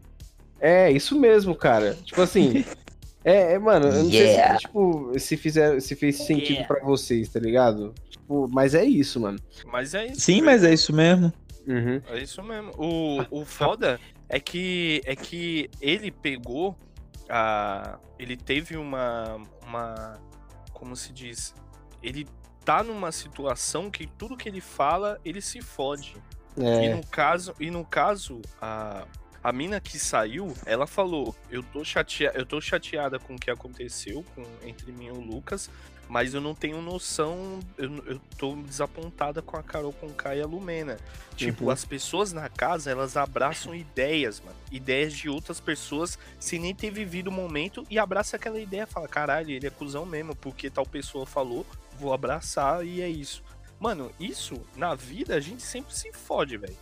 É, 0.60 0.92
isso 0.92 1.20
mesmo, 1.20 1.56
cara. 1.56 1.98
Tipo 2.04 2.22
assim. 2.22 2.64
É, 3.26 3.56
é, 3.56 3.60
mano, 3.60 3.88
eu 3.88 4.04
não 4.06 4.10
Yeah. 4.10 4.48
sei 4.52 4.54
se, 4.54 4.62
tipo, 4.62 5.20
se, 5.20 5.36
fizer, 5.36 5.82
se 5.82 5.96
fez 5.98 6.16
sentido 6.16 6.66
pra 6.66 6.82
vocês, 6.82 7.28
tá 7.28 7.42
ligado? 7.42 7.94
Tipo, 8.10 8.48
mas 8.50 8.74
é 8.74 8.86
isso, 8.86 9.20
mano. 9.20 9.38
Mas 9.66 9.94
é 9.94 10.06
isso. 10.06 10.22
Sim, 10.22 10.36
velho. 10.36 10.46
mas 10.46 10.64
é 10.64 10.74
isso 10.74 10.94
mesmo. 10.94 11.34
Uhum. 11.68 12.02
É 12.10 12.20
isso 12.24 12.42
mesmo. 12.42 12.72
O, 12.78 13.42
o 13.42 13.44
foda 13.44 14.00
é 14.30 14.40
que 14.40 15.02
é 15.06 15.16
que 15.16 15.70
ele 15.82 16.12
pegou 16.12 16.78
a 17.30 18.00
ele 18.20 18.36
teve 18.36 18.78
uma 18.78 19.38
uma 19.66 20.20
como 20.74 20.96
se 20.96 21.12
diz? 21.12 21.56
Ele 22.02 22.28
tá 22.64 22.84
numa 22.84 23.12
situação 23.12 23.90
que 23.90 24.06
tudo 24.06 24.38
que 24.38 24.48
ele 24.48 24.62
fala, 24.62 25.20
ele 25.24 25.42
se 25.42 25.62
fode. 25.62 26.16
E 26.58 26.64
É, 26.64 26.96
no 26.96 27.06
caso, 27.06 27.54
e 27.60 27.72
no 27.72 27.86
caso 27.86 28.42
a 28.62 29.08
a 29.44 29.52
mina 29.54 29.80
que 29.80 29.98
saiu, 29.98 30.54
ela 30.66 30.86
falou: 30.86 31.36
"Eu 31.50 31.64
tô 31.64 31.84
chateada, 31.84 32.38
eu 32.38 32.46
tô 32.46 32.60
chateada 32.60 33.18
com 33.20 33.36
o 33.36 33.40
que 33.40 33.50
aconteceu 33.50 34.26
com 34.36 34.44
entre 34.68 34.92
mim 34.92 35.06
e 35.06 35.12
o 35.12 35.22
Lucas, 35.22 35.70
mas 36.10 36.34
eu 36.34 36.42
não 36.42 36.56
tenho 36.56 36.82
noção, 36.82 37.60
eu, 37.78 38.04
eu 38.06 38.22
tô 38.38 38.56
desapontada 38.56 39.42
com 39.42 39.58
a 39.58 39.64
Carol 39.64 39.92
Conká 39.94 40.36
e 40.36 40.42
a 40.42 40.46
Lumena. 40.46 40.98
Tipo, 41.36 41.66
Uhum. 41.66 41.70
as 41.72 41.84
pessoas 41.86 42.32
na 42.34 42.48
casa, 42.50 42.90
elas 42.90 43.18
abraçam 43.18 43.76
ideias, 43.76 44.40
mano. 44.40 44.56
Ideias 44.72 45.14
de 45.14 45.30
outras 45.30 45.60
pessoas 45.60 46.18
sem 46.40 46.60
nem 46.60 46.74
ter 46.74 46.90
vivido 46.92 47.28
o 47.28 47.32
momento 47.32 47.84
e 47.90 48.00
abraça 48.00 48.36
aquela 48.38 48.60
ideia, 48.60 48.88
fala: 48.88 49.08
"Caralho, 49.08 49.52
ele 49.52 49.68
é 49.68 49.70
cuzão 49.70 50.06
mesmo, 50.06 50.36
porque 50.36 50.70
tal 50.70 50.86
pessoa 50.86 51.26
falou, 51.26 51.66
vou 52.00 52.14
abraçar 52.14 52.86
e 52.86 53.02
é 53.02 53.10
isso". 53.10 53.44
Mano, 53.80 54.12
isso 54.20 54.60
na 54.76 54.96
vida 54.96 55.36
a 55.36 55.40
gente 55.40 55.62
sempre 55.62 55.96
se 55.96 56.12
fode, 56.12 56.58
velho. 56.58 56.76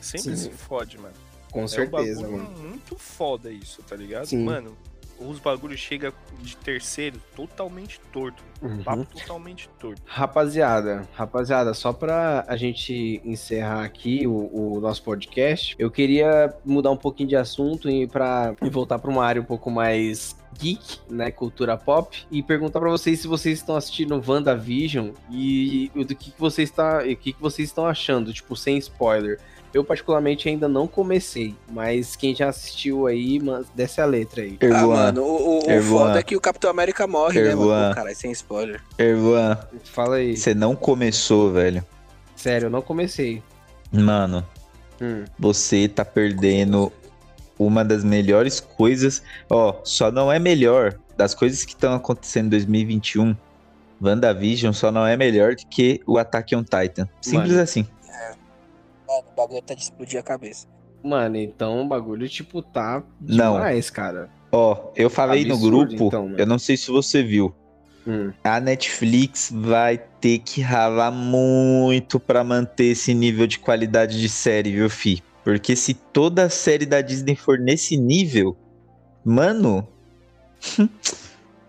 Sempre 0.00 0.36
Sim. 0.36 0.50
se 0.50 0.50
fode, 0.50 0.96
mano. 0.96 1.14
Com 1.50 1.60
É 1.60 1.64
um 1.64 1.68
certeza, 1.68 2.22
bagulho 2.22 2.42
mano. 2.44 2.58
muito 2.68 2.96
foda 2.96 3.50
isso, 3.50 3.82
tá 3.82 3.96
ligado? 3.96 4.26
Sim. 4.26 4.44
Mano, 4.44 4.76
os 5.20 5.38
bagulhos 5.38 5.80
chegam 5.80 6.12
de 6.40 6.56
terceiro 6.56 7.20
totalmente 7.34 8.00
torto. 8.12 8.42
Uhum. 8.62 8.82
Papo 8.82 9.04
totalmente 9.04 9.68
torto. 9.78 10.00
Rapaziada, 10.04 11.08
rapaziada, 11.12 11.74
só 11.74 11.92
pra 11.92 12.44
a 12.48 12.56
gente 12.56 13.20
encerrar 13.24 13.84
aqui 13.84 14.26
o, 14.26 14.76
o 14.76 14.80
nosso 14.80 15.02
podcast, 15.02 15.74
eu 15.78 15.90
queria 15.90 16.54
mudar 16.64 16.90
um 16.90 16.96
pouquinho 16.96 17.28
de 17.28 17.36
assunto 17.36 17.88
e, 17.88 18.06
pra, 18.06 18.54
e 18.62 18.68
voltar 18.68 18.98
pra 18.98 19.10
uma 19.10 19.24
área 19.24 19.40
um 19.40 19.44
pouco 19.44 19.70
mais 19.70 20.36
geek, 20.58 21.00
né, 21.08 21.30
cultura 21.30 21.76
pop, 21.76 22.26
e 22.30 22.42
perguntar 22.42 22.80
pra 22.80 22.90
vocês 22.90 23.20
se 23.20 23.28
vocês 23.28 23.58
estão 23.58 23.76
assistindo 23.76 24.20
WandaVision 24.26 25.10
e 25.30 25.90
o 25.94 26.04
do 26.04 26.14
que, 26.14 26.30
que 26.32 26.40
vocês 26.40 26.70
tá, 26.70 27.06
e 27.06 27.14
o 27.14 27.16
que, 27.16 27.32
que 27.32 27.40
vocês 27.40 27.68
estão 27.68 27.86
achando, 27.86 28.32
tipo, 28.32 28.56
sem 28.56 28.76
spoiler. 28.78 29.38
Eu, 29.72 29.84
particularmente, 29.84 30.48
ainda 30.48 30.66
não 30.66 30.86
comecei, 30.86 31.54
mas 31.70 32.16
quem 32.16 32.34
já 32.34 32.48
assistiu 32.48 33.06
aí, 33.06 33.38
man, 33.38 33.62
desce 33.74 34.00
a 34.00 34.06
letra 34.06 34.42
aí. 34.42 34.58
Ah, 34.74 34.86
mano, 34.86 35.22
o, 35.22 35.58
o, 35.58 35.78
o 35.78 35.82
foda 35.82 36.18
é 36.18 36.22
que 36.22 36.34
o 36.36 36.40
Capitão 36.40 36.70
América 36.70 37.06
morre, 37.06 37.42
né, 37.42 37.54
mano? 37.54 37.94
Caralho, 37.94 38.16
sem 38.16 38.30
spoiler. 38.32 38.80
Ervan, 38.98 39.58
Fala 39.84 40.16
aí. 40.16 40.36
você 40.36 40.54
não 40.54 40.74
começou, 40.74 41.52
velho. 41.52 41.84
Sério, 42.34 42.66
eu 42.66 42.70
não 42.70 42.80
comecei. 42.82 43.42
Mano, 43.92 44.44
Hum. 45.00 45.24
você 45.38 45.86
tá 45.86 46.04
perdendo 46.04 46.92
uma 47.58 47.84
das 47.84 48.02
melhores 48.02 48.58
coisas. 48.60 49.22
Ó, 49.50 49.80
só 49.84 50.10
não 50.10 50.30
é 50.32 50.38
melhor 50.38 50.94
das 51.16 51.34
coisas 51.34 51.64
que 51.64 51.72
estão 51.72 51.94
acontecendo 51.94 52.46
em 52.46 52.50
2021. 52.50 53.36
WandaVision 54.00 54.72
só 54.72 54.92
não 54.92 55.06
é 55.06 55.16
melhor 55.16 55.54
do 55.56 55.66
que 55.66 56.00
o 56.06 56.18
Attack 56.18 56.54
on 56.54 56.62
Titan. 56.62 57.08
Simples 57.20 57.50
Mano. 57.50 57.62
assim. 57.62 57.86
Mano, 59.08 59.24
o 59.32 59.34
bagulho 59.36 59.62
tá 59.62 59.74
de 59.74 59.82
explodir 59.82 60.20
a 60.20 60.22
cabeça. 60.22 60.66
Mano, 61.02 61.36
então 61.36 61.80
o 61.82 61.88
bagulho, 61.88 62.28
tipo, 62.28 62.60
tá 62.60 63.02
Não. 63.20 63.54
demais, 63.54 63.88
cara. 63.88 64.28
Ó, 64.52 64.90
eu 64.96 65.08
falei 65.08 65.44
no 65.44 65.54
Absurdo, 65.54 65.86
grupo, 65.88 66.06
então, 66.06 66.24
mano. 66.24 66.38
eu 66.38 66.46
não 66.46 66.58
sei 66.58 66.76
se 66.76 66.90
você 66.90 67.22
viu. 67.22 67.54
Hum. 68.06 68.32
A 68.42 68.58
Netflix 68.60 69.50
vai 69.54 69.98
ter 69.98 70.38
que 70.38 70.60
ralar 70.60 71.10
muito 71.10 72.18
pra 72.18 72.42
manter 72.42 72.86
esse 72.92 73.12
nível 73.14 73.46
de 73.46 73.58
qualidade 73.58 74.20
de 74.20 74.28
série, 74.28 74.72
viu, 74.72 74.88
fi? 74.90 75.22
Porque 75.44 75.76
se 75.76 75.94
toda 75.94 76.44
a 76.44 76.50
série 76.50 76.84
da 76.86 77.00
Disney 77.00 77.36
for 77.36 77.58
nesse 77.58 77.96
nível, 77.96 78.56
mano. 79.24 79.86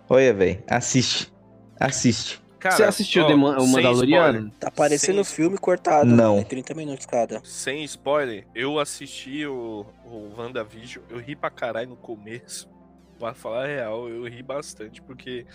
Olha, 0.09 0.33
velho, 0.33 0.63
assiste. 0.67 1.31
Assiste. 1.79 2.41
Cara, 2.59 2.75
Você 2.75 2.83
assistiu 2.83 3.23
ó, 3.23 3.27
The 3.27 3.35
Man- 3.35 3.57
o 3.57 3.67
Mandaloriano? 3.67 4.27
spoiler, 4.39 4.51
Tá 4.59 4.69
parecendo 4.71 5.23
Sem- 5.23 5.35
filme 5.35 5.57
cortado, 5.57 6.05
Não. 6.09 6.33
mano. 6.35 6.41
É 6.41 6.43
30 6.43 6.73
minutos 6.73 7.05
cada. 7.05 7.41
Sem 7.45 7.83
spoiler, 7.85 8.45
eu 8.53 8.79
assisti 8.79 9.45
o, 9.45 9.85
o 10.05 10.33
WandaVision, 10.37 11.03
eu 11.09 11.17
ri 11.19 11.35
pra 11.35 11.49
caralho 11.49 11.89
no 11.89 11.95
começo. 11.95 12.69
Pra 13.17 13.33
falar 13.33 13.63
a 13.65 13.67
real, 13.67 14.07
eu 14.09 14.23
ri 14.25 14.41
bastante, 14.43 15.01
porque 15.01 15.45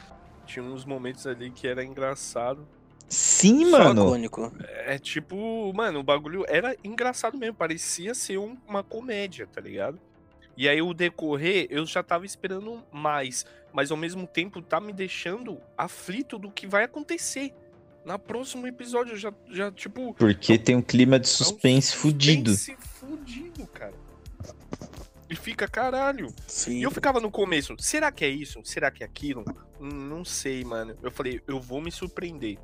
tinha 0.47 0.63
uns 0.63 0.85
momentos 0.85 1.27
ali 1.27 1.51
que 1.51 1.67
era 1.67 1.83
engraçado. 1.85 2.67
Sim, 3.09 3.67
Só 3.71 3.79
mano. 3.79 4.03
icônico. 4.07 4.53
É 4.87 4.99
tipo, 4.99 5.73
mano, 5.75 6.01
o 6.01 6.03
bagulho 6.03 6.45
era 6.49 6.75
engraçado 6.83 7.37
mesmo, 7.39 7.55
parecia 7.55 8.15
ser 8.15 8.39
um- 8.39 8.57
uma 8.67 8.83
comédia, 8.83 9.47
tá 9.47 9.61
ligado? 9.61 9.99
E 10.57 10.69
aí 10.69 10.81
o 10.81 10.95
decorrer, 10.95 11.67
eu 11.71 11.85
já 11.87 12.03
tava 12.03 12.25
esperando 12.27 12.83
mais, 12.93 13.45
mas 13.75 13.91
ao 13.91 13.97
mesmo 13.97 14.25
tempo 14.25 14.63
tá 14.63 14.81
me 14.81 14.93
deixando 14.93 15.61
aflito 15.77 16.39
do 16.39 16.49
que 16.49 16.65
vai 16.65 16.85
acontecer. 16.85 17.53
Na 18.05 18.19
próximo 18.19 18.67
episódio, 18.69 19.15
eu 19.15 19.17
já, 19.17 19.35
já 19.51 19.73
tipo, 19.73 20.15
Porque 20.15 20.57
tem 20.57 20.77
um 20.77 20.83
clima 20.83 21.19
de 21.19 21.27
É 21.27 21.31
um 21.33 21.35
suspense 21.35 21.97
fudido. 21.97 22.55
suspense 22.55 22.89
fudido, 23.01 23.67
cara. 23.67 23.95
E 25.29 25.35
fica 25.35 25.67
caralho. 25.67 26.33
Sim. 26.47 26.79
E 26.79 26.83
eu 26.83 26.91
ficava 26.91 27.19
no 27.19 27.31
começo, 27.31 27.75
será 27.79 28.13
que 28.13 28.25
é 28.25 28.29
isso? 28.29 28.61
Será 28.63 28.91
que 28.91 29.03
é 29.03 29.07
aquilo? 29.07 29.45
Não 29.81 30.25
sei, 30.25 30.63
mano. 30.65 30.95
Eu 31.03 31.11
falei, 31.11 31.41
eu 31.49 31.59
vou 31.61 31.81
me 31.81 31.91
surpreender. 31.91 32.59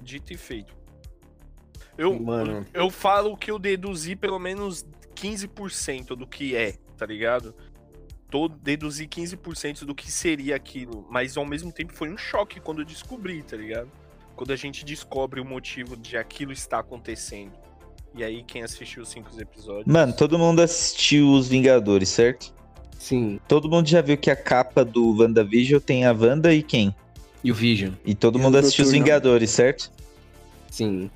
Dito 0.00 0.32
e 0.32 0.36
feito. 0.36 0.74
Eu, 1.98 2.18
Mano. 2.18 2.66
eu 2.72 2.90
falo 2.90 3.36
que 3.36 3.50
eu 3.50 3.58
deduzi 3.58 4.16
pelo 4.16 4.38
menos 4.38 4.84
15% 5.14 6.16
do 6.16 6.26
que 6.26 6.56
é, 6.56 6.72
tá 6.96 7.06
ligado? 7.06 7.54
Tô 8.34 8.48
deduzi 8.48 9.06
15% 9.06 9.84
do 9.84 9.94
que 9.94 10.10
seria 10.10 10.56
aquilo, 10.56 11.06
mas 11.08 11.36
ao 11.36 11.46
mesmo 11.46 11.70
tempo 11.70 11.92
foi 11.94 12.10
um 12.12 12.18
choque 12.18 12.58
quando 12.58 12.80
eu 12.80 12.84
descobri, 12.84 13.40
tá 13.44 13.56
ligado? 13.56 13.88
Quando 14.34 14.52
a 14.52 14.56
gente 14.56 14.84
descobre 14.84 15.40
o 15.40 15.44
motivo 15.44 15.96
de 15.96 16.16
aquilo 16.16 16.50
estar 16.50 16.80
acontecendo. 16.80 17.52
E 18.12 18.24
aí, 18.24 18.42
quem 18.42 18.64
assistiu 18.64 19.04
os 19.04 19.08
cinco 19.10 19.30
episódios. 19.40 19.86
Mano, 19.86 20.12
todo 20.12 20.36
mundo 20.36 20.60
assistiu 20.62 21.30
Os 21.30 21.46
Vingadores, 21.46 22.08
certo? 22.08 22.52
Sim. 22.98 23.38
Todo 23.46 23.68
mundo 23.70 23.88
já 23.88 24.02
viu 24.02 24.18
que 24.18 24.32
a 24.32 24.36
capa 24.36 24.84
do 24.84 25.16
WandaVision 25.16 25.78
tem 25.78 26.04
a 26.04 26.10
Wanda 26.10 26.52
e 26.52 26.60
quem? 26.60 26.92
E 27.44 27.52
o 27.52 27.54
Vision? 27.54 27.92
E 28.04 28.16
todo 28.16 28.36
E 28.36 28.42
mundo 28.42 28.58
assistiu 28.58 28.84
Os. 28.84 28.90
Vingadores, 28.90 29.50
certo? 29.50 29.92
Sim. 30.72 31.08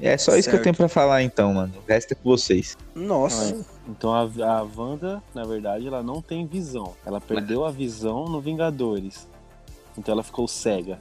É 0.00 0.18
só 0.18 0.32
isso 0.36 0.48
que 0.48 0.56
eu 0.56 0.58
Certo. 0.58 0.64
tenho 0.64 0.74
pra 0.74 0.88
falar 0.88 1.22
então, 1.22 1.54
mano. 1.54 1.72
O 1.78 1.88
resto 1.88 2.10
é 2.10 2.14
com 2.16 2.24
vocês. 2.28 2.76
Nossa. 2.96 3.64
Então 3.88 4.12
a, 4.14 4.22
a 4.22 4.62
Wanda, 4.76 5.22
na 5.34 5.44
verdade, 5.44 5.86
ela 5.86 6.02
não 6.02 6.22
tem 6.22 6.46
visão. 6.46 6.94
Ela 7.04 7.20
perdeu 7.20 7.64
a 7.64 7.70
visão 7.70 8.24
no 8.26 8.40
Vingadores. 8.40 9.28
Então 9.96 10.12
ela 10.12 10.22
ficou 10.22 10.48
cega. 10.48 10.98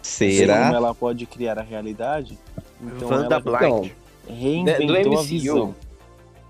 Assim 0.00 0.30
Será? 0.32 0.64
como 0.64 0.74
ela 0.76 0.94
pode 0.94 1.26
criar 1.26 1.58
a 1.58 1.62
realidade, 1.62 2.38
então 2.80 3.08
Wanda 3.08 3.36
ela 3.36 3.58
Blind. 3.58 3.92
reinventou 4.28 4.86
do 5.02 5.18
a 5.18 5.22
MCU. 5.22 5.24
visão. 5.28 5.74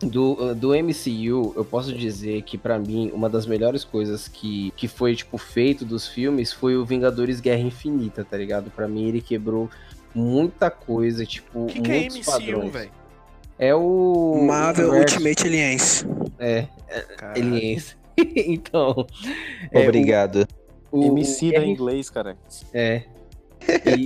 Do, 0.00 0.52
do 0.54 0.68
MCU, 0.74 1.52
eu 1.54 1.64
posso 1.64 1.92
dizer 1.92 2.42
que 2.42 2.58
pra 2.58 2.76
mim 2.76 3.10
uma 3.14 3.30
das 3.30 3.46
melhores 3.46 3.84
coisas 3.84 4.26
que, 4.26 4.72
que 4.76 4.88
foi 4.88 5.14
tipo 5.14 5.38
feito 5.38 5.84
dos 5.84 6.08
filmes 6.08 6.52
foi 6.52 6.76
o 6.76 6.84
Vingadores 6.84 7.40
Guerra 7.40 7.60
Infinita, 7.60 8.24
tá 8.24 8.36
ligado? 8.36 8.68
Pra 8.70 8.88
mim 8.88 9.04
ele 9.06 9.20
quebrou 9.20 9.70
muita 10.12 10.70
coisa, 10.70 11.24
tipo, 11.24 11.66
que, 11.66 11.80
que 11.80 11.90
é 11.92 12.00
muitos 12.00 12.16
MCU, 12.18 12.24
padrões. 12.32 12.72
velho? 12.72 12.90
É 13.62 13.72
o 13.76 14.42
Marvel 14.44 14.88
universo- 14.88 15.14
Ultimate 15.14 15.46
Alliance. 15.46 16.06
É, 16.36 16.66
Caralho. 17.16 17.40
Aliens. 17.54 17.96
então, 18.18 19.06
é, 19.70 19.84
Obrigado. 19.84 20.48
o, 20.90 20.98
o, 20.98 21.04
MC 21.12 21.46
o 21.46 21.52
da 21.52 21.58
Guerra 21.60 21.70
inglês, 21.70 22.10
cara. 22.10 22.36
É. 22.74 23.04
E, 23.86 24.04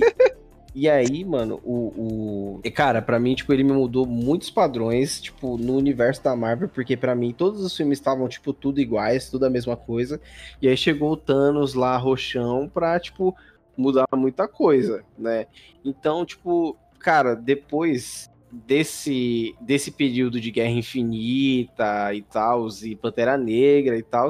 e 0.75 0.87
aí, 0.87 1.25
mano, 1.25 1.59
o, 1.65 1.73
o. 1.73 2.59
e, 2.63 2.69
Cara, 2.69 3.01
pra 3.01 3.19
mim, 3.19 3.33
tipo, 3.33 3.51
ele 3.51 3.63
me 3.63 3.73
mudou 3.73 4.05
muitos 4.05 4.51
padrões, 4.51 5.19
tipo, 5.19 5.57
no 5.57 5.75
universo 5.75 6.23
da 6.23 6.35
Marvel, 6.35 6.69
porque 6.69 6.95
pra 6.95 7.15
mim 7.15 7.33
todos 7.33 7.59
os 7.63 7.75
filmes 7.75 7.97
estavam, 7.97 8.27
tipo, 8.27 8.53
tudo 8.53 8.79
iguais, 8.79 9.27
tudo 9.27 9.47
a 9.47 9.49
mesma 9.49 9.75
coisa. 9.75 10.21
E 10.61 10.67
aí 10.67 10.77
chegou 10.77 11.13
o 11.13 11.17
Thanos 11.17 11.73
lá, 11.73 11.97
roxão, 11.97 12.69
pra, 12.71 12.99
tipo, 12.99 13.35
mudar 13.75 14.05
muita 14.15 14.47
coisa, 14.47 15.03
né? 15.17 15.47
Então, 15.83 16.23
tipo, 16.23 16.77
cara, 16.99 17.33
depois 17.35 18.29
desse, 18.65 19.55
desse 19.61 19.91
período 19.91 20.39
de 20.39 20.49
Guerra 20.51 20.71
Infinita 20.71 22.13
e 22.13 22.21
tal, 22.21 22.67
e 22.83 22.95
Pantera 22.95 23.37
Negra 23.37 23.97
e 23.97 24.03
tal, 24.03 24.29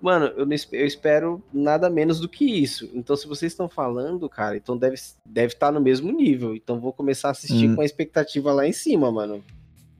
mano, 0.00 0.26
eu, 0.36 0.46
não 0.46 0.56
eu 0.72 0.86
espero 0.86 1.42
nada 1.52 1.88
menos 1.88 2.20
do 2.20 2.28
que 2.28 2.44
isso. 2.44 2.90
Então, 2.94 3.16
se 3.16 3.26
vocês 3.26 3.52
estão 3.52 3.68
falando, 3.68 4.28
cara, 4.28 4.56
então 4.56 4.76
deve 4.76 4.94
estar 4.94 5.18
deve 5.24 5.54
tá 5.54 5.70
no 5.70 5.80
mesmo 5.80 6.10
nível. 6.10 6.56
Então, 6.56 6.80
vou 6.80 6.92
começar 6.92 7.28
a 7.28 7.30
assistir 7.32 7.68
Hum. 7.68 7.76
com 7.76 7.82
a 7.82 7.84
expectativa 7.84 8.52
lá 8.52 8.66
em 8.66 8.72
cima, 8.72 9.10
mano. 9.12 9.44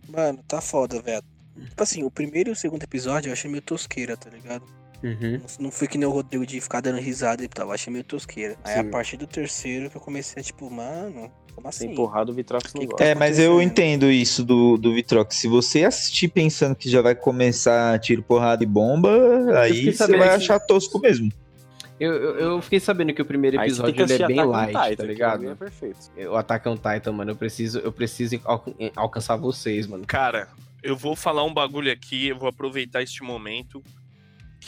Mano, 0.09 0.43
tá 0.49 0.61
foda, 0.61 1.01
velho. 1.03 1.23
Tipo 1.69 1.83
assim, 1.83 2.03
o 2.05 2.11
primeiro 2.11 2.51
e 2.51 2.53
o 2.53 2.57
segundo 2.57 2.83
episódio 2.83 3.29
eu 3.29 3.33
achei 3.33 3.51
meio 3.51 3.63
tosqueira, 3.63 4.17
tá 4.17 4.31
ligado? 4.31 4.65
Uhum. 5.03 5.39
Não, 5.39 5.65
não 5.65 5.71
foi 5.71 5.87
que 5.87 5.99
nem 5.99 6.09
o 6.09 6.11
Rodrigo 6.11 6.47
de 6.47 6.61
ficar 6.61 6.81
dando 6.81 6.99
risada 6.99 7.45
e 7.45 7.49
tal, 7.49 7.69
eu 7.69 7.73
achei 7.73 7.93
meio 7.93 8.05
tosqueira. 8.05 8.57
Aí 8.65 8.75
Sim. 8.75 8.81
a 8.81 8.85
partir 8.85 9.17
do 9.17 9.27
terceiro 9.27 9.91
que 9.91 9.97
eu 9.97 10.01
comecei 10.01 10.41
a, 10.41 10.45
tipo, 10.45 10.71
mano, 10.71 11.31
como 11.59 11.69
assim? 11.69 11.91
Empurrado 11.93 12.31
o 12.31 12.35
Vitrox 12.35 12.73
no 12.75 12.87
gosto. 12.87 13.01
É, 13.03 13.15
mas 13.15 13.39
eu 13.39 13.61
entendo 13.61 14.11
isso 14.11 14.45
do, 14.45 14.77
do 14.77 14.95
Vitrox. 14.95 15.35
Se 15.35 15.49
você 15.49 15.85
assistir 15.85 16.29
pensando 16.29 16.75
que 16.77 16.89
já 16.89 17.03
vai 17.03 17.15
começar 17.17 17.99
tiro, 17.99 18.23
porrada 18.23 18.63
e 18.63 18.67
bomba, 18.67 19.11
aí 19.61 19.93
você 19.93 20.07
vai 20.17 20.29
que- 20.29 20.35
achar 20.37 20.61
tosco 20.61 21.01
mesmo. 21.01 21.33
Eu, 21.99 22.13
eu, 22.13 22.35
eu 22.53 22.63
fiquei 22.63 22.79
sabendo 22.79 23.13
que 23.13 23.21
o 23.21 23.25
primeiro 23.25 23.61
episódio 23.61 23.91
ele 23.93 24.01
é 24.03 24.05
assistir 24.05 24.27
bem 24.29 24.45
light, 24.45 24.69
Titan, 24.69 24.81
tá 24.81 24.87
que 24.91 24.97
pra 24.97 25.07
ligado? 25.07 25.51
É 25.51 25.55
perfeito. 25.57 25.99
O 26.31 26.37
Attack 26.37 26.69
on 26.69 26.77
Titan, 26.77 27.11
mano, 27.13 27.33
eu 27.33 27.37
preciso, 27.37 27.79
eu 27.81 27.91
preciso 27.91 28.41
alca- 28.45 28.73
alcançar 28.95 29.35
vocês, 29.35 29.85
mano. 29.85 30.05
Cara, 30.07 30.47
eu 30.81 30.97
vou 30.97 31.17
falar 31.17 31.43
um 31.43 31.53
bagulho 31.53 31.91
aqui, 31.91 32.29
eu 32.29 32.39
vou 32.39 32.49
aproveitar 32.49 33.03
este 33.03 33.25
momento 33.25 33.83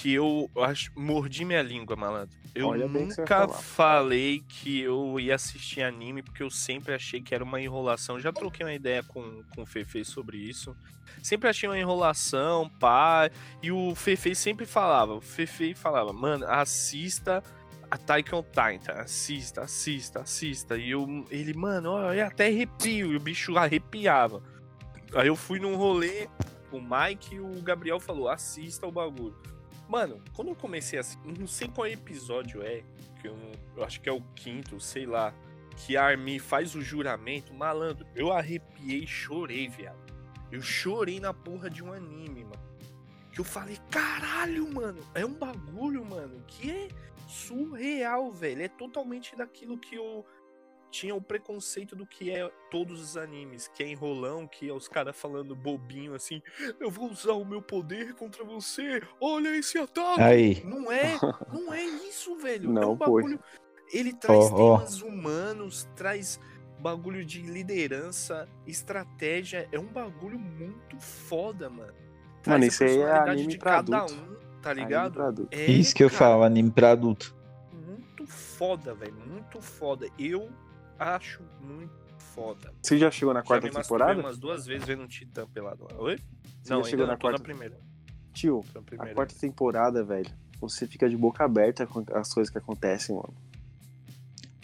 que 0.01 0.14
eu 0.14 0.51
acho, 0.57 0.90
mordi 0.96 1.44
minha 1.44 1.61
língua, 1.61 1.94
malandro. 1.94 2.34
Eu 2.55 2.68
Olha 2.68 2.88
nunca 2.88 3.46
falei 3.48 4.42
que 4.48 4.80
eu 4.80 5.20
ia 5.20 5.34
assistir 5.34 5.82
anime, 5.82 6.22
porque 6.22 6.42
eu 6.42 6.48
sempre 6.48 6.94
achei 6.94 7.20
que 7.20 7.34
era 7.34 7.44
uma 7.44 7.61
enrolação. 7.61 8.18
Já 8.18 8.32
troquei 8.32 8.64
uma 8.64 8.72
ideia 8.72 9.03
com, 9.03 9.42
com 9.55 9.61
o 9.61 9.66
Fefe 9.66 10.03
sobre 10.03 10.38
isso. 10.38 10.74
Sempre 11.22 11.51
achei 11.51 11.68
uma 11.68 11.78
enrolação, 11.78 12.70
pá. 12.80 13.30
E 13.62 13.70
o 13.70 13.94
Fefe 13.94 14.34
sempre 14.34 14.64
falava, 14.64 15.12
o 15.12 15.20
Fefe 15.20 15.74
falava, 15.74 16.14
mano, 16.14 16.46
assista 16.46 17.44
a 17.90 17.96
Attack 17.96 18.34
on 18.34 18.42
Titan, 18.42 18.94
assista, 18.94 19.61
assista, 19.61 20.20
assista. 20.20 20.78
E 20.78 20.92
eu, 20.92 21.26
ele, 21.30 21.53
mano, 21.53 21.98
eu 22.11 22.26
até 22.26 22.46
arrepio, 22.46 23.12
e 23.12 23.16
o 23.16 23.20
bicho 23.20 23.55
arrepiava. 23.59 24.42
Aí 25.14 25.26
eu 25.26 25.36
fui 25.36 25.59
num 25.59 25.76
rolê, 25.76 26.26
o 26.72 26.80
Mike 26.80 27.34
e 27.34 27.40
o 27.40 27.61
Gabriel 27.61 28.01
falou, 28.01 28.30
assista 28.30 28.86
o 28.86 28.92
bagulho. 28.92 29.36
Mano, 29.91 30.22
quando 30.34 30.49
eu 30.49 30.55
comecei 30.55 31.01
assim, 31.01 31.18
não 31.36 31.49
sei 31.49 31.66
qual 31.66 31.84
episódio 31.84 32.62
é, 32.62 32.84
que 33.20 33.26
eu, 33.26 33.36
eu 33.76 33.82
acho 33.82 34.01
que 34.01 34.09
é 34.09 34.12
o 34.12 34.22
quinto, 34.36 34.78
sei 34.78 35.05
lá, 35.05 35.34
que 35.76 35.97
a 35.97 36.05
Armin 36.05 36.38
faz 36.38 36.76
o 36.76 36.80
juramento, 36.80 37.53
malandro, 37.53 38.07
eu 38.14 38.30
arrepiei 38.30 39.05
chorei, 39.05 39.68
viado. 39.68 39.99
Eu 40.53 40.62
chorei 40.62 41.18
na 41.18 41.34
porra 41.34 41.68
de 41.68 41.82
um 41.82 41.93
anime, 41.93 42.45
mano. 42.45 42.70
Que 43.32 43.41
eu 43.41 43.45
falei, 43.45 43.78
caralho, 43.91 44.72
mano, 44.72 45.03
é 45.12 45.26
um 45.26 45.34
bagulho, 45.34 46.05
mano, 46.05 46.41
que 46.47 46.70
é 46.70 46.88
surreal, 47.26 48.30
velho. 48.30 48.62
É 48.62 48.68
totalmente 48.68 49.34
daquilo 49.34 49.76
que 49.76 49.97
eu 49.97 50.24
tinha 50.91 51.14
o 51.14 51.20
preconceito 51.22 51.95
do 51.95 52.05
que 52.07 52.30
é 52.30 52.51
todos 52.70 53.01
os 53.01 53.16
animes, 53.16 53.68
que 53.68 53.82
é 53.82 53.88
enrolão, 53.88 54.47
que 54.47 54.68
é 54.68 54.72
os 54.72 54.88
caras 54.88 55.16
falando 55.16 55.55
bobinho 55.55 56.14
assim, 56.14 56.43
eu 56.78 56.91
vou 56.91 57.11
usar 57.11 57.32
o 57.34 57.45
meu 57.45 57.62
poder 57.62 58.14
contra 58.14 58.45
você, 58.45 59.03
olha 59.20 59.57
esse 59.57 59.78
ataque. 59.78 60.20
Aí. 60.22 60.62
Não 60.64 60.91
é, 60.91 61.18
não 61.53 61.72
é 61.72 61.82
isso, 61.82 62.36
velho. 62.36 62.70
é 62.70 62.72
Não, 62.72 62.93
um 62.93 62.97
pô. 62.97 63.05
bagulho. 63.16 63.41
Ele 63.93 64.12
traz 64.12 64.51
ó. 64.53 64.76
temas 64.76 65.03
humanos, 65.03 65.88
traz 65.97 66.38
bagulho 66.78 67.24
de 67.24 67.43
liderança, 67.43 68.49
estratégia. 68.66 69.68
É 69.72 69.78
um 69.78 69.86
bagulho 69.86 70.38
muito 70.38 70.99
foda, 71.01 71.68
mano. 71.68 71.93
Traz 72.43 72.55
Mano, 72.55 72.64
a 72.64 72.66
isso 72.68 72.84
aí 72.84 72.99
é 72.99 73.12
anime 73.18 73.47
de 73.49 73.59
pra 73.59 73.70
cada 73.72 73.99
adulto. 73.99 74.14
um, 74.14 74.61
tá 74.62 74.70
Anime 74.70 74.86
ligado? 74.86 75.12
pra 75.12 75.26
adulto. 75.28 75.55
É, 75.55 75.66
Isso 75.66 75.95
que 75.95 76.03
eu 76.03 76.09
cara, 76.09 76.18
falo, 76.18 76.43
anime 76.45 76.70
pra 76.70 76.93
adulto. 76.93 77.36
Muito 77.72 78.26
foda, 78.26 78.95
velho. 78.95 79.14
Muito 79.26 79.61
foda. 79.61 80.09
Eu 80.18 80.49
acho 81.01 81.40
muito 81.61 81.90
foda. 82.18 82.72
Você 82.82 82.98
já 82.98 83.11
chegou 83.11 83.34
na 83.34 83.42
quarta 83.42 83.66
Já 83.70 83.78
me 83.78 83.82
temporada? 83.82 84.20
umas 84.20 84.38
duas 84.38 84.66
vezes 84.66 84.86
vendo 84.86 85.03
um 85.03 85.07
Titã 85.07 85.46
pelado 85.53 85.84
lá. 85.90 85.96
Oi? 85.98 86.18
Você 86.62 86.72
não, 86.72 86.82
já 86.84 86.90
chegou 86.90 87.05
ainda 87.05 87.12
na 87.12 87.18
tô 87.18 87.26
na 87.26 87.32
quarta? 87.32 87.42
primeira. 87.42 87.78
Tio, 88.32 88.64
na 88.74 88.80
a 88.80 88.84
primeira. 88.84 89.14
quarta 89.14 89.34
temporada, 89.40 90.05
velho, 90.05 90.30
você 90.61 90.86
fica 90.86 91.09
de 91.09 91.16
boca 91.16 91.44
aberta 91.44 91.86
com 91.86 92.05
as 92.14 92.32
coisas 92.32 92.51
que 92.51 92.59
acontecem, 92.59 93.14
mano. 93.16 93.34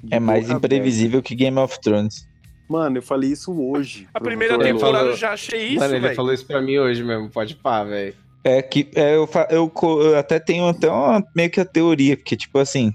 De 0.03 0.15
É 0.15 0.21
mais 0.21 0.51
imprevisível 0.51 1.23
que 1.23 1.35
Game 1.35 1.59
of 1.59 1.81
Thrones. 1.81 2.21
aberta. 2.23 2.37
Mano, 2.69 2.99
eu 2.99 3.03
falei 3.03 3.31
isso 3.31 3.53
hoje. 3.53 4.09
A 4.13 4.21
primeira 4.21 4.59
temporada 4.59 4.99
falou- 4.99 5.11
eu 5.13 5.17
já 5.17 5.33
achei 5.33 5.69
isso, 5.69 5.81
Mano, 5.81 5.95
ele 5.95 6.01
velho. 6.03 6.17
falou 6.17 6.33
isso 6.33 6.45
pra 6.47 6.61
mim 6.61 6.79
hoje 6.79 7.03
mesmo, 7.03 7.31
pode 7.31 7.55
pá, 7.57 7.83
velho. 7.85 8.15
É 8.43 8.61
que 8.63 8.89
é, 8.95 9.15
eu, 9.17 9.29
eu, 9.51 9.73
eu 10.03 10.19
até 10.19 10.39
tenho 10.39 10.69
até 10.69 10.89
uma, 10.89 11.25
meio 11.35 11.51
que 11.51 11.61
a 11.61 11.65
teoria, 11.65 12.17
porque, 12.17 12.37
tipo 12.37 12.59
assim, 12.59 12.93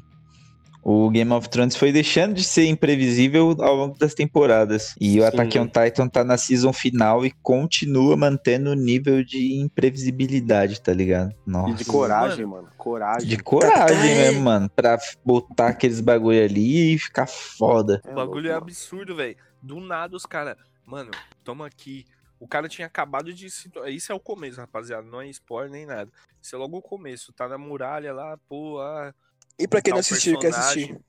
o 0.83 1.09
Game 1.09 1.31
of 1.31 1.47
Thrones 1.49 1.75
foi 1.75 1.91
deixando 1.91 2.33
de 2.33 2.43
ser 2.43 2.65
imprevisível 2.65 3.55
ao 3.59 3.75
longo 3.75 3.97
das 3.97 4.13
temporadas. 4.13 4.95
E 4.99 5.19
o 5.19 5.21
Sim. 5.21 5.27
Attack 5.27 5.59
on 5.59 5.67
Titan 5.67 6.07
tá 6.07 6.23
na 6.23 6.37
season 6.37 6.73
final 6.73 7.25
e 7.25 7.31
continua 7.43 8.17
mantendo 8.17 8.71
o 8.71 8.75
nível 8.75 9.23
de 9.23 9.55
imprevisibilidade, 9.55 10.81
tá 10.81 10.93
ligado? 10.93 11.35
Nossa. 11.45 11.71
E 11.71 11.73
de 11.75 11.85
coragem, 11.85 12.45
mano. 12.45 12.69
Coragem. 12.77 13.27
De 13.27 13.37
coragem 13.37 14.15
mesmo, 14.15 14.41
mano. 14.41 14.69
Pra 14.69 14.97
botar 15.23 15.67
aqueles 15.67 16.01
bagulho 16.01 16.43
ali 16.43 16.95
e 16.95 16.99
ficar 16.99 17.27
foda. 17.27 18.01
O 18.07 18.13
bagulho 18.13 18.49
é 18.49 18.53
absurdo, 18.53 19.15
velho. 19.15 19.35
Do 19.61 19.79
nada 19.79 20.15
os 20.15 20.25
caras. 20.25 20.57
Mano, 20.85 21.11
toma 21.43 21.67
aqui. 21.67 22.05
O 22.39 22.47
cara 22.47 22.67
tinha 22.67 22.87
acabado 22.87 23.31
de 23.31 23.51
se. 23.51 23.69
Isso 23.87 24.11
é 24.11 24.15
o 24.15 24.19
começo, 24.19 24.59
rapaziada. 24.59 25.03
Não 25.03 25.21
é 25.21 25.27
spoiler 25.27 25.71
nem 25.71 25.85
nada. 25.85 26.09
Isso 26.41 26.55
é 26.55 26.57
logo 26.57 26.77
o 26.77 26.81
começo. 26.81 27.31
Tá 27.33 27.47
na 27.47 27.57
muralha 27.57 28.11
lá, 28.11 28.35
pô. 28.49 28.79
Ah, 28.79 29.13
E 29.57 29.67
pra 29.67 29.81
quem 29.81 29.93
não 29.93 29.99
assistiu, 29.99 30.39
quer 30.39 30.53
assistir. 30.53 30.99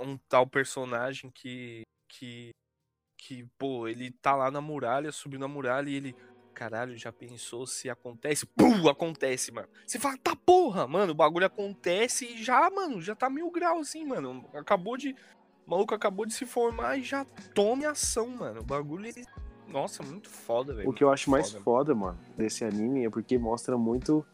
um 0.00 0.16
tal 0.28 0.46
personagem 0.46 1.30
que. 1.30 1.82
que. 2.08 2.50
que, 3.18 3.44
pô, 3.58 3.88
ele 3.88 4.10
tá 4.10 4.34
lá 4.34 4.50
na 4.50 4.60
muralha, 4.60 5.12
subiu 5.12 5.38
na 5.38 5.48
muralha 5.48 5.88
e 5.88 5.94
ele. 5.94 6.16
Caralho, 6.54 6.96
já 6.98 7.10
pensou 7.10 7.66
se 7.66 7.88
acontece? 7.88 8.44
Pum, 8.44 8.86
acontece, 8.88 9.50
mano. 9.50 9.68
Você 9.86 9.98
fala, 9.98 10.18
tá 10.18 10.36
porra, 10.36 10.86
mano, 10.86 11.12
o 11.12 11.14
bagulho 11.14 11.46
acontece 11.46 12.26
e 12.26 12.42
já, 12.42 12.70
mano, 12.70 13.00
já 13.00 13.16
tá 13.16 13.30
mil 13.30 13.50
graus 13.50 13.88
assim, 13.88 14.04
mano. 14.04 14.48
Acabou 14.54 14.96
de. 14.96 15.16
O 15.66 15.70
maluco 15.70 15.94
acabou 15.94 16.26
de 16.26 16.34
se 16.34 16.44
formar 16.44 16.98
e 16.98 17.02
já 17.02 17.24
tome 17.54 17.86
ação, 17.86 18.28
mano. 18.28 18.60
O 18.60 18.64
bagulho, 18.64 19.06
ele. 19.06 19.24
Nossa, 19.66 20.02
muito 20.02 20.28
foda, 20.28 20.74
velho. 20.74 20.88
O 20.88 20.92
que 20.92 21.02
eu 21.02 21.10
acho 21.10 21.30
mais 21.30 21.50
foda. 21.50 21.64
foda, 21.64 21.94
mano, 21.94 22.18
desse 22.36 22.64
anime 22.64 23.06
é 23.06 23.10
porque 23.10 23.38
mostra 23.38 23.78
muito 23.78 24.24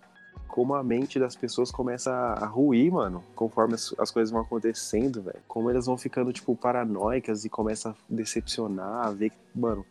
como 0.58 0.74
a 0.74 0.82
mente 0.82 1.20
das 1.20 1.36
pessoas 1.36 1.70
começa 1.70 2.10
a 2.12 2.44
ruir, 2.44 2.90
mano, 2.90 3.22
conforme 3.36 3.74
as, 3.74 3.94
as 3.96 4.10
coisas 4.10 4.32
vão 4.32 4.40
acontecendo, 4.40 5.22
velho. 5.22 5.38
Como 5.46 5.70
elas 5.70 5.86
vão 5.86 5.96
ficando, 5.96 6.32
tipo, 6.32 6.56
paranoicas 6.56 7.44
e 7.44 7.48
começam 7.48 7.92
a 7.92 7.94
decepcionar, 8.08 9.06
a 9.06 9.10
ver 9.12 9.30
que, 9.30 9.36
mano, 9.54 9.86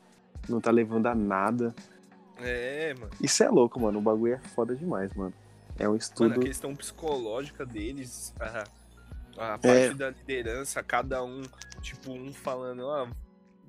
não 0.49 0.59
tá 0.59 0.69
levando 0.69 1.05
a 1.05 1.15
nada. 1.15 1.73
É, 2.35 2.93
mano. 2.95 3.11
Isso 3.23 3.41
é 3.45 3.49
louco, 3.49 3.79
mano. 3.79 3.99
O 3.99 4.01
bagulho 4.01 4.33
é 4.33 4.39
foda 4.39 4.75
demais, 4.75 5.13
mano. 5.13 5.33
É 5.79 5.83
um 5.85 5.91
Mano, 5.91 5.97
estudo. 5.99 6.33
a 6.41 6.43
questão 6.43 6.75
psicológica 6.75 7.65
deles, 7.65 8.33
a, 8.37 8.63
a 9.53 9.57
parte 9.57 9.69
É. 9.69 9.93
da 9.93 10.09
liderança, 10.09 10.83
cada 10.83 11.23
um, 11.23 11.43
tipo, 11.81 12.11
um 12.11 12.33
falando, 12.33 12.89
ah, 12.89 13.07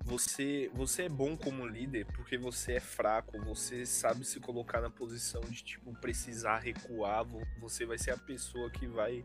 você, 0.08 0.70
você 0.74 1.02
é 1.02 1.08
bom 1.08 1.36
como 1.36 1.66
líder 1.66 2.06
porque 2.14 2.38
você 2.38 2.72
é 2.74 2.80
fraco, 2.80 3.38
você 3.44 3.84
sabe 3.84 4.24
se 4.24 4.40
colocar 4.40 4.80
na 4.80 4.88
posição 4.88 5.42
de, 5.42 5.62
tipo, 5.62 5.94
precisar 6.00 6.58
recuar, 6.58 7.24
vo- 7.24 7.46
você 7.60 7.84
vai 7.84 7.98
ser 7.98 8.12
a 8.12 8.16
pessoa 8.16 8.70
que 8.70 8.86
vai 8.86 9.22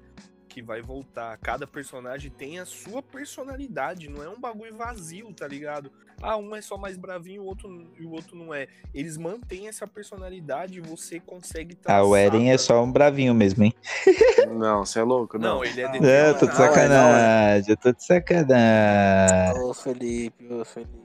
que 0.54 0.62
vai 0.62 0.84
voltar. 0.84 1.36
Cada 1.40 1.66
personagem 1.66 2.30
tem 2.30 2.60
a 2.60 2.66
sua 2.66 3.02
personalidade, 3.02 4.08
não 4.08 4.22
é 4.22 4.30
um 4.30 4.40
bagulho 4.40 4.78
vazio, 4.78 5.34
tá 5.34 5.48
ligado? 5.48 5.92
Ah, 6.22 6.38
um 6.38 6.56
é 6.56 6.62
só 6.62 6.78
mais 6.78 6.96
bravinho 6.96 7.42
o 7.42 7.46
outro, 7.46 7.92
e 8.00 8.06
o 8.06 8.12
outro 8.12 8.36
não 8.36 8.54
é. 8.54 8.68
Eles 8.94 9.18
mantêm 9.18 9.68
essa 9.68 9.88
personalidade 9.88 10.78
e 10.78 10.82
você 10.82 11.20
consegue 11.20 11.76
Ah, 11.86 12.04
o 12.04 12.12
traçar, 12.12 12.36
Eren 12.36 12.52
é 12.52 12.58
só 12.60 12.84
um 12.84 12.92
bravinho 12.92 13.34
mesmo, 13.34 13.64
hein? 13.64 13.74
Não, 14.54 14.86
você 14.86 15.00
é 15.00 15.04
louco, 15.04 15.40
não. 15.40 15.56
Não, 15.56 15.66
ele 15.66 15.82
é 15.82 15.86
Não, 15.86 15.92
determinado. 15.94 16.16
É, 16.16 16.30
eu 16.30 16.38
tô 16.38 16.46
de 16.46 16.54
Não, 16.54 16.64
é, 16.64 16.68
sacanagem, 16.68 17.70
eu 17.72 17.78
tô 17.78 17.92
de 17.92 18.06
sacanagem. 18.06 19.62
Ô, 19.62 19.74
Felipe, 19.74 20.54
ô, 20.54 20.64
Felipe. 20.64 21.04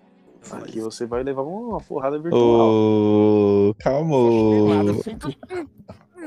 Aqui 0.52 0.80
você 0.80 1.06
vai 1.06 1.22
levar 1.22 1.42
uma 1.42 1.80
porrada 1.80 2.18
virtual. 2.18 2.68
Ô, 2.68 3.74
calma. 3.78 4.16
ô. 4.16 4.66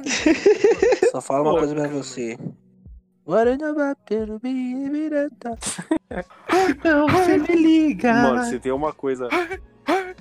Só 1.11 1.21
fala 1.21 1.43
uma 1.43 1.59
coisa 1.59 1.75
pra 1.75 1.87
você. 1.87 2.37
Guarana 3.25 3.73
batendo 3.73 4.39
bem, 4.39 4.89
virata. 4.89 5.57
Então 6.69 7.07
você 7.07 7.37
me 7.37 7.55
liga. 7.55 8.13
Mano, 8.13 8.43
se 8.45 8.59
tem 8.59 8.71
uma 8.71 8.91
coisa 8.91 9.27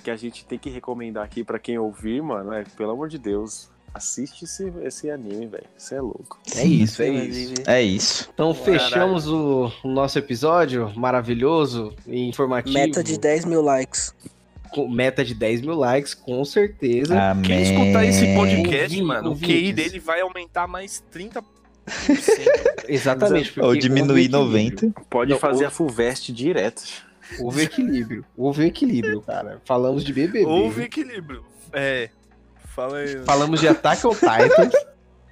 que 0.04 0.10
a 0.10 0.16
gente 0.16 0.44
tem 0.44 0.58
que 0.58 0.70
recomendar 0.70 1.24
aqui 1.24 1.42
pra 1.42 1.58
quem 1.58 1.78
ouvir, 1.78 2.22
mano, 2.22 2.52
é, 2.52 2.64
pelo 2.76 2.90
amor 2.92 3.08
de 3.08 3.18
Deus, 3.18 3.70
assiste 3.94 4.44
esse, 4.44 4.72
esse 4.82 5.10
anime, 5.10 5.46
velho. 5.46 5.64
Você 5.76 5.94
é 5.96 6.00
louco. 6.00 6.38
É 6.54 6.64
isso, 6.64 7.02
é 7.02 7.08
isso. 7.08 7.54
É 7.66 7.82
isso. 7.82 8.30
Então 8.32 8.52
Caralho. 8.54 8.78
fechamos 8.80 9.26
o, 9.28 9.72
o 9.82 9.88
nosso 9.88 10.18
episódio 10.18 10.92
maravilhoso 10.94 11.94
e 12.06 12.28
informativo. 12.28 12.78
Meta 12.78 13.02
de 13.02 13.18
10 13.18 13.46
mil 13.46 13.62
likes. 13.62 14.14
com 14.72 14.88
meta 14.88 15.24
de 15.24 15.34
10 15.34 15.62
mil 15.62 15.74
likes, 15.74 16.14
com 16.14 16.44
certeza. 16.44 17.20
Amém. 17.30 17.42
Quem 17.44 17.62
escutar 17.62 18.04
esse 18.04 18.34
podcast, 18.34 18.94
Ouvi- 18.94 19.02
mano, 19.02 19.32
o. 19.32 19.36
QI 19.38 19.72
dele 19.72 19.98
vai 19.98 20.20
aumentar 20.20 20.68
mais 20.68 21.02
30%. 21.12 21.42
Exatamente. 22.88 23.58
Ou 23.60 23.74
diminuir 23.76 24.34
houve 24.34 24.58
equilíbrio. 24.64 24.88
90. 24.90 25.04
Pode 25.08 25.30
Não, 25.32 25.38
fazer 25.38 25.64
ou- 25.64 25.68
a 25.68 25.70
Fulvest 25.70 26.32
direto. 26.32 26.82
Houve 27.38 27.62
equilíbrio. 27.62 28.24
Houve 28.36 28.64
equilíbrio, 28.66 29.20
cara. 29.22 29.60
Falamos 29.64 30.02
de 30.04 30.12
BBB. 30.12 30.44
Houve 30.44 30.82
equilíbrio. 30.82 31.44
É. 31.72 32.10
Fala 32.64 32.98
aí. 32.98 33.18
Falamos 33.24 33.60
de 33.60 33.68
Attack 33.68 34.04
on 34.06 34.10
Titans. 34.14 34.72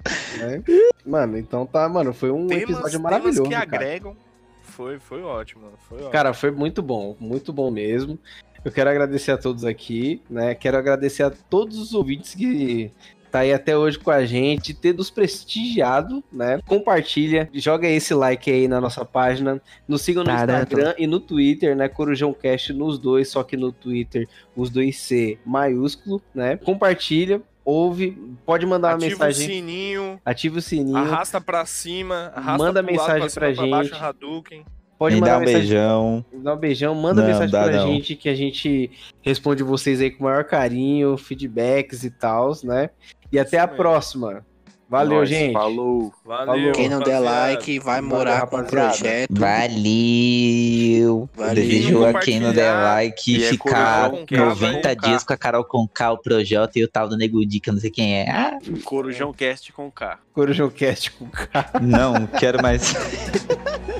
né? 0.39 0.63
Mano, 1.05 1.37
então 1.37 1.65
tá, 1.65 1.87
mano, 1.89 2.13
foi 2.13 2.31
um 2.31 2.47
Temas, 2.47 2.63
episódio 2.63 2.91
temas 2.91 3.01
maravilhoso, 3.03 3.43
que 3.43 3.49
cara. 3.49 3.63
agregam. 3.63 4.15
Foi, 4.63 4.97
foi 4.99 5.21
ótimo, 5.21 5.63
mano. 5.63 5.77
Foi 5.89 5.97
ótimo. 5.97 6.11
Cara, 6.11 6.33
foi 6.33 6.51
muito 6.51 6.81
bom, 6.81 7.17
muito 7.19 7.51
bom 7.51 7.69
mesmo. 7.69 8.17
Eu 8.63 8.71
quero 8.71 8.89
agradecer 8.89 9.31
a 9.31 9.37
todos 9.37 9.65
aqui, 9.65 10.21
né? 10.29 10.55
Quero 10.55 10.77
agradecer 10.77 11.23
a 11.23 11.29
todos 11.29 11.77
os 11.77 11.93
ouvintes 11.93 12.33
que 12.35 12.91
tá 13.31 13.39
aí 13.39 13.53
até 13.53 13.77
hoje 13.77 13.97
com 13.99 14.11
a 14.11 14.25
gente, 14.25 14.73
ter 14.73 14.93
nos 14.93 15.09
prestigiado, 15.09 16.23
né? 16.31 16.59
Compartilha, 16.67 17.49
joga 17.53 17.87
esse 17.87 18.13
like 18.13 18.49
aí 18.51 18.67
na 18.67 18.81
nossa 18.81 19.05
página, 19.05 19.61
nos 19.87 20.01
sigam 20.01 20.23
no 20.23 20.29
Taranto. 20.29 20.73
Instagram 20.73 20.95
e 20.97 21.07
no 21.07 21.19
Twitter, 21.19 21.75
né? 21.75 21.87
Corujão 21.87 22.33
Cast 22.33 22.73
nos 22.73 22.97
dois, 22.97 23.29
só 23.29 23.43
que 23.43 23.55
no 23.57 23.71
Twitter 23.71 24.27
os 24.55 24.69
dois 24.69 24.97
C 24.97 25.37
maiúsculo, 25.45 26.21
né? 26.33 26.57
Compartilha, 26.57 27.41
ouve, 27.63 28.17
pode 28.45 28.65
mandar 28.65 28.89
uma 28.89 29.05
Ativa 29.05 29.25
mensagem, 29.25 29.45
o 29.45 29.49
sininho, 29.51 30.21
ativa 30.25 30.57
o 30.57 30.61
sininho, 30.61 30.97
arrasta 30.97 31.39
pra 31.39 31.65
cima, 31.65 32.31
arrasta 32.35 32.57
Manda 32.65 32.83
pro 32.83 32.95
lado, 32.95 33.13
mensagem 33.13 33.19
pra, 33.21 33.29
cima, 33.29 33.45
pra 33.45 33.53
pra 33.55 33.67
baixo, 33.77 33.89
gente. 33.93 34.03
Hadouken. 34.03 34.65
pode 34.97 35.15
Me 35.15 35.21
mandar 35.21 35.33
dá 35.33 35.37
um 35.37 35.39
mensagem 35.41 35.61
beijão. 35.61 36.25
Dá 36.33 36.53
um 36.53 36.57
beijão, 36.57 36.95
manda 36.95 37.21
Não, 37.21 37.27
mensagem 37.29 37.51
dá 37.51 37.63
pra 37.63 37.77
não. 37.77 37.87
gente 37.87 38.15
que 38.15 38.27
a 38.27 38.35
gente 38.35 38.91
responde 39.21 39.63
vocês 39.63 40.01
aí 40.01 40.09
com 40.11 40.23
o 40.23 40.27
maior 40.27 40.43
carinho, 40.43 41.15
feedbacks 41.17 42.03
e 42.03 42.09
tals, 42.09 42.63
né? 42.63 42.89
E 43.31 43.37
até 43.39 43.57
Isso 43.57 43.63
a 43.63 43.67
mesmo. 43.67 43.77
próxima. 43.77 44.45
Valeu, 44.89 45.19
Nós, 45.19 45.29
gente. 45.29 45.53
Falou. 45.53 46.11
Valeu. 46.25 46.71
Quem 46.71 46.89
não 46.89 46.99
der 46.99 47.19
like 47.19 47.77
vai 47.77 48.01
morar 48.01 48.47
com 48.47 48.57
o 48.57 48.63
projeto. 48.65 49.29
Valeu! 49.31 51.29
Valeu. 51.35 51.53
Desejo 51.53 52.05
a 52.05 52.13
quem 52.15 52.39
não 52.39 52.51
der 52.51 52.73
like 52.73 53.37
E 53.37 53.43
é 53.43 53.49
ficar 53.49 54.09
K, 54.25 54.35
90 54.35 54.81
vai 54.81 54.95
dias 54.95 55.23
com 55.23 55.31
a 55.31 55.37
Carol 55.37 55.63
Conká, 55.63 56.11
o 56.11 56.17
Projota 56.17 56.79
e 56.79 56.83
o 56.83 56.87
tal 56.87 57.07
do 57.07 57.15
Nego 57.15 57.45
Di, 57.45 57.59
que 57.59 57.69
eu 57.69 57.73
não 57.75 57.79
sei 57.79 57.91
quem 57.91 58.19
é. 58.21 58.31
Ah, 58.31 58.57
Corujão 58.83 59.31
Cast 59.31 59.71
com 59.73 59.91
K. 59.91 60.17
Corujão 60.33 60.71
Cast 60.71 61.11
com 61.11 61.27
K. 61.27 61.71
não, 61.81 62.25
quero 62.25 62.59
mais. 62.59 62.91